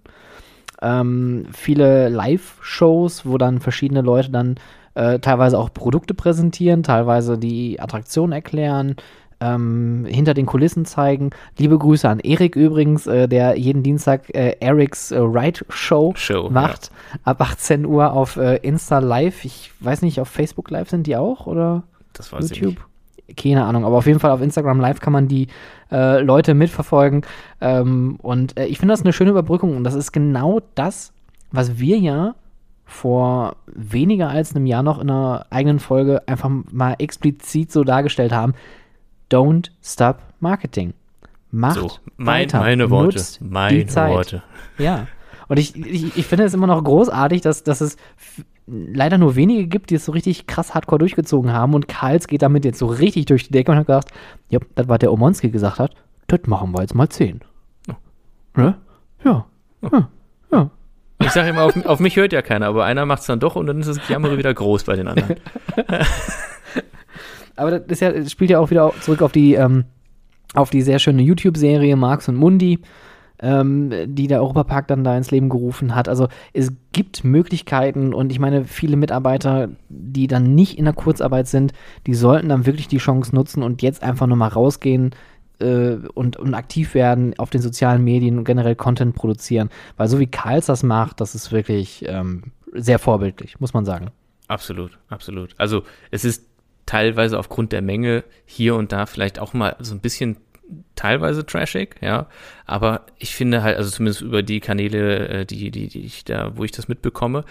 ähm, 0.82 1.48
viele 1.52 2.10
Live-Shows, 2.10 3.26
wo 3.26 3.38
dann 3.38 3.60
verschiedene 3.60 4.02
Leute 4.02 4.32
dann 4.32 4.56
äh, 4.94 5.20
teilweise 5.20 5.60
auch 5.60 5.74
Produkte 5.74 6.14
präsentieren, 6.14 6.84
teilweise 6.84 7.38
die 7.38 7.80
Attraktion 7.80 8.32
erklären, 8.32 8.96
ähm, 9.40 10.06
hinter 10.08 10.34
den 10.34 10.46
Kulissen 10.46 10.86
zeigen. 10.86 11.32
Liebe 11.58 11.78
Grüße 11.78 12.08
an 12.08 12.20
Erik 12.20 12.56
übrigens, 12.56 13.08
äh, 13.08 13.28
der 13.28 13.58
jeden 13.58 13.84
Dienstag 13.84 14.34
äh, 14.34 14.56
Erics 14.60 15.12
äh, 15.12 15.20
Ride 15.20 15.62
Show, 15.70 16.14
Show 16.16 16.50
macht. 16.50 16.92
Ja. 17.14 17.20
Ab 17.24 17.42
18 17.42 17.86
Uhr 17.86 18.12
auf 18.14 18.38
äh, 18.38 18.58
Insta 18.58 19.00
Live. 19.00 19.46
Ich 19.46 19.72
weiß 19.80 20.02
nicht, 20.02 20.20
auf 20.20 20.30
Facebook 20.30 20.70
Live 20.70 20.90
sind 20.90 21.08
die 21.08 21.16
auch 21.16 21.48
oder 21.48 21.84
das 22.14 22.32
weiß 22.32 22.50
YouTube? 22.50 22.74
Ich 22.74 22.78
nicht. 23.28 23.38
Keine 23.38 23.66
Ahnung, 23.66 23.86
aber 23.86 23.98
auf 23.98 24.06
jeden 24.06 24.20
Fall 24.20 24.32
auf 24.32 24.42
Instagram 24.42 24.80
Live 24.80 25.00
kann 25.00 25.14
man 25.14 25.28
die 25.28 25.48
äh, 25.92 26.22
Leute 26.22 26.54
mitverfolgen. 26.54 27.24
Ähm, 27.60 28.18
und 28.22 28.58
äh, 28.58 28.66
ich 28.66 28.78
finde 28.78 28.94
das 28.94 29.02
eine 29.02 29.14
schöne 29.14 29.32
Überbrückung 29.32 29.76
und 29.76 29.84
das 29.84 29.96
ist 29.96 30.12
genau 30.12 30.62
das, 30.76 31.12
was 31.52 31.80
wir 31.80 31.98
ja 31.98 32.36
vor 32.86 33.56
weniger 33.66 34.30
als 34.30 34.56
einem 34.56 34.68
Jahr 34.68 34.84
noch 34.84 35.00
in 35.00 35.10
einer 35.10 35.48
eigenen 35.50 35.80
Folge 35.80 36.22
einfach 36.28 36.50
mal 36.72 36.96
explizit 37.00 37.72
so 37.72 37.84
dargestellt 37.84 38.32
haben. 38.32 38.54
Don't 39.32 39.72
stop 39.84 40.20
marketing. 40.40 40.94
Macht 41.52 41.76
so, 41.76 41.92
mein, 42.18 42.44
weiter. 42.44 42.60
Meine 42.60 42.90
Worte. 42.90 43.24
Meine 43.40 43.96
Worte. 43.96 44.44
Ja. 44.78 45.08
Und 45.48 45.58
ich, 45.58 45.76
ich, 45.76 46.18
ich 46.18 46.26
finde 46.26 46.46
es 46.46 46.54
immer 46.54 46.68
noch 46.68 46.84
großartig, 46.84 47.42
dass, 47.42 47.64
dass 47.64 47.82
es 47.82 47.98
leider 48.68 49.18
nur 49.18 49.36
wenige 49.36 49.68
gibt, 49.68 49.90
die 49.90 49.96
es 49.96 50.06
so 50.06 50.12
richtig 50.12 50.48
krass 50.48 50.74
hardcore 50.74 51.00
durchgezogen 51.00 51.54
haben. 51.54 51.74
Und 51.74 51.88
Karls 51.88 52.28
geht 52.28 52.42
damit 52.42 52.66
jetzt 52.66 52.80
so 52.80 52.88
richtig 52.88 53.26
durch 53.26 53.48
die 53.48 53.52
Decke 53.52 53.72
und 53.72 53.78
hat 53.78 53.88
gesagt, 53.88 54.12
ja, 54.50 54.60
das, 54.76 54.88
was 54.88 55.00
der 55.00 55.14
Omonski 55.14 55.50
gesagt 55.50 55.80
hat, 55.80 55.94
das 56.28 56.42
machen 56.48 56.72
wir 56.74 56.82
jetzt 56.82 56.96
mal 56.96 57.10
zehn. 57.10 57.42
Oh. 57.90 57.94
Ne? 58.60 58.76
Ja. 59.24 59.46
Oh. 59.82 59.90
ja. 59.92 60.10
Ja. 60.52 60.70
Ich 61.20 61.32
sage 61.32 61.50
immer, 61.50 61.64
auf, 61.64 61.86
auf, 61.86 62.00
mich 62.00 62.18
hört 62.18 62.34
ja 62.34 62.42
keiner, 62.42 62.68
aber 62.68 62.86
einer 62.86 63.06
macht 63.06 63.22
es 63.22 63.28
dann 63.28 63.40
doch 63.40 63.56
und 63.56 63.68
dann 63.68 63.80
ist 63.80 63.88
das 63.88 64.10
Jammere 64.10 64.38
wieder 64.38 64.54
groß 64.54 64.84
bei 64.84 64.96
den 64.96 65.08
anderen. 65.08 65.36
Aber 67.56 67.80
das, 67.80 68.00
ja, 68.00 68.12
das 68.12 68.32
spielt 68.32 68.50
ja 68.50 68.60
auch 68.60 68.70
wieder 68.70 68.92
zurück 69.02 69.22
auf 69.22 69.32
die, 69.32 69.54
ähm, 69.54 69.86
auf 70.54 70.70
die 70.70 70.82
sehr 70.82 71.00
schöne 71.00 71.22
YouTube-Serie 71.22 71.96
Marx 71.96 72.28
und 72.28 72.36
Mundi, 72.36 72.80
ähm, 73.40 73.92
die 74.08 74.28
der 74.28 74.42
Europapark 74.42 74.88
dann 74.88 75.04
da 75.04 75.16
ins 75.18 75.32
Leben 75.32 75.50
gerufen 75.50 75.96
hat. 75.96 76.08
Also 76.08 76.28
es 76.54 76.72
gibt 76.94 77.24
Möglichkeiten 77.24 78.14
und 78.14 78.32
ich 78.32 78.40
meine, 78.40 78.66
viele 78.66 78.96
Mitarbeiter, 78.96 79.70
die 79.90 80.28
dann 80.28 80.56
nicht 80.56 80.78
in 80.78 80.86
der 80.86 80.94
Kurzarbeit 80.94 81.48
sind, 81.48 81.74
die 82.08 82.16
sollten 82.16 82.50
dann 82.50 82.66
wirklich 82.66 82.88
die 82.88 82.98
Chance 82.98 83.36
nutzen 83.36 83.64
und 83.64 83.82
jetzt 83.82 84.04
einfach 84.04 84.28
nochmal 84.28 84.50
rausgehen 84.50 85.12
äh, 85.60 85.96
und, 86.14 86.38
und 86.38 86.54
aktiv 86.54 86.94
werden 86.94 87.34
auf 87.38 87.50
den 87.50 87.62
sozialen 87.62 88.04
Medien 88.04 88.38
und 88.38 88.46
generell 88.46 88.76
Content 88.76 89.16
produzieren. 89.16 89.70
Weil 89.98 90.08
so 90.08 90.20
wie 90.20 90.28
Karls 90.28 90.68
das 90.68 90.84
macht, 90.84 91.20
das 91.22 91.36
ist 91.36 91.52
wirklich 91.52 92.06
ähm, 92.08 92.44
sehr 92.74 93.00
vorbildlich, 93.00 93.60
muss 93.60 93.74
man 93.74 93.86
sagen. 93.86 94.12
Absolut, 94.48 94.98
absolut. 95.10 95.56
Also 95.58 95.84
es 96.12 96.24
ist 96.24 96.44
teilweise 96.86 97.40
aufgrund 97.40 97.72
der 97.72 97.82
Menge 97.82 98.24
hier 98.46 98.76
und 98.76 98.92
da 98.92 99.06
vielleicht 99.06 99.40
auch 99.40 99.54
mal 99.54 99.76
so 99.80 99.94
ein 99.94 100.02
bisschen 100.02 100.38
teilweise 100.96 101.46
trashig, 101.46 101.96
ja. 102.02 102.28
Aber 102.66 103.06
ich 103.18 103.36
finde 103.36 103.64
halt, 103.64 103.78
also 103.78 103.90
zumindest 103.90 104.22
über 104.22 104.44
die 104.44 104.60
Kanäle, 104.60 105.28
äh, 105.30 105.46
die, 105.46 105.72
die, 105.72 105.88
die 105.88 106.06
ich 106.06 106.26
da, 106.26 106.58
wo 106.58 106.64
ich 106.64 106.72
das 106.72 106.88
mitbekomme, 106.88 107.44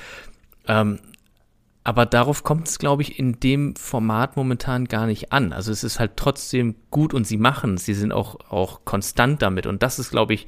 ähm, 0.66 0.98
aber 1.84 2.06
darauf 2.06 2.44
kommt 2.44 2.66
es, 2.66 2.78
glaube 2.78 3.02
ich, 3.02 3.18
in 3.18 3.38
dem 3.40 3.76
Format 3.76 4.36
momentan 4.38 4.86
gar 4.86 5.06
nicht 5.06 5.32
an. 5.32 5.52
Also 5.52 5.70
es 5.70 5.84
ist 5.84 6.00
halt 6.00 6.12
trotzdem 6.16 6.76
gut 6.90 7.12
und 7.12 7.26
sie 7.26 7.36
machen 7.36 7.74
es. 7.74 7.84
Sie 7.84 7.92
sind 7.92 8.10
auch, 8.10 8.36
auch 8.50 8.86
konstant 8.86 9.42
damit. 9.42 9.66
Und 9.66 9.82
das 9.82 9.98
ist, 9.98 10.10
glaube 10.10 10.32
ich, 10.32 10.46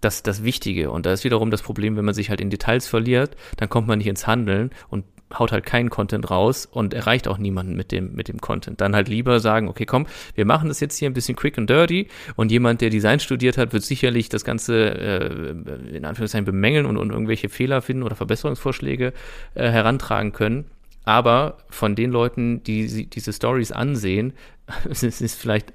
das, 0.00 0.22
das 0.22 0.44
Wichtige. 0.44 0.90
Und 0.90 1.04
da 1.04 1.12
ist 1.12 1.24
wiederum 1.24 1.50
das 1.50 1.60
Problem, 1.60 1.96
wenn 1.96 2.06
man 2.06 2.14
sich 2.14 2.30
halt 2.30 2.40
in 2.40 2.48
Details 2.48 2.88
verliert, 2.88 3.36
dann 3.58 3.68
kommt 3.68 3.86
man 3.86 3.98
nicht 3.98 4.08
ins 4.08 4.26
Handeln. 4.26 4.70
Und 4.88 5.04
haut 5.38 5.52
halt 5.52 5.64
keinen 5.66 5.90
Content 5.90 6.30
raus 6.30 6.66
und 6.70 6.94
erreicht 6.94 7.28
auch 7.28 7.38
niemanden 7.38 7.76
mit 7.76 7.92
dem, 7.92 8.14
mit 8.14 8.28
dem 8.28 8.40
Content. 8.40 8.80
Dann 8.80 8.94
halt 8.94 9.08
lieber 9.08 9.40
sagen, 9.40 9.68
okay, 9.68 9.86
komm, 9.86 10.06
wir 10.34 10.44
machen 10.44 10.68
das 10.68 10.80
jetzt 10.80 10.98
hier 10.98 11.08
ein 11.08 11.14
bisschen 11.14 11.36
quick 11.36 11.58
and 11.58 11.68
dirty 11.68 12.08
und 12.36 12.50
jemand, 12.50 12.80
der 12.80 12.90
Design 12.90 13.20
studiert 13.20 13.58
hat, 13.58 13.72
wird 13.72 13.82
sicherlich 13.82 14.28
das 14.28 14.44
Ganze 14.44 14.74
äh, 14.74 15.96
in 15.96 16.04
Anführungszeichen 16.04 16.44
bemängeln 16.44 16.86
und, 16.86 16.96
und 16.96 17.10
irgendwelche 17.10 17.48
Fehler 17.48 17.82
finden 17.82 18.02
oder 18.02 18.16
Verbesserungsvorschläge 18.16 19.12
äh, 19.54 19.70
herantragen 19.70 20.32
können. 20.32 20.66
Aber 21.04 21.58
von 21.68 21.96
den 21.96 22.10
Leuten, 22.10 22.62
die 22.62 23.06
diese 23.06 23.32
Stories 23.32 23.72
ansehen, 23.72 24.34
es 24.88 25.02
ist 25.02 25.34
vielleicht, 25.34 25.72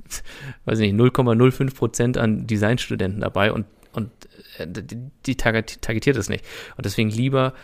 weiß 0.64 0.78
nicht, 0.78 0.94
0,05 0.94 1.74
Prozent 1.74 2.18
an 2.18 2.46
Designstudenten 2.46 3.20
dabei 3.20 3.52
und, 3.52 3.66
und 3.92 4.10
äh, 4.58 4.66
die, 4.68 5.10
die 5.24 5.36
targetiert 5.36 6.16
es 6.16 6.28
nicht. 6.28 6.44
Und 6.76 6.84
deswegen 6.84 7.10
lieber 7.10 7.54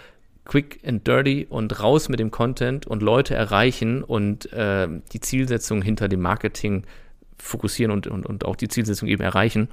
quick 0.45 0.81
and 0.87 1.07
dirty 1.07 1.47
und 1.49 1.81
raus 1.81 2.09
mit 2.09 2.21
dem 2.21 2.31
Content 2.31 2.87
und 2.87 3.03
Leute 3.03 3.35
erreichen 3.35 4.03
und 4.03 4.53
äh, 4.53 4.89
die 5.12 5.21
Zielsetzung 5.21 5.83
hinter 5.83 6.09
dem 6.09 6.21
Marketing 6.21 6.85
fokussieren 7.39 7.93
und, 7.93 8.07
und, 8.07 8.27
und 8.27 8.45
auch 8.45 8.57
die 8.57 8.69
Zielsetzung 8.69 9.09
eben 9.09 9.23
erreichen, 9.23 9.69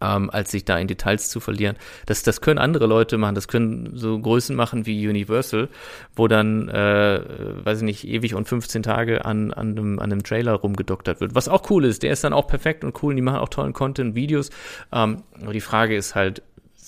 ähm, 0.00 0.30
als 0.30 0.50
sich 0.50 0.64
da 0.64 0.78
in 0.78 0.86
Details 0.86 1.28
zu 1.28 1.40
verlieren. 1.40 1.76
Das, 2.06 2.22
das 2.22 2.40
können 2.40 2.58
andere 2.58 2.86
Leute 2.86 3.18
machen, 3.18 3.34
das 3.34 3.48
können 3.48 3.90
so 3.94 4.18
Größen 4.18 4.54
machen 4.54 4.86
wie 4.86 5.08
Universal, 5.08 5.68
wo 6.14 6.28
dann, 6.28 6.68
äh, 6.68 7.20
weiß 7.64 7.78
ich 7.78 7.84
nicht, 7.84 8.06
ewig 8.06 8.34
und 8.34 8.48
15 8.48 8.82
Tage 8.82 9.24
an, 9.24 9.52
an, 9.52 9.70
einem, 9.70 9.98
an 9.98 10.12
einem 10.12 10.22
Trailer 10.22 10.54
rumgedoktert 10.54 11.20
wird. 11.20 11.34
Was 11.34 11.48
auch 11.48 11.68
cool 11.70 11.84
ist, 11.84 12.02
der 12.02 12.12
ist 12.12 12.24
dann 12.24 12.32
auch 12.32 12.46
perfekt 12.46 12.84
und 12.84 13.02
cool, 13.02 13.10
und 13.10 13.16
die 13.16 13.22
machen 13.22 13.40
auch 13.40 13.48
tollen 13.48 13.72
Content, 13.72 14.14
Videos. 14.14 14.50
Ähm, 14.92 15.22
aber 15.42 15.52
die 15.52 15.60
Frage 15.60 15.96
ist 15.96 16.14
halt, 16.14 16.42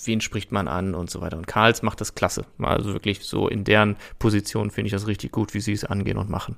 wen 0.06 0.20
spricht 0.20 0.52
man 0.52 0.68
an 0.68 0.94
und 0.94 1.10
so 1.10 1.20
weiter. 1.20 1.36
Und 1.36 1.47
Karls 1.47 1.82
macht 1.82 2.01
das 2.01 2.14
klasse. 2.14 2.44
Also 2.59 2.93
wirklich 2.93 3.20
so 3.20 3.48
in 3.48 3.64
deren 3.64 3.97
Position 4.18 4.70
finde 4.70 4.86
ich 4.86 4.93
das 4.93 5.06
richtig 5.06 5.32
gut, 5.32 5.55
wie 5.55 5.60
sie 5.60 5.72
es 5.72 5.85
angehen 5.85 6.18
und 6.18 6.31
machen. 6.31 6.56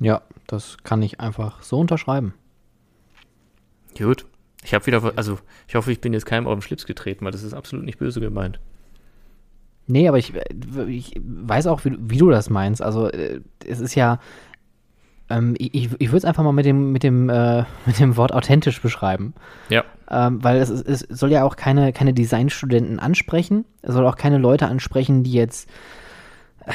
Ja, 0.00 0.22
das 0.46 0.76
kann 0.82 1.02
ich 1.02 1.20
einfach 1.20 1.62
so 1.62 1.78
unterschreiben. 1.78 2.34
Gut. 3.96 4.26
Ich 4.64 4.74
habe 4.74 4.86
wieder, 4.86 5.12
also 5.16 5.38
ich 5.68 5.74
hoffe, 5.74 5.92
ich 5.92 6.00
bin 6.00 6.12
jetzt 6.12 6.26
keinem 6.26 6.46
auf 6.46 6.54
den 6.54 6.62
Schlips 6.62 6.86
getreten, 6.86 7.24
weil 7.24 7.32
das 7.32 7.42
ist 7.42 7.54
absolut 7.54 7.84
nicht 7.84 7.98
böse 7.98 8.20
gemeint. 8.20 8.60
Nee, 9.86 10.08
aber 10.08 10.18
ich, 10.18 10.32
ich 10.88 11.20
weiß 11.22 11.66
auch, 11.66 11.84
wie, 11.84 11.96
wie 11.98 12.16
du 12.16 12.30
das 12.30 12.48
meinst. 12.48 12.80
Also 12.80 13.08
äh, 13.08 13.40
es 13.66 13.80
ist 13.80 13.94
ja, 13.94 14.18
ähm, 15.30 15.54
ich, 15.58 15.90
ich 15.98 16.08
würde 16.08 16.18
es 16.18 16.24
einfach 16.24 16.42
mal 16.42 16.52
mit 16.52 16.66
dem, 16.66 16.92
mit, 16.92 17.02
dem, 17.02 17.28
äh, 17.28 17.64
mit 17.86 17.98
dem 17.98 18.16
Wort 18.16 18.32
authentisch 18.32 18.80
beschreiben. 18.80 19.34
Ja. 19.68 19.84
Ähm, 20.10 20.42
weil 20.42 20.58
es, 20.58 20.70
es 20.70 21.00
soll 21.00 21.32
ja 21.32 21.44
auch 21.44 21.56
keine, 21.56 21.92
keine 21.92 22.12
Designstudenten 22.12 22.98
ansprechen. 22.98 23.64
Es 23.82 23.94
soll 23.94 24.06
auch 24.06 24.16
keine 24.16 24.38
Leute 24.38 24.66
ansprechen, 24.66 25.22
die 25.22 25.32
jetzt 25.32 25.68
äh, 26.66 26.72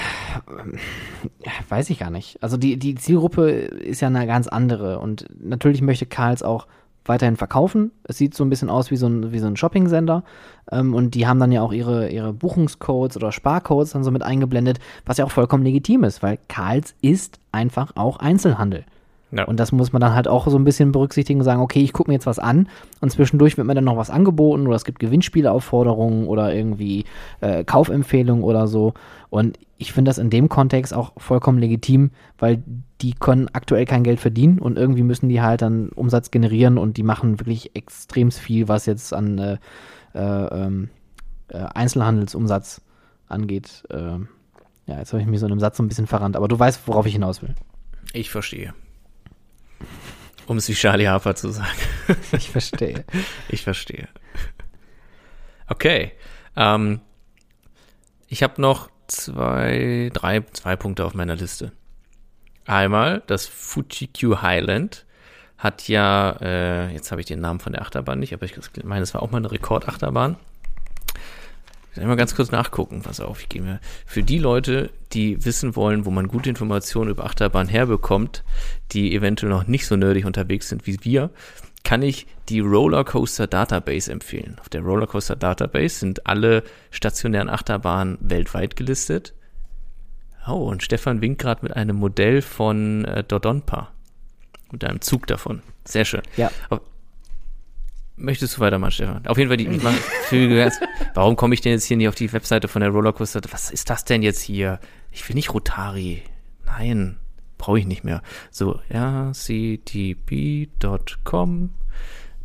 weiß 1.70 1.90
ich 1.90 2.00
gar 2.00 2.10
nicht. 2.10 2.42
Also 2.42 2.58
die, 2.58 2.78
die 2.78 2.96
Zielgruppe 2.96 3.50
ist 3.50 4.02
ja 4.02 4.08
eine 4.08 4.26
ganz 4.28 4.48
andere 4.48 5.00
und 5.00 5.26
natürlich 5.40 5.82
möchte 5.82 6.06
Karls 6.06 6.44
auch 6.44 6.68
weiterhin 7.10 7.36
verkaufen. 7.36 7.92
Es 8.04 8.18
sieht 8.18 8.36
so 8.36 8.44
ein 8.46 8.50
bisschen 8.50 8.70
aus 8.70 8.92
wie 8.92 8.96
so 8.96 9.08
ein, 9.08 9.34
wie 9.34 9.40
so 9.40 9.48
ein 9.48 9.58
Shopping-Sender. 9.58 10.24
Ähm, 10.72 10.94
und 10.94 11.16
die 11.16 11.28
haben 11.28 11.40
dann 11.40 11.52
ja 11.52 11.62
auch 11.62 11.74
ihre, 11.74 12.10
ihre 12.10 12.32
Buchungscodes 12.32 13.18
oder 13.18 13.32
Sparcodes 13.32 13.92
dann 13.92 14.04
so 14.04 14.12
mit 14.12 14.24
eingeblendet, 14.24 14.80
was 15.06 15.18
ja 15.18 15.26
auch 15.26 15.32
vollkommen 15.32 15.64
legitim 15.64 16.04
ist, 16.04 16.24
weil 16.24 16.40
Karls 16.48 16.96
ist 17.02 17.40
einfach 17.52 17.92
auch 17.96 18.18
Einzelhandel. 18.18 18.86
Ja. 19.32 19.44
Und 19.46 19.60
das 19.60 19.72
muss 19.72 19.94
man 19.94 20.00
dann 20.00 20.16
halt 20.16 20.28
auch 20.28 20.48
so 20.48 20.58
ein 20.58 20.64
bisschen 20.64 20.92
berücksichtigen 20.92 21.40
und 21.40 21.44
sagen, 21.44 21.62
okay, 21.62 21.82
ich 21.82 21.94
gucke 21.94 22.10
mir 22.10 22.16
jetzt 22.16 22.26
was 22.26 22.40
an 22.40 22.68
und 23.00 23.12
zwischendurch 23.12 23.58
wird 23.58 23.68
mir 23.68 23.76
dann 23.76 23.84
noch 23.84 23.98
was 23.98 24.10
angeboten 24.10 24.66
oder 24.66 24.76
es 24.76 24.86
gibt 24.86 25.00
Gewinnspieleaufforderungen 25.00 26.28
oder 26.28 26.54
irgendwie 26.54 27.06
äh, 27.42 27.64
Kaufempfehlungen 27.64 28.44
oder 28.44 28.68
so. 28.68 28.94
Und 29.30 29.60
ich 29.78 29.94
finde 29.94 30.10
das 30.10 30.18
in 30.18 30.30
dem 30.30 30.50
Kontext 30.50 30.94
auch 30.94 31.14
vollkommen 31.18 31.60
legitim, 31.60 32.12
weil 32.40 32.64
die 33.02 33.14
können 33.14 33.48
aktuell 33.54 33.86
kein 33.86 34.04
Geld 34.04 34.20
verdienen 34.20 34.60
und 34.60 34.78
irgendwie 34.78 35.04
müssen 35.04 35.30
die 35.30 35.42
halt 35.42 35.62
dann 35.62 35.90
Umsatz 35.90 36.32
generieren 36.32 36.78
und 36.78 36.98
die 36.98 37.04
machen 37.04 37.40
wirklich 37.40 37.76
extrem 37.76 38.32
viel, 38.32 38.68
was 38.68 38.88
jetzt 38.88 39.14
an 39.14 39.38
äh, 39.38 39.58
äh, 40.16 40.20
ähm, 40.20 40.90
äh, 41.50 41.60
Einzelhandelsumsatz 41.60 42.82
angeht. 43.28 43.84
Ähm, 43.92 44.28
ja, 44.88 44.98
jetzt 44.98 45.14
habe 45.14 45.22
ich 45.22 45.28
mich 45.28 45.40
so 45.40 45.46
in 45.46 45.52
einem 45.52 45.62
Satz 45.62 45.78
so 45.78 45.84
ein 45.84 45.88
bisschen 45.88 46.08
verrannt, 46.08 46.36
aber 46.36 46.48
du 46.48 46.58
weißt, 46.58 46.88
worauf 46.88 47.06
ich 47.06 47.14
hinaus 47.14 47.44
will. 47.44 47.54
Ich 48.12 48.32
verstehe. 48.32 48.74
Um 50.48 50.58
es 50.58 50.68
wie 50.68 50.74
Charlie 50.74 51.08
Harper 51.08 51.36
zu 51.36 51.52
sagen. 51.52 51.78
Ich 52.32 52.50
verstehe. 52.50 53.06
Ich 53.50 53.64
verstehe. 53.64 54.08
Okay. 55.68 56.12
Ähm, 56.56 57.02
ich 58.28 58.44
habe 58.44 58.62
noch 58.62 58.90
zwei, 59.08 60.10
drei, 60.14 60.42
zwei 60.54 60.76
Punkte 60.76 61.06
auf 61.06 61.14
meiner 61.14 61.36
Liste. 61.36 61.72
Einmal 62.66 63.24
das 63.28 63.48
Fuji-Q 63.48 64.42
Highland 64.42 65.06
hat 65.58 65.88
ja, 65.88 66.38
äh, 66.42 66.94
jetzt 66.94 67.12
habe 67.12 67.22
ich 67.22 67.28
den 67.28 67.42
Namen 67.42 67.60
von 67.60 67.74
der 67.74 67.82
Achterbahn 67.82 68.20
nicht, 68.20 68.34
aber 68.34 68.46
ich 68.46 68.56
meine, 68.84 69.04
es 69.04 69.14
war 69.14 69.22
auch 69.22 69.32
mal 69.32 69.40
eine 69.40 69.52
Rekordachterbahn. 69.52 70.38
Ich 72.00 72.04
will 72.04 72.08
mal 72.08 72.16
ganz 72.16 72.34
kurz 72.34 72.50
nachgucken, 72.50 73.02
pass 73.02 73.20
auf, 73.20 73.42
ich 73.42 73.50
gehe 73.50 73.62
mir. 73.62 73.82
Für 74.06 74.24
die 74.24 74.40
Leute, 74.40 74.90
die 75.12 75.44
wissen 75.44 75.76
wollen, 75.76 76.06
wo 76.06 76.12
man 76.12 76.30
gute 76.30 76.50
Informationen 76.50 77.12
über 77.12 77.26
Achterbahn 77.26 77.68
herbekommt, 77.68 78.46
die 78.94 79.14
eventuell 79.14 79.52
noch 79.52 79.68
nicht 79.68 79.86
so 79.86 79.98
nerdig 79.98 80.26
unterwegs 80.26 80.70
sind 80.70 80.88
wie 80.88 81.04
wir, 81.04 81.30
kann 81.84 82.02
ich 82.02 82.26
die 82.48 82.62
Rollercoaster 82.62 83.48
Database 83.48 84.10
empfehlen. 84.10 84.56
Auf 84.62 84.70
der 84.70 84.82
Rollercoaster 84.82 85.36
Database 85.36 86.00
sind 86.00 86.26
alle 86.26 86.64
stationären 86.90 87.50
Achterbahnen 87.50 88.18
weltweit 88.22 88.78
gelistet. 88.78 89.34
Oh, 90.48 90.70
und 90.70 90.82
Stefan 90.84 91.20
winkt 91.20 91.42
gerade 91.42 91.64
mit 91.64 91.76
einem 91.76 91.98
Modell 91.98 92.42
von 92.42 93.04
äh, 93.04 93.26
Dodonpa. 93.26 93.92
Mit 94.72 94.86
einem 94.86 95.02
Zug 95.02 95.28
davon. 95.28 95.64
Sehr 95.84 96.06
schön. 96.06 96.22
Ja. 96.38 96.50
Auf, 96.70 96.80
Möchtest 98.20 98.58
du 98.58 98.62
weitermachen, 98.62 98.92
Stefan? 98.92 99.26
Auf 99.28 99.38
jeden 99.38 99.50
Fall, 99.50 99.56
die, 99.56 99.68
ich 99.68 99.82
mach, 99.82 99.94
warum 101.14 101.38
komme 101.38 101.54
ich 101.54 101.62
denn 101.62 101.72
jetzt 101.72 101.86
hier 101.86 101.96
nicht 101.96 102.10
auf 102.10 102.16
die 102.16 102.32
Webseite 102.34 102.68
von 102.68 102.82
der 102.82 102.92
Rollercoaster? 102.92 103.40
Was 103.52 103.72
ist 103.72 103.90
das 103.90 104.04
denn 104.04 104.22
jetzt 104.22 104.42
hier? 104.42 104.80
Ich 105.12 105.28
will 105.30 105.36
nicht 105.36 105.54
Rotari. 105.54 106.24
Nein, 106.66 107.16
brauche 107.58 107.80
ich 107.80 107.88
nicht 107.88 108.04
mehr. 108.04 108.22
So, 108.52 108.82
rctb.com. 108.94 109.40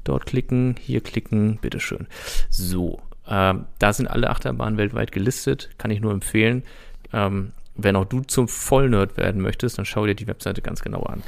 Dort 0.05 0.27
klicken, 0.27 0.77
hier 0.81 1.01
klicken, 1.01 1.59
bitteschön. 1.61 2.07
So, 2.51 3.01
ähm, 3.27 3.65
da 3.81 3.93
sind 3.93 4.07
alle 4.07 4.31
Achterbahnen 4.31 4.79
weltweit 4.79 5.11
gelistet. 5.11 5.71
Kann 5.77 5.91
ich 5.91 6.01
nur 6.01 6.13
empfehlen. 6.13 6.63
Ähm, 7.13 7.51
wenn 7.75 7.97
auch 7.97 8.05
du 8.05 8.21
zum 8.21 8.47
Vollnerd 8.47 9.17
werden 9.17 9.41
möchtest, 9.41 9.79
dann 9.79 9.87
schau 9.87 10.07
dir 10.07 10.15
die 10.15 10.29
Webseite 10.29 10.63
ganz 10.63 10.83
genau 10.83 11.03
an. 11.03 11.25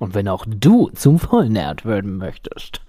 Und 0.00 0.14
wenn 0.14 0.26
auch 0.26 0.44
du 0.48 0.90
zum 0.90 1.20
Vollnerd 1.20 1.84
werden 1.84 2.16
möchtest, 2.16 2.80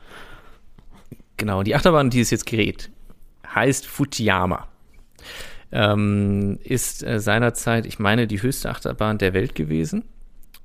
Genau, 1.37 1.63
die 1.63 1.75
Achterbahn, 1.75 2.09
die 2.09 2.19
es 2.19 2.31
jetzt 2.31 2.45
gerät, 2.45 2.89
heißt 3.53 3.85
Fujiyama. 3.85 4.67
Ähm, 5.71 6.59
ist 6.63 7.03
äh, 7.03 7.19
seinerzeit, 7.19 7.85
ich 7.85 7.99
meine, 7.99 8.25
die 8.25 8.41
höchste 8.41 8.69
Achterbahn 8.69 9.17
der 9.17 9.33
Welt 9.33 9.53
gewesen. 9.53 10.03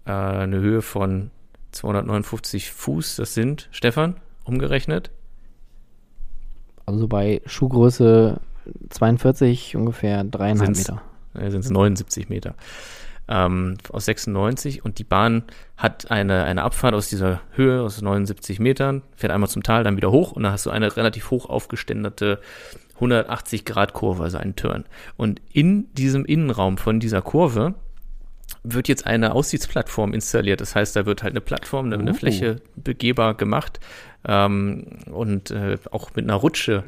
Äh, 0.06 0.12
eine 0.12 0.60
Höhe 0.60 0.80
von 0.80 1.30
259 1.72 2.72
Fuß, 2.72 3.16
das 3.16 3.34
sind, 3.34 3.68
Stefan, 3.72 4.16
umgerechnet? 4.44 5.10
Also 6.86 7.08
bei 7.08 7.42
Schuhgröße 7.46 8.40
42 8.90 9.76
ungefähr 9.76 10.24
dreieinhalb 10.24 10.76
Meter. 10.76 11.02
Äh, 11.34 11.50
sind 11.50 11.64
es 11.64 11.70
79 11.70 12.28
Meter 12.28 12.54
ähm, 13.32 13.78
aus 13.90 14.04
96 14.04 14.84
und 14.84 14.98
die 14.98 15.04
Bahn 15.04 15.44
hat 15.76 16.10
eine, 16.10 16.44
eine 16.44 16.62
Abfahrt 16.62 16.94
aus 16.94 17.08
dieser 17.08 17.40
Höhe, 17.52 17.80
aus 17.80 18.00
79 18.02 18.60
Metern, 18.60 19.02
fährt 19.16 19.32
einmal 19.32 19.48
zum 19.48 19.62
Tal, 19.62 19.84
dann 19.84 19.96
wieder 19.96 20.10
hoch 20.10 20.32
und 20.32 20.42
dann 20.42 20.52
hast 20.52 20.66
du 20.66 20.70
eine 20.70 20.94
relativ 20.96 21.30
hoch 21.30 21.48
aufgeständerte 21.48 22.40
180 22.96 23.64
Grad 23.64 23.94
Kurve, 23.94 24.22
also 24.22 24.36
einen 24.36 24.54
Turn. 24.54 24.84
Und 25.16 25.40
in 25.50 25.92
diesem 25.94 26.26
Innenraum 26.26 26.76
von 26.76 27.00
dieser 27.00 27.22
Kurve 27.22 27.74
wird 28.64 28.86
jetzt 28.86 29.06
eine 29.06 29.34
Aussichtsplattform 29.34 30.12
installiert. 30.12 30.60
Das 30.60 30.76
heißt, 30.76 30.94
da 30.94 31.06
wird 31.06 31.22
halt 31.22 31.32
eine 31.32 31.40
Plattform, 31.40 31.86
eine, 31.86 31.98
eine 31.98 32.12
uh. 32.12 32.14
Fläche 32.14 32.56
begehbar 32.76 33.34
gemacht 33.34 33.80
ähm, 34.28 34.98
und 35.10 35.50
äh, 35.50 35.78
auch 35.90 36.14
mit 36.14 36.26
einer 36.26 36.34
Rutsche 36.34 36.84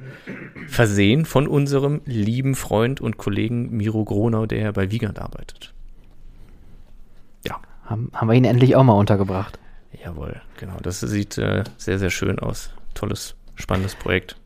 versehen 0.69 1.25
von 1.25 1.49
unserem 1.49 2.03
lieben 2.05 2.55
Freund 2.55 3.01
und 3.01 3.17
Kollegen 3.17 3.71
Miro 3.71 4.05
Gronau, 4.05 4.45
der 4.45 4.73
bei 4.73 4.91
Wiegand 4.91 5.19
arbeitet. 5.19 5.74
Haben, 7.85 8.11
haben 8.15 8.29
wir 8.29 8.35
ihn 8.35 8.45
endlich 8.45 8.77
auch 8.77 8.85
mal 8.85 8.95
untergebracht. 8.95 9.59
Jawohl, 10.05 10.41
genau. 10.59 10.77
Das 10.83 11.01
sieht 11.01 11.39
äh, 11.39 11.65
sehr, 11.77 11.99
sehr 11.99 12.11
schön 12.11 12.39
aus. 12.39 12.71
Tolles, 12.95 13.35
spannendes 13.55 13.95
Projekt. 13.95 14.37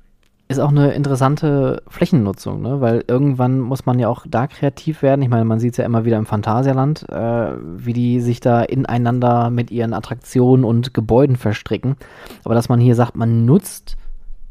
Ist 0.51 0.60
auch 0.60 0.70
eine 0.70 0.93
interessante 0.93 1.82
Flächennutzung, 1.89 2.62
ne? 2.62 2.81
weil 2.81 3.05
irgendwann 3.06 3.60
muss 3.60 3.85
man 3.85 3.98
ja 3.98 4.09
auch 4.09 4.24
da 4.27 4.47
kreativ 4.47 5.02
werden. 5.02 5.20
Ich 5.20 5.28
meine, 5.28 5.44
man 5.44 5.60
sieht 5.60 5.73
es 5.73 5.77
ja 5.77 5.85
immer 5.85 6.06
wieder 6.06 6.16
im 6.16 6.24
Phantasialand, 6.24 7.06
äh, 7.10 7.51
wie 7.77 7.93
die 7.93 8.23
sich 8.23 8.40
da 8.40 8.62
ineinander 8.62 9.51
mit 9.51 9.70
ihren 9.70 9.93
Attraktionen 9.93 10.65
und 10.65 10.94
Gebäuden 10.94 11.36
verstricken. 11.36 11.97
Aber 12.44 12.55
dass 12.55 12.70
man 12.70 12.81
hier 12.81 12.94
sagt, 12.94 13.15
man 13.15 13.44
nutzt 13.44 13.97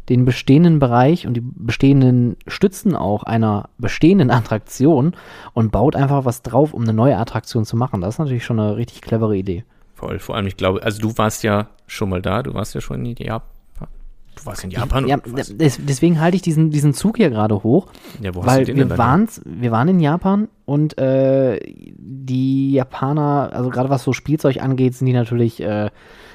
den 0.09 0.25
bestehenden 0.25 0.79
Bereich 0.79 1.27
und 1.27 1.33
die 1.33 1.43
bestehenden 1.43 2.37
Stützen 2.47 2.95
auch 2.95 3.23
einer 3.23 3.69
bestehenden 3.77 4.31
Attraktion 4.31 5.15
und 5.53 5.71
baut 5.71 5.95
einfach 5.95 6.25
was 6.25 6.41
drauf, 6.41 6.73
um 6.73 6.83
eine 6.83 6.93
neue 6.93 7.17
Attraktion 7.17 7.65
zu 7.65 7.75
machen. 7.75 8.01
Das 8.01 8.15
ist 8.15 8.19
natürlich 8.19 8.45
schon 8.45 8.59
eine 8.59 8.77
richtig 8.77 9.01
clevere 9.01 9.35
Idee. 9.35 9.63
Voll, 9.95 10.19
vor 10.19 10.35
allem, 10.35 10.47
ich 10.47 10.57
glaube, 10.57 10.83
also 10.83 11.01
du 11.01 11.17
warst 11.17 11.43
ja 11.43 11.67
schon 11.87 12.09
mal 12.09 12.21
da, 12.21 12.43
du 12.43 12.53
warst 12.53 12.75
ja 12.75 12.81
schon 12.81 13.03
in 13.03 13.15
Japan. 13.15 13.47
Du 14.35 14.45
warst 14.45 14.63
in 14.63 14.69
Japan? 14.69 15.07
Ja, 15.07 15.17
deswegen 15.25 16.19
halte 16.21 16.35
ich 16.35 16.43
diesen, 16.43 16.69
diesen 16.69 16.93
Zug 16.93 17.17
hier 17.17 17.31
gerade 17.31 17.63
hoch. 17.63 17.87
Ja, 18.21 18.35
wo 18.35 18.41
hast 18.41 18.47
weil 18.47 18.59
du 18.59 18.65
den 18.65 18.77
wir, 18.77 18.85
denn 18.85 18.97
waren, 18.97 19.27
wir 19.43 19.71
waren 19.71 19.87
in 19.87 19.99
Japan 19.99 20.47
und 20.65 20.97
äh, 20.99 21.59
die 21.65 22.73
Japaner, 22.73 23.49
also 23.51 23.71
gerade 23.71 23.89
was 23.89 24.03
so 24.03 24.13
Spielzeug 24.13 24.61
angeht, 24.61 24.93
sind 24.93 25.07
die 25.07 25.13
natürlich 25.13 25.59
äh, 25.61 25.89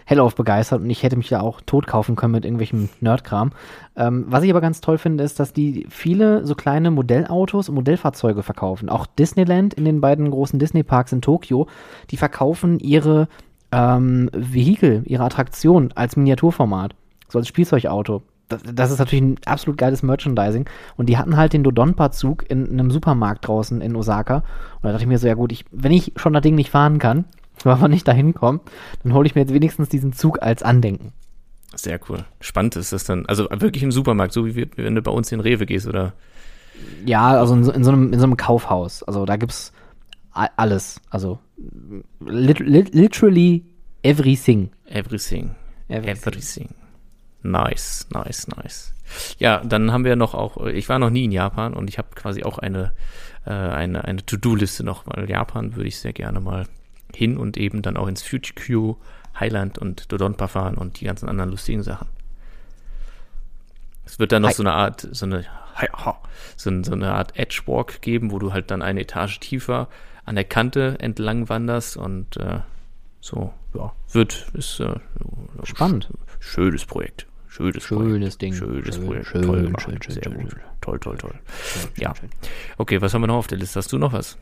hellauf 0.05 0.35
begeistert 0.35 0.81
und 0.81 0.91
ich 0.91 1.03
hätte 1.03 1.17
mich 1.17 1.29
da 1.29 1.41
auch 1.41 1.61
tot 1.61 1.87
kaufen 1.87 2.17
können 2.17 2.33
mit 2.33 2.45
irgendwelchem 2.45 2.89
Nerdkram. 3.01 3.53
Ähm, 3.97 4.25
was 4.29 4.43
ich 4.43 4.51
aber 4.51 4.61
ganz 4.61 4.81
toll 4.81 4.99
finde, 4.99 5.25
ist, 5.25 5.41
dass 5.41 5.53
die 5.53 5.87
viele 5.91 6.47
so 6.47 6.55
kleine 6.55 6.91
Modellautos 6.91 7.69
und 7.69 7.75
Modellfahrzeuge 7.75 8.43
verkaufen. 8.43 8.89
Auch 8.89 9.07
Disneyland 9.07 9.75
in 9.75 9.85
den 9.85 10.01
beiden 10.01 10.31
großen 10.31 10.59
Disney-Parks 10.59 11.13
in 11.13 11.23
Tokio, 11.23 11.67
die 12.11 12.17
verkaufen 12.17 12.79
ihre 12.79 13.29
ähm, 13.73 14.31
Vehikel, 14.33 15.03
ihre 15.07 15.25
Attraktion 15.25 15.93
als 15.95 16.17
Miniaturformat, 16.17 16.95
so 17.29 17.39
als 17.39 17.49
Spielzeugauto. 17.49 18.23
Das, 18.49 18.91
ist 18.91 18.99
natürlich 18.99 19.25
ein 19.25 19.37
absolut 19.47 19.79
geiles 19.79 20.03
Merchandising. 20.03 20.69
Und 20.97 21.09
die 21.09 21.17
hatten 21.17 21.39
halt 21.39 21.55
den 21.55 21.65
Dodonpa-Zug 21.65 22.51
in, 22.51 22.67
in 22.67 22.79
einem 22.79 22.91
Supermarkt 22.91 23.47
draußen 23.49 23.81
in 23.81 23.97
Osaka. 23.97 24.37
Und 24.37 24.83
da 24.83 24.91
dachte 24.91 25.05
ich 25.05 25.09
mir 25.09 25.19
so, 25.19 25.27
ja 25.27 25.35
gut, 25.35 25.53
ich, 25.53 25.65
wenn 25.71 25.93
ich 25.93 26.13
schon 26.17 26.35
das 26.35 26.43
Ding 26.43 26.55
nicht 26.55 26.71
fahren 26.71 26.99
kann, 26.99 27.25
wenn 27.67 27.81
wir 27.81 27.89
nicht 27.89 28.07
dahin 28.07 28.35
kommen, 28.35 28.61
dann 29.03 29.15
hole 29.15 29.27
ich 29.27 29.35
mir 29.35 29.43
jetzt 29.43 29.55
wenigstens 29.55 29.89
diesen 29.89 30.13
Zug 30.13 30.43
als 30.43 30.63
Andenken. 30.63 31.13
Sehr 31.75 31.99
cool. 32.09 32.25
Spannend 32.41 32.77
ist 32.77 32.93
das 32.93 33.05
dann. 33.05 33.27
Also 33.27 33.49
wirklich 33.51 33.83
im 33.83 33.93
Supermarkt, 33.93 34.33
so 34.33 34.47
wie 34.47 34.69
wenn 34.77 34.95
du 34.95 35.03
bei 35.03 35.11
uns 35.11 35.33
in 35.33 35.41
Rewe 35.41 35.67
gehst, 35.67 35.87
oder? 35.87 36.13
Ja, 37.05 37.39
also 37.39 37.55
in 37.55 37.65
so, 37.65 37.73
in 37.73 37.85
so, 37.85 37.91
einem, 37.91 38.13
in 38.13 38.19
so 38.19 38.27
einem 38.27 38.37
Kaufhaus. 38.37 39.03
Also 39.03 39.25
da 39.25 39.37
gibt's 39.37 39.73
alles. 40.33 41.01
Also 41.11 41.39
lit, 42.21 42.59
lit, 42.59 42.95
literally 42.95 43.65
everything. 44.03 44.71
Everything. 44.87 45.55
Everything. 45.89 46.27
everything. 46.27 46.69
Nice, 47.43 48.07
nice, 48.13 48.47
nice. 48.49 48.95
Ja, 49.39 49.63
dann 49.65 49.93
haben 49.93 50.05
wir 50.05 50.17
noch 50.17 50.35
auch, 50.35 50.67
ich 50.67 50.89
war 50.89 50.99
noch 50.99 51.11
nie 51.11 51.25
in 51.25 51.33
Japan 51.33 51.75
und 51.75 51.89
ich 51.89 51.99
habe 51.99 52.09
quasi 52.15 52.45
auch 52.45 52.59
eine, 52.59 52.93
äh, 53.45 53.51
eine, 53.51 54.05
eine 54.05 54.25
To-Do-Liste 54.25 54.85
noch, 54.85 55.05
weil 55.07 55.29
Japan 55.29 55.77
würde 55.77 55.89
ich 55.89 55.99
sehr 55.99 56.13
gerne 56.13 56.41
mal 56.41 56.67
hin 57.17 57.37
und 57.37 57.57
eben 57.57 57.83
dann 57.83 57.97
auch 57.97 58.07
ins 58.09 58.23
Fuji-Q, 58.23 58.97
Highland 59.39 59.79
und 59.79 60.11
Dodonpa 60.13 60.49
fahren 60.49 60.77
und 60.77 61.01
die 61.01 61.07
ganzen 61.07 61.29
anderen 61.29 61.51
lustigen 61.51 61.83
Sachen. 61.83 62.09
Es 64.05 64.19
wird 64.19 64.33
dann 64.33 64.43
noch 64.43 64.51
Hi. 64.51 64.55
so 64.55 64.63
eine 64.63 64.73
Art, 64.73 65.09
so 65.13 65.27
eine, 65.27 65.45
so, 66.85 66.93
eine 66.93 67.13
Art 67.13 67.39
Edgewalk 67.39 68.03
geben, 68.03 68.31
wo 68.31 68.39
du 68.39 68.53
halt 68.53 68.71
dann 68.71 68.83
eine 68.83 69.01
Etage 69.01 69.41
tiefer 69.41 69.89
an 70.25 70.35
der 70.35 70.45
Kante 70.45 70.97
entlang 71.01 71.49
wanderst 71.49 71.97
und 71.97 72.37
äh, 72.37 72.61
so, 73.21 73.53
ja, 73.75 73.93
wird, 74.13 74.49
ist 74.55 74.81
äh, 74.81 74.95
Spannend. 75.65 76.09
Schönes 76.41 76.85
Projekt. 76.85 77.27
Schönes, 77.49 77.83
Schönes 77.85 78.37
Projekt. 78.37 78.43
Ding. 78.43 78.55
Schönes 78.55 78.95
Schön, 78.97 79.07
Projekt. 79.07 79.27
schön, 79.27 79.43
toll 79.43 79.63
gemacht. 79.63 79.83
schön, 79.83 80.03
schön, 80.03 80.15
Sehr 80.15 80.23
schön, 80.25 80.35
gut. 80.43 80.51
schön. 80.53 80.61
Toll, 80.81 80.99
toll, 80.99 81.19
toll. 81.19 81.35
Schön, 81.65 81.91
Ja. 81.97 82.15
schön. 82.15 82.31
Okay, 82.79 83.01
was 83.01 83.15
haben 83.15 83.23
wir 83.23 83.27
noch 83.29 83.37
auf 83.37 83.47
der 83.47 83.59
Liste? 83.59 83.79
Hast 83.79 83.93
du 83.93 83.99
noch 83.99 84.13
was? 84.13 84.37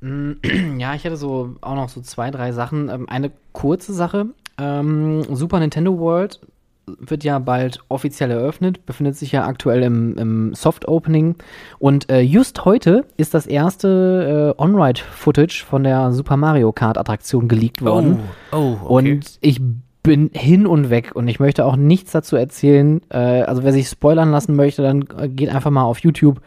Ja, 0.78 0.94
ich 0.94 1.04
hätte 1.04 1.16
so 1.16 1.56
auch 1.60 1.74
noch 1.74 1.88
so 1.88 2.00
zwei, 2.00 2.30
drei 2.30 2.52
Sachen. 2.52 2.88
Ähm, 2.88 3.08
eine 3.08 3.30
kurze 3.52 3.92
Sache. 3.92 4.26
Ähm, 4.58 5.22
Super 5.34 5.60
Nintendo 5.60 5.98
World 5.98 6.40
wird 6.86 7.24
ja 7.24 7.38
bald 7.38 7.80
offiziell 7.88 8.30
eröffnet, 8.30 8.84
befindet 8.84 9.16
sich 9.16 9.32
ja 9.32 9.46
aktuell 9.46 9.82
im, 9.82 10.18
im 10.18 10.54
Soft 10.54 10.86
Opening. 10.86 11.36
Und 11.78 12.10
äh, 12.10 12.20
just 12.20 12.64
heute 12.64 13.06
ist 13.16 13.32
das 13.34 13.46
erste 13.46 14.54
äh, 14.58 14.62
On-Ride-Footage 14.62 15.64
von 15.64 15.82
der 15.84 16.12
Super 16.12 16.36
Mario 16.36 16.72
Kart 16.72 16.98
Attraktion 16.98 17.48
geleakt 17.48 17.82
worden. 17.82 18.18
oh, 18.52 18.76
Und 18.86 19.38
ich 19.40 19.60
bin 20.02 20.30
hin 20.34 20.66
und 20.66 20.90
weg 20.90 21.12
und 21.14 21.28
ich 21.28 21.40
möchte 21.40 21.64
auch 21.64 21.76
nichts 21.76 22.12
dazu 22.12 22.36
erzählen. 22.36 23.00
Äh, 23.08 23.42
also 23.42 23.62
wer 23.64 23.72
sich 23.72 23.88
spoilern 23.88 24.30
lassen 24.30 24.54
möchte, 24.54 24.82
dann 24.82 25.06
äh, 25.18 25.28
geht 25.28 25.48
einfach 25.48 25.70
mal 25.70 25.84
auf 25.84 26.00
YouTube 26.00 26.40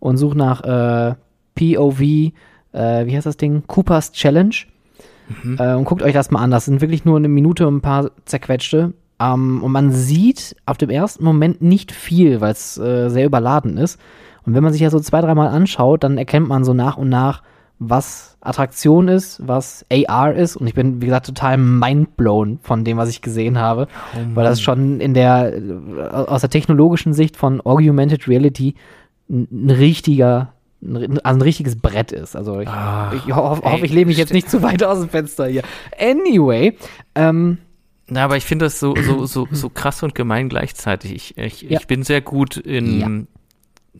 und 0.00 0.16
sucht 0.16 0.36
nach 0.36 0.62
äh, 0.64 1.14
POV, 1.54 2.32
äh, 2.74 3.06
wie 3.06 3.16
heißt 3.16 3.26
das 3.26 3.36
Ding? 3.36 3.62
Coopers 3.66 4.12
Challenge. 4.12 4.54
Äh, 5.58 5.74
und 5.74 5.84
guckt 5.84 6.02
euch 6.02 6.12
das 6.12 6.30
mal 6.30 6.42
an. 6.42 6.50
Das 6.50 6.66
sind 6.66 6.80
wirklich 6.80 7.04
nur 7.04 7.16
eine 7.16 7.28
Minute 7.28 7.66
und 7.66 7.76
ein 7.76 7.80
paar 7.80 8.10
zerquetschte. 8.26 8.92
Ähm, 9.20 9.62
und 9.62 9.72
man 9.72 9.92
sieht 9.92 10.56
auf 10.66 10.76
dem 10.76 10.90
ersten 10.90 11.24
Moment 11.24 11.62
nicht 11.62 11.92
viel, 11.92 12.40
weil 12.40 12.52
es 12.52 12.76
äh, 12.78 13.08
sehr 13.08 13.26
überladen 13.26 13.76
ist. 13.76 13.98
Und 14.44 14.54
wenn 14.54 14.62
man 14.62 14.72
sich 14.72 14.82
ja 14.82 14.90
so 14.90 15.00
zwei, 15.00 15.20
dreimal 15.20 15.48
anschaut, 15.48 16.04
dann 16.04 16.18
erkennt 16.18 16.48
man 16.48 16.64
so 16.64 16.74
nach 16.74 16.96
und 16.98 17.08
nach, 17.08 17.42
was 17.78 18.36
Attraktion 18.40 19.08
ist, 19.08 19.46
was 19.46 19.86
AR 19.90 20.34
ist. 20.34 20.56
Und 20.56 20.66
ich 20.66 20.74
bin, 20.74 21.00
wie 21.00 21.06
gesagt, 21.06 21.26
total 21.26 21.56
mindblown 21.56 22.58
von 22.62 22.84
dem, 22.84 22.98
was 22.98 23.08
ich 23.08 23.22
gesehen 23.22 23.58
habe. 23.58 23.88
weil 24.34 24.44
das 24.44 24.60
schon 24.60 25.00
in 25.00 25.14
der, 25.14 25.54
äh, 25.54 26.00
aus 26.02 26.42
der 26.42 26.50
technologischen 26.50 27.14
Sicht 27.14 27.36
von 27.36 27.60
Augmented 27.62 28.28
Reality 28.28 28.74
ein 29.30 29.70
richtiger, 29.70 30.52
ein, 30.84 31.18
also 31.20 31.38
ein 31.38 31.42
richtiges 31.42 31.76
Brett 31.76 32.12
ist. 32.12 32.36
Also 32.36 32.60
ich, 32.60 32.68
ich 32.68 33.34
hoffe, 33.34 33.62
ey, 33.64 33.72
hoffe, 33.72 33.86
ich 33.86 33.92
lehne 33.92 34.06
mich 34.06 34.18
jetzt 34.18 34.32
nicht 34.32 34.48
zu 34.50 34.62
weit 34.62 34.82
aus 34.84 35.00
dem 35.00 35.08
Fenster 35.08 35.46
hier. 35.46 35.62
Anyway, 35.98 36.76
ähm, 37.14 37.58
Na, 38.08 38.24
aber 38.24 38.36
ich 38.36 38.44
finde 38.44 38.66
das 38.66 38.78
so, 38.78 38.94
so, 38.96 39.26
so, 39.26 39.48
so 39.50 39.68
krass 39.74 40.02
und 40.02 40.14
gemein 40.14 40.48
gleichzeitig. 40.48 41.12
Ich, 41.12 41.38
ich, 41.38 41.62
Ja. 41.70 41.80
ich 41.80 41.86
bin 41.86 42.02
sehr 42.02 42.20
gut 42.20 42.56
in, 42.56 43.00
Ja. 43.00 43.08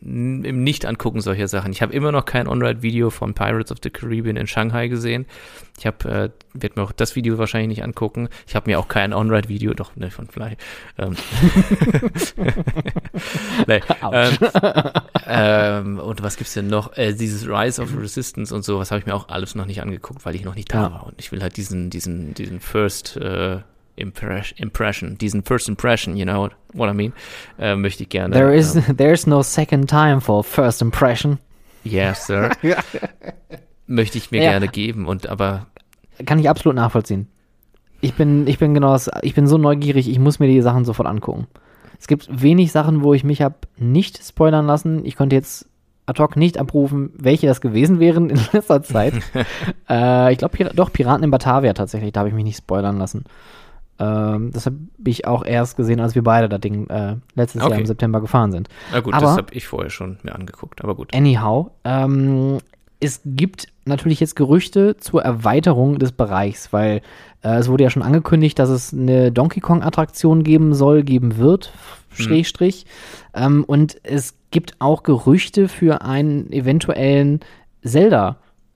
Im 0.01 0.65
Nicht-Angucken 0.65 1.21
solcher 1.21 1.49
Sachen. 1.49 1.71
Ich 1.73 1.81
habe 1.83 1.93
immer 1.93 2.11
noch 2.13 2.25
kein 2.25 2.49
On-Ride-Video 2.49 3.11
von 3.11 3.35
Pirates 3.35 3.71
of 3.71 3.79
the 3.83 3.91
Caribbean 3.91 4.37
in 4.37 4.47
Shanghai 4.47 4.89
gesehen. 4.89 5.27
Ich 5.79 5.87
habe, 5.87 6.09
äh, 6.09 6.31
werde 6.53 6.81
mir 6.81 6.85
auch 6.85 6.93
das 6.93 7.17
Video 7.17 7.39
wahrscheinlich 7.39 7.69
nicht 7.79 7.85
angucken. 7.85 8.29
Ich 8.47 8.55
habe 8.57 8.71
mir 8.71 8.79
auch 8.79 8.89
kein 8.89 9.13
On-Ride-Video, 9.13 9.75
doch, 9.75 9.95
ne, 9.97 10.11
von 10.11 10.27
Fly. 10.29 10.57
Ähm. 10.99 11.17
nee, 13.67 13.81
ähm, 14.13 14.39
ähm, 15.27 15.99
und 15.99 16.23
was 16.23 16.37
gibt's 16.37 16.55
denn 16.55 16.69
noch? 16.69 16.97
Äh, 16.97 17.15
dieses 17.15 17.47
Rise 17.47 17.83
of 17.83 17.97
Resistance 17.97 18.55
und 18.55 18.65
so, 18.65 18.79
was 18.79 18.91
habe 18.91 19.01
ich 19.01 19.07
mir 19.07 19.15
auch 19.15 19.29
alles 19.29 19.55
noch 19.55 19.67
nicht 19.67 19.81
angeguckt, 19.83 20.25
weil 20.25 20.35
ich 20.35 20.45
noch 20.45 20.55
nicht 20.55 20.73
da 20.73 20.83
Ja. 20.83 20.93
war. 20.93 21.07
Und 21.07 21.15
ich 21.19 21.33
will 21.33 21.43
halt 21.43 21.57
diesen, 21.57 21.91
diesen, 21.91 22.35
diesen 22.35 22.61
First 22.61 23.17
äh, 23.17 23.59
Impression, 23.97 25.17
diesen 25.19 25.43
First 25.45 25.69
Impression, 25.69 26.17
you 26.17 26.25
know 26.25 26.49
what 26.73 26.91
I 26.91 26.95
mean, 26.95 27.13
äh, 27.59 27.77
möchte 27.77 28.03
ich 28.03 28.09
gerne. 28.09 28.35
there 28.35 28.55
is, 28.55 28.75
ähm, 28.77 28.97
there's 28.97 29.27
no 29.27 29.43
second 29.43 29.89
time 29.89 30.21
for 30.21 30.43
first 30.45 30.83
impression. 30.83 31.39
yes, 31.85 32.27
sir. 32.27 32.51
möchte 33.87 34.19
ich 34.19 34.31
mir 34.31 34.43
Ja. 34.43 34.51
gerne 34.51 34.69
geben. 34.69 35.07
Und 35.07 35.29
aber 35.29 35.67
Kann 36.27 36.39
ich 36.39 36.49
absolut 36.49 36.77
nachvollziehen. 36.77 37.29
Ich 38.01 38.15
bin, 38.15 38.47
ich 38.47 38.59
bin 38.59 38.75
genau, 38.75 38.93
das- 38.93 39.11
ich 39.23 39.35
bin 39.35 39.47
so 39.47 39.59
neugierig, 39.59 40.09
ich 40.09 40.19
muss 40.19 40.39
mir 40.39 40.47
die 40.49 40.61
Sachen 40.63 40.85
sofort 40.85 41.09
angucken. 41.09 41.47
Es 41.99 42.07
gibt 42.07 42.29
wenig 42.43 42.71
Sachen, 42.73 43.03
wo 43.03 43.15
ich 43.15 43.25
mich 43.25 43.41
habe 43.41 43.55
nicht 43.79 44.23
spoilern 44.23 44.67
lassen. 44.67 45.05
Ich 45.07 45.17
konnte 45.17 45.37
jetzt 45.37 45.67
ad 46.07 46.21
hoc 46.23 46.37
nicht 46.37 46.59
abrufen, 46.59 47.11
welche 47.17 47.47
das 47.47 47.61
gewesen 47.63 47.99
wären 48.01 48.29
in 48.31 48.39
letzter 48.53 48.83
Zeit. 48.83 49.15
äh, 49.89 50.33
ich 50.33 50.39
glaube, 50.39 50.57
Pira 50.57 50.71
doch, 50.75 50.93
Piraten 50.93 51.25
in 51.25 51.31
Batavia 51.31 51.73
tatsächlich, 51.73 52.13
da 52.13 52.21
habe 52.21 52.29
ich 52.29 52.35
mich 52.35 52.45
nicht 52.45 52.59
spoilern 52.59 52.99
lassen. 52.99 53.25
Ähm, 53.99 54.51
das 54.53 54.67
habe 54.67 54.77
ich 55.05 55.27
auch 55.27 55.45
erst 55.45 55.77
gesehen, 55.77 56.01
als 56.01 56.15
wir 56.15 56.23
beide 56.25 56.49
das 56.49 56.61
Ding 56.61 56.89
äh, 56.89 57.17
letztes 57.35 57.61
Jahr 57.63 57.71
Okay. 57.71 57.81
im 57.81 57.87
September 57.87 58.21
gefahren 58.21 58.51
sind. 58.53 58.69
na 58.93 59.01
gut, 59.01 59.15
Aber- 59.15 59.27
das 59.27 59.37
habe 59.37 59.55
ich 59.55 59.67
vorher 59.67 59.91
schon 59.91 60.19
mir 60.23 60.35
angeguckt. 60.35 60.83
Aber 60.83 60.95
gut. 60.95 61.15
Anyhow, 61.15 61.71
ähm, 61.85 62.59
es 63.01 63.21
gibt 63.25 63.69
natürlich 63.85 64.19
jetzt 64.21 64.35
Gerüchte 64.35 64.97
zur 64.97 65.23
Erweiterung 65.23 65.99
des 65.99 66.13
Bereichs, 66.13 66.73
weil 66.73 67.03
äh, 67.43 67.57
es 67.57 67.69
wurde 67.69 67.85
ja 67.85 67.91
schon 67.91 68.03
angekündigt, 68.03 68.59
dass 68.59 68.71
es 68.71 68.93
eine 68.95 69.31
Donkey 69.31 69.61
Kong-Attraktion 69.61 70.43
geben 70.43 70.75
soll, 70.75 71.03
geben 71.03 71.37
wird, 71.37 71.73
Schrägstrich. 72.15 72.87
Ähm, 73.35 73.63
und 73.65 73.99
es 74.05 74.35
gibt 74.51 74.77
auch 74.81 75.03
Gerüchte 75.03 75.69
für 75.69 76.03
einen 76.03 76.51
eventuellen 76.53 77.41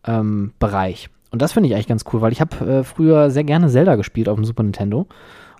Zelda-Bereich. 0.03 1.09
Und 1.31 1.43
das 1.43 1.53
finde 1.53 1.69
ich 1.69 1.75
eigentlich 1.75 1.89
ganz 1.89 2.05
cool, 2.13 2.21
weil 2.21 2.33
ich 2.33 2.41
habe 2.41 2.67
äh, 2.67 2.85
früher 2.85 3.31
sehr 3.31 3.45
gerne 3.45 3.69
Zelda 3.69 3.97
gespielt 3.97 4.29
auf 4.29 4.37
dem 4.37 4.45
Super 4.45 4.63
Nintendo. 4.63 5.07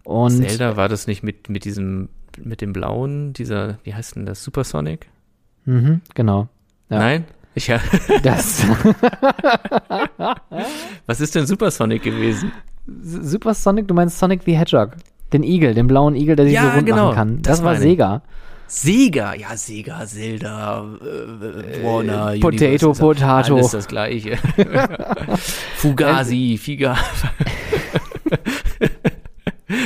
Und 0.05 0.31
Zelda 0.31 0.77
war 0.77 0.89
das 0.89 1.07
nicht 1.07 1.23
mit, 1.23 1.49
mit 1.49 1.65
diesem, 1.65 2.09
mit 2.43 2.61
dem 2.61 2.73
blauen, 2.73 3.33
dieser, 3.35 3.79
wie 3.85 3.95
heißt 3.95 4.17
denn 4.17 4.27
das, 4.27 4.43
Supersonic? 4.43 5.09
Mhm, 5.67 6.01
genau. 6.15 6.49
Ja. 6.89 6.99
Nein? 6.99 7.25
Ich, 7.55 7.67
ja. 7.67 7.81
Das 8.23 8.63
Was 11.07 11.21
ist 11.21 11.35
denn 11.35 11.47
Supersonic 11.47 12.03
gewesen? 12.03 12.53
Super 13.03 13.55
Sonic, 13.55 13.89
du 13.89 13.95
meinst 13.95 14.19
Sonic 14.19 14.43
the 14.45 14.57
Hedgehog. 14.57 14.93
Den 15.33 15.43
Igel, 15.43 15.75
den 15.75 15.87
blauen 15.89 16.15
Igel, 16.17 16.37
der 16.37 16.47
sich 16.47 16.55
Ja, 16.55 16.71
so 16.71 16.77
rund 16.77 16.87
genau, 16.87 17.07
machen 17.09 17.15
kann. 17.15 17.43
das 17.43 17.59
Das, 17.59 17.65
war 17.65 17.75
meine 17.75 17.85
ich. 17.85 17.91
Sega. 18.69 19.35
Ja, 19.35 19.57
Sega, 19.57 20.07
Zelda, 20.07 20.85
äh, 21.01 21.83
Warner, 21.83 22.39
Potato, 22.39 22.47
Universal, 22.47 22.91
ist 22.91 22.99
Potato. 23.01 23.55
Alles 23.57 23.71
das 23.71 23.89
gleiche. 23.89 24.37
Fugazi, 25.77 26.59
Figa. 26.61 26.97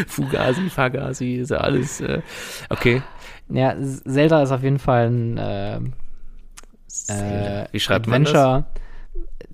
Fugazi, 0.07 0.69
Fagasi, 0.69 1.37
ist 1.37 1.51
ja 1.51 1.59
alles. 1.59 2.01
Äh, 2.01 2.21
okay. 2.69 3.03
Ja, 3.49 3.75
Zelda 3.81 4.43
ist 4.43 4.51
auf 4.51 4.63
jeden 4.63 4.79
Fall 4.79 5.09
ein 5.09 5.39
äh, 5.39 5.77
äh, 7.09 7.67
Wie 7.71 7.81
schreibt 7.81 8.07
man 8.07 8.25
das? 8.25 8.35
Adventure. 8.35 8.67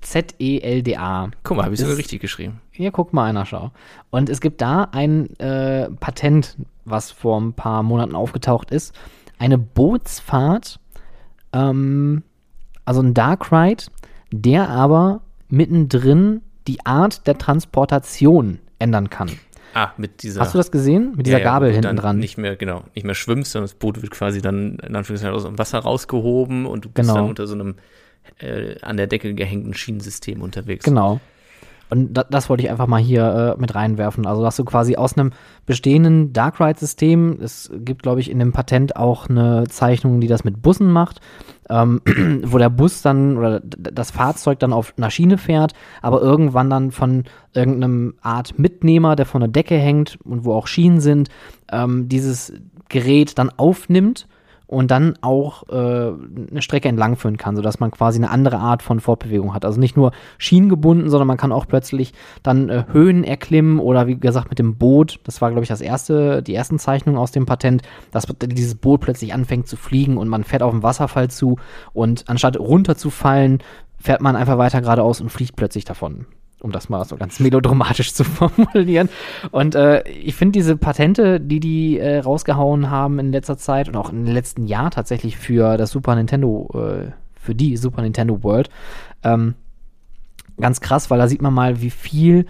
Z-E-L-D-A. 0.00 1.30
Guck 1.42 1.56
mal, 1.56 1.64
habe 1.64 1.74
ich 1.74 1.80
sogar 1.80 1.96
richtig 1.96 2.20
geschrieben. 2.20 2.60
Hier, 2.70 2.92
guck 2.92 3.12
mal 3.12 3.28
einer, 3.28 3.44
schau. 3.44 3.72
Und 4.10 4.28
es 4.28 4.40
gibt 4.40 4.60
da 4.60 4.88
ein 4.92 5.38
äh, 5.38 5.90
Patent, 5.90 6.56
was 6.84 7.10
vor 7.10 7.40
ein 7.40 7.52
paar 7.52 7.82
Monaten 7.82 8.14
aufgetaucht 8.14 8.70
ist. 8.70 8.94
Eine 9.38 9.58
Bootsfahrt, 9.58 10.80
ähm, 11.52 12.22
also 12.84 13.00
ein 13.02 13.14
Dark 13.14 13.52
Ride, 13.52 13.84
der 14.32 14.68
aber 14.68 15.20
mittendrin 15.48 16.42
die 16.66 16.84
Art 16.84 17.26
der 17.26 17.38
Transportation 17.38 18.58
ändern 18.78 19.10
kann. 19.10 19.30
Ah, 19.74 19.90
mit 19.96 20.22
dieser. 20.22 20.40
Hast 20.40 20.54
du 20.54 20.58
das 20.58 20.70
gesehen? 20.70 21.12
Mit 21.16 21.26
dieser 21.26 21.38
Ja, 21.38 21.44
ja, 21.44 21.50
Gabel 21.52 21.72
hinten 21.72 21.96
dran. 21.96 22.18
Nicht 22.18 22.38
mehr, 22.38 22.56
genau, 22.56 22.82
nicht 22.94 23.04
mehr 23.04 23.14
schwimmst, 23.14 23.52
sondern 23.52 23.64
das 23.68 23.74
Boot 23.74 24.00
wird 24.02 24.10
quasi 24.10 24.40
dann 24.42 24.78
in 24.78 24.96
Anführungszeichen 24.96 25.34
aus 25.36 25.44
dem 25.44 25.58
Wasser 25.58 25.78
rausgehoben 25.78 26.66
und 26.66 26.84
du 26.84 26.88
bist 26.88 27.08
Genau. 27.08 27.20
dann 27.20 27.28
unter 27.28 27.46
so 27.46 27.54
einem 27.54 27.74
äh, 28.40 28.78
an 28.80 28.96
der 28.96 29.06
Decke 29.06 29.34
gehängten 29.34 29.74
Schienensystem 29.74 30.42
unterwegs. 30.42 30.84
Genau. 30.84 31.20
Und 31.90 32.14
da, 32.14 32.24
das 32.24 32.48
wollte 32.48 32.62
ich 32.62 32.70
einfach 32.70 32.86
mal 32.86 33.00
hier 33.00 33.56
äh, 33.56 33.60
mit 33.60 33.74
reinwerfen. 33.74 34.26
Also, 34.26 34.42
dass 34.42 34.56
du 34.56 34.64
quasi 34.64 34.96
aus 34.96 35.16
einem 35.16 35.32
bestehenden 35.66 36.32
Dark 36.32 36.60
Ride-System, 36.60 37.38
es 37.40 37.70
gibt, 37.78 38.02
glaube 38.02 38.20
ich, 38.20 38.30
in 38.30 38.38
dem 38.38 38.52
Patent 38.52 38.96
auch 38.96 39.28
eine 39.28 39.64
Zeichnung, 39.68 40.20
die 40.20 40.26
das 40.26 40.44
mit 40.44 40.60
Bussen 40.62 40.90
macht, 40.90 41.20
ähm, 41.70 42.00
wo 42.44 42.58
der 42.58 42.70
Bus 42.70 43.02
dann 43.02 43.36
oder 43.36 43.60
das 43.60 44.10
Fahrzeug 44.10 44.58
dann 44.58 44.72
auf 44.72 44.94
einer 44.96 45.10
Schiene 45.10 45.38
fährt, 45.38 45.72
aber 46.02 46.20
irgendwann 46.20 46.70
dann 46.70 46.90
von 46.90 47.24
irgendeinem 47.54 48.14
Art 48.20 48.58
Mitnehmer, 48.58 49.16
der 49.16 49.26
von 49.26 49.40
der 49.40 49.48
Decke 49.48 49.76
hängt 49.76 50.18
und 50.24 50.44
wo 50.44 50.54
auch 50.54 50.66
Schienen 50.66 51.00
sind, 51.00 51.28
ähm, 51.70 52.08
dieses 52.08 52.52
Gerät 52.88 53.38
dann 53.38 53.50
aufnimmt 53.56 54.26
und 54.68 54.90
dann 54.90 55.14
auch 55.22 55.66
äh, 55.70 55.72
eine 55.72 56.60
Strecke 56.60 56.88
entlangführen 56.88 57.38
kann, 57.38 57.56
sodass 57.56 57.80
man 57.80 57.90
quasi 57.90 58.18
eine 58.18 58.30
andere 58.30 58.58
Art 58.58 58.82
von 58.82 59.00
Fortbewegung 59.00 59.54
hat. 59.54 59.64
Also 59.64 59.80
nicht 59.80 59.96
nur 59.96 60.12
schienengebunden, 60.36 61.08
sondern 61.08 61.26
man 61.26 61.38
kann 61.38 61.52
auch 61.52 61.66
plötzlich 61.66 62.12
dann 62.42 62.68
äh, 62.68 62.84
Höhen 62.92 63.24
erklimmen 63.24 63.78
oder 63.78 64.06
wie 64.06 64.18
gesagt 64.18 64.50
mit 64.50 64.58
dem 64.58 64.76
Boot. 64.76 65.20
Das 65.24 65.40
war, 65.40 65.50
glaube 65.50 65.62
ich, 65.62 65.70
das 65.70 65.80
erste, 65.80 66.42
die 66.42 66.54
ersten 66.54 66.78
Zeichnungen 66.78 67.18
aus 67.18 67.32
dem 67.32 67.46
Patent, 67.46 67.82
dass 68.12 68.26
dieses 68.42 68.74
Boot 68.74 69.00
plötzlich 69.00 69.32
anfängt 69.32 69.66
zu 69.68 69.76
fliegen 69.76 70.18
und 70.18 70.28
man 70.28 70.44
fährt 70.44 70.62
auf 70.62 70.72
den 70.72 70.82
Wasserfall 70.82 71.30
zu 71.30 71.56
und 71.94 72.28
anstatt 72.28 72.58
runterzufallen, 72.58 73.62
fährt 73.96 74.20
man 74.20 74.36
einfach 74.36 74.58
weiter 74.58 74.82
geradeaus 74.82 75.22
und 75.22 75.30
fliegt 75.30 75.56
plötzlich 75.56 75.86
davon 75.86 76.26
um 76.60 76.72
das 76.72 76.88
mal 76.88 77.04
so 77.04 77.16
ganz 77.16 77.40
melodramatisch 77.40 78.14
zu 78.14 78.24
formulieren. 78.24 79.08
Und 79.50 79.74
äh, 79.74 80.08
ich 80.08 80.34
finde 80.34 80.52
diese 80.52 80.76
Patente, 80.76 81.40
die 81.40 81.60
die 81.60 81.98
äh, 81.98 82.18
rausgehauen 82.18 82.90
haben 82.90 83.18
in 83.18 83.32
letzter 83.32 83.56
Zeit 83.56 83.88
und 83.88 83.96
auch 83.96 84.10
im 84.10 84.24
letzten 84.24 84.66
Jahr 84.66 84.90
tatsächlich 84.90 85.36
für 85.36 85.76
das 85.76 85.90
Super 85.90 86.14
Nintendo, 86.14 86.68
äh, 86.74 87.12
für 87.34 87.54
die 87.54 87.76
Super 87.76 88.02
Nintendo 88.02 88.42
World, 88.42 88.70
ähm, 89.22 89.54
ganz 90.60 90.80
krass, 90.80 91.10
weil 91.10 91.18
da 91.18 91.28
sieht 91.28 91.42
man 91.42 91.54
mal, 91.54 91.80
wie 91.80 91.90
viel 91.90 92.46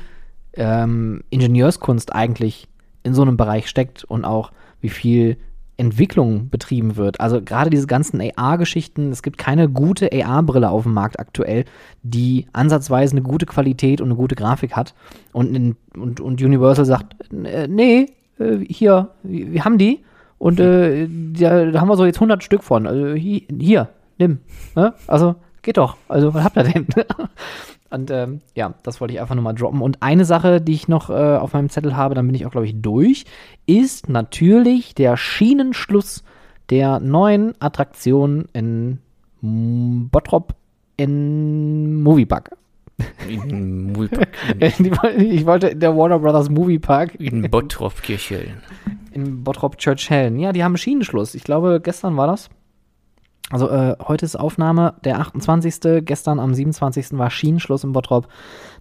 ähm, 0.54 1.22
Ingenieurskunst 1.30 2.14
eigentlich 2.14 2.68
in 3.02 3.14
so 3.14 3.22
einem 3.22 3.36
Bereich 3.36 3.68
steckt 3.68 4.04
und 4.04 4.24
auch 4.24 4.52
wie 4.80 4.88
viel 4.88 5.36
Entwicklung 5.78 6.50
betrieben 6.50 6.96
wird. 6.96 7.20
Also 7.20 7.40
gerade 7.40 7.70
diese 7.70 7.86
ganzen 7.86 8.20
AR-Geschichten, 8.20 9.10
es 9.10 9.22
gibt 9.22 9.38
keine 9.38 9.68
gute 9.68 10.10
AR-Brille 10.12 10.68
auf 10.68 10.82
dem 10.82 10.92
Markt 10.92 11.18
aktuell, 11.18 11.64
die 12.02 12.46
ansatzweise 12.52 13.12
eine 13.12 13.22
gute 13.22 13.46
Qualität 13.46 14.00
und 14.00 14.08
eine 14.08 14.16
gute 14.16 14.34
Grafik 14.34 14.76
hat. 14.76 14.94
Und, 15.32 15.54
in, 15.54 15.76
und, 15.94 16.20
und 16.20 16.42
Universal 16.42 16.84
sagt, 16.84 17.16
äh, 17.32 17.68
nee, 17.68 18.06
äh, 18.38 18.58
hier, 18.68 19.10
wir 19.22 19.64
haben 19.64 19.78
die 19.78 20.00
und 20.38 20.60
äh, 20.60 21.08
da, 21.08 21.66
da, 21.66 21.80
haben 21.80 21.88
wir 21.88 21.96
so 21.96 22.06
jetzt 22.06 22.16
100 22.16 22.42
Stück 22.42 22.62
von. 22.62 22.86
Also 22.86 23.14
hier, 23.14 23.88
nimm. 24.18 24.38
Ne? 24.76 24.94
Also 25.06 25.34
geht 25.62 25.76
doch. 25.76 25.96
Also 26.08 26.32
was 26.32 26.44
habt 26.44 26.56
ihr 26.56 26.64
denn? 26.64 26.86
Und 27.90 28.10
ähm, 28.10 28.40
ja, 28.54 28.74
das 28.82 29.00
wollte 29.00 29.14
ich 29.14 29.20
einfach 29.20 29.34
nur 29.34 29.44
mal 29.44 29.54
droppen. 29.54 29.80
Und 29.80 30.02
eine 30.02 30.24
Sache, 30.24 30.60
die 30.60 30.74
ich 30.74 30.88
noch 30.88 31.08
äh, 31.08 31.36
auf 31.36 31.54
meinem 31.54 31.70
Zettel 31.70 31.96
habe, 31.96 32.14
dann 32.14 32.26
bin 32.26 32.34
ich 32.34 32.44
auch, 32.44 32.50
glaube 32.50 32.66
ich, 32.66 32.80
durch, 32.80 33.24
ist 33.66 34.08
natürlich 34.08 34.94
der 34.94 35.16
Schienenschluss 35.16 36.22
der 36.70 37.00
neuen 37.00 37.54
Attraktion 37.60 38.46
in 38.52 38.98
Bottrop 39.40 40.54
in 40.98 42.02
Moviepark. 42.02 42.50
In 43.28 43.92
Moviepark. 43.92 44.28
ich 45.16 45.46
wollte 45.46 45.68
in 45.68 45.80
der 45.80 45.96
Warner 45.96 46.18
Brothers 46.18 46.50
Moviepark. 46.50 47.14
In 47.20 47.48
Bottrop 47.50 48.02
Kirchhellen. 48.02 48.60
In 49.12 49.44
Bottrop 49.44 49.78
Church 49.78 50.10
Hellen. 50.10 50.38
Ja, 50.38 50.52
die 50.52 50.62
haben 50.62 50.72
einen 50.72 50.78
Schienenschluss. 50.78 51.34
Ich 51.34 51.44
glaube, 51.44 51.80
gestern 51.82 52.16
war 52.16 52.26
das. 52.26 52.50
Also 53.50 53.70
äh, 53.70 53.96
heute 54.06 54.26
ist 54.26 54.36
Aufnahme 54.36 54.94
der 55.04 55.20
28. 55.20 56.04
Gestern 56.04 56.38
am 56.38 56.52
27. 56.52 57.16
war 57.16 57.30
Schienenschluss 57.30 57.82
im 57.82 57.92
Bottrop. 57.92 58.28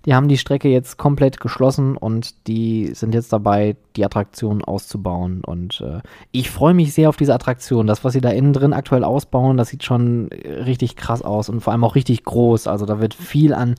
Die 0.05 0.13
haben 0.13 0.27
die 0.27 0.37
Strecke 0.37 0.67
jetzt 0.67 0.97
komplett 0.97 1.39
geschlossen 1.39 1.95
und 1.95 2.47
die 2.47 2.93
sind 2.93 3.13
jetzt 3.13 3.31
dabei, 3.31 3.77
die 3.95 4.03
Attraktion 4.03 4.63
auszubauen. 4.63 5.41
Und 5.45 5.79
äh, 5.79 6.01
ich 6.31 6.51
freue 6.51 6.73
mich 6.73 6.93
sehr 6.93 7.07
auf 7.07 7.15
diese 7.15 7.33
Attraktion. 7.33 7.87
Das, 7.87 8.03
was 8.03 8.11
sie 8.11 8.19
da 8.19 8.29
innen 8.29 8.51
drin 8.51 8.73
aktuell 8.73 9.05
ausbauen, 9.05 9.55
das 9.55 9.69
sieht 9.69 9.85
schon 9.85 10.27
richtig 10.27 10.97
krass 10.97 11.21
aus 11.21 11.47
und 11.47 11.61
vor 11.61 11.71
allem 11.71 11.85
auch 11.85 11.95
richtig 11.95 12.25
groß. 12.25 12.67
Also 12.67 12.85
da 12.85 12.99
wird 12.99 13.13
viel 13.13 13.53
an 13.53 13.75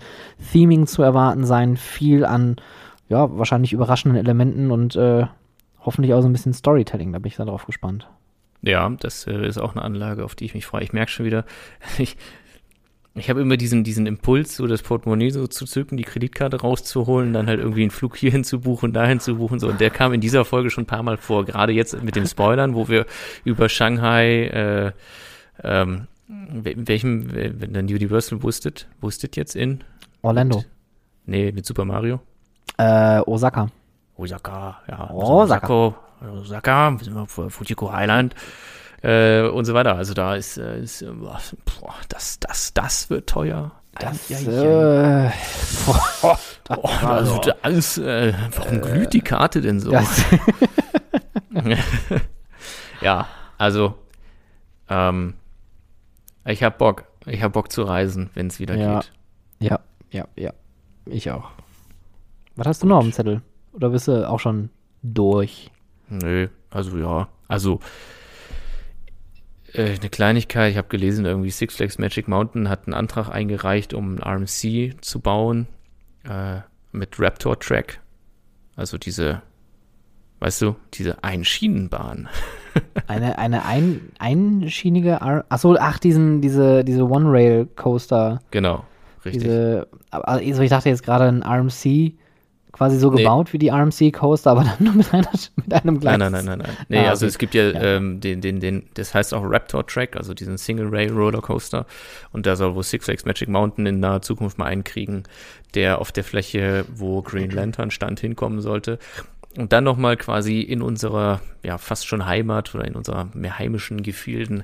Theming 0.52 0.86
zu 0.86 1.02
erwarten 1.02 1.44
sein, 1.44 1.76
viel 1.76 2.24
an, 2.24 2.56
ja, 3.10 3.36
wahrscheinlich 3.36 3.74
überraschenden 3.74 4.18
Elementen 4.18 4.70
und 4.70 4.96
äh, 4.96 5.26
hoffentlich 5.84 6.14
auch 6.14 6.22
so 6.22 6.28
ein 6.28 6.32
bisschen 6.32 6.54
Storytelling. 6.54 7.12
Da 7.12 7.18
bin 7.18 7.28
ich 7.28 7.36
dann 7.36 7.48
drauf 7.48 7.66
gespannt. 7.66 8.08
Ja, 8.62 8.88
das 9.00 9.26
äh, 9.26 9.46
ist 9.46 9.58
auch 9.58 9.74
eine 9.74 9.82
Anlage, 9.82 10.24
auf 10.24 10.34
die 10.34 10.44
ich 10.44 10.54
mich 10.54 10.66
freue. 10.66 10.82
Ich 10.82 10.92
merke 10.92 11.10
schon 11.10 11.26
wieder, 11.26 11.44
ich, 11.98 12.16
ich 13.14 13.30
habe 13.30 13.40
immer 13.40 13.56
diesen, 13.56 13.84
diesen 13.84 14.06
Impuls, 14.06 14.56
so 14.56 14.66
das 14.66 14.82
Portemonnaie 14.82 15.30
so 15.30 15.46
zu 15.46 15.64
zücken, 15.64 15.96
die 15.96 16.04
Kreditkarte 16.04 16.60
rauszuholen, 16.60 17.32
dann 17.32 17.46
halt 17.46 17.60
irgendwie 17.60 17.82
einen 17.82 17.90
Flug 17.90 18.16
hierhin 18.16 18.44
zu 18.44 18.60
buchen, 18.60 18.92
dahin 18.92 19.20
zu 19.20 19.36
buchen. 19.36 19.58
So. 19.58 19.68
Und 19.68 19.80
der 19.80 19.90
kam 19.90 20.12
in 20.12 20.20
dieser 20.20 20.44
Folge 20.44 20.70
schon 20.70 20.84
ein 20.84 20.88
paar 20.88 21.02
Mal 21.02 21.16
vor. 21.16 21.44
Gerade 21.44 21.72
jetzt 21.72 22.02
mit 22.02 22.16
dem 22.16 22.26
Spoilern, 22.26 22.74
wo 22.74 22.88
wir 22.88 23.06
über 23.44 23.68
Shanghai, 23.68 24.46
äh, 24.46 24.92
ähm, 25.62 26.06
in 26.28 26.88
welchem, 26.88 27.32
wenn 27.32 27.72
dann 27.72 27.86
Universal 27.86 28.42
wusstet, 28.42 28.86
wusstet 29.00 29.36
jetzt 29.36 29.56
in? 29.56 29.82
Orlando. 30.22 30.58
Mit, 30.58 30.66
nee, 31.26 31.52
mit 31.52 31.64
Super 31.64 31.84
Mario. 31.84 32.20
Äh, 32.76 33.20
Osaka. 33.20 33.68
Osaka, 34.16 34.82
ja. 34.88 35.10
Osaka. 35.10 35.72
Osaka 35.72 36.07
Osaka, 36.20 36.96
Fujiko 37.26 37.92
Highland 37.92 38.34
äh, 39.02 39.42
und 39.42 39.64
so 39.64 39.74
weiter. 39.74 39.96
Also 39.96 40.14
da 40.14 40.34
ist, 40.34 40.58
äh, 40.58 40.80
ist 40.80 41.04
boah, 41.08 41.94
das, 42.08 42.40
das, 42.40 42.74
das 42.74 43.10
wird 43.10 43.28
teuer. 43.28 43.72
Das, 43.98 44.28
ja, 44.28 44.38
ja. 44.38 45.26
Äh, 45.26 45.32
boah, 45.86 46.38
oh, 46.76 47.06
also 47.06 47.40
alles, 47.62 47.98
äh, 47.98 48.32
warum 48.54 48.80
glüht 48.80 49.12
die 49.12 49.22
Karte 49.22 49.60
denn 49.60 49.80
so? 49.80 49.92
ja, 53.00 53.26
also 53.56 53.94
ähm, 54.88 55.34
ich 56.44 56.62
hab 56.62 56.78
Bock. 56.78 57.04
Ich 57.26 57.42
hab 57.42 57.52
Bock 57.52 57.70
zu 57.70 57.82
reisen, 57.82 58.30
wenn 58.34 58.46
es 58.46 58.58
wieder 58.58 58.76
ja. 58.76 59.00
geht. 59.00 59.12
Ja, 59.60 59.80
ja, 60.10 60.26
ja. 60.36 60.52
Ich 61.04 61.30
auch. 61.30 61.50
Was 62.56 62.66
hast 62.66 62.82
du 62.82 62.86
noch 62.86 63.02
dem 63.02 63.12
Zettel? 63.12 63.42
Oder 63.72 63.90
bist 63.90 64.08
du 64.08 64.28
auch 64.28 64.40
schon 64.40 64.70
durch? 65.02 65.70
Nö, 66.08 66.48
also 66.70 66.96
ja. 66.96 67.28
Also 67.48 67.80
äh, 69.72 69.96
eine 69.98 70.10
Kleinigkeit, 70.10 70.72
ich 70.72 70.78
habe 70.78 70.88
gelesen, 70.88 71.24
irgendwie 71.24 71.50
Six 71.50 71.76
Flags 71.76 71.98
Magic 71.98 72.28
Mountain 72.28 72.68
hat 72.68 72.86
einen 72.86 72.94
Antrag 72.94 73.28
eingereicht, 73.28 73.94
um 73.94 74.16
ein 74.16 74.22
RMC 74.22 74.96
zu 75.02 75.20
bauen 75.20 75.66
äh, 76.24 76.60
mit 76.92 77.18
Raptor 77.18 77.58
Track. 77.58 78.00
Also 78.76 78.96
diese, 78.96 79.42
weißt 80.40 80.62
du, 80.62 80.76
diese 80.94 81.22
Einschienenbahn. 81.22 82.28
eine 83.06 83.38
eine 83.38 83.64
ein, 83.64 84.12
einschienige, 84.18 85.18
R 85.20 85.44
achso, 85.48 85.76
ach, 85.78 85.98
diesen, 85.98 86.40
diese, 86.40 86.84
diese 86.84 87.04
One-Rail-Coaster. 87.08 88.40
Genau, 88.50 88.84
richtig. 89.24 89.42
Diese, 89.42 89.88
also 90.10 90.62
ich 90.62 90.70
dachte 90.70 90.88
jetzt 90.88 91.02
gerade 91.02 91.26
ein 91.26 91.42
RMC 91.42 92.14
quasi 92.72 92.98
so 92.98 93.10
nee. 93.10 93.18
gebaut 93.22 93.52
wie 93.52 93.58
die 93.58 93.68
RMC 93.68 94.12
Coaster, 94.12 94.50
aber 94.50 94.64
dann 94.64 94.76
nur 94.78 94.94
mit, 94.94 95.12
einer, 95.12 95.30
mit 95.56 95.72
einem 95.72 96.00
Gleis. 96.00 96.18
Nein, 96.18 96.32
nein, 96.32 96.44
nein, 96.44 96.58
nein, 96.58 96.58
nein. 96.58 96.86
Nee, 96.88 96.98
ah, 97.06 97.10
also 97.10 97.26
es 97.26 97.38
gibt 97.38 97.54
ja, 97.54 97.70
ja. 97.70 97.82
Ähm, 97.82 98.20
den, 98.20 98.40
den, 98.40 98.60
den, 98.60 98.84
das 98.94 99.14
heißt 99.14 99.34
auch 99.34 99.42
Raptor 99.44 99.86
Track, 99.86 100.16
also 100.16 100.34
diesen 100.34 100.58
Single 100.58 100.88
Rail 100.88 101.12
Roller 101.12 101.40
Coaster. 101.40 101.86
Und 102.32 102.46
da 102.46 102.56
soll 102.56 102.74
wohl 102.74 102.82
Six 102.82 103.04
Flags 103.06 103.24
Magic 103.24 103.48
Mountain 103.48 103.86
in 103.86 104.00
naher 104.00 104.22
Zukunft 104.22 104.58
mal 104.58 104.66
einkriegen, 104.66 105.24
der 105.74 106.00
auf 106.00 106.12
der 106.12 106.24
Fläche, 106.24 106.84
wo 106.94 107.22
Green 107.22 107.50
Lantern 107.50 107.90
stand, 107.90 108.20
hinkommen 108.20 108.60
sollte. 108.60 108.98
Und 109.56 109.72
dann 109.72 109.82
nochmal 109.82 110.16
quasi 110.16 110.60
in 110.60 110.82
unserer, 110.82 111.40
ja, 111.64 111.78
fast 111.78 112.06
schon 112.06 112.26
Heimat 112.26 112.74
oder 112.74 112.84
in 112.84 112.94
unserer 112.94 113.28
mehr 113.34 113.58
heimischen 113.58 114.02
Gefilden, 114.02 114.62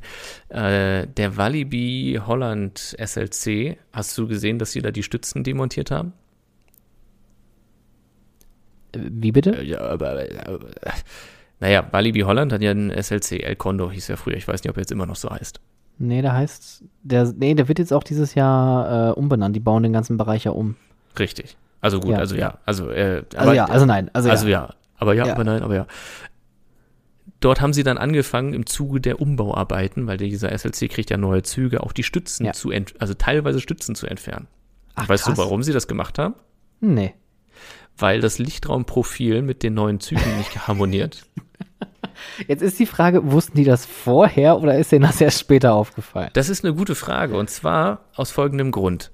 äh, 0.51 1.07
der 1.07 1.37
Walibi 1.37 2.21
Holland 2.25 2.95
SLC. 3.03 3.79
Hast 3.93 4.17
du 4.19 4.29
gesehen, 4.29 4.59
dass 4.59 4.73
sie 4.73 4.83
da 4.83 4.91
die 4.91 5.03
Stützen 5.03 5.43
demontiert 5.43 5.91
haben? 5.91 6.13
Wie 8.97 9.33
bitte? 9.33 9.63
Ja, 9.63 9.81
aber, 9.81 10.27
aber 10.45 10.61
naja, 11.61 11.87
Walibi 11.91 12.21
Holland 12.21 12.53
hat 12.53 12.63
ja 12.63 12.71
einen 12.71 12.91
SLC, 12.91 13.43
El 13.43 13.57
Condo 13.57 13.91
hieß 13.91 14.09
ja 14.09 14.17
früher. 14.17 14.37
Ich 14.37 14.47
weiß 14.47 14.63
nicht, 14.63 14.71
ob 14.71 14.77
er 14.77 14.83
jetzt 14.83 14.93
immer 14.93 15.07
noch 15.07 15.17
so 15.17 15.31
heißt. 15.31 15.61
Nee, 15.99 16.23
der 16.23 16.33
heißt, 16.33 16.83
der, 17.03 17.33
nee, 17.37 17.55
der 17.55 17.69
wird 17.69 17.79
jetzt 17.79 17.93
auch 17.93 18.03
dieses 18.03 18.35
Jahr 18.35 19.11
äh, 19.11 19.13
umbenannt. 19.13 19.55
Die 19.55 19.61
bauen 19.61 19.83
den 19.83 19.93
ganzen 19.93 20.17
Bereich 20.17 20.45
ja 20.45 20.51
um. 20.51 20.77
Richtig. 21.19 21.57
Also 21.81 22.01
gut, 22.01 22.13
ja, 22.13 22.19
also 22.19 22.35
ja. 22.35 22.59
Also, 22.67 22.91
äh, 22.91 23.25
also 23.35 23.39
aber, 23.39 23.55
ja, 23.55 23.67
also 23.67 23.87
nein. 23.87 24.11
Also, 24.13 24.31
also 24.31 24.47
ja. 24.47 24.63
ja. 24.63 24.75
Aber 24.97 25.15
ja, 25.15 25.27
ja, 25.27 25.35
aber 25.35 25.45
nein, 25.45 25.63
aber 25.63 25.75
ja. 25.75 25.87
Dort 27.41 27.61
haben 27.61 27.73
sie 27.73 27.83
dann 27.83 27.99
angefangen, 27.99 28.55
im 28.55 28.67
Zuge 28.67 29.01
der 29.01 29.21
Umbauarbeiten, 29.21 30.07
weil 30.07 30.17
dieser 30.17 30.57
SLC 30.57 30.91
kriegt 30.91 31.11
ja 31.11 31.19
neue 31.19 31.43
Züge, 31.43 31.83
auch 31.83 31.93
die 31.93 32.03
Stützen 32.03 32.53
zu, 32.55 32.73
also 32.99 33.15
teilweise 33.15 33.61
Stützen 33.61 33.95
zu 33.95 34.07
entfernen. 34.07 34.49
Ach, 34.95 35.09
weißt 35.09 35.25
krass. 35.25 35.35
du, 35.35 35.43
warum 35.43 35.63
sie 35.63 35.73
das 35.73 35.87
gemacht 35.87 36.19
haben? 36.19 36.35
Nee 36.81 37.15
weil 37.99 38.21
das 38.21 38.39
Lichtraumprofil 38.39 39.43
mit 39.43 39.63
den 39.63 39.75
neuen 39.75 40.01
Zügen 40.01 40.39
nicht 40.39 40.67
harmoniert. 40.67 41.27
Jetzt 42.49 42.63
ist 42.63 42.79
die 42.79 42.87
Frage, 42.87 43.33
wussten 43.33 43.57
die 43.57 43.65
das 43.65 43.87
vorher 43.87 44.59
oder 44.61 44.79
ist 44.79 44.93
denen 44.93 45.05
das 45.05 45.21
erst 45.21 45.41
später 45.41 45.75
aufgefallen? 45.75 46.31
Das 46.33 46.49
ist 46.49 46.65
eine 46.65 46.75
gute 46.75 46.95
Frage 46.95 47.37
und 47.37 47.51
zwar 47.51 48.05
aus 48.15 48.31
folgendem 48.31 48.71
Grund. 48.71 49.11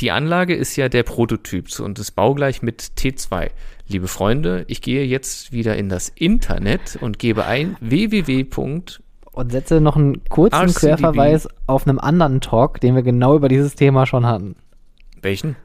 Die 0.00 0.10
Anlage 0.10 0.54
ist 0.54 0.76
ja 0.76 0.88
der 0.88 1.04
Prototyp 1.04 1.80
und 1.80 1.98
ist 1.98 2.10
baugleich 2.12 2.60
mit 2.60 2.82
T2. 2.98 3.50
Liebe 3.88 4.08
Freunde, 4.08 4.64
ich 4.68 4.82
gehe 4.82 5.04
jetzt 5.04 5.52
wieder 5.52 5.76
in 5.76 5.88
das 5.88 6.10
Internet 6.10 6.98
und 7.00 7.18
gebe 7.18 7.46
ein 7.46 7.76
www. 7.80 8.46
Und 9.32 9.52
setze 9.52 9.80
noch 9.80 9.96
einen 9.96 10.22
kurzen 10.28 10.68
RCDB. 10.68 10.78
Querverweis 10.80 11.48
auf 11.66 11.86
einem 11.86 11.98
anderen 11.98 12.40
Talk, 12.40 12.80
den 12.80 12.94
wir 12.94 13.02
genau 13.02 13.36
über 13.36 13.48
dieses 13.48 13.74
Thema 13.74 14.06
schon 14.06 14.26
hatten. 14.26 14.56
Welchen? 15.22 15.56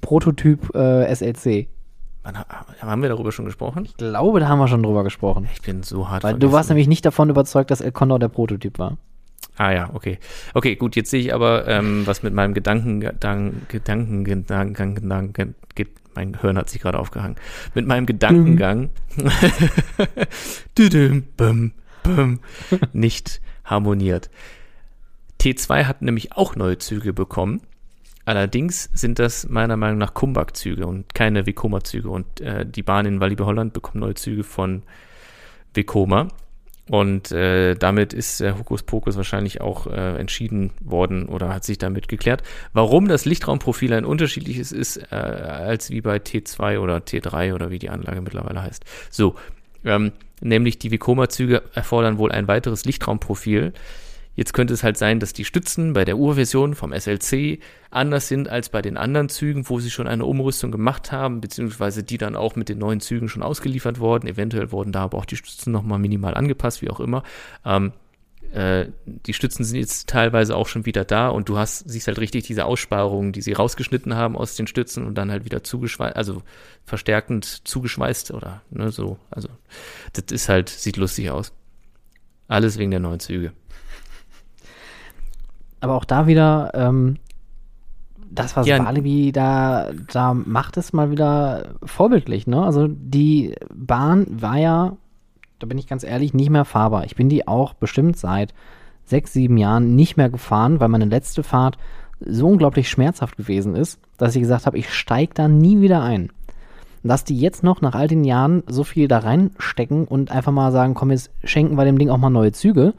Prototyp 0.00 0.74
äh, 0.74 1.14
SLC. 1.14 1.68
Wann, 2.22 2.38
haben 2.80 3.02
wir 3.02 3.08
darüber 3.08 3.32
schon 3.32 3.46
gesprochen? 3.46 3.86
Ich 3.86 3.96
glaube, 3.96 4.40
da 4.40 4.48
haben 4.48 4.58
wir 4.58 4.68
schon 4.68 4.82
drüber 4.82 5.04
gesprochen. 5.04 5.48
Ich 5.54 5.62
bin 5.62 5.82
so 5.82 6.10
hart. 6.10 6.22
Weil 6.22 6.38
du 6.38 6.52
warst 6.52 6.68
nämlich 6.68 6.86
nicht 6.86 7.04
davon 7.04 7.30
überzeugt, 7.30 7.70
dass 7.70 7.80
El 7.80 7.92
Condor 7.92 8.18
der 8.18 8.28
Prototyp 8.28 8.78
war. 8.78 8.98
Ah 9.56 9.72
ja, 9.72 9.90
okay. 9.94 10.18
Okay, 10.54 10.76
gut, 10.76 10.96
jetzt 10.96 11.10
sehe 11.10 11.20
ich 11.20 11.34
aber, 11.34 11.66
ähm, 11.66 12.06
was 12.06 12.22
mit 12.22 12.34
meinem 12.34 12.54
Gedanken, 12.54 13.00
Gedanken, 13.00 13.66
Gedanken, 13.68 14.24
Gedanken, 14.24 14.94
Gedanken, 14.94 15.54
mein 16.14 16.38
Hirn 16.40 16.58
hat 16.58 16.68
sich 16.68 16.80
gerade 16.80 16.98
aufgehangen. 16.98 17.36
Mit 17.74 17.86
meinem 17.86 18.06
Gedankengang 18.06 18.90
nicht 22.92 23.40
harmoniert. 23.64 24.30
T2 25.40 25.84
hat 25.84 26.02
nämlich 26.02 26.32
auch 26.32 26.56
neue 26.56 26.78
Züge 26.78 27.12
bekommen. 27.12 27.60
Allerdings 28.30 28.88
sind 28.92 29.18
das 29.18 29.48
meiner 29.48 29.76
Meinung 29.76 29.98
nach 29.98 30.14
Kumbak-Züge 30.14 30.86
und 30.86 31.16
keine 31.16 31.46
Vekoma-Züge. 31.46 32.08
Und 32.08 32.40
äh, 32.40 32.64
die 32.64 32.84
Bahn 32.84 33.04
in 33.04 33.20
Walibi 33.20 33.42
Holland 33.42 33.72
bekommt 33.72 33.96
neue 33.96 34.14
Züge 34.14 34.44
von 34.44 34.84
Vekoma. 35.74 36.28
Und 36.88 37.32
äh, 37.32 37.74
damit 37.74 38.12
ist 38.12 38.38
der 38.38 38.56
Hokuspokus 38.56 39.16
wahrscheinlich 39.16 39.60
auch 39.60 39.88
äh, 39.88 40.16
entschieden 40.16 40.70
worden 40.80 41.26
oder 41.26 41.52
hat 41.52 41.64
sich 41.64 41.78
damit 41.78 42.06
geklärt. 42.06 42.44
Warum 42.72 43.08
das 43.08 43.24
Lichtraumprofil 43.24 43.92
ein 43.94 44.04
unterschiedliches 44.04 44.70
ist 44.70 44.98
äh, 45.10 45.16
als 45.16 45.90
wie 45.90 46.00
bei 46.00 46.18
T2 46.18 46.78
oder 46.78 46.98
T3 46.98 47.52
oder 47.52 47.72
wie 47.72 47.80
die 47.80 47.90
Anlage 47.90 48.20
mittlerweile 48.20 48.62
heißt. 48.62 48.84
So, 49.10 49.34
ähm, 49.84 50.12
nämlich 50.40 50.78
die 50.78 50.92
Vekoma-Züge 50.92 51.64
erfordern 51.74 52.18
wohl 52.18 52.30
ein 52.30 52.46
weiteres 52.46 52.84
Lichtraumprofil. 52.84 53.72
Jetzt 54.40 54.54
könnte 54.54 54.72
es 54.72 54.82
halt 54.82 54.96
sein, 54.96 55.20
dass 55.20 55.34
die 55.34 55.44
Stützen 55.44 55.92
bei 55.92 56.06
der 56.06 56.16
Urversion 56.16 56.74
vom 56.74 56.98
SLC 56.98 57.58
anders 57.90 58.26
sind 58.26 58.48
als 58.48 58.70
bei 58.70 58.80
den 58.80 58.96
anderen 58.96 59.28
Zügen, 59.28 59.68
wo 59.68 59.80
sie 59.80 59.90
schon 59.90 60.06
eine 60.06 60.24
Umrüstung 60.24 60.72
gemacht 60.72 61.12
haben, 61.12 61.42
beziehungsweise 61.42 62.02
die 62.02 62.16
dann 62.16 62.36
auch 62.36 62.56
mit 62.56 62.70
den 62.70 62.78
neuen 62.78 63.00
Zügen 63.00 63.28
schon 63.28 63.42
ausgeliefert 63.42 63.98
wurden. 64.00 64.26
Eventuell 64.26 64.72
wurden 64.72 64.92
da 64.92 65.02
aber 65.02 65.18
auch 65.18 65.26
die 65.26 65.36
Stützen 65.36 65.72
nochmal 65.72 65.98
minimal 65.98 66.32
angepasst, 66.32 66.80
wie 66.80 66.88
auch 66.88 67.00
immer. 67.00 67.22
Ähm, 67.66 67.92
äh, 68.54 68.86
die 69.04 69.34
Stützen 69.34 69.62
sind 69.62 69.78
jetzt 69.78 70.08
teilweise 70.08 70.56
auch 70.56 70.68
schon 70.68 70.86
wieder 70.86 71.04
da 71.04 71.28
und 71.28 71.50
du 71.50 71.58
hast, 71.58 71.90
siehst 71.90 72.06
halt 72.06 72.18
richtig 72.18 72.46
diese 72.46 72.64
Aussparungen, 72.64 73.32
die 73.32 73.42
sie 73.42 73.52
rausgeschnitten 73.52 74.14
haben 74.14 74.38
aus 74.38 74.56
den 74.56 74.66
Stützen 74.66 75.04
und 75.04 75.16
dann 75.16 75.30
halt 75.30 75.44
wieder 75.44 75.62
zugeschweißt, 75.64 76.16
also 76.16 76.40
verstärkend 76.86 77.68
zugeschweißt 77.68 78.30
oder 78.30 78.62
ne, 78.70 78.90
so. 78.90 79.18
Also 79.30 79.50
das 80.14 80.32
ist 80.32 80.48
halt, 80.48 80.70
sieht 80.70 80.96
lustig 80.96 81.30
aus. 81.30 81.52
Alles 82.48 82.78
wegen 82.78 82.90
der 82.90 83.00
neuen 83.00 83.20
Züge 83.20 83.52
aber 85.80 85.94
auch 85.94 86.04
da 86.04 86.26
wieder, 86.26 86.70
ähm, 86.74 87.16
das, 88.30 88.56
was 88.56 88.66
ja. 88.66 88.84
Walibi 88.84 89.32
da, 89.32 89.90
da 90.12 90.34
macht, 90.34 90.76
ist 90.76 90.92
mal 90.92 91.10
wieder 91.10 91.74
vorbildlich. 91.82 92.46
Ne? 92.46 92.62
Also 92.62 92.86
die 92.88 93.54
Bahn 93.74 94.26
war 94.30 94.56
ja, 94.56 94.96
da 95.58 95.66
bin 95.66 95.78
ich 95.78 95.88
ganz 95.88 96.04
ehrlich, 96.04 96.32
nicht 96.32 96.50
mehr 96.50 96.64
fahrbar. 96.64 97.04
Ich 97.04 97.16
bin 97.16 97.28
die 97.28 97.48
auch 97.48 97.74
bestimmt 97.74 98.16
seit 98.16 98.54
sechs, 99.04 99.32
sieben 99.32 99.56
Jahren 99.56 99.96
nicht 99.96 100.16
mehr 100.16 100.30
gefahren, 100.30 100.78
weil 100.78 100.88
meine 100.88 101.06
letzte 101.06 101.42
Fahrt 101.42 101.76
so 102.20 102.46
unglaublich 102.46 102.88
schmerzhaft 102.88 103.36
gewesen 103.36 103.74
ist, 103.74 103.98
dass 104.16 104.36
ich 104.36 104.42
gesagt 104.42 104.66
habe, 104.66 104.78
ich 104.78 104.94
steige 104.94 105.34
da 105.34 105.48
nie 105.48 105.80
wieder 105.80 106.02
ein. 106.02 106.30
dass 107.02 107.24
die 107.24 107.38
jetzt 107.38 107.62
noch 107.62 107.80
nach 107.80 107.94
all 107.94 108.08
den 108.08 108.24
Jahren 108.24 108.62
so 108.68 108.84
viel 108.84 109.08
da 109.08 109.18
reinstecken 109.18 110.04
und 110.04 110.30
einfach 110.30 110.52
mal 110.52 110.70
sagen, 110.70 110.94
komm, 110.94 111.10
jetzt 111.10 111.30
schenken 111.44 111.76
wir 111.76 111.84
dem 111.84 111.98
Ding 111.98 112.10
auch 112.10 112.18
mal 112.18 112.30
neue 112.30 112.52
Züge, 112.52 112.94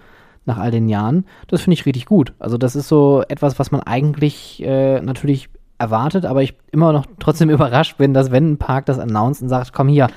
nach 0.46 0.58
all 0.58 0.72
den 0.72 0.90
Jahren. 0.90 1.26
Das 1.48 1.62
finde 1.62 1.74
ich 1.76 1.86
richtig 1.86 2.06
gut. 2.06 2.34
Also 2.40 2.58
das 2.58 2.76
ist 2.76 2.88
so 2.88 3.24
etwas, 3.28 3.60
was 3.60 3.72
man 3.72 3.82
eigentlich 3.82 4.62
äh, 4.64 5.02
natürlich 5.02 5.50
erwartet, 5.78 6.26
aber 6.26 6.44
ich 6.44 6.56
immer 6.72 6.94
noch 6.94 7.06
trotzdem 7.20 7.50
überrascht 7.52 7.98
bin, 7.98 8.14
dass 8.14 8.32
wenn 8.32 8.54
ein 8.54 8.58
Park 8.58 8.86
das 8.86 9.00
announced 9.00 9.42
und 9.42 9.50
sagt, 9.50 9.74
komm 9.74 9.88
hier, 9.88 10.08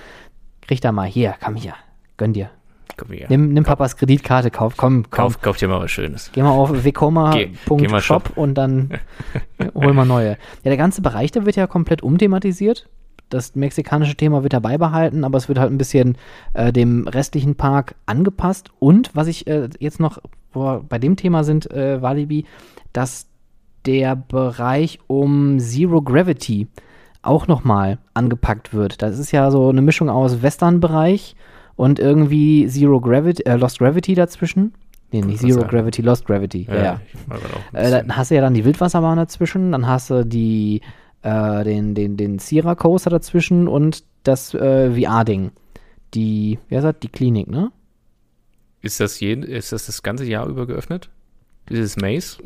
krieg 0.60 0.80
da 0.80 0.92
mal 0.92 1.06
hier, 1.06 1.34
komm 1.42 1.56
hier, 1.56 1.74
gönn 2.16 2.32
dir. 2.32 2.50
Komm 2.96 3.08
hier. 3.10 3.26
Nimm, 3.28 3.52
nimm 3.52 3.64
Papas 3.64 3.96
Kreditkarte, 3.96 4.52
kauf, 4.52 4.76
komm, 4.76 5.04
komm. 5.10 5.24
Kauf, 5.24 5.40
kauf 5.40 5.56
dir 5.56 5.66
mal 5.66 5.80
was 5.80 5.90
Schönes. 5.90 6.30
Geh 6.32 6.42
mal 6.42 6.50
auf 6.50 6.70
wekoma.shop 6.84 8.36
und 8.36 8.54
dann 8.54 9.00
hol 9.74 9.92
mal 9.92 10.04
neue. 10.04 10.30
Ja, 10.30 10.36
der 10.70 10.76
ganze 10.76 11.02
Bereich, 11.02 11.32
der 11.32 11.44
wird 11.44 11.56
ja 11.56 11.66
komplett 11.66 12.02
umthematisiert 12.02 12.88
das 13.28 13.54
mexikanische 13.54 14.16
Thema 14.16 14.42
wird 14.42 14.52
dabei 14.52 14.78
behalten, 14.78 15.24
aber 15.24 15.38
es 15.38 15.48
wird 15.48 15.58
halt 15.58 15.72
ein 15.72 15.78
bisschen 15.78 16.16
äh, 16.52 16.72
dem 16.72 17.08
restlichen 17.08 17.54
Park 17.56 17.94
angepasst. 18.06 18.70
Und 18.78 19.10
was 19.14 19.26
ich 19.26 19.46
äh, 19.46 19.68
jetzt 19.78 20.00
noch 20.00 20.18
bei 20.52 20.98
dem 20.98 21.16
Thema 21.16 21.42
sind, 21.42 21.70
äh, 21.72 22.00
Walibi, 22.00 22.44
dass 22.92 23.26
der 23.86 24.16
Bereich 24.16 25.00
um 25.08 25.58
Zero 25.58 26.00
Gravity 26.00 26.68
auch 27.22 27.46
nochmal 27.46 27.98
angepackt 28.14 28.72
wird. 28.72 29.02
Das 29.02 29.18
ist 29.18 29.32
ja 29.32 29.50
so 29.50 29.68
eine 29.68 29.82
Mischung 29.82 30.08
aus 30.08 30.42
Western-Bereich 30.42 31.36
und 31.76 31.98
irgendwie 31.98 32.66
Zero 32.68 33.00
Gravity, 33.00 33.42
äh, 33.44 33.56
Lost 33.56 33.78
Gravity 33.78 34.14
dazwischen. 34.14 34.74
Nee, 35.10 35.22
nicht 35.22 35.40
Zero 35.40 35.60
sagen. 35.60 35.68
Gravity, 35.68 36.02
Lost 36.02 36.26
Gravity. 36.26 36.66
Ja, 36.68 36.82
ja. 36.82 37.00
Äh, 37.72 37.90
dann 37.90 38.16
hast 38.16 38.30
du 38.30 38.34
ja 38.34 38.40
dann 38.40 38.54
die 38.54 38.64
Wildwasserbahn 38.64 39.16
dazwischen, 39.16 39.72
dann 39.72 39.86
hast 39.86 40.10
du 40.10 40.24
die 40.24 40.80
äh, 41.24 41.64
den, 41.64 41.94
den, 41.94 42.16
den 42.16 42.38
Sierra 42.38 42.74
Coaster 42.74 43.10
dazwischen 43.10 43.66
und 43.66 44.04
das 44.22 44.54
äh, 44.54 44.90
VR-Ding. 44.92 45.50
Die, 46.12 46.58
wie 46.68 46.76
heißt 46.76 46.84
das? 46.84 46.96
Die 47.02 47.08
Klinik, 47.08 47.48
ne? 47.48 47.72
Ist 48.82 49.00
das, 49.00 49.18
je, 49.18 49.32
ist 49.32 49.72
das 49.72 49.86
das 49.86 50.02
ganze 50.02 50.24
Jahr 50.24 50.46
über 50.46 50.66
geöffnet? 50.66 51.08
Dieses 51.70 51.96
Maze? 51.96 52.42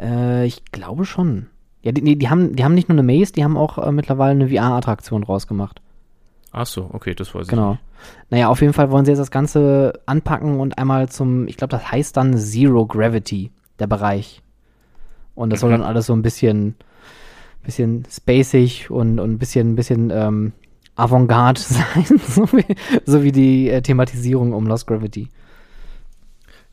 Äh, 0.00 0.46
ich 0.46 0.64
glaube 0.72 1.04
schon. 1.04 1.48
Ja, 1.82 1.92
die, 1.92 2.16
die, 2.16 2.28
haben, 2.28 2.56
die 2.56 2.64
haben 2.64 2.74
nicht 2.74 2.88
nur 2.88 2.98
eine 2.98 3.02
Maze, 3.02 3.32
die 3.32 3.44
haben 3.44 3.56
auch 3.56 3.78
äh, 3.78 3.92
mittlerweile 3.92 4.32
eine 4.32 4.48
VR-Attraktion 4.48 5.22
rausgemacht. 5.22 5.82
Ach 6.50 6.66
so, 6.66 6.88
okay, 6.92 7.14
das 7.14 7.34
weiß 7.34 7.42
ich 7.42 7.48
Genau. 7.48 7.72
Nicht. 7.72 7.82
Naja, 8.30 8.48
auf 8.48 8.62
jeden 8.62 8.72
Fall 8.72 8.90
wollen 8.90 9.04
sie 9.04 9.10
jetzt 9.10 9.18
das 9.18 9.30
Ganze 9.30 10.00
anpacken 10.06 10.60
und 10.60 10.78
einmal 10.78 11.08
zum, 11.10 11.46
ich 11.46 11.56
glaube, 11.56 11.72
das 11.72 11.92
heißt 11.92 12.16
dann 12.16 12.38
Zero 12.38 12.86
Gravity, 12.86 13.50
der 13.78 13.86
Bereich. 13.86 14.42
Und 15.34 15.50
das 15.50 15.58
mhm. 15.58 15.60
soll 15.60 15.70
dann 15.72 15.82
alles 15.82 16.06
so 16.06 16.14
ein 16.14 16.22
bisschen 16.22 16.74
bisschen 17.62 18.06
spacig 18.10 18.90
und, 18.90 19.18
und 19.18 19.32
ein 19.32 19.38
bisschen, 19.38 19.72
ein 19.72 19.76
bisschen 19.76 20.10
ähm, 20.10 20.52
Avantgarde 20.96 21.60
sein, 21.60 22.04
so, 22.26 22.44
wie, 22.52 22.76
so 23.04 23.22
wie 23.22 23.32
die 23.32 23.70
äh, 23.70 23.82
Thematisierung 23.82 24.52
um 24.52 24.66
Lost 24.66 24.86
Gravity. 24.86 25.28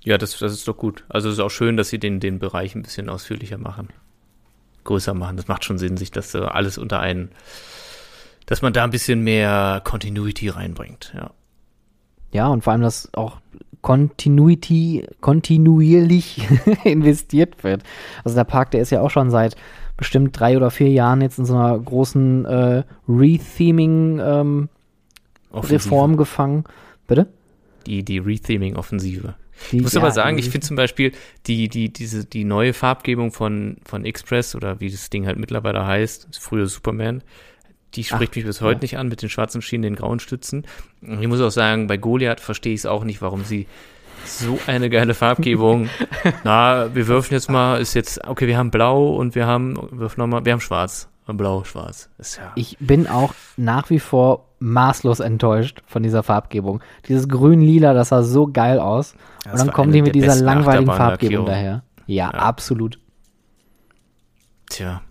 Ja, 0.04 0.18
das, 0.18 0.38
das 0.38 0.54
ist 0.54 0.68
doch 0.68 0.78
gut. 0.78 1.04
Also 1.10 1.30
es 1.30 1.36
ist 1.36 1.40
auch 1.40 1.50
schön, 1.50 1.78
dass 1.78 1.90
sie 1.90 2.00
den, 2.00 2.20
den 2.20 2.40
Bereich 2.40 2.76
ein 2.76 2.84
bisschen 2.84 3.10
ausführlicher 3.10 3.58
machen. 3.58 3.90
Größer 4.84 5.16
machen. 5.16 5.36
Das 5.36 5.48
macht 5.48 5.66
schon 5.66 5.80
Sinn, 5.80 5.98
sich 5.98 6.12
das 6.12 6.36
äh, 6.36 6.40
alles 6.40 6.78
unter 6.78 7.00
einen, 7.00 7.32
dass 8.46 8.62
man 8.62 8.72
da 8.72 8.84
ein 8.84 8.92
bisschen 8.92 9.22
mehr 9.22 9.82
Continuity 9.84 10.50
reinbringt, 10.50 11.12
ja. 11.16 11.32
Ja, 12.32 12.48
und 12.48 12.64
vor 12.64 12.74
allem, 12.74 12.82
dass 12.82 13.14
auch 13.14 13.40
Continuity 13.82 15.08
kontinuierlich 15.22 16.48
investiert 16.84 17.64
wird. 17.64 17.84
Also 18.24 18.36
der 18.36 18.44
Park, 18.44 18.72
der 18.72 18.82
ist 18.82 18.90
ja 18.90 19.02
auch 19.02 19.12
schon 19.12 19.32
seit 19.32 19.56
bestimmt 19.98 20.40
drei 20.40 20.58
oder 20.58 20.72
vier 20.72 20.90
Jahren 20.90 21.22
jetzt 21.22 21.40
in 21.40 21.46
so 21.46 21.56
einer 21.56 21.78
großen 21.78 22.46
äh, 22.46 22.84
Retheming-Reform 23.08 24.70
ähm, 26.12 26.18
gefangen. 26.18 26.66
Bitte? 27.08 27.28
Die, 27.86 28.04
die 28.04 28.20
Retheming-Offensive. 28.20 29.36
Ich 29.72 29.82
muss 29.82 29.94
ja, 29.94 30.02
aber 30.02 30.12
sagen, 30.12 30.38
ich 30.38 30.50
finde 30.50 30.68
zum 30.68 30.76
Beispiel 30.76 31.14
die, 31.48 31.70
die, 31.70 31.92
diese, 31.92 32.26
die 32.26 32.44
neue 32.44 32.74
Farbgebung 32.74 33.32
von, 33.32 33.78
von 33.86 34.04
Express 34.04 34.54
oder 34.54 34.80
wie 34.82 34.90
das 34.90 35.10
Ding 35.10 35.26
halt 35.26 35.40
mittlerweile 35.40 35.86
heißt, 35.86 36.28
früher 36.40 36.68
Superman, 36.68 37.24
die 37.94 38.04
spricht 38.04 38.32
Ach, 38.32 38.36
mich 38.36 38.46
bis 38.46 38.62
heute 38.62 38.80
ja. 38.80 38.82
nicht 38.82 38.98
an 38.98 39.08
mit 39.08 39.22
den 39.22 39.30
schwarzen 39.30 39.62
Schienen, 39.62 39.84
den 39.84 39.96
grauen 39.96 40.20
Stützen. 40.20 40.66
Und 41.02 41.22
ich 41.22 41.28
muss 41.28 41.40
auch 41.40 41.52
sagen, 41.52 41.88
bei 41.88 41.96
Goliath 41.96 42.42
verstehe 42.42 42.74
ich 42.74 42.82
es 42.82 42.86
auch 42.86 43.06
nicht, 43.06 43.22
warum 43.22 43.46
sie 43.46 43.68
so 44.26 44.60
eine 44.68 44.90
geile 44.90 45.14
Farbgebung. 45.14 45.90
Na, 46.44 46.94
wir 46.94 47.08
würfen 47.08 47.34
jetzt 47.34 47.50
mal, 47.50 47.80
ist 47.80 47.94
jetzt, 47.94 48.26
okay, 48.28 48.48
wir 48.48 48.58
haben 48.58 48.72
blau 48.72 49.16
und 49.16 49.36
wir 49.36 49.48
haben, 49.48 49.78
wirf 49.92 50.18
noch 50.18 50.28
mal, 50.28 50.46
wir 50.46 50.54
haben 50.54 50.62
schwarz. 50.62 51.10
Blau, 51.28 51.64
schwarz. 51.64 52.10
Ist 52.20 52.38
ja. 52.38 52.52
Ich 52.56 52.78
bin 52.80 53.08
auch 53.08 53.34
nach 53.58 53.90
wie 53.90 54.00
vor 54.00 54.46
maßlos 54.60 55.20
enttäuscht 55.20 55.82
von 55.88 56.04
dieser 56.04 56.22
Farbgebung. 56.22 56.82
Dieses 57.08 57.28
grün-lila, 57.28 57.94
das 57.94 58.10
sah 58.10 58.22
so 58.22 58.48
geil 58.48 58.80
aus. 58.80 59.16
Ja, 59.46 59.54
und 59.54 59.60
dann 59.60 59.72
kommen 59.72 59.92
die 59.92 60.02
mit 60.04 60.14
dieser 60.14 60.36
langweiligen 60.36 60.92
Farbgebung 60.92 61.46
daher. 61.46 61.84
Ja, 62.06 62.26
ja, 62.26 62.30
absolut. 62.30 63.00
Tja. 64.70 65.02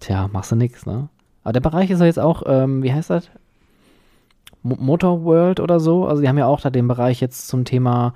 Tja, 0.00 0.28
machst 0.32 0.52
du 0.52 0.56
nix, 0.56 0.86
ne? 0.86 1.08
Aber 1.42 1.52
der 1.52 1.60
Bereich 1.60 1.90
ist 1.90 2.00
ja 2.00 2.06
jetzt 2.06 2.18
auch, 2.18 2.42
ähm, 2.46 2.82
wie 2.82 2.92
heißt 2.92 3.10
das? 3.10 3.30
Motor 4.64 5.24
World 5.24 5.60
oder 5.60 5.78
so. 5.78 6.06
Also 6.06 6.22
die 6.22 6.28
haben 6.28 6.38
ja 6.38 6.46
auch 6.46 6.60
da 6.60 6.70
den 6.70 6.88
Bereich 6.88 7.20
jetzt 7.20 7.46
zum 7.48 7.64
Thema 7.64 8.14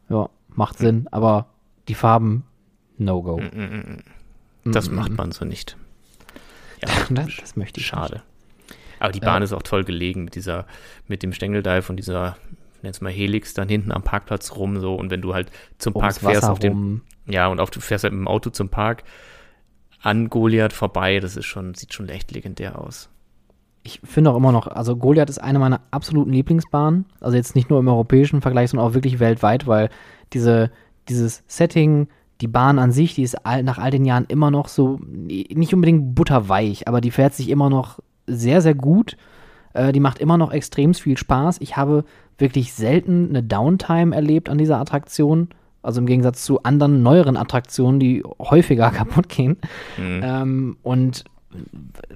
Ja, 0.08 0.30
macht. 0.48 0.78
Sinn, 0.78 1.08
aber 1.10 1.48
die 1.88 1.94
Farben, 1.94 2.44
no 2.96 3.22
go. 3.22 3.38
Hm, 3.38 3.98
das 4.64 4.90
macht 4.90 5.14
man 5.16 5.30
so 5.30 5.44
nicht. 5.44 5.76
Ja, 6.82 6.88
das, 7.10 7.36
das 7.40 7.56
möchte 7.56 7.80
ich. 7.80 7.86
schade. 7.86 8.22
Aber 9.00 9.12
die 9.12 9.20
Bahn 9.20 9.42
ist 9.42 9.52
auch 9.52 9.62
toll 9.62 9.84
gelegen 9.84 10.24
mit 10.24 10.34
dieser, 10.34 10.66
mit 11.06 11.22
dem 11.22 11.32
Stängeldive 11.32 11.84
und 11.88 11.96
dieser, 11.96 12.36
nenn's 12.82 13.00
mal 13.00 13.12
Helix 13.12 13.54
dann 13.54 13.68
hinten 13.68 13.92
am 13.92 14.02
Parkplatz 14.02 14.56
rum 14.56 14.80
so 14.80 14.94
und 14.94 15.10
wenn 15.10 15.22
du 15.22 15.34
halt 15.34 15.50
zum 15.78 15.92
Park 15.92 16.04
Ums 16.04 16.18
fährst 16.18 16.42
Wasser 16.42 16.52
auf 16.52 16.58
dem, 16.58 17.02
ja 17.26 17.46
und 17.46 17.60
auf, 17.60 17.70
du 17.70 17.80
fährst 17.80 18.04
halt 18.04 18.12
mit 18.12 18.20
dem 18.20 18.28
Auto 18.28 18.50
zum 18.50 18.68
Park 18.68 19.04
an 20.02 20.28
Goliath 20.28 20.72
vorbei, 20.72 21.20
das 21.20 21.36
ist 21.36 21.46
schon, 21.46 21.74
sieht 21.74 21.94
schon 21.94 22.08
echt 22.08 22.30
legendär 22.32 22.80
aus. 22.80 23.08
Ich 23.82 24.00
finde 24.04 24.30
auch 24.30 24.36
immer 24.36 24.52
noch, 24.52 24.66
also 24.66 24.96
Goliath 24.96 25.30
ist 25.30 25.38
eine 25.38 25.58
meiner 25.58 25.80
absoluten 25.90 26.32
Lieblingsbahnen. 26.32 27.06
Also 27.20 27.36
jetzt 27.36 27.54
nicht 27.54 27.70
nur 27.70 27.78
im 27.78 27.88
europäischen 27.88 28.42
Vergleich, 28.42 28.70
sondern 28.70 28.88
auch 28.88 28.94
wirklich 28.94 29.18
weltweit, 29.18 29.66
weil 29.66 29.88
diese, 30.32 30.70
dieses 31.08 31.42
Setting, 31.46 32.08
die 32.40 32.48
Bahn 32.48 32.78
an 32.78 32.92
sich, 32.92 33.14
die 33.14 33.22
ist 33.22 33.46
all, 33.46 33.62
nach 33.62 33.78
all 33.78 33.90
den 33.90 34.04
Jahren 34.04 34.26
immer 34.28 34.50
noch 34.50 34.68
so, 34.68 35.00
nicht 35.08 35.74
unbedingt 35.74 36.14
butterweich, 36.14 36.86
aber 36.86 37.00
die 37.00 37.10
fährt 37.10 37.34
sich 37.34 37.48
immer 37.48 37.68
noch 37.68 37.98
sehr, 38.26 38.60
sehr 38.60 38.74
gut. 38.74 39.16
Äh, 39.74 39.92
die 39.92 40.00
macht 40.00 40.18
immer 40.18 40.38
noch 40.38 40.52
extrem 40.52 40.94
viel 40.94 41.16
Spaß. 41.16 41.60
Ich 41.60 41.76
habe 41.76 42.04
wirklich 42.36 42.72
selten 42.72 43.30
eine 43.30 43.42
Downtime 43.42 44.14
erlebt 44.14 44.48
an 44.48 44.58
dieser 44.58 44.78
Attraktion. 44.78 45.48
Also 45.82 46.00
im 46.00 46.06
Gegensatz 46.06 46.44
zu 46.44 46.62
anderen 46.62 47.02
neueren 47.02 47.36
Attraktionen, 47.36 48.00
die 48.00 48.22
häufiger 48.38 48.90
kaputt 48.92 49.28
gehen. 49.28 49.56
Mhm. 49.96 50.20
Ähm, 50.22 50.76
und 50.82 51.24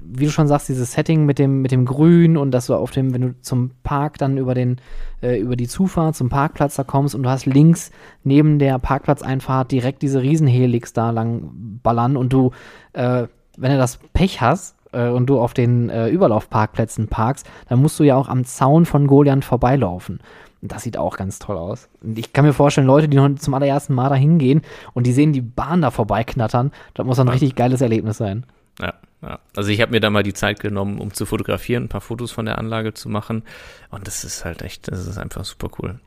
wie 0.03 0.27
du 0.27 0.31
schon 0.31 0.47
sagst, 0.47 0.69
dieses 0.69 0.93
Setting 0.93 1.25
mit 1.25 1.39
dem, 1.39 1.63
mit 1.63 1.71
dem 1.71 1.87
Grün 1.87 2.37
und 2.37 2.51
dass 2.51 2.67
du 2.67 2.75
auf 2.75 2.91
dem, 2.91 3.15
wenn 3.15 3.23
du 3.23 3.41
zum 3.41 3.71
Park 3.83 4.19
dann 4.19 4.37
über 4.37 4.55
den, 4.55 4.79
äh, 5.23 5.39
über 5.39 5.57
die 5.57 5.69
Zufahrt 5.69 6.17
zum 6.17 6.29
Parkplatz 6.29 6.77
da 6.77 6.85
kommst 6.85 7.15
und 7.15 7.23
du 7.23 7.31
hast 7.31 7.47
links 7.47 7.91
neben 8.25 8.59
der 8.59 8.79
Parkplatzeinfahrt 8.79 9.73
direkt 9.73 10.03
diese 10.03 10.21
Riesenhelix 10.21 10.93
da 10.93 11.11
lang 11.11 11.51
ballern 11.83 12.17
und 12.17 12.33
du, 12.33 12.51
äh, 12.93 13.27
wenn 13.57 13.73
du 13.73 13.79
das 13.79 13.99
Pech 14.13 14.43
hast 14.43 14.77
äh, 14.93 15.09
und 15.09 15.27
du 15.27 15.39
auf 15.39 15.55
den 15.55 15.89
äh, 15.89 16.09
Überlaufparkplätzen 16.09 17.09
parkst, 17.09 17.49
dann 17.69 17.81
musst 17.81 17.99
du 17.99 18.05
ja 18.05 18.17
auch 18.17 18.29
am 18.29 18.45
Zaun 18.45 18.85
von 18.85 19.07
Goliath 19.07 19.45
vorbeilaufen. 19.45 20.21
Und 20.61 20.71
das 20.71 20.83
sieht 20.83 20.97
auch 20.97 21.17
ganz 21.17 21.39
toll 21.39 21.57
aus. 21.57 21.89
Und 22.03 22.19
ich 22.19 22.33
kann 22.33 22.45
mir 22.45 22.53
vorstellen, 22.53 22.87
Leute, 22.87 23.09
die 23.09 23.17
noch 23.17 23.35
zum 23.37 23.55
allerersten 23.55 23.95
Mal 23.95 24.11
da 24.11 24.15
hingehen 24.15 24.63
und 24.93 25.07
die 25.07 25.13
sehen 25.13 25.33
die 25.33 25.41
Bahn 25.41 25.83
da 25.83 25.91
vorbeiknattern, 25.91 26.71
das 26.95 27.05
muss 27.05 27.19
ein 27.19 27.29
richtig 27.29 27.57
geiles 27.57 27.81
Erlebnis 27.81 28.19
sein. 28.19 28.45
Ja, 28.81 28.95
ja. 29.23 29.39
Also 29.57 29.71
ich 29.71 29.81
habe 29.81 29.93
mir 29.93 30.01
da 30.01 30.11
mal 30.11 30.23
die 30.23 30.35
Zeit 30.35 30.61
genommen, 30.61 30.99
um 30.99 31.15
zu 31.15 31.25
fotografieren, 31.27 31.85
ein 31.85 31.89
paar 31.89 32.01
Fotos 32.01 32.33
von 32.33 32.45
der 32.45 32.59
Anlage 32.59 32.93
zu 32.95 33.09
machen. 33.09 33.43
Und 33.91 34.07
das 34.07 34.25
ist 34.25 34.45
halt 34.45 34.63
echt, 34.63 34.91
das 34.91 35.07
ist 35.07 35.17
einfach 35.19 35.45
super 35.45 35.69
cool. 35.79 36.01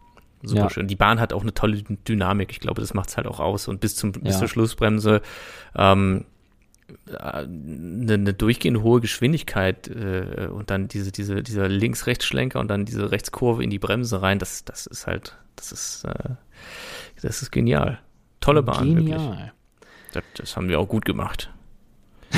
Super 0.44 0.64
Ja. 0.64 0.70
schön. 0.70 0.88
Die 0.88 0.96
Bahn 0.96 1.20
hat 1.20 1.34
auch 1.34 1.42
eine 1.42 1.54
tolle 1.54 1.82
Dynamik. 2.08 2.52
Ich 2.52 2.60
glaube, 2.60 2.82
das 2.82 2.94
macht 2.94 3.10
es 3.10 3.18
halt 3.18 3.26
auch 3.26 3.40
aus. 3.40 3.68
Und 3.68 3.80
bis 3.80 3.96
zum 3.96 4.12
bis 4.12 4.34
Ja. 4.34 4.40
zur 4.40 4.48
Schlussbremse 4.50 5.22
ähm, 5.76 6.26
äh, 7.08 7.16
eine, 7.18 8.14
eine 8.14 8.34
durchgehende 8.34 8.84
hohe 8.84 9.02
Geschwindigkeit 9.02 9.88
äh, 9.88 10.48
und 10.52 10.70
dann 10.70 10.88
diese, 10.88 11.12
diese, 11.12 11.42
dieser 11.42 11.68
Links-Rechts-Schlenker 11.68 12.60
und 12.60 12.68
dann 12.68 12.86
diese 12.86 13.12
Rechtskurve 13.12 13.64
in 13.64 13.70
die 13.72 13.80
Bremse 13.80 14.22
rein, 14.22 14.38
das, 14.38 14.66
das 14.66 14.86
ist 14.86 15.08
halt, 15.08 15.36
das 15.56 15.72
ist, 15.72 16.04
äh, 16.04 16.30
das 17.22 17.42
ist 17.42 17.52
genial. 17.52 18.00
Tolle 18.42 18.62
Bahn, 18.62 18.90
wirklich. 18.96 19.16
Genial. 19.16 19.54
Das, 20.14 20.24
das 20.36 20.56
haben 20.58 20.70
wir 20.70 20.80
auch 20.80 20.88
gut 20.90 21.06
gemacht. 21.06 21.50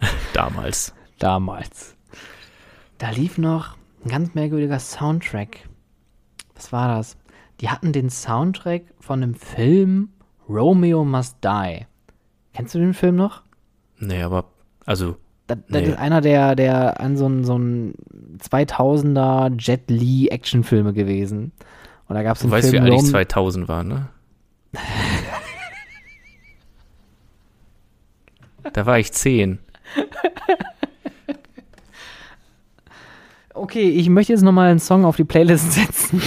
Damals. 0.32 0.94
Damals. 1.18 1.96
Da 2.98 3.10
lief 3.10 3.38
noch 3.38 3.76
ein 4.04 4.10
ganz 4.10 4.34
merkwürdiger 4.34 4.78
Soundtrack. 4.78 5.68
Was 6.54 6.72
war 6.72 6.96
das? 6.96 7.16
Die 7.60 7.68
hatten 7.68 7.92
den 7.92 8.08
Soundtrack 8.10 8.82
von 8.98 9.20
dem 9.20 9.34
Film 9.34 10.10
Romeo 10.48 11.04
Must 11.04 11.36
Die. 11.44 11.86
Kennst 12.54 12.74
du 12.74 12.78
den 12.78 12.94
Film 12.94 13.16
noch? 13.16 13.42
Nee, 13.98 14.22
aber, 14.22 14.46
also, 14.86 15.16
Das, 15.46 15.58
das 15.68 15.82
Nee. 15.82 15.88
ist 15.88 15.98
einer 15.98 16.20
der, 16.22 16.54
der 16.56 17.00
an 17.00 17.16
so 17.16 17.26
ein, 17.26 17.44
so 17.44 17.58
ein 17.58 17.94
2000er 18.38 19.54
Jet 19.60 19.90
Li 19.90 20.28
Actionfilme 20.28 20.92
gewesen. 20.94 21.52
Und 22.08 22.14
da 22.16 22.22
gab 22.22 22.36
es 22.36 22.42
du 22.42 22.48
den 22.48 22.52
weißt, 22.52 22.68
wie 22.68 22.70
Film 22.78 22.84
alt 22.84 22.92
ich 22.94 22.98
Rom- 23.00 23.06
2000 23.06 23.68
war, 23.68 23.84
ne? 23.84 24.08
da 28.72 28.86
war 28.86 28.98
ich 28.98 29.12
10. 29.12 29.58
Okay, 33.54 33.90
ich 33.90 34.08
möchte 34.08 34.32
jetzt 34.32 34.42
nochmal 34.42 34.70
einen 34.70 34.78
Song 34.78 35.04
auf 35.04 35.16
die 35.16 35.24
Playlist 35.24 35.72
setzen. 35.72 36.22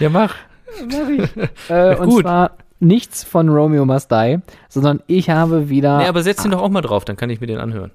Ja, 0.00 0.08
mach. 0.08 0.34
äh, 1.68 1.96
und 1.96 2.08
Gut. 2.08 2.22
zwar 2.22 2.56
nichts 2.80 3.22
von 3.24 3.48
Romeo 3.50 3.84
Must 3.84 4.10
Die, 4.10 4.38
sondern 4.68 5.02
ich 5.06 5.30
habe 5.30 5.68
wieder. 5.68 5.98
Nee, 5.98 6.06
aber 6.06 6.22
setz 6.22 6.42
den 6.42 6.50
doch 6.50 6.62
auch 6.62 6.70
mal 6.70 6.80
drauf, 6.80 7.04
dann 7.04 7.16
kann 7.16 7.30
ich 7.30 7.40
mir 7.40 7.46
den 7.46 7.58
anhören. 7.58 7.92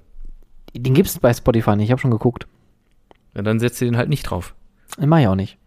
den 0.74 0.94
gibt 0.94 1.08
es 1.08 1.18
bei 1.18 1.34
Spotify 1.34 1.76
nicht, 1.76 1.86
ich 1.86 1.90
habe 1.90 2.00
schon 2.00 2.12
geguckt. 2.12 2.46
Ja, 3.34 3.42
dann 3.42 3.58
setzt 3.60 3.80
den 3.80 3.96
halt 3.96 4.08
nicht 4.08 4.22
drauf. 4.22 4.54
Den 4.96 5.08
mach 5.08 5.18
ich 5.18 5.26
auch 5.28 5.34
nicht. 5.34 5.58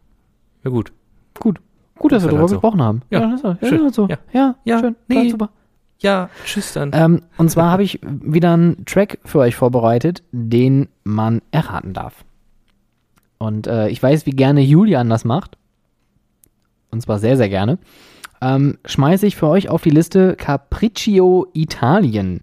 Ja, 0.64 0.72
gut. 0.72 0.94
Gut. 1.40 1.60
Gut, 2.00 2.12
dass 2.12 2.24
Ist 2.24 2.30
wir 2.30 2.32
halt 2.32 2.38
darüber 2.40 2.48
so. 2.48 2.56
gesprochen 2.56 2.82
haben. 2.82 3.02
Ja, 3.12 3.20
das 3.20 3.42
ist, 3.42 3.44
ja, 3.44 3.58
schön. 3.62 3.78
ist 3.78 3.84
halt 3.84 3.94
so. 3.94 4.08
Ja. 4.08 4.18
Ja, 4.32 4.56
Ja, 4.64 4.80
schön. 4.80 4.96
nee. 5.08 5.16
Klar, 5.16 5.30
super. 5.30 5.50
Ja, 6.02 6.30
tschüss 6.46 6.74
dann. 6.74 6.92
Ähm, 6.94 7.22
und 7.38 7.50
zwar 7.50 7.70
habe 7.70 7.84
ich 7.84 8.00
wieder 8.04 8.54
einen 8.54 8.86
Track 8.86 9.20
für 9.24 9.40
euch 9.40 9.56
vorbereitet, 9.56 10.24
den 10.32 10.90
man 11.04 11.42
erraten 11.52 11.94
darf. 11.94 12.26
Und 13.38 13.68
äh, 13.68 13.90
ich 13.90 14.02
weiß, 14.02 14.26
wie 14.26 14.32
gerne 14.32 14.62
Julian 14.62 15.10
das 15.10 15.26
macht. 15.26 15.58
Und 16.90 17.02
zwar 17.02 17.20
sehr, 17.20 17.38
sehr 17.38 17.50
gerne. 17.50 17.78
Ähm, 18.42 18.80
schmeiße 18.86 19.28
ich 19.28 19.36
für 19.36 19.48
euch 19.48 19.70
auf 19.70 19.84
die 19.84 19.92
Liste 19.92 20.36
Capriccio 20.36 21.48
Italien 21.54 22.42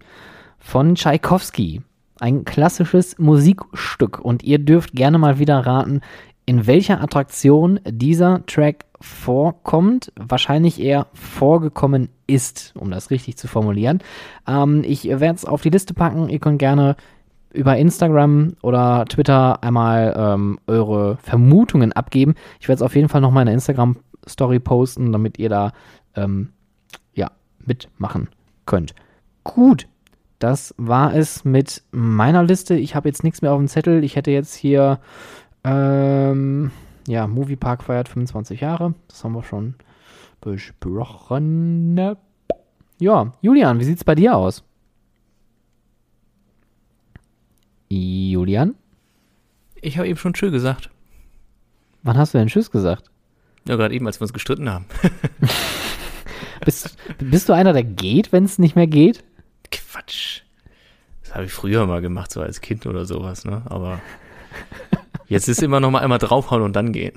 von 0.57 0.95
Tchaikovsky. 0.95 1.81
Ein 2.21 2.45
klassisches 2.45 3.17
Musikstück. 3.17 4.19
Und 4.19 4.43
ihr 4.43 4.59
dürft 4.59 4.93
gerne 4.93 5.17
mal 5.17 5.39
wieder 5.39 5.59
raten, 5.59 6.01
in 6.49 6.65
welcher 6.65 6.99
Attraktion 6.99 7.79
dieser 7.87 8.43
Track 8.47 8.85
vorkommt, 8.99 10.11
wahrscheinlich 10.15 10.81
eher 10.81 11.05
vorgekommen 11.13 12.09
ist, 12.25 12.73
um 12.75 12.89
das 12.89 13.11
richtig 13.11 13.37
zu 13.37 13.47
formulieren. 13.47 13.99
Ähm, 14.47 14.83
ich 14.83 15.03
werde 15.03 15.35
es 15.35 15.45
auf 15.45 15.61
die 15.61 15.69
Liste 15.69 15.93
packen. 15.93 16.27
Ihr 16.27 16.39
könnt 16.39 16.57
gerne 16.57 16.95
über 17.53 17.77
Instagram 17.77 18.55
oder 18.63 19.05
Twitter 19.07 19.61
einmal 19.61 20.15
ähm, 20.17 20.59
eure 20.65 21.17
Vermutungen 21.17 21.93
abgeben. 21.93 22.33
Ich 22.59 22.67
werde 22.67 22.77
es 22.77 22.81
auf 22.81 22.95
jeden 22.95 23.09
Fall 23.09 23.21
noch 23.21 23.29
mal 23.29 23.41
in 23.41 23.45
der 23.45 23.53
Instagram-Story 23.53 24.59
posten, 24.59 25.11
damit 25.11 25.37
ihr 25.37 25.49
da 25.49 25.71
ähm, 26.15 26.49
ja, 27.13 27.29
mitmachen 27.63 28.27
könnt. 28.65 28.95
Gut, 29.43 29.87
das 30.39 30.73
war 30.79 31.13
es 31.13 31.45
mit 31.45 31.83
meiner 31.91 32.41
Liste. 32.41 32.73
Ich 32.73 32.95
habe 32.95 33.07
jetzt 33.07 33.23
nichts 33.23 33.43
mehr 33.43 33.51
auf 33.51 33.59
dem 33.59 33.67
Zettel. 33.67 34.03
Ich 34.03 34.15
hätte 34.15 34.31
jetzt 34.31 34.55
hier 34.55 34.99
ähm, 35.63 36.71
ja, 37.07 37.27
Moviepark 37.27 37.83
feiert 37.83 38.09
25 38.09 38.61
Jahre. 38.61 38.93
Das 39.07 39.23
haben 39.23 39.33
wir 39.33 39.43
schon 39.43 39.75
besprochen. 40.41 42.15
Ja, 42.99 43.33
Julian, 43.41 43.79
wie 43.79 43.83
sieht's 43.85 44.03
bei 44.03 44.15
dir 44.15 44.35
aus? 44.35 44.63
Julian, 47.89 48.75
Ich 49.81 49.97
habe 49.97 50.07
eben 50.07 50.17
schon 50.17 50.33
Tschö 50.33 50.51
gesagt. 50.51 50.89
wann 52.03 52.17
hast 52.17 52.33
du 52.33 52.37
denn 52.37 52.47
Tschüss 52.47 52.69
gesagt? 52.71 53.09
Ja, 53.67 53.75
gerade 53.75 53.93
eben, 53.95 54.05
als 54.07 54.19
wir 54.19 54.23
uns 54.23 54.33
gestritten 54.33 54.69
haben. 54.69 54.85
Bist, 56.65 56.97
bist 57.19 57.47
du 57.47 57.53
einer, 57.53 57.71
der 57.73 57.83
geht, 57.85 58.31
wenn 58.33 58.43
es 58.43 58.59
nicht 58.59 58.75
mehr 58.75 58.85
geht? 58.87 59.23
Quatsch. 59.71 60.41
Das 61.23 61.33
habe 61.33 61.45
ich 61.45 61.53
früher 61.53 61.85
mal 61.87 62.01
gemacht, 62.01 62.31
so 62.31 62.41
als 62.41 62.59
Kind 62.59 62.85
oder 62.85 63.05
sowas, 63.05 63.45
ne? 63.45 63.61
Aber 63.65 64.01
jetzt 65.29 65.47
ist 65.47 65.63
immer 65.63 65.79
noch 65.79 65.89
mal 65.91 65.99
einmal 65.99 66.17
draufhauen 66.19 66.61
und 66.63 66.75
dann 66.75 66.91
gehen. 66.91 67.13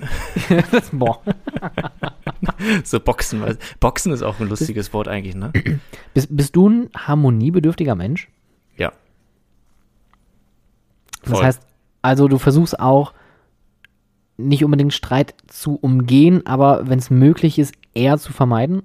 Boah. 0.91 1.21
So 2.83 2.99
Boxen. 2.99 3.41
Boxen 3.79 4.11
ist 4.13 4.21
auch 4.21 4.39
ein 4.39 4.47
lustiges 4.47 4.93
Wort 4.93 5.07
eigentlich, 5.07 5.35
ne? 5.35 5.51
Bist, 6.13 6.27
bist 6.35 6.55
du 6.55 6.69
ein 6.69 6.89
harmoniebedürftiger 6.95 7.95
Mensch? 7.95 8.29
Ja. 8.77 8.91
Das 11.23 11.31
Voll. 11.33 11.43
heißt, 11.43 11.61
also 12.01 12.27
du 12.27 12.37
versuchst 12.37 12.79
auch 12.79 13.13
nicht 14.37 14.63
unbedingt 14.63 14.93
Streit 14.93 15.35
zu 15.47 15.75
umgehen, 15.75 16.45
aber 16.45 16.87
wenn 16.89 16.99
es 16.99 17.09
möglich 17.09 17.59
ist, 17.59 17.73
eher 17.93 18.17
zu 18.17 18.33
vermeiden? 18.33 18.83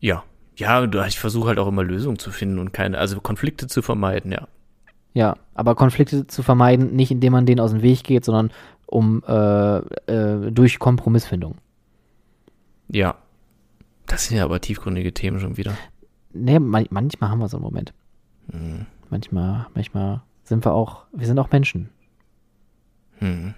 Ja. 0.00 0.24
Ja, 0.56 0.86
du- 0.86 1.02
ich 1.06 1.18
versuche 1.18 1.48
halt 1.48 1.58
auch 1.58 1.68
immer 1.68 1.84
Lösungen 1.84 2.18
zu 2.18 2.30
finden 2.30 2.58
und 2.58 2.72
keine, 2.72 2.98
also 2.98 3.20
Konflikte 3.20 3.66
zu 3.68 3.80
vermeiden, 3.82 4.32
ja. 4.32 4.48
Ja, 5.14 5.36
aber 5.54 5.74
Konflikte 5.74 6.26
zu 6.26 6.42
vermeiden, 6.42 6.94
nicht 6.94 7.10
indem 7.10 7.32
man 7.32 7.46
denen 7.46 7.60
aus 7.60 7.72
dem 7.72 7.82
Weg 7.82 8.04
geht, 8.04 8.24
sondern 8.24 8.50
um 8.86 9.22
äh, 9.26 9.78
äh, 9.78 10.50
durch 10.50 10.78
Kompromissfindung. 10.78 11.56
Ja. 12.88 13.16
Das 14.06 14.26
sind 14.26 14.38
ja 14.38 14.44
aber 14.44 14.60
tiefgründige 14.60 15.12
Themen 15.12 15.38
schon 15.38 15.56
wieder. 15.56 15.76
Nee, 16.32 16.58
man, 16.58 16.86
manchmal 16.90 17.30
haben 17.30 17.40
wir 17.40 17.48
so 17.48 17.58
einen 17.58 17.64
Moment. 17.64 17.92
Manchmal, 19.10 19.66
manchmal 19.74 20.22
sind 20.44 20.64
wir 20.64 20.72
auch, 20.72 21.04
wir 21.12 21.26
sind 21.26 21.38
auch 21.38 21.50
Menschen. 21.50 21.90
Hm. 23.18 23.54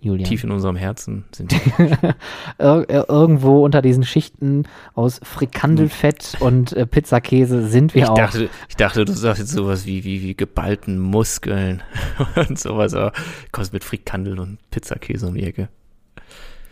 Julian. 0.00 0.28
Tief 0.28 0.44
in 0.44 0.52
unserem 0.52 0.76
Herzen 0.76 1.24
sind 1.32 1.52
wir. 1.78 2.14
Ir 2.58 3.06
irgendwo 3.08 3.64
unter 3.64 3.82
diesen 3.82 4.04
Schichten 4.04 4.68
aus 4.94 5.20
Frikandelfett 5.22 6.36
und 6.38 6.72
äh, 6.72 6.86
Pizzakäse 6.86 7.66
sind 7.66 7.94
wir 7.94 8.04
ich 8.04 8.08
auch. 8.08 8.14
Dachte, 8.14 8.48
ich 8.68 8.76
dachte, 8.76 9.04
du 9.04 9.12
sagst 9.12 9.40
jetzt 9.40 9.52
sowas 9.52 9.86
wie, 9.86 10.04
wie, 10.04 10.22
wie 10.22 10.36
geballten 10.36 10.98
Muskeln 10.98 11.82
und 12.36 12.58
sowas, 12.58 12.94
aber 12.94 13.12
kommst 13.50 13.72
mit 13.72 13.82
Frikandel 13.82 14.38
und 14.38 14.58
Pizzakäse 14.70 15.26
um 15.26 15.34
die 15.34 15.44
Ecke. 15.44 15.68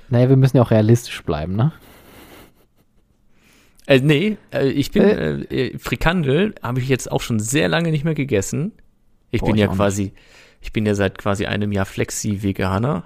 Naja, 0.09 0.29
wir 0.29 0.37
müssen 0.37 0.59
ja 0.59 0.63
auch 0.63 0.71
realistisch 0.71 1.23
bleiben, 1.23 1.57
ne? 1.57 1.73
Äh, 3.87 4.01
nee, 4.01 4.37
äh, 4.53 4.69
ich 4.69 4.91
bin, 4.91 5.03
äh, 5.03 5.35
äh, 5.43 5.79
Frikandel 5.79 6.55
habe 6.63 6.81
ich 6.81 6.89
jetzt 6.89 7.11
auch 7.11 7.21
schon 7.21 7.39
sehr 7.39 7.69
lange 7.69 7.91
nicht 7.91 8.05
mehr 8.05 8.15
gegessen. 8.15 8.73
Ich 9.37 9.41
Boah, 9.43 9.47
bin 9.49 9.57
ich 9.57 9.61
ja 9.63 9.69
quasi, 9.69 10.13
ich 10.61 10.73
bin 10.73 10.87
ja 10.87 10.95
seit 10.95 11.19
quasi 11.19 11.47
einem 11.47 11.73
Jahr 11.73 11.87
Flexi-Veganer. 11.87 13.05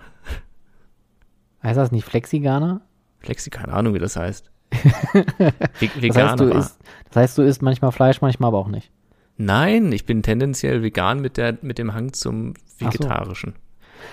Heißt 1.62 1.76
das 1.76 1.92
nicht 1.92 2.04
Flexiganer? 2.04 2.80
Flexi, 3.18 3.50
keine 3.50 3.72
Ahnung, 3.74 3.94
wie 3.94 3.98
das 3.98 4.16
heißt. 4.16 4.50
Ve 5.12 5.90
Das 6.02 6.02
Veganer. 6.02 6.30
heißt, 6.30 6.40
du 6.40 6.44
isst, 6.46 6.78
das 7.08 7.16
heißt, 7.16 7.38
du 7.38 7.42
isst 7.42 7.62
manchmal 7.62 7.92
Fleisch, 7.92 8.20
manchmal 8.22 8.48
aber 8.48 8.58
auch 8.58 8.68
nicht. 8.68 8.90
Nein, 9.36 9.90
ich 9.92 10.04
bin 10.06 10.22
tendenziell 10.22 10.82
vegan 10.82 11.20
mit, 11.20 11.36
der, 11.36 11.58
mit 11.62 11.78
dem 11.78 11.94
Hang 11.94 12.12
zum 12.12 12.54
so. 12.78 12.86
Vegetarischen. 12.86 13.54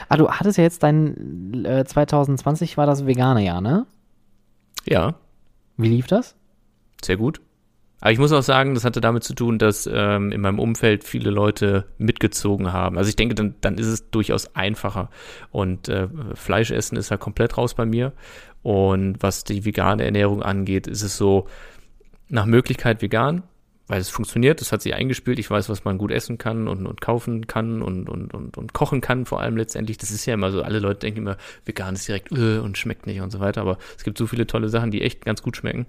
Ah, 0.09 0.17
du 0.17 0.29
hattest 0.29 0.57
ja 0.57 0.63
jetzt 0.63 0.83
dein 0.83 1.63
äh, 1.65 1.85
2020 1.85 2.75
war 2.77 2.85
das 2.85 3.05
vegane 3.05 3.43
Jahr, 3.43 3.61
ne? 3.61 3.85
Ja, 4.85 5.15
Wie 5.77 5.89
lief 5.89 6.07
das? 6.07 6.35
sehr 7.03 7.17
gut. 7.17 7.41
Aber 7.99 8.11
ich 8.11 8.19
muss 8.19 8.31
auch 8.31 8.43
sagen, 8.43 8.75
das 8.75 8.83
hatte 8.85 9.01
damit 9.01 9.23
zu 9.23 9.33
tun, 9.33 9.57
dass 9.57 9.89
ähm, 9.91 10.31
in 10.31 10.41
meinem 10.41 10.59
Umfeld 10.59 11.03
viele 11.03 11.31
Leute 11.31 11.85
mitgezogen 11.97 12.71
haben. 12.71 12.97
Also 12.97 13.09
ich 13.09 13.15
denke, 13.15 13.33
dann, 13.33 13.55
dann 13.61 13.77
ist 13.77 13.87
es 13.87 14.09
durchaus 14.11 14.55
einfacher. 14.55 15.09
Und 15.51 15.89
äh, 15.89 16.07
Fleisch 16.35 16.69
essen 16.69 16.95
ist 16.95 17.09
halt 17.09 17.21
komplett 17.21 17.57
raus 17.57 17.73
bei 17.73 17.85
mir. 17.85 18.13
Und 18.61 19.17
was 19.21 19.43
die 19.43 19.65
vegane 19.65 20.05
Ernährung 20.05 20.43
angeht, 20.43 20.85
ist 20.85 21.01
es 21.01 21.17
so 21.17 21.47
nach 22.29 22.45
Möglichkeit 22.45 23.01
vegan, 23.01 23.43
weil 23.87 24.01
es 24.01 24.09
funktioniert, 24.09 24.61
es 24.61 24.71
hat 24.71 24.81
sich 24.81 24.93
eingespielt, 24.93 25.39
ich 25.39 25.49
weiß, 25.49 25.69
was 25.69 25.85
man 25.85 25.97
gut 25.97 26.11
essen 26.11 26.37
kann 26.37 26.67
und, 26.67 26.85
und 26.85 26.99
kaufen 26.99 27.47
kann 27.47 27.81
und, 27.81 28.09
und, 28.09 28.33
und, 28.33 28.57
und 28.57 28.73
kochen 28.73 29.01
kann, 29.01 29.25
vor 29.25 29.41
allem 29.41 29.57
letztendlich. 29.57 29.97
Das 29.97 30.11
ist 30.11 30.25
ja 30.25 30.33
immer 30.33 30.51
so, 30.51 30.61
alle 30.61 30.79
Leute 30.79 30.99
denken 30.99 31.21
immer, 31.21 31.37
vegan 31.65 31.95
ist 31.95 32.07
direkt 32.07 32.31
äh, 32.31 32.59
und 32.59 32.77
schmeckt 32.77 33.07
nicht 33.07 33.21
und 33.21 33.31
so 33.31 33.39
weiter, 33.39 33.61
aber 33.61 33.77
es 33.95 34.03
gibt 34.03 34.17
so 34.17 34.27
viele 34.27 34.45
tolle 34.45 34.69
Sachen, 34.69 34.91
die 34.91 35.01
echt 35.01 35.23
ganz 35.23 35.41
gut 35.41 35.55
schmecken. 35.55 35.85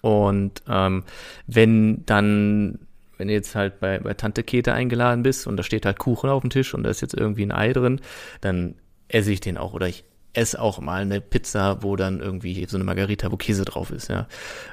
Und 0.00 0.62
ähm, 0.68 1.04
wenn 1.46 2.04
dann, 2.06 2.78
wenn 3.16 3.28
du 3.28 3.34
jetzt 3.34 3.54
halt 3.54 3.80
bei, 3.80 3.98
bei 3.98 4.14
Tante 4.14 4.42
Kete 4.42 4.72
eingeladen 4.72 5.22
bist 5.22 5.46
und 5.46 5.56
da 5.56 5.62
steht 5.62 5.86
halt 5.86 5.98
Kuchen 5.98 6.30
auf 6.30 6.42
dem 6.42 6.50
Tisch 6.50 6.74
und 6.74 6.84
da 6.84 6.90
ist 6.90 7.00
jetzt 7.00 7.14
irgendwie 7.14 7.44
ein 7.44 7.52
Ei 7.52 7.72
drin, 7.72 8.00
dann 8.40 8.76
esse 9.08 9.32
ich 9.32 9.40
den 9.40 9.56
auch 9.58 9.72
oder 9.72 9.88
ich 9.88 10.04
esse 10.34 10.60
auch 10.60 10.78
mal 10.80 11.02
eine 11.02 11.20
Pizza, 11.20 11.82
wo 11.82 11.96
dann 11.96 12.20
irgendwie 12.20 12.66
so 12.68 12.76
eine 12.76 12.84
Margarita, 12.84 13.32
wo 13.32 13.36
Käse 13.36 13.64
drauf 13.64 13.90
ist, 13.90 14.08
ja. 14.08 14.28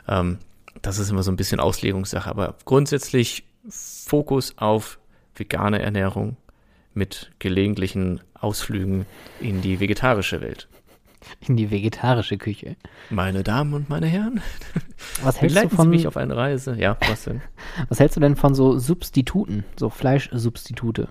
Ähm, 0.07 0.37
das 0.81 0.99
ist 0.99 1.09
immer 1.09 1.23
so 1.23 1.31
ein 1.31 1.37
bisschen 1.37 1.59
Auslegungssache, 1.59 2.29
aber 2.29 2.55
grundsätzlich 2.65 3.45
Fokus 3.69 4.53
auf 4.57 4.99
vegane 5.33 5.81
Ernährung 5.81 6.37
mit 6.93 7.31
gelegentlichen 7.39 8.21
Ausflügen 8.33 9.05
in 9.39 9.61
die 9.61 9.79
vegetarische 9.79 10.41
Welt. 10.41 10.67
In 11.47 11.57
die 11.57 11.71
vegetarische 11.71 12.37
Küche. 12.37 12.75
Meine 13.09 13.43
Damen 13.43 13.73
und 13.73 13.89
meine 13.89 14.07
Herren, 14.07 14.41
Was 15.23 15.41
hältst, 15.41 15.55
du 15.57 15.61
begleiten 15.61 15.69
Sie 15.69 15.75
von, 15.75 15.89
mich 15.89 16.07
auf 16.07 16.17
eine 16.17 16.35
Reise. 16.35 16.75
Ja, 16.79 16.97
was 17.07 17.23
denn? 17.25 17.41
was 17.89 17.99
hältst 17.99 18.15
du 18.17 18.21
denn 18.21 18.35
von 18.35 18.55
so 18.55 18.77
Substituten, 18.79 19.63
so 19.77 19.89
Fleischsubstitute? 19.89 21.09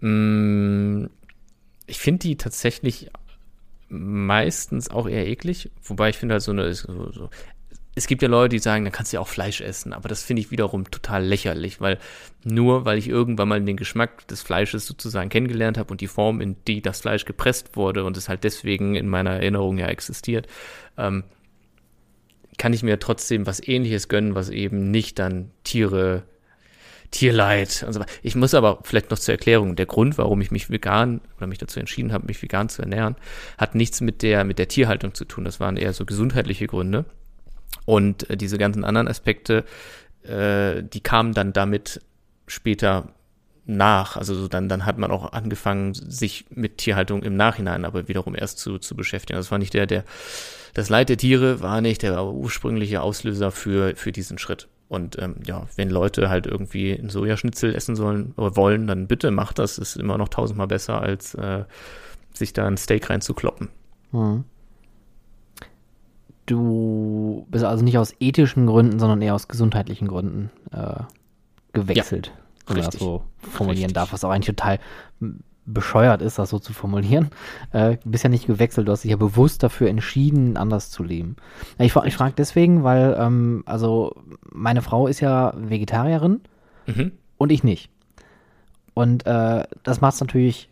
Mm, 0.00 1.06
Ich 1.86 1.98
finde 1.98 2.20
die 2.20 2.36
tatsächlich 2.36 3.10
meistens 3.88 4.90
auch 4.90 5.08
eher 5.08 5.26
eklig, 5.26 5.70
wobei 5.82 6.10
ich 6.10 6.16
finde 6.18 6.34
halt 6.34 6.42
so 6.42 6.52
eine, 6.52 6.72
so, 6.74 7.10
so, 7.12 7.30
es 7.98 8.06
gibt 8.06 8.22
ja 8.22 8.28
Leute, 8.28 8.50
die 8.50 8.60
sagen, 8.60 8.84
dann 8.84 8.92
kannst 8.92 9.12
du 9.12 9.16
ja 9.16 9.20
auch 9.20 9.28
Fleisch 9.28 9.60
essen, 9.60 9.92
aber 9.92 10.08
das 10.08 10.22
finde 10.22 10.40
ich 10.40 10.50
wiederum 10.50 10.90
total 10.90 11.24
lächerlich, 11.24 11.80
weil 11.80 11.98
nur 12.44 12.84
weil 12.84 12.96
ich 12.96 13.08
irgendwann 13.08 13.48
mal 13.48 13.60
den 13.60 13.76
Geschmack 13.76 14.26
des 14.28 14.40
Fleisches 14.40 14.86
sozusagen 14.86 15.28
kennengelernt 15.28 15.76
habe 15.78 15.90
und 15.90 16.00
die 16.00 16.06
Form, 16.06 16.40
in 16.40 16.56
die 16.66 16.80
das 16.80 17.00
Fleisch 17.00 17.24
gepresst 17.24 17.76
wurde 17.76 18.04
und 18.04 18.16
es 18.16 18.28
halt 18.28 18.44
deswegen 18.44 18.94
in 18.94 19.08
meiner 19.08 19.30
Erinnerung 19.30 19.78
ja 19.78 19.88
existiert, 19.88 20.46
ähm, 20.96 21.24
kann 22.56 22.72
ich 22.72 22.82
mir 22.84 23.00
trotzdem 23.00 23.46
was 23.46 23.66
ähnliches 23.66 24.08
gönnen, 24.08 24.36
was 24.36 24.48
eben 24.48 24.90
nicht 24.90 25.18
dann 25.18 25.50
Tiere 25.64 26.22
Tierleid 27.10 27.84
und 27.86 27.94
so 27.94 28.00
weiter. 28.00 28.12
Ich 28.22 28.36
muss 28.36 28.54
aber 28.54 28.80
vielleicht 28.84 29.10
noch 29.10 29.18
zur 29.18 29.32
Erklärung, 29.32 29.76
der 29.76 29.86
Grund, 29.86 30.18
warum 30.18 30.40
ich 30.40 30.50
mich 30.50 30.70
vegan 30.70 31.20
oder 31.38 31.46
mich 31.46 31.58
dazu 31.58 31.80
entschieden 31.80 32.12
habe, 32.12 32.26
mich 32.26 32.42
vegan 32.42 32.68
zu 32.68 32.82
ernähren, 32.82 33.16
hat 33.56 33.74
nichts 33.74 34.00
mit 34.02 34.22
der, 34.22 34.44
mit 34.44 34.58
der 34.58 34.68
Tierhaltung 34.68 35.14
zu 35.14 35.24
tun. 35.24 35.44
Das 35.44 35.58
waren 35.58 35.76
eher 35.78 35.94
so 35.94 36.04
gesundheitliche 36.04 36.66
Gründe. 36.66 37.06
Und 37.84 38.28
äh, 38.30 38.36
diese 38.36 38.58
ganzen 38.58 38.84
anderen 38.84 39.08
Aspekte, 39.08 39.64
äh, 40.22 40.82
die 40.82 41.00
kamen 41.00 41.32
dann 41.34 41.52
damit 41.52 42.00
später 42.46 43.14
nach. 43.68 44.16
Also 44.16 44.34
so 44.34 44.48
dann, 44.48 44.68
dann 44.68 44.86
hat 44.86 44.98
man 44.98 45.10
auch 45.10 45.32
angefangen, 45.32 45.94
sich 45.94 46.46
mit 46.50 46.78
Tierhaltung 46.78 47.22
im 47.22 47.36
Nachhinein 47.36 47.84
aber 47.84 48.08
wiederum 48.08 48.34
erst 48.34 48.58
zu, 48.58 48.78
zu 48.78 48.96
beschäftigen. 48.96 49.36
Das 49.36 49.50
war 49.50 49.58
nicht 49.58 49.74
der, 49.74 49.86
der, 49.86 50.04
das 50.74 50.88
Leid 50.88 51.10
der 51.10 51.18
Tiere 51.18 51.60
war 51.60 51.80
nicht 51.80 52.02
der 52.02 52.24
ursprüngliche 52.24 53.02
Auslöser 53.02 53.50
für, 53.50 53.94
für 53.94 54.12
diesen 54.12 54.38
Schritt. 54.38 54.68
Und 54.88 55.18
ähm, 55.20 55.36
ja, 55.44 55.66
wenn 55.76 55.90
Leute 55.90 56.30
halt 56.30 56.46
irgendwie 56.46 56.92
ein 56.92 57.10
Sojaschnitzel 57.10 57.74
essen 57.74 57.94
sollen 57.94 58.32
oder 58.36 58.56
wollen, 58.56 58.86
dann 58.86 59.06
bitte 59.06 59.30
macht 59.30 59.58
das. 59.58 59.76
Ist 59.76 59.96
immer 59.96 60.16
noch 60.16 60.30
tausendmal 60.30 60.66
besser, 60.66 61.02
als 61.02 61.34
äh, 61.34 61.64
sich 62.32 62.54
da 62.54 62.66
ein 62.66 62.78
Steak 62.78 63.10
reinzukloppen. 63.10 63.68
Hm. 64.12 64.44
Du 66.48 67.46
bist 67.50 67.62
also 67.64 67.84
nicht 67.84 67.98
aus 67.98 68.14
ethischen 68.20 68.66
Gründen, 68.66 68.98
sondern 68.98 69.20
eher 69.20 69.34
aus 69.34 69.48
gesundheitlichen 69.48 70.08
Gründen 70.08 70.50
äh, 70.72 70.94
gewechselt. 71.74 72.32
wenn 72.66 72.76
man 72.78 72.86
das 72.86 72.94
so 72.98 73.22
formulieren 73.38 73.84
Richtig. 73.90 73.94
darf, 73.94 74.12
was 74.14 74.24
auch 74.24 74.30
eigentlich 74.30 74.56
total 74.56 74.78
bescheuert 75.66 76.22
ist, 76.22 76.38
das 76.38 76.48
so 76.50 76.58
zu 76.58 76.72
formulieren. 76.72 77.28
Äh, 77.72 77.98
du 78.02 78.10
bist 78.10 78.24
ja 78.24 78.30
nicht 78.30 78.46
gewechselt, 78.46 78.88
du 78.88 78.92
hast 78.92 79.04
dich 79.04 79.10
ja 79.10 79.18
bewusst 79.18 79.62
dafür 79.62 79.90
entschieden, 79.90 80.56
anders 80.56 80.90
zu 80.90 81.02
leben. 81.02 81.36
Ja, 81.78 81.84
Ich, 81.84 81.94
ich 81.94 82.16
frage 82.16 82.32
deswegen, 82.34 82.82
weil, 82.82 83.14
ähm, 83.20 83.62
also 83.66 84.14
meine 84.50 84.80
Frau 84.80 85.06
ist 85.06 85.20
ja 85.20 85.52
Vegetarierin 85.54 86.40
Mhm. 86.86 87.12
und 87.36 87.52
ich 87.52 87.62
nicht. 87.62 87.90
Und 88.94 89.26
äh, 89.26 89.64
das 89.82 90.00
macht 90.00 90.14
es 90.14 90.20
natürlich 90.20 90.70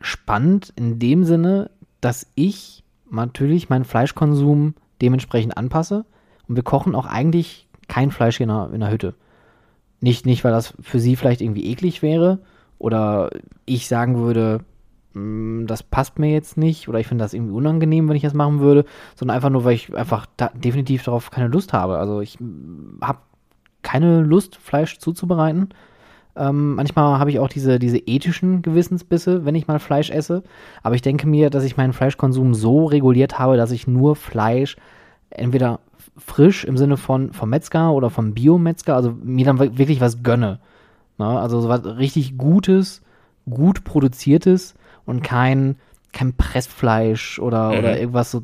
spannend 0.00 0.72
in 0.74 0.98
dem 0.98 1.24
Sinne, 1.24 1.70
dass 2.00 2.26
ich 2.34 2.82
natürlich 3.10 3.68
meinen 3.68 3.84
Fleischkonsum 3.84 4.72
dementsprechend 5.02 5.56
anpasse. 5.56 6.04
Und 6.48 6.56
wir 6.56 6.62
kochen 6.62 6.94
auch 6.94 7.06
eigentlich 7.06 7.68
kein 7.88 8.10
Fleisch 8.10 8.40
in 8.40 8.48
der, 8.48 8.70
in 8.72 8.80
der 8.80 8.90
Hütte. 8.90 9.14
Nicht, 10.00 10.26
nicht, 10.26 10.44
weil 10.44 10.52
das 10.52 10.74
für 10.80 10.98
sie 10.98 11.16
vielleicht 11.16 11.40
irgendwie 11.40 11.66
eklig 11.70 12.02
wäre 12.02 12.38
oder 12.78 13.30
ich 13.66 13.86
sagen 13.86 14.18
würde, 14.18 14.60
"Mm, 15.14 15.66
das 15.66 15.82
passt 15.82 16.18
mir 16.18 16.32
jetzt 16.32 16.56
nicht 16.56 16.88
oder 16.88 16.98
ich 16.98 17.06
finde 17.06 17.22
das 17.24 17.34
irgendwie 17.34 17.52
unangenehm, 17.52 18.08
wenn 18.08 18.16
ich 18.16 18.22
das 18.22 18.34
machen 18.34 18.60
würde, 18.60 18.84
sondern 19.14 19.36
einfach 19.36 19.50
nur, 19.50 19.64
weil 19.64 19.74
ich 19.74 19.94
einfach 19.94 20.26
da 20.36 20.50
definitiv 20.54 21.04
darauf 21.04 21.30
keine 21.30 21.48
Lust 21.48 21.72
habe. 21.72 21.98
Also 21.98 22.20
ich 22.20 22.38
habe 23.00 23.18
keine 23.82 24.22
Lust, 24.22 24.56
Fleisch 24.56 24.98
zuzubereiten. 24.98 25.68
Ähm, 26.34 26.76
manchmal 26.76 27.18
habe 27.18 27.30
ich 27.30 27.38
auch 27.38 27.48
diese, 27.48 27.78
diese 27.78 27.98
ethischen 27.98 28.62
Gewissensbisse, 28.62 29.44
wenn 29.44 29.54
ich 29.54 29.66
mal 29.66 29.78
Fleisch 29.78 30.10
esse. 30.10 30.42
Aber 30.82 30.94
ich 30.94 31.02
denke 31.02 31.26
mir, 31.26 31.50
dass 31.50 31.64
ich 31.64 31.76
meinen 31.76 31.92
Fleischkonsum 31.92 32.54
so 32.54 32.86
reguliert 32.86 33.38
habe, 33.38 33.56
dass 33.56 33.70
ich 33.70 33.86
nur 33.86 34.16
Fleisch 34.16 34.76
entweder 35.30 35.80
frisch 36.16 36.64
im 36.64 36.76
Sinne 36.76 36.96
von 36.96 37.32
vom 37.32 37.50
Metzger 37.50 37.92
oder 37.92 38.10
vom 38.10 38.32
Biometzger, 38.34 38.94
also 38.96 39.14
mir 39.22 39.44
dann 39.46 39.58
wir- 39.60 39.78
wirklich 39.78 40.00
was 40.00 40.22
gönne. 40.22 40.58
Ne? 41.18 41.26
Also 41.26 41.60
so 41.60 41.68
was 41.68 41.84
richtig 41.84 42.36
Gutes, 42.38 43.02
gut 43.48 43.84
produziertes 43.84 44.74
und 45.04 45.22
kein, 45.22 45.76
kein 46.12 46.32
Pressfleisch 46.34 47.38
oder, 47.38 47.72
Mhm. 47.72 47.78
oder 47.78 47.98
irgendwas 48.00 48.30
so 48.30 48.40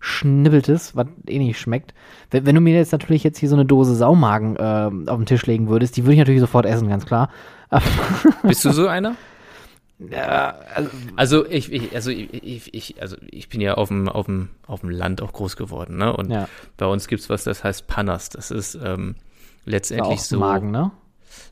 zusammengeschnibbeltes, 0.00 0.96
was 0.96 1.06
eh 1.26 1.38
nicht 1.38 1.58
schmeckt. 1.58 1.94
Wenn, 2.30 2.46
wenn 2.46 2.54
du 2.54 2.60
mir 2.60 2.74
jetzt 2.74 2.92
natürlich 2.92 3.24
jetzt 3.24 3.38
hier 3.38 3.48
so 3.48 3.56
eine 3.56 3.64
Dose 3.64 3.94
Saumagen 3.94 4.56
äh, 4.56 5.10
auf 5.10 5.16
den 5.16 5.26
Tisch 5.26 5.46
legen 5.46 5.68
würdest, 5.68 5.96
die 5.96 6.04
würde 6.04 6.14
ich 6.14 6.18
natürlich 6.18 6.40
sofort 6.40 6.66
essen, 6.66 6.88
ganz 6.88 7.06
klar. 7.06 7.30
Bist 8.42 8.64
du 8.64 8.70
so 8.72 8.86
einer? 8.86 9.14
Ja, 9.98 10.54
also, 10.74 10.90
Also 11.16 11.46
ich, 11.46 11.72
ich 11.72 11.94
also 11.94 12.10
ich, 12.10 12.72
ich, 12.72 13.02
also 13.02 13.16
ich 13.30 13.48
bin 13.48 13.60
ja 13.60 13.74
auf 13.74 13.88
dem, 13.88 14.08
auf 14.08 14.26
dem, 14.26 14.50
auf 14.66 14.80
dem 14.80 14.90
Land 14.90 15.20
auch 15.22 15.32
groß 15.32 15.56
geworden, 15.56 15.96
ne? 15.96 16.14
Und 16.16 16.30
ja, 16.30 16.48
bei 16.76 16.86
uns 16.86 17.08
gibt's 17.08 17.28
was, 17.28 17.44
das 17.44 17.64
heißt 17.64 17.88
Panas. 17.88 18.30
Das 18.30 18.52
ist 18.52 18.78
ähm, 18.82 19.16
letztendlich 19.64 20.22
so. 20.22 20.38
Magen, 20.38 20.70
ne? 20.70 20.92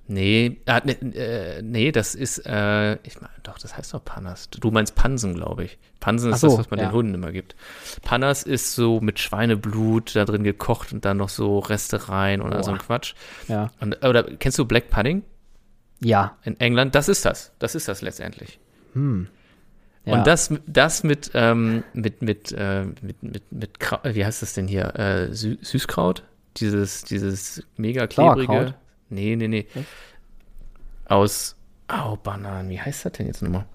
Nee, 0.08 0.58
ah, 0.66 0.80
nee, 0.84 0.92
äh, 0.92 1.62
nee, 1.62 1.90
das 1.90 2.14
ist, 2.14 2.46
äh, 2.46 2.94
ich 3.02 3.20
meine, 3.20 3.32
doch, 3.42 3.58
das 3.58 3.76
heißt 3.76 3.92
doch 3.92 4.04
Panas. 4.04 4.48
Du 4.50 4.70
meinst 4.70 4.94
Pansen, 4.94 5.34
glaube 5.34 5.64
ich. 5.64 5.78
Pansen 6.00 6.32
ist 6.32 6.40
so, 6.40 6.48
das, 6.48 6.58
was 6.58 6.70
man 6.70 6.78
ja. 6.78 6.86
den 6.86 6.92
Hunden 6.92 7.14
immer 7.14 7.32
gibt. 7.32 7.56
Panas 8.02 8.44
ist 8.44 8.74
so 8.74 9.00
mit 9.00 9.18
Schweineblut 9.18 10.14
da 10.14 10.24
drin 10.24 10.44
gekocht 10.44 10.92
und 10.92 11.04
dann 11.04 11.16
noch 11.16 11.28
so 11.28 11.58
Reste 11.58 12.08
rein 12.08 12.40
oder 12.40 12.62
so 12.62 12.70
ein. 12.70 12.78
Quatsch. 12.78 13.14
Ja. 13.48 13.70
Und, 13.80 14.04
oder 14.04 14.22
kennst 14.22 14.58
du 14.58 14.64
Black 14.64 14.90
Pudding 14.90 15.22
Ja. 16.00 16.36
in 16.44 16.58
England? 16.60 16.94
Das 16.94 17.08
ist 17.08 17.24
das. 17.24 17.52
Das 17.58 17.74
ist 17.74 17.88
das 17.88 18.02
letztendlich. 18.02 18.60
Hm. 18.92 19.28
Und 20.04 20.26
das, 20.26 20.54
das 20.66 21.02
mit, 21.02 21.32
ähm, 21.34 21.82
mit, 21.92 22.22
mit, 22.22 22.52
äh, 22.52 22.84
mit, 23.02 23.22
mit, 23.22 23.52
mit, 23.52 23.70
wie 24.04 24.24
heißt 24.24 24.40
das 24.40 24.54
denn 24.54 24.68
hier? 24.68 24.94
Äh, 24.94 25.34
Sü 25.34 25.58
Süßkraut? 25.60 26.22
Dieses, 26.58 27.02
dieses 27.02 27.64
mega 27.76 28.06
klebrige. 28.06 28.46
Sauerkraut? 28.46 28.74
Nee, 29.08 29.36
nee, 29.36 29.48
nee. 29.48 29.66
Was? 29.74 29.84
Aus, 31.08 31.56
oh, 31.92 32.16
Bananen, 32.22 32.68
wie 32.70 32.80
heißt 32.80 33.04
das 33.04 33.12
denn 33.12 33.26
jetzt 33.26 33.42
nochmal? 33.42 33.66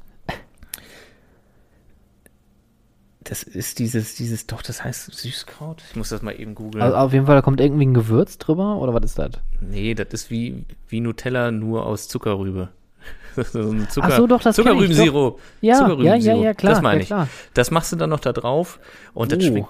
Das 3.24 3.44
ist 3.44 3.78
dieses, 3.78 4.16
dieses, 4.16 4.48
doch, 4.48 4.64
das 4.64 4.84
heißt 4.84 5.14
Süßkraut. 5.14 5.84
Ich 5.92 5.96
muss 5.96 6.10
das 6.10 6.24
mal 6.24 6.32
eben 6.32 6.56
googeln. 6.56 6.82
Also 6.82 6.98
auf 6.98 7.14
jeden 7.14 7.28
Fall, 7.28 7.36
da 7.36 7.42
kommt 7.44 7.62
irgendwie 7.62 7.86
ein 7.86 7.94
Gewürz 7.94 8.40
drüber, 8.40 8.78
oder 8.78 8.94
was 8.94 9.04
ist 9.06 9.20
das? 9.20 9.32
nee, 9.62 9.94
das 9.94 10.08
ist 10.12 10.32
wie, 10.32 10.66
wie 10.88 11.02
Nutella, 11.02 11.52
nur 11.52 11.86
aus 11.86 12.08
Zuckerrübe. 12.08 12.70
so 13.36 13.74
Zucker, 13.86 14.08
Ach 14.08 14.18
so, 14.18 14.28
doch, 14.28 14.42
das 14.42 14.56
kenn 14.56 14.66
ich, 14.66 14.72
Zuckerrübensirup. 14.72 15.40
Ja, 15.62 15.74
ja, 15.74 15.74
ja, 15.74 15.80
Zuckerrübensirup. 15.88 16.44
ja, 16.44 16.54
klar. 16.56 16.74
Das 16.74 16.82
meine 16.82 16.98
ja, 16.98 17.02
ich. 17.02 17.08
klar. 17.08 17.28
Das 17.54 17.72
machst 17.72 17.92
du 17.92 17.96
dann 17.96 18.10
noch 18.10 18.20
da 18.20 18.34
drauf 18.34 18.80
und 19.14 19.32
das 19.32 19.40
Oh. 19.40 19.42
schmeckt, 19.48 19.68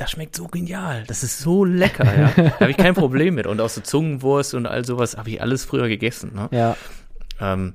das 0.00 0.12
schmeckt 0.12 0.34
so 0.34 0.46
genial. 0.48 1.04
Das 1.06 1.22
ist 1.22 1.40
so 1.40 1.64
lecker, 1.64 2.04
ja. 2.04 2.32
Da 2.36 2.60
habe 2.60 2.70
ich 2.70 2.76
kein 2.76 2.94
Problem 2.94 3.34
mit. 3.34 3.46
Und 3.46 3.60
auch 3.60 3.68
so 3.68 3.80
Zungenwurst 3.80 4.54
und 4.54 4.66
all 4.66 4.84
sowas 4.84 5.16
habe 5.16 5.30
ich 5.30 5.42
alles 5.42 5.64
früher 5.64 5.88
gegessen. 5.88 6.32
Ne? 6.34 6.48
Ja, 6.52 6.76
Ähm, 7.40 7.74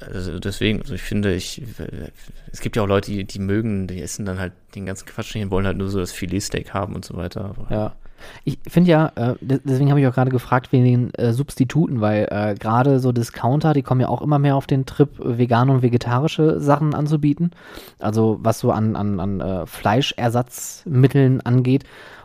also 0.00 0.38
deswegen, 0.38 0.80
also 0.80 0.94
ich 0.94 1.02
finde, 1.02 1.32
ich, 1.32 1.62
es 2.50 2.60
gibt 2.60 2.76
ja 2.76 2.82
auch 2.82 2.88
Leute, 2.88 3.10
die, 3.12 3.24
die 3.24 3.38
mögen, 3.38 3.86
die 3.86 4.02
essen 4.02 4.26
dann 4.26 4.38
halt 4.38 4.52
den 4.74 4.84
ganzen 4.86 5.06
Quatsch 5.06 5.34
nicht 5.34 5.44
und 5.44 5.50
wollen 5.50 5.66
halt 5.66 5.76
nur 5.76 5.88
so 5.88 6.00
das 6.00 6.12
Filetsteak 6.12 6.74
haben 6.74 6.94
und 6.94 7.04
so 7.04 7.16
weiter. 7.16 7.44
Aber 7.44 7.72
ja. 7.74 7.96
Ich 8.44 8.58
finde 8.68 8.90
ja, 8.90 9.12
äh, 9.14 9.34
des- 9.40 9.60
deswegen 9.64 9.90
habe 9.90 10.00
ich 10.00 10.06
auch 10.06 10.14
gerade 10.14 10.30
gefragt 10.30 10.72
wegen 10.72 10.84
den 10.84 11.14
äh, 11.14 11.32
Substituten, 11.32 12.00
weil 12.00 12.28
äh, 12.30 12.54
gerade 12.54 12.98
so 13.00 13.12
Discounter, 13.12 13.72
die 13.72 13.82
kommen 13.82 14.00
ja 14.00 14.08
auch 14.08 14.22
immer 14.22 14.38
mehr 14.38 14.56
auf 14.56 14.66
den 14.66 14.86
Trip, 14.86 15.10
vegane 15.18 15.72
und 15.72 15.82
vegetarische 15.82 16.60
Sachen 16.60 16.94
anzubieten. 16.94 17.50
Also 17.98 18.38
was 18.42 18.58
so 18.58 18.70
an, 18.72 18.96
an, 18.96 19.20
an 19.20 19.40
äh, 19.40 19.66
Fleischersatzmitteln 19.66 21.40
angeht. 21.40 21.84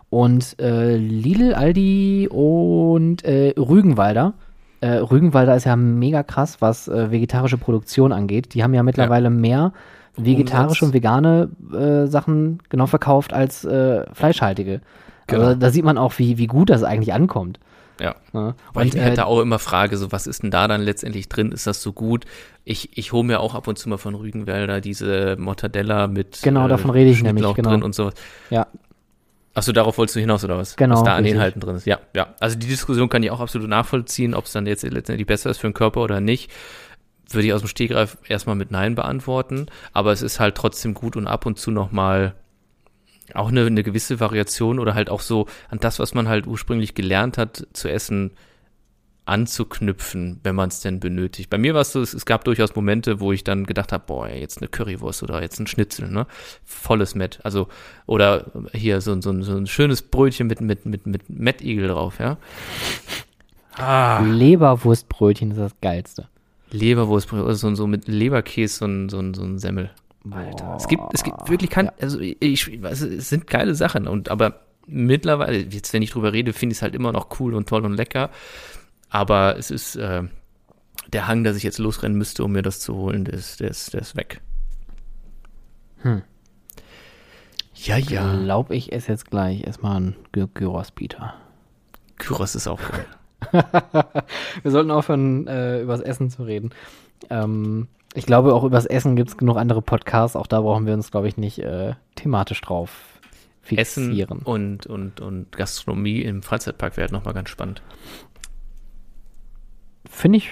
Und 0.10 0.58
äh, 0.60 0.96
Lidl, 0.96 1.54
Aldi 1.54 2.30
und 2.32 3.24
äh, 3.26 3.54
Rügenwalder. 3.58 4.34
Rügenwalder 4.80 5.56
ist 5.56 5.64
ja 5.66 5.76
mega 5.76 6.22
krass, 6.22 6.58
was 6.60 6.88
vegetarische 6.88 7.58
Produktion 7.58 8.12
angeht. 8.12 8.54
Die 8.54 8.62
haben 8.62 8.76
ja 8.76 8.84
mittlerweile 8.84 9.32
mehr 9.32 9.74
vegetarische 10.16 10.86
und 10.86 10.94
vegane 10.94 11.50
Sachen 12.06 12.60
genau 12.70 12.86
verkauft 12.86 13.34
als 13.34 13.68
fleischhaltige. 14.14 14.82
Genau. 15.28 15.44
Also 15.44 15.60
da 15.60 15.70
sieht 15.70 15.86
man 15.86 15.98
auch, 15.98 16.18
wie, 16.18 16.38
wie 16.38 16.48
gut 16.48 16.70
das 16.70 16.84
eigentlich 16.84 17.14
ankommt. 17.14 17.60
ja. 18.00 18.16
Ja. 18.34 18.56
Weil 18.74 18.88
ich 18.88 18.96
äh, 18.96 19.14
da 19.14 19.26
auch 19.26 19.40
immer 19.42 19.60
frage, 19.60 19.98
so 19.98 20.12
was 20.12 20.28
ist 20.28 20.44
denn 20.44 20.52
da 20.52 20.68
dann 20.68 20.82
letztendlich 20.82 21.30
drin? 21.30 21.52
Ist 21.52 21.68
das 21.68 21.82
so 21.82 21.94
gut? 21.94 22.26
Ich, 22.64 22.98
ich 22.98 23.12
hole 23.14 23.24
mir 23.24 23.40
auch 23.40 23.56
ab 23.56 23.68
und 23.68 23.78
zu 23.78 23.90
mal 23.90 23.98
von 23.98 24.16
Rügenwälder 24.16 24.82
diese 24.82 25.36
Mortadella 25.40 26.08
mit 26.08 26.40
Genau, 26.44 26.68
davon 26.68 26.92
rede 26.92 27.10
ich 27.10 27.22
nämlich, 27.24 27.54
genau. 27.56 27.70
drin 27.70 27.84
und 27.84 27.94
sowas. 27.96 28.14
ja, 28.50 28.68
Achso, 29.54 29.72
darauf 29.72 29.98
wolltest 29.98 30.16
du 30.16 30.20
hinaus, 30.20 30.44
oder 30.44 30.56
was? 30.60 30.76
Genau, 30.76 30.98
Was 30.98 31.04
da 31.04 31.14
an 31.16 31.24
richtig. 31.24 31.34
Inhalten 31.34 31.60
drin 31.62 31.76
ist. 31.78 31.88
Ja, 31.88 31.98
ja. 32.16 32.36
Also 32.40 32.60
die 32.60 32.68
Diskussion 32.68 33.10
kann 33.10 33.24
ich 33.24 33.32
auch 33.32 33.40
absolut 33.40 33.68
nachvollziehen, 33.68 34.36
ob 34.36 34.46
es 34.46 34.52
dann 34.52 34.68
jetzt 34.68 34.84
letztendlich 34.84 35.26
besser 35.26 35.50
ist 35.50 35.58
für 35.58 35.68
den 35.68 35.74
Körper 35.74 36.02
oder 36.02 36.22
nicht. 36.22 36.52
Würde 37.32 37.48
ich 37.48 37.54
aus 37.54 37.62
dem 37.62 37.68
Stegreif 37.68 38.18
erstmal 38.28 38.56
mit 38.56 38.70
Nein 38.70 38.94
beantworten. 38.94 39.66
Aber 39.94 40.12
es 40.12 40.22
ist 40.22 40.40
halt 40.40 40.54
trotzdem 40.54 40.94
gut 40.94 41.16
und 41.16 41.26
ab 41.26 41.48
und 41.48 41.58
zu 41.58 41.72
nochmal 41.72 42.36
auch 43.38 43.50
eine, 43.50 43.66
eine 43.66 43.84
gewisse 43.84 44.20
Variation 44.20 44.80
oder 44.80 44.94
halt 44.96 45.10
auch 45.10 45.22
so 45.22 45.46
an 45.70 45.80
das, 45.80 46.00
was 46.00 46.14
man 46.14 46.28
halt 46.28 46.48
ursprünglich 46.48 46.96
gelernt 46.96 47.38
hat 47.38 47.68
zu 47.74 47.90
essen, 47.90 48.32
anzuknüpfen, 49.26 50.40
wenn 50.44 50.56
man 50.56 50.70
es 50.70 50.80
denn 50.80 51.00
benötigt. 51.02 51.50
Bei 51.50 51.58
mir 51.58 51.74
war 51.74 51.82
es 51.82 51.92
so, 51.92 52.02
es, 52.02 52.26
gab 52.26 52.46
durchaus 52.46 52.76
Momente, 52.76 53.20
wo 53.20 53.34
ich 53.34 53.44
dann 53.44 53.66
gedacht 53.66 53.92
habe, 53.92 54.06
boah, 54.08 54.30
jetzt 54.30 54.60
eine 54.60 54.70
Currywurst 54.70 55.22
oder 55.22 55.42
jetzt 55.42 55.60
ein 55.60 55.68
Schnitzel, 55.68 56.10
ne? 56.10 56.26
Volles 56.64 57.14
Mett. 57.14 57.40
Also, 57.44 57.68
oder 58.06 58.46
hier 58.74 59.02
so, 59.02 59.12
ein- 59.12 59.22
so, 59.22 59.40
so 59.44 59.58
ein 59.58 59.68
schönes 59.68 60.02
Brötchen 60.02 60.48
mit, 60.48 60.62
mit, 60.62 60.86
mit, 60.86 61.06
mit 61.06 61.30
Mettigel 61.30 61.90
drauf, 61.90 62.20
ja. 62.20 62.38
Ah, 63.76 64.22
Leberwurstbrötchen 64.26 65.52
ist 65.52 65.60
das 65.60 65.74
geilste. 65.82 66.28
Leberwurstbrötchen, 66.72 67.46
oder 67.46 67.56
so, 67.56 67.76
so 67.76 67.86
mit 67.86 68.08
Leberkäse, 68.08 68.78
so 68.78 68.86
ein, 68.86 69.10
so 69.10 69.20
ein, 69.20 69.34
so 69.34 69.44
ein 69.44 69.60
Semmel. 69.60 69.92
Alter. 70.34 70.76
Es 70.78 70.88
gibt, 70.88 71.04
es 71.14 71.24
gibt 71.24 71.50
wirklich 71.50 71.70
kein, 71.70 71.90
also 72.02 72.20
ich, 72.20 72.82
weiß, 72.82 73.02
es 73.02 73.30
sind 73.30 73.48
geile 73.48 73.76
Sachen 73.76 74.08
und 74.08 74.30
aber 74.30 74.62
mittlerweile, 74.86 75.58
jetzt 75.58 75.94
wenn 75.94 76.02
ich 76.02 76.12
drüber 76.12 76.34
rede, 76.34 76.54
finde 76.54 76.74
ich 76.74 76.80
es 76.80 76.82
halt 76.82 76.96
immer 76.96 77.12
noch 77.12 77.40
cool 77.40 77.54
und 77.54 77.68
toll 77.68 77.86
und 77.86 77.94
lecker. 77.94 78.30
Aber 79.10 79.58
es 79.58 79.72
ist 79.72 79.96
äh, 79.96 80.24
der 81.12 81.28
Hang, 81.28 81.44
dass 81.44 81.56
ich 81.58 81.64
jetzt 81.64 81.78
losrennen 81.78 82.18
müsste, 82.18 82.44
um 82.44 82.52
mir 82.52 82.62
das 82.62 82.80
zu 82.80 82.96
holen, 82.96 83.26
der 83.26 83.34
ist, 83.36 83.60
der 83.60 83.70
ist, 83.70 83.94
der 83.94 84.02
ist 84.02 84.16
weg. 84.16 84.42
Hm. 86.02 86.22
Ja, 87.76 87.98
ja. 87.98 88.36
Glaub 88.44 88.72
ich 88.72 88.92
esse 88.92 89.12
jetzt 89.12 89.30
gleich 89.30 89.64
erstmal 89.66 89.98
einen 89.98 90.16
Gy- 90.34 90.48
Gyros-Pita. 90.54 91.36
Kyros 92.18 92.56
ist 92.56 92.68
auch 92.68 92.80
geil. 92.82 93.06
Wir 94.64 94.72
sollten 94.72 94.90
aufhören, 94.92 95.48
äh, 95.48 95.82
übers 95.82 96.02
Essen 96.02 96.30
zu 96.30 96.44
reden. 96.44 96.72
Ähm, 97.30 97.88
ich 98.14 98.26
glaube, 98.26 98.54
auch 98.54 98.64
übers 98.64 98.86
Essen 98.86 99.16
gibt 99.16 99.30
es 99.30 99.38
genug 99.38 99.58
andere 99.58 99.82
Podcasts. 99.82 100.36
Auch 100.36 100.48
da 100.48 100.62
brauchen 100.62 100.86
wir 100.86 100.94
uns, 100.94 101.12
glaube 101.12 101.28
ich, 101.28 101.38
nicht 101.38 101.60
äh, 101.60 101.94
thematisch 102.16 102.62
drauf 102.62 103.20
Essen 103.76 104.06
fixieren. 104.06 104.40
und, 104.40 104.88
und, 104.88 105.20
und 105.20 105.52
Gastronomie 105.52 106.22
im 106.22 106.42
Freizeitpark 106.42 106.96
wäre 106.98 107.06
halt 107.06 107.12
nochmal 107.12 107.34
ganz 107.34 107.50
spannend. 107.50 107.82
Finde 110.10 110.38
ich, 110.38 110.50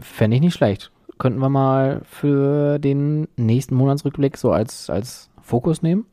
fände 0.00 0.36
ich 0.36 0.42
nicht 0.42 0.54
schlecht. 0.54 0.90
Könnten 1.18 1.38
wir 1.38 1.48
mal 1.48 2.02
für 2.04 2.78
den 2.80 3.28
nächsten 3.36 3.76
Monatsrückblick 3.76 4.36
so 4.36 4.50
als, 4.50 4.90
als 4.90 5.30
Fokus 5.40 5.80
nehmen? 5.82 6.06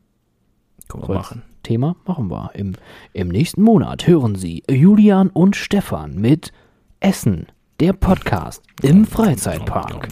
Können 0.88 1.08
wir 1.08 1.14
machen. 1.14 1.42
Thema 1.62 1.96
machen 2.06 2.30
wir. 2.30 2.50
Im, 2.54 2.74
Im 3.12 3.28
nächsten 3.28 3.62
Monat 3.62 4.06
hören 4.06 4.36
Sie 4.36 4.62
Julian 4.70 5.28
und 5.28 5.56
Stefan 5.56 6.16
mit 6.16 6.52
Essen, 7.00 7.46
der 7.82 7.92
Podcast 7.94 8.62
im 8.82 9.04
Freizeitpark. 9.04 10.06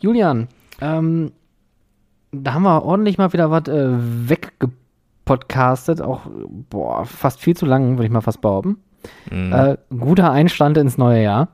Julian, 0.00 0.48
ähm, 0.82 1.32
da 2.30 2.52
haben 2.52 2.62
wir 2.64 2.82
ordentlich 2.84 3.16
mal 3.16 3.32
wieder 3.32 3.50
was 3.50 3.68
äh, 3.68 3.88
weggepodcastet. 4.28 6.02
Auch, 6.02 6.26
boah, 6.68 7.06
fast 7.06 7.40
viel 7.40 7.56
zu 7.56 7.64
lang, 7.64 7.92
würde 7.92 8.04
ich 8.04 8.10
mal 8.12 8.20
fast 8.20 8.42
behaupten. 8.42 8.76
Mhm. 9.30 9.50
Äh, 9.54 9.78
guter 9.98 10.30
Einstand 10.30 10.76
ins 10.76 10.98
neue 10.98 11.22
Jahr. 11.22 11.48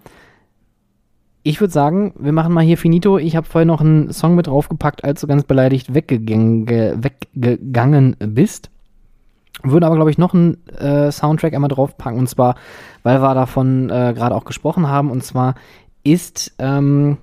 Ich 1.45 1.61
würde 1.61 1.73
sagen, 1.73 2.13
wir 2.19 2.33
machen 2.33 2.53
mal 2.53 2.65
hier 2.65 2.77
finito. 2.77 3.19
Ich 3.19 3.37
habe 3.37 3.47
vorhin 3.47 3.69
noch 3.69 3.81
einen 3.81 4.13
Song 4.13 4.35
mit 4.35 4.49
draufgepackt, 4.49 5.05
als 5.05 5.21
du 5.21 5.29
ganz 5.29 5.45
beleidigt 5.45 5.95
weggegangen, 5.95 6.67
ge- 6.67 6.97
weggegangen 6.99 8.17
bist. 8.19 8.71
Würde 9.63 9.87
aber, 9.87 9.95
glaube 9.97 10.11
ich, 10.11 10.19
noch 10.19 10.35
einen 10.35 10.67
äh, 10.69 11.11
Soundtrack 11.11 11.55
einmal 11.55 11.69
draufpacken. 11.69 12.19
Und 12.19 12.29
zwar, 12.29 12.57
weil 13.03 13.23
wir 13.23 13.35
davon 13.35 13.89
äh, 13.89 14.13
gerade 14.15 14.35
auch 14.35 14.45
gesprochen 14.45 14.89
haben. 14.89 15.11
Und 15.11 15.23
zwar 15.25 15.55
ist 16.03 16.53
ähm, 16.59 17.17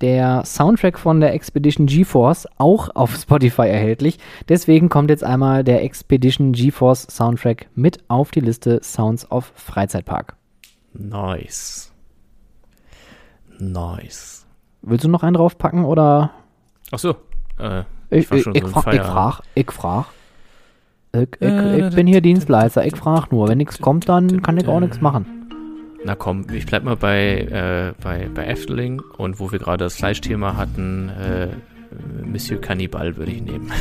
der 0.00 0.44
Soundtrack 0.44 0.98
von 0.98 1.20
der 1.20 1.34
Expedition 1.34 1.86
GeForce 1.86 2.46
auch 2.58 2.90
auf 2.94 3.14
Spotify 3.20 3.68
erhältlich. 3.68 4.18
Deswegen 4.48 4.88
kommt 4.88 5.10
jetzt 5.10 5.24
einmal 5.24 5.64
der 5.64 5.82
Expedition 5.82 6.52
GeForce 6.52 7.06
Soundtrack 7.10 7.66
mit 7.74 7.98
auf 8.08 8.30
die 8.30 8.40
Liste 8.40 8.80
Sounds 8.82 9.30
of 9.30 9.52
Freizeitpark. 9.54 10.36
Nice. 10.94 11.92
Nice. 13.58 14.46
Willst 14.82 15.04
du 15.04 15.08
noch 15.08 15.22
einen 15.22 15.34
draufpacken 15.34 15.84
oder? 15.84 16.30
Ach 16.90 16.98
so. 16.98 17.16
Äh, 17.58 17.80
Ich, 18.10 18.30
Ich 18.30 18.30
ich, 18.30 18.44
so 18.44 18.52
ich 18.52 18.64
Feierabend. 18.66 19.06
frag, 19.12 19.40
ich 19.54 19.70
frag. 19.70 20.06
Ich, 21.14 21.28
ich, 21.40 21.78
ich 21.78 21.94
bin 21.94 22.06
hier 22.08 22.20
Dienstleister, 22.20 22.84
ich 22.84 22.96
frag 22.96 23.30
nur. 23.30 23.48
Wenn 23.48 23.58
nichts 23.58 23.80
kommt, 23.80 24.08
dann 24.08 24.42
kann 24.42 24.56
ich 24.56 24.66
auch 24.66 24.80
nichts 24.80 25.00
machen. 25.00 25.26
na 26.04 26.14
komm, 26.16 26.44
ich 26.52 26.66
bleib 26.66 26.82
mal 26.82 26.96
bei, 26.96 27.38
äh, 27.38 27.92
bei, 28.02 28.28
bei 28.34 28.46
Efteling 28.46 29.00
und 29.16 29.38
wo 29.38 29.52
wir 29.52 29.60
gerade 29.60 29.84
das 29.84 29.94
Fleischthema 29.94 30.56
hatten, 30.56 31.08
äh, 31.10 31.48
Monsieur 32.26 32.60
Cannibal 32.60 33.16
würde 33.16 33.30
ich 33.32 33.42
nehmen. 33.42 33.70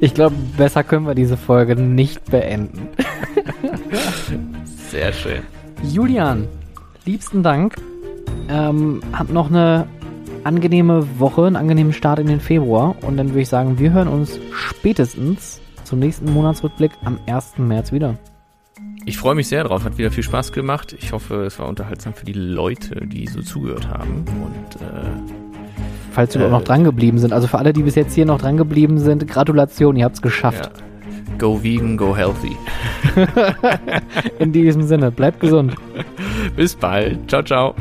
Ich 0.00 0.14
glaube, 0.14 0.36
besser 0.56 0.84
können 0.84 1.06
wir 1.06 1.14
diese 1.14 1.36
Folge 1.36 1.74
nicht 1.74 2.30
beenden. 2.30 2.88
Sehr 4.88 5.12
schön. 5.12 5.42
Julian, 5.82 6.46
liebsten 7.06 7.42
Dank. 7.42 7.74
Ähm, 8.48 9.02
hab 9.12 9.30
noch 9.30 9.48
eine 9.48 9.86
angenehme 10.44 11.18
Woche, 11.18 11.46
einen 11.46 11.56
angenehmen 11.56 11.92
Start 11.92 12.18
in 12.18 12.26
den 12.26 12.40
Februar. 12.40 12.94
Und 13.02 13.16
dann 13.16 13.28
würde 13.30 13.40
ich 13.42 13.48
sagen, 13.48 13.78
wir 13.78 13.92
hören 13.92 14.08
uns 14.08 14.38
spätestens 14.52 15.60
zum 15.84 15.98
nächsten 15.98 16.32
Monatsrückblick 16.32 16.92
am 17.04 17.18
1. 17.26 17.58
März 17.58 17.92
wieder. 17.92 18.16
Ich 19.04 19.18
freue 19.18 19.34
mich 19.34 19.48
sehr 19.48 19.64
drauf, 19.64 19.84
hat 19.84 19.98
wieder 19.98 20.10
viel 20.12 20.22
Spaß 20.22 20.52
gemacht. 20.52 20.94
Ich 20.98 21.12
hoffe, 21.12 21.44
es 21.44 21.58
war 21.58 21.68
unterhaltsam 21.68 22.14
für 22.14 22.24
die 22.24 22.32
Leute, 22.34 23.06
die 23.06 23.26
so 23.26 23.42
zugehört 23.42 23.88
haben. 23.88 24.24
Und 24.44 24.80
äh, 24.80 25.42
Falls 26.12 26.32
Sie 26.34 26.38
Äh, 26.38 26.48
noch 26.48 26.62
dran 26.62 26.84
geblieben 26.84 27.18
sind. 27.18 27.32
Also 27.32 27.48
für 27.48 27.58
alle, 27.58 27.72
die 27.72 27.82
bis 27.82 27.94
jetzt 27.96 28.14
hier 28.14 28.26
noch 28.26 28.38
dran 28.40 28.56
geblieben 28.56 28.98
sind, 28.98 29.26
Gratulation, 29.26 29.96
ihr 29.96 30.04
habt 30.04 30.16
es 30.16 30.22
geschafft. 30.22 30.70
ja, 30.76 31.36
go 31.38 31.62
vegan, 31.62 31.96
go 31.96 32.14
healthy. 32.16 32.56
In 34.38 34.52
diesem 34.52 34.82
Sinne, 34.82 35.10
bleibt 35.10 35.40
gesund. 35.40 35.74
Bis 36.54 36.74
bald. 36.76 37.28
Ciao, 37.28 37.42
ciao. 37.42 37.74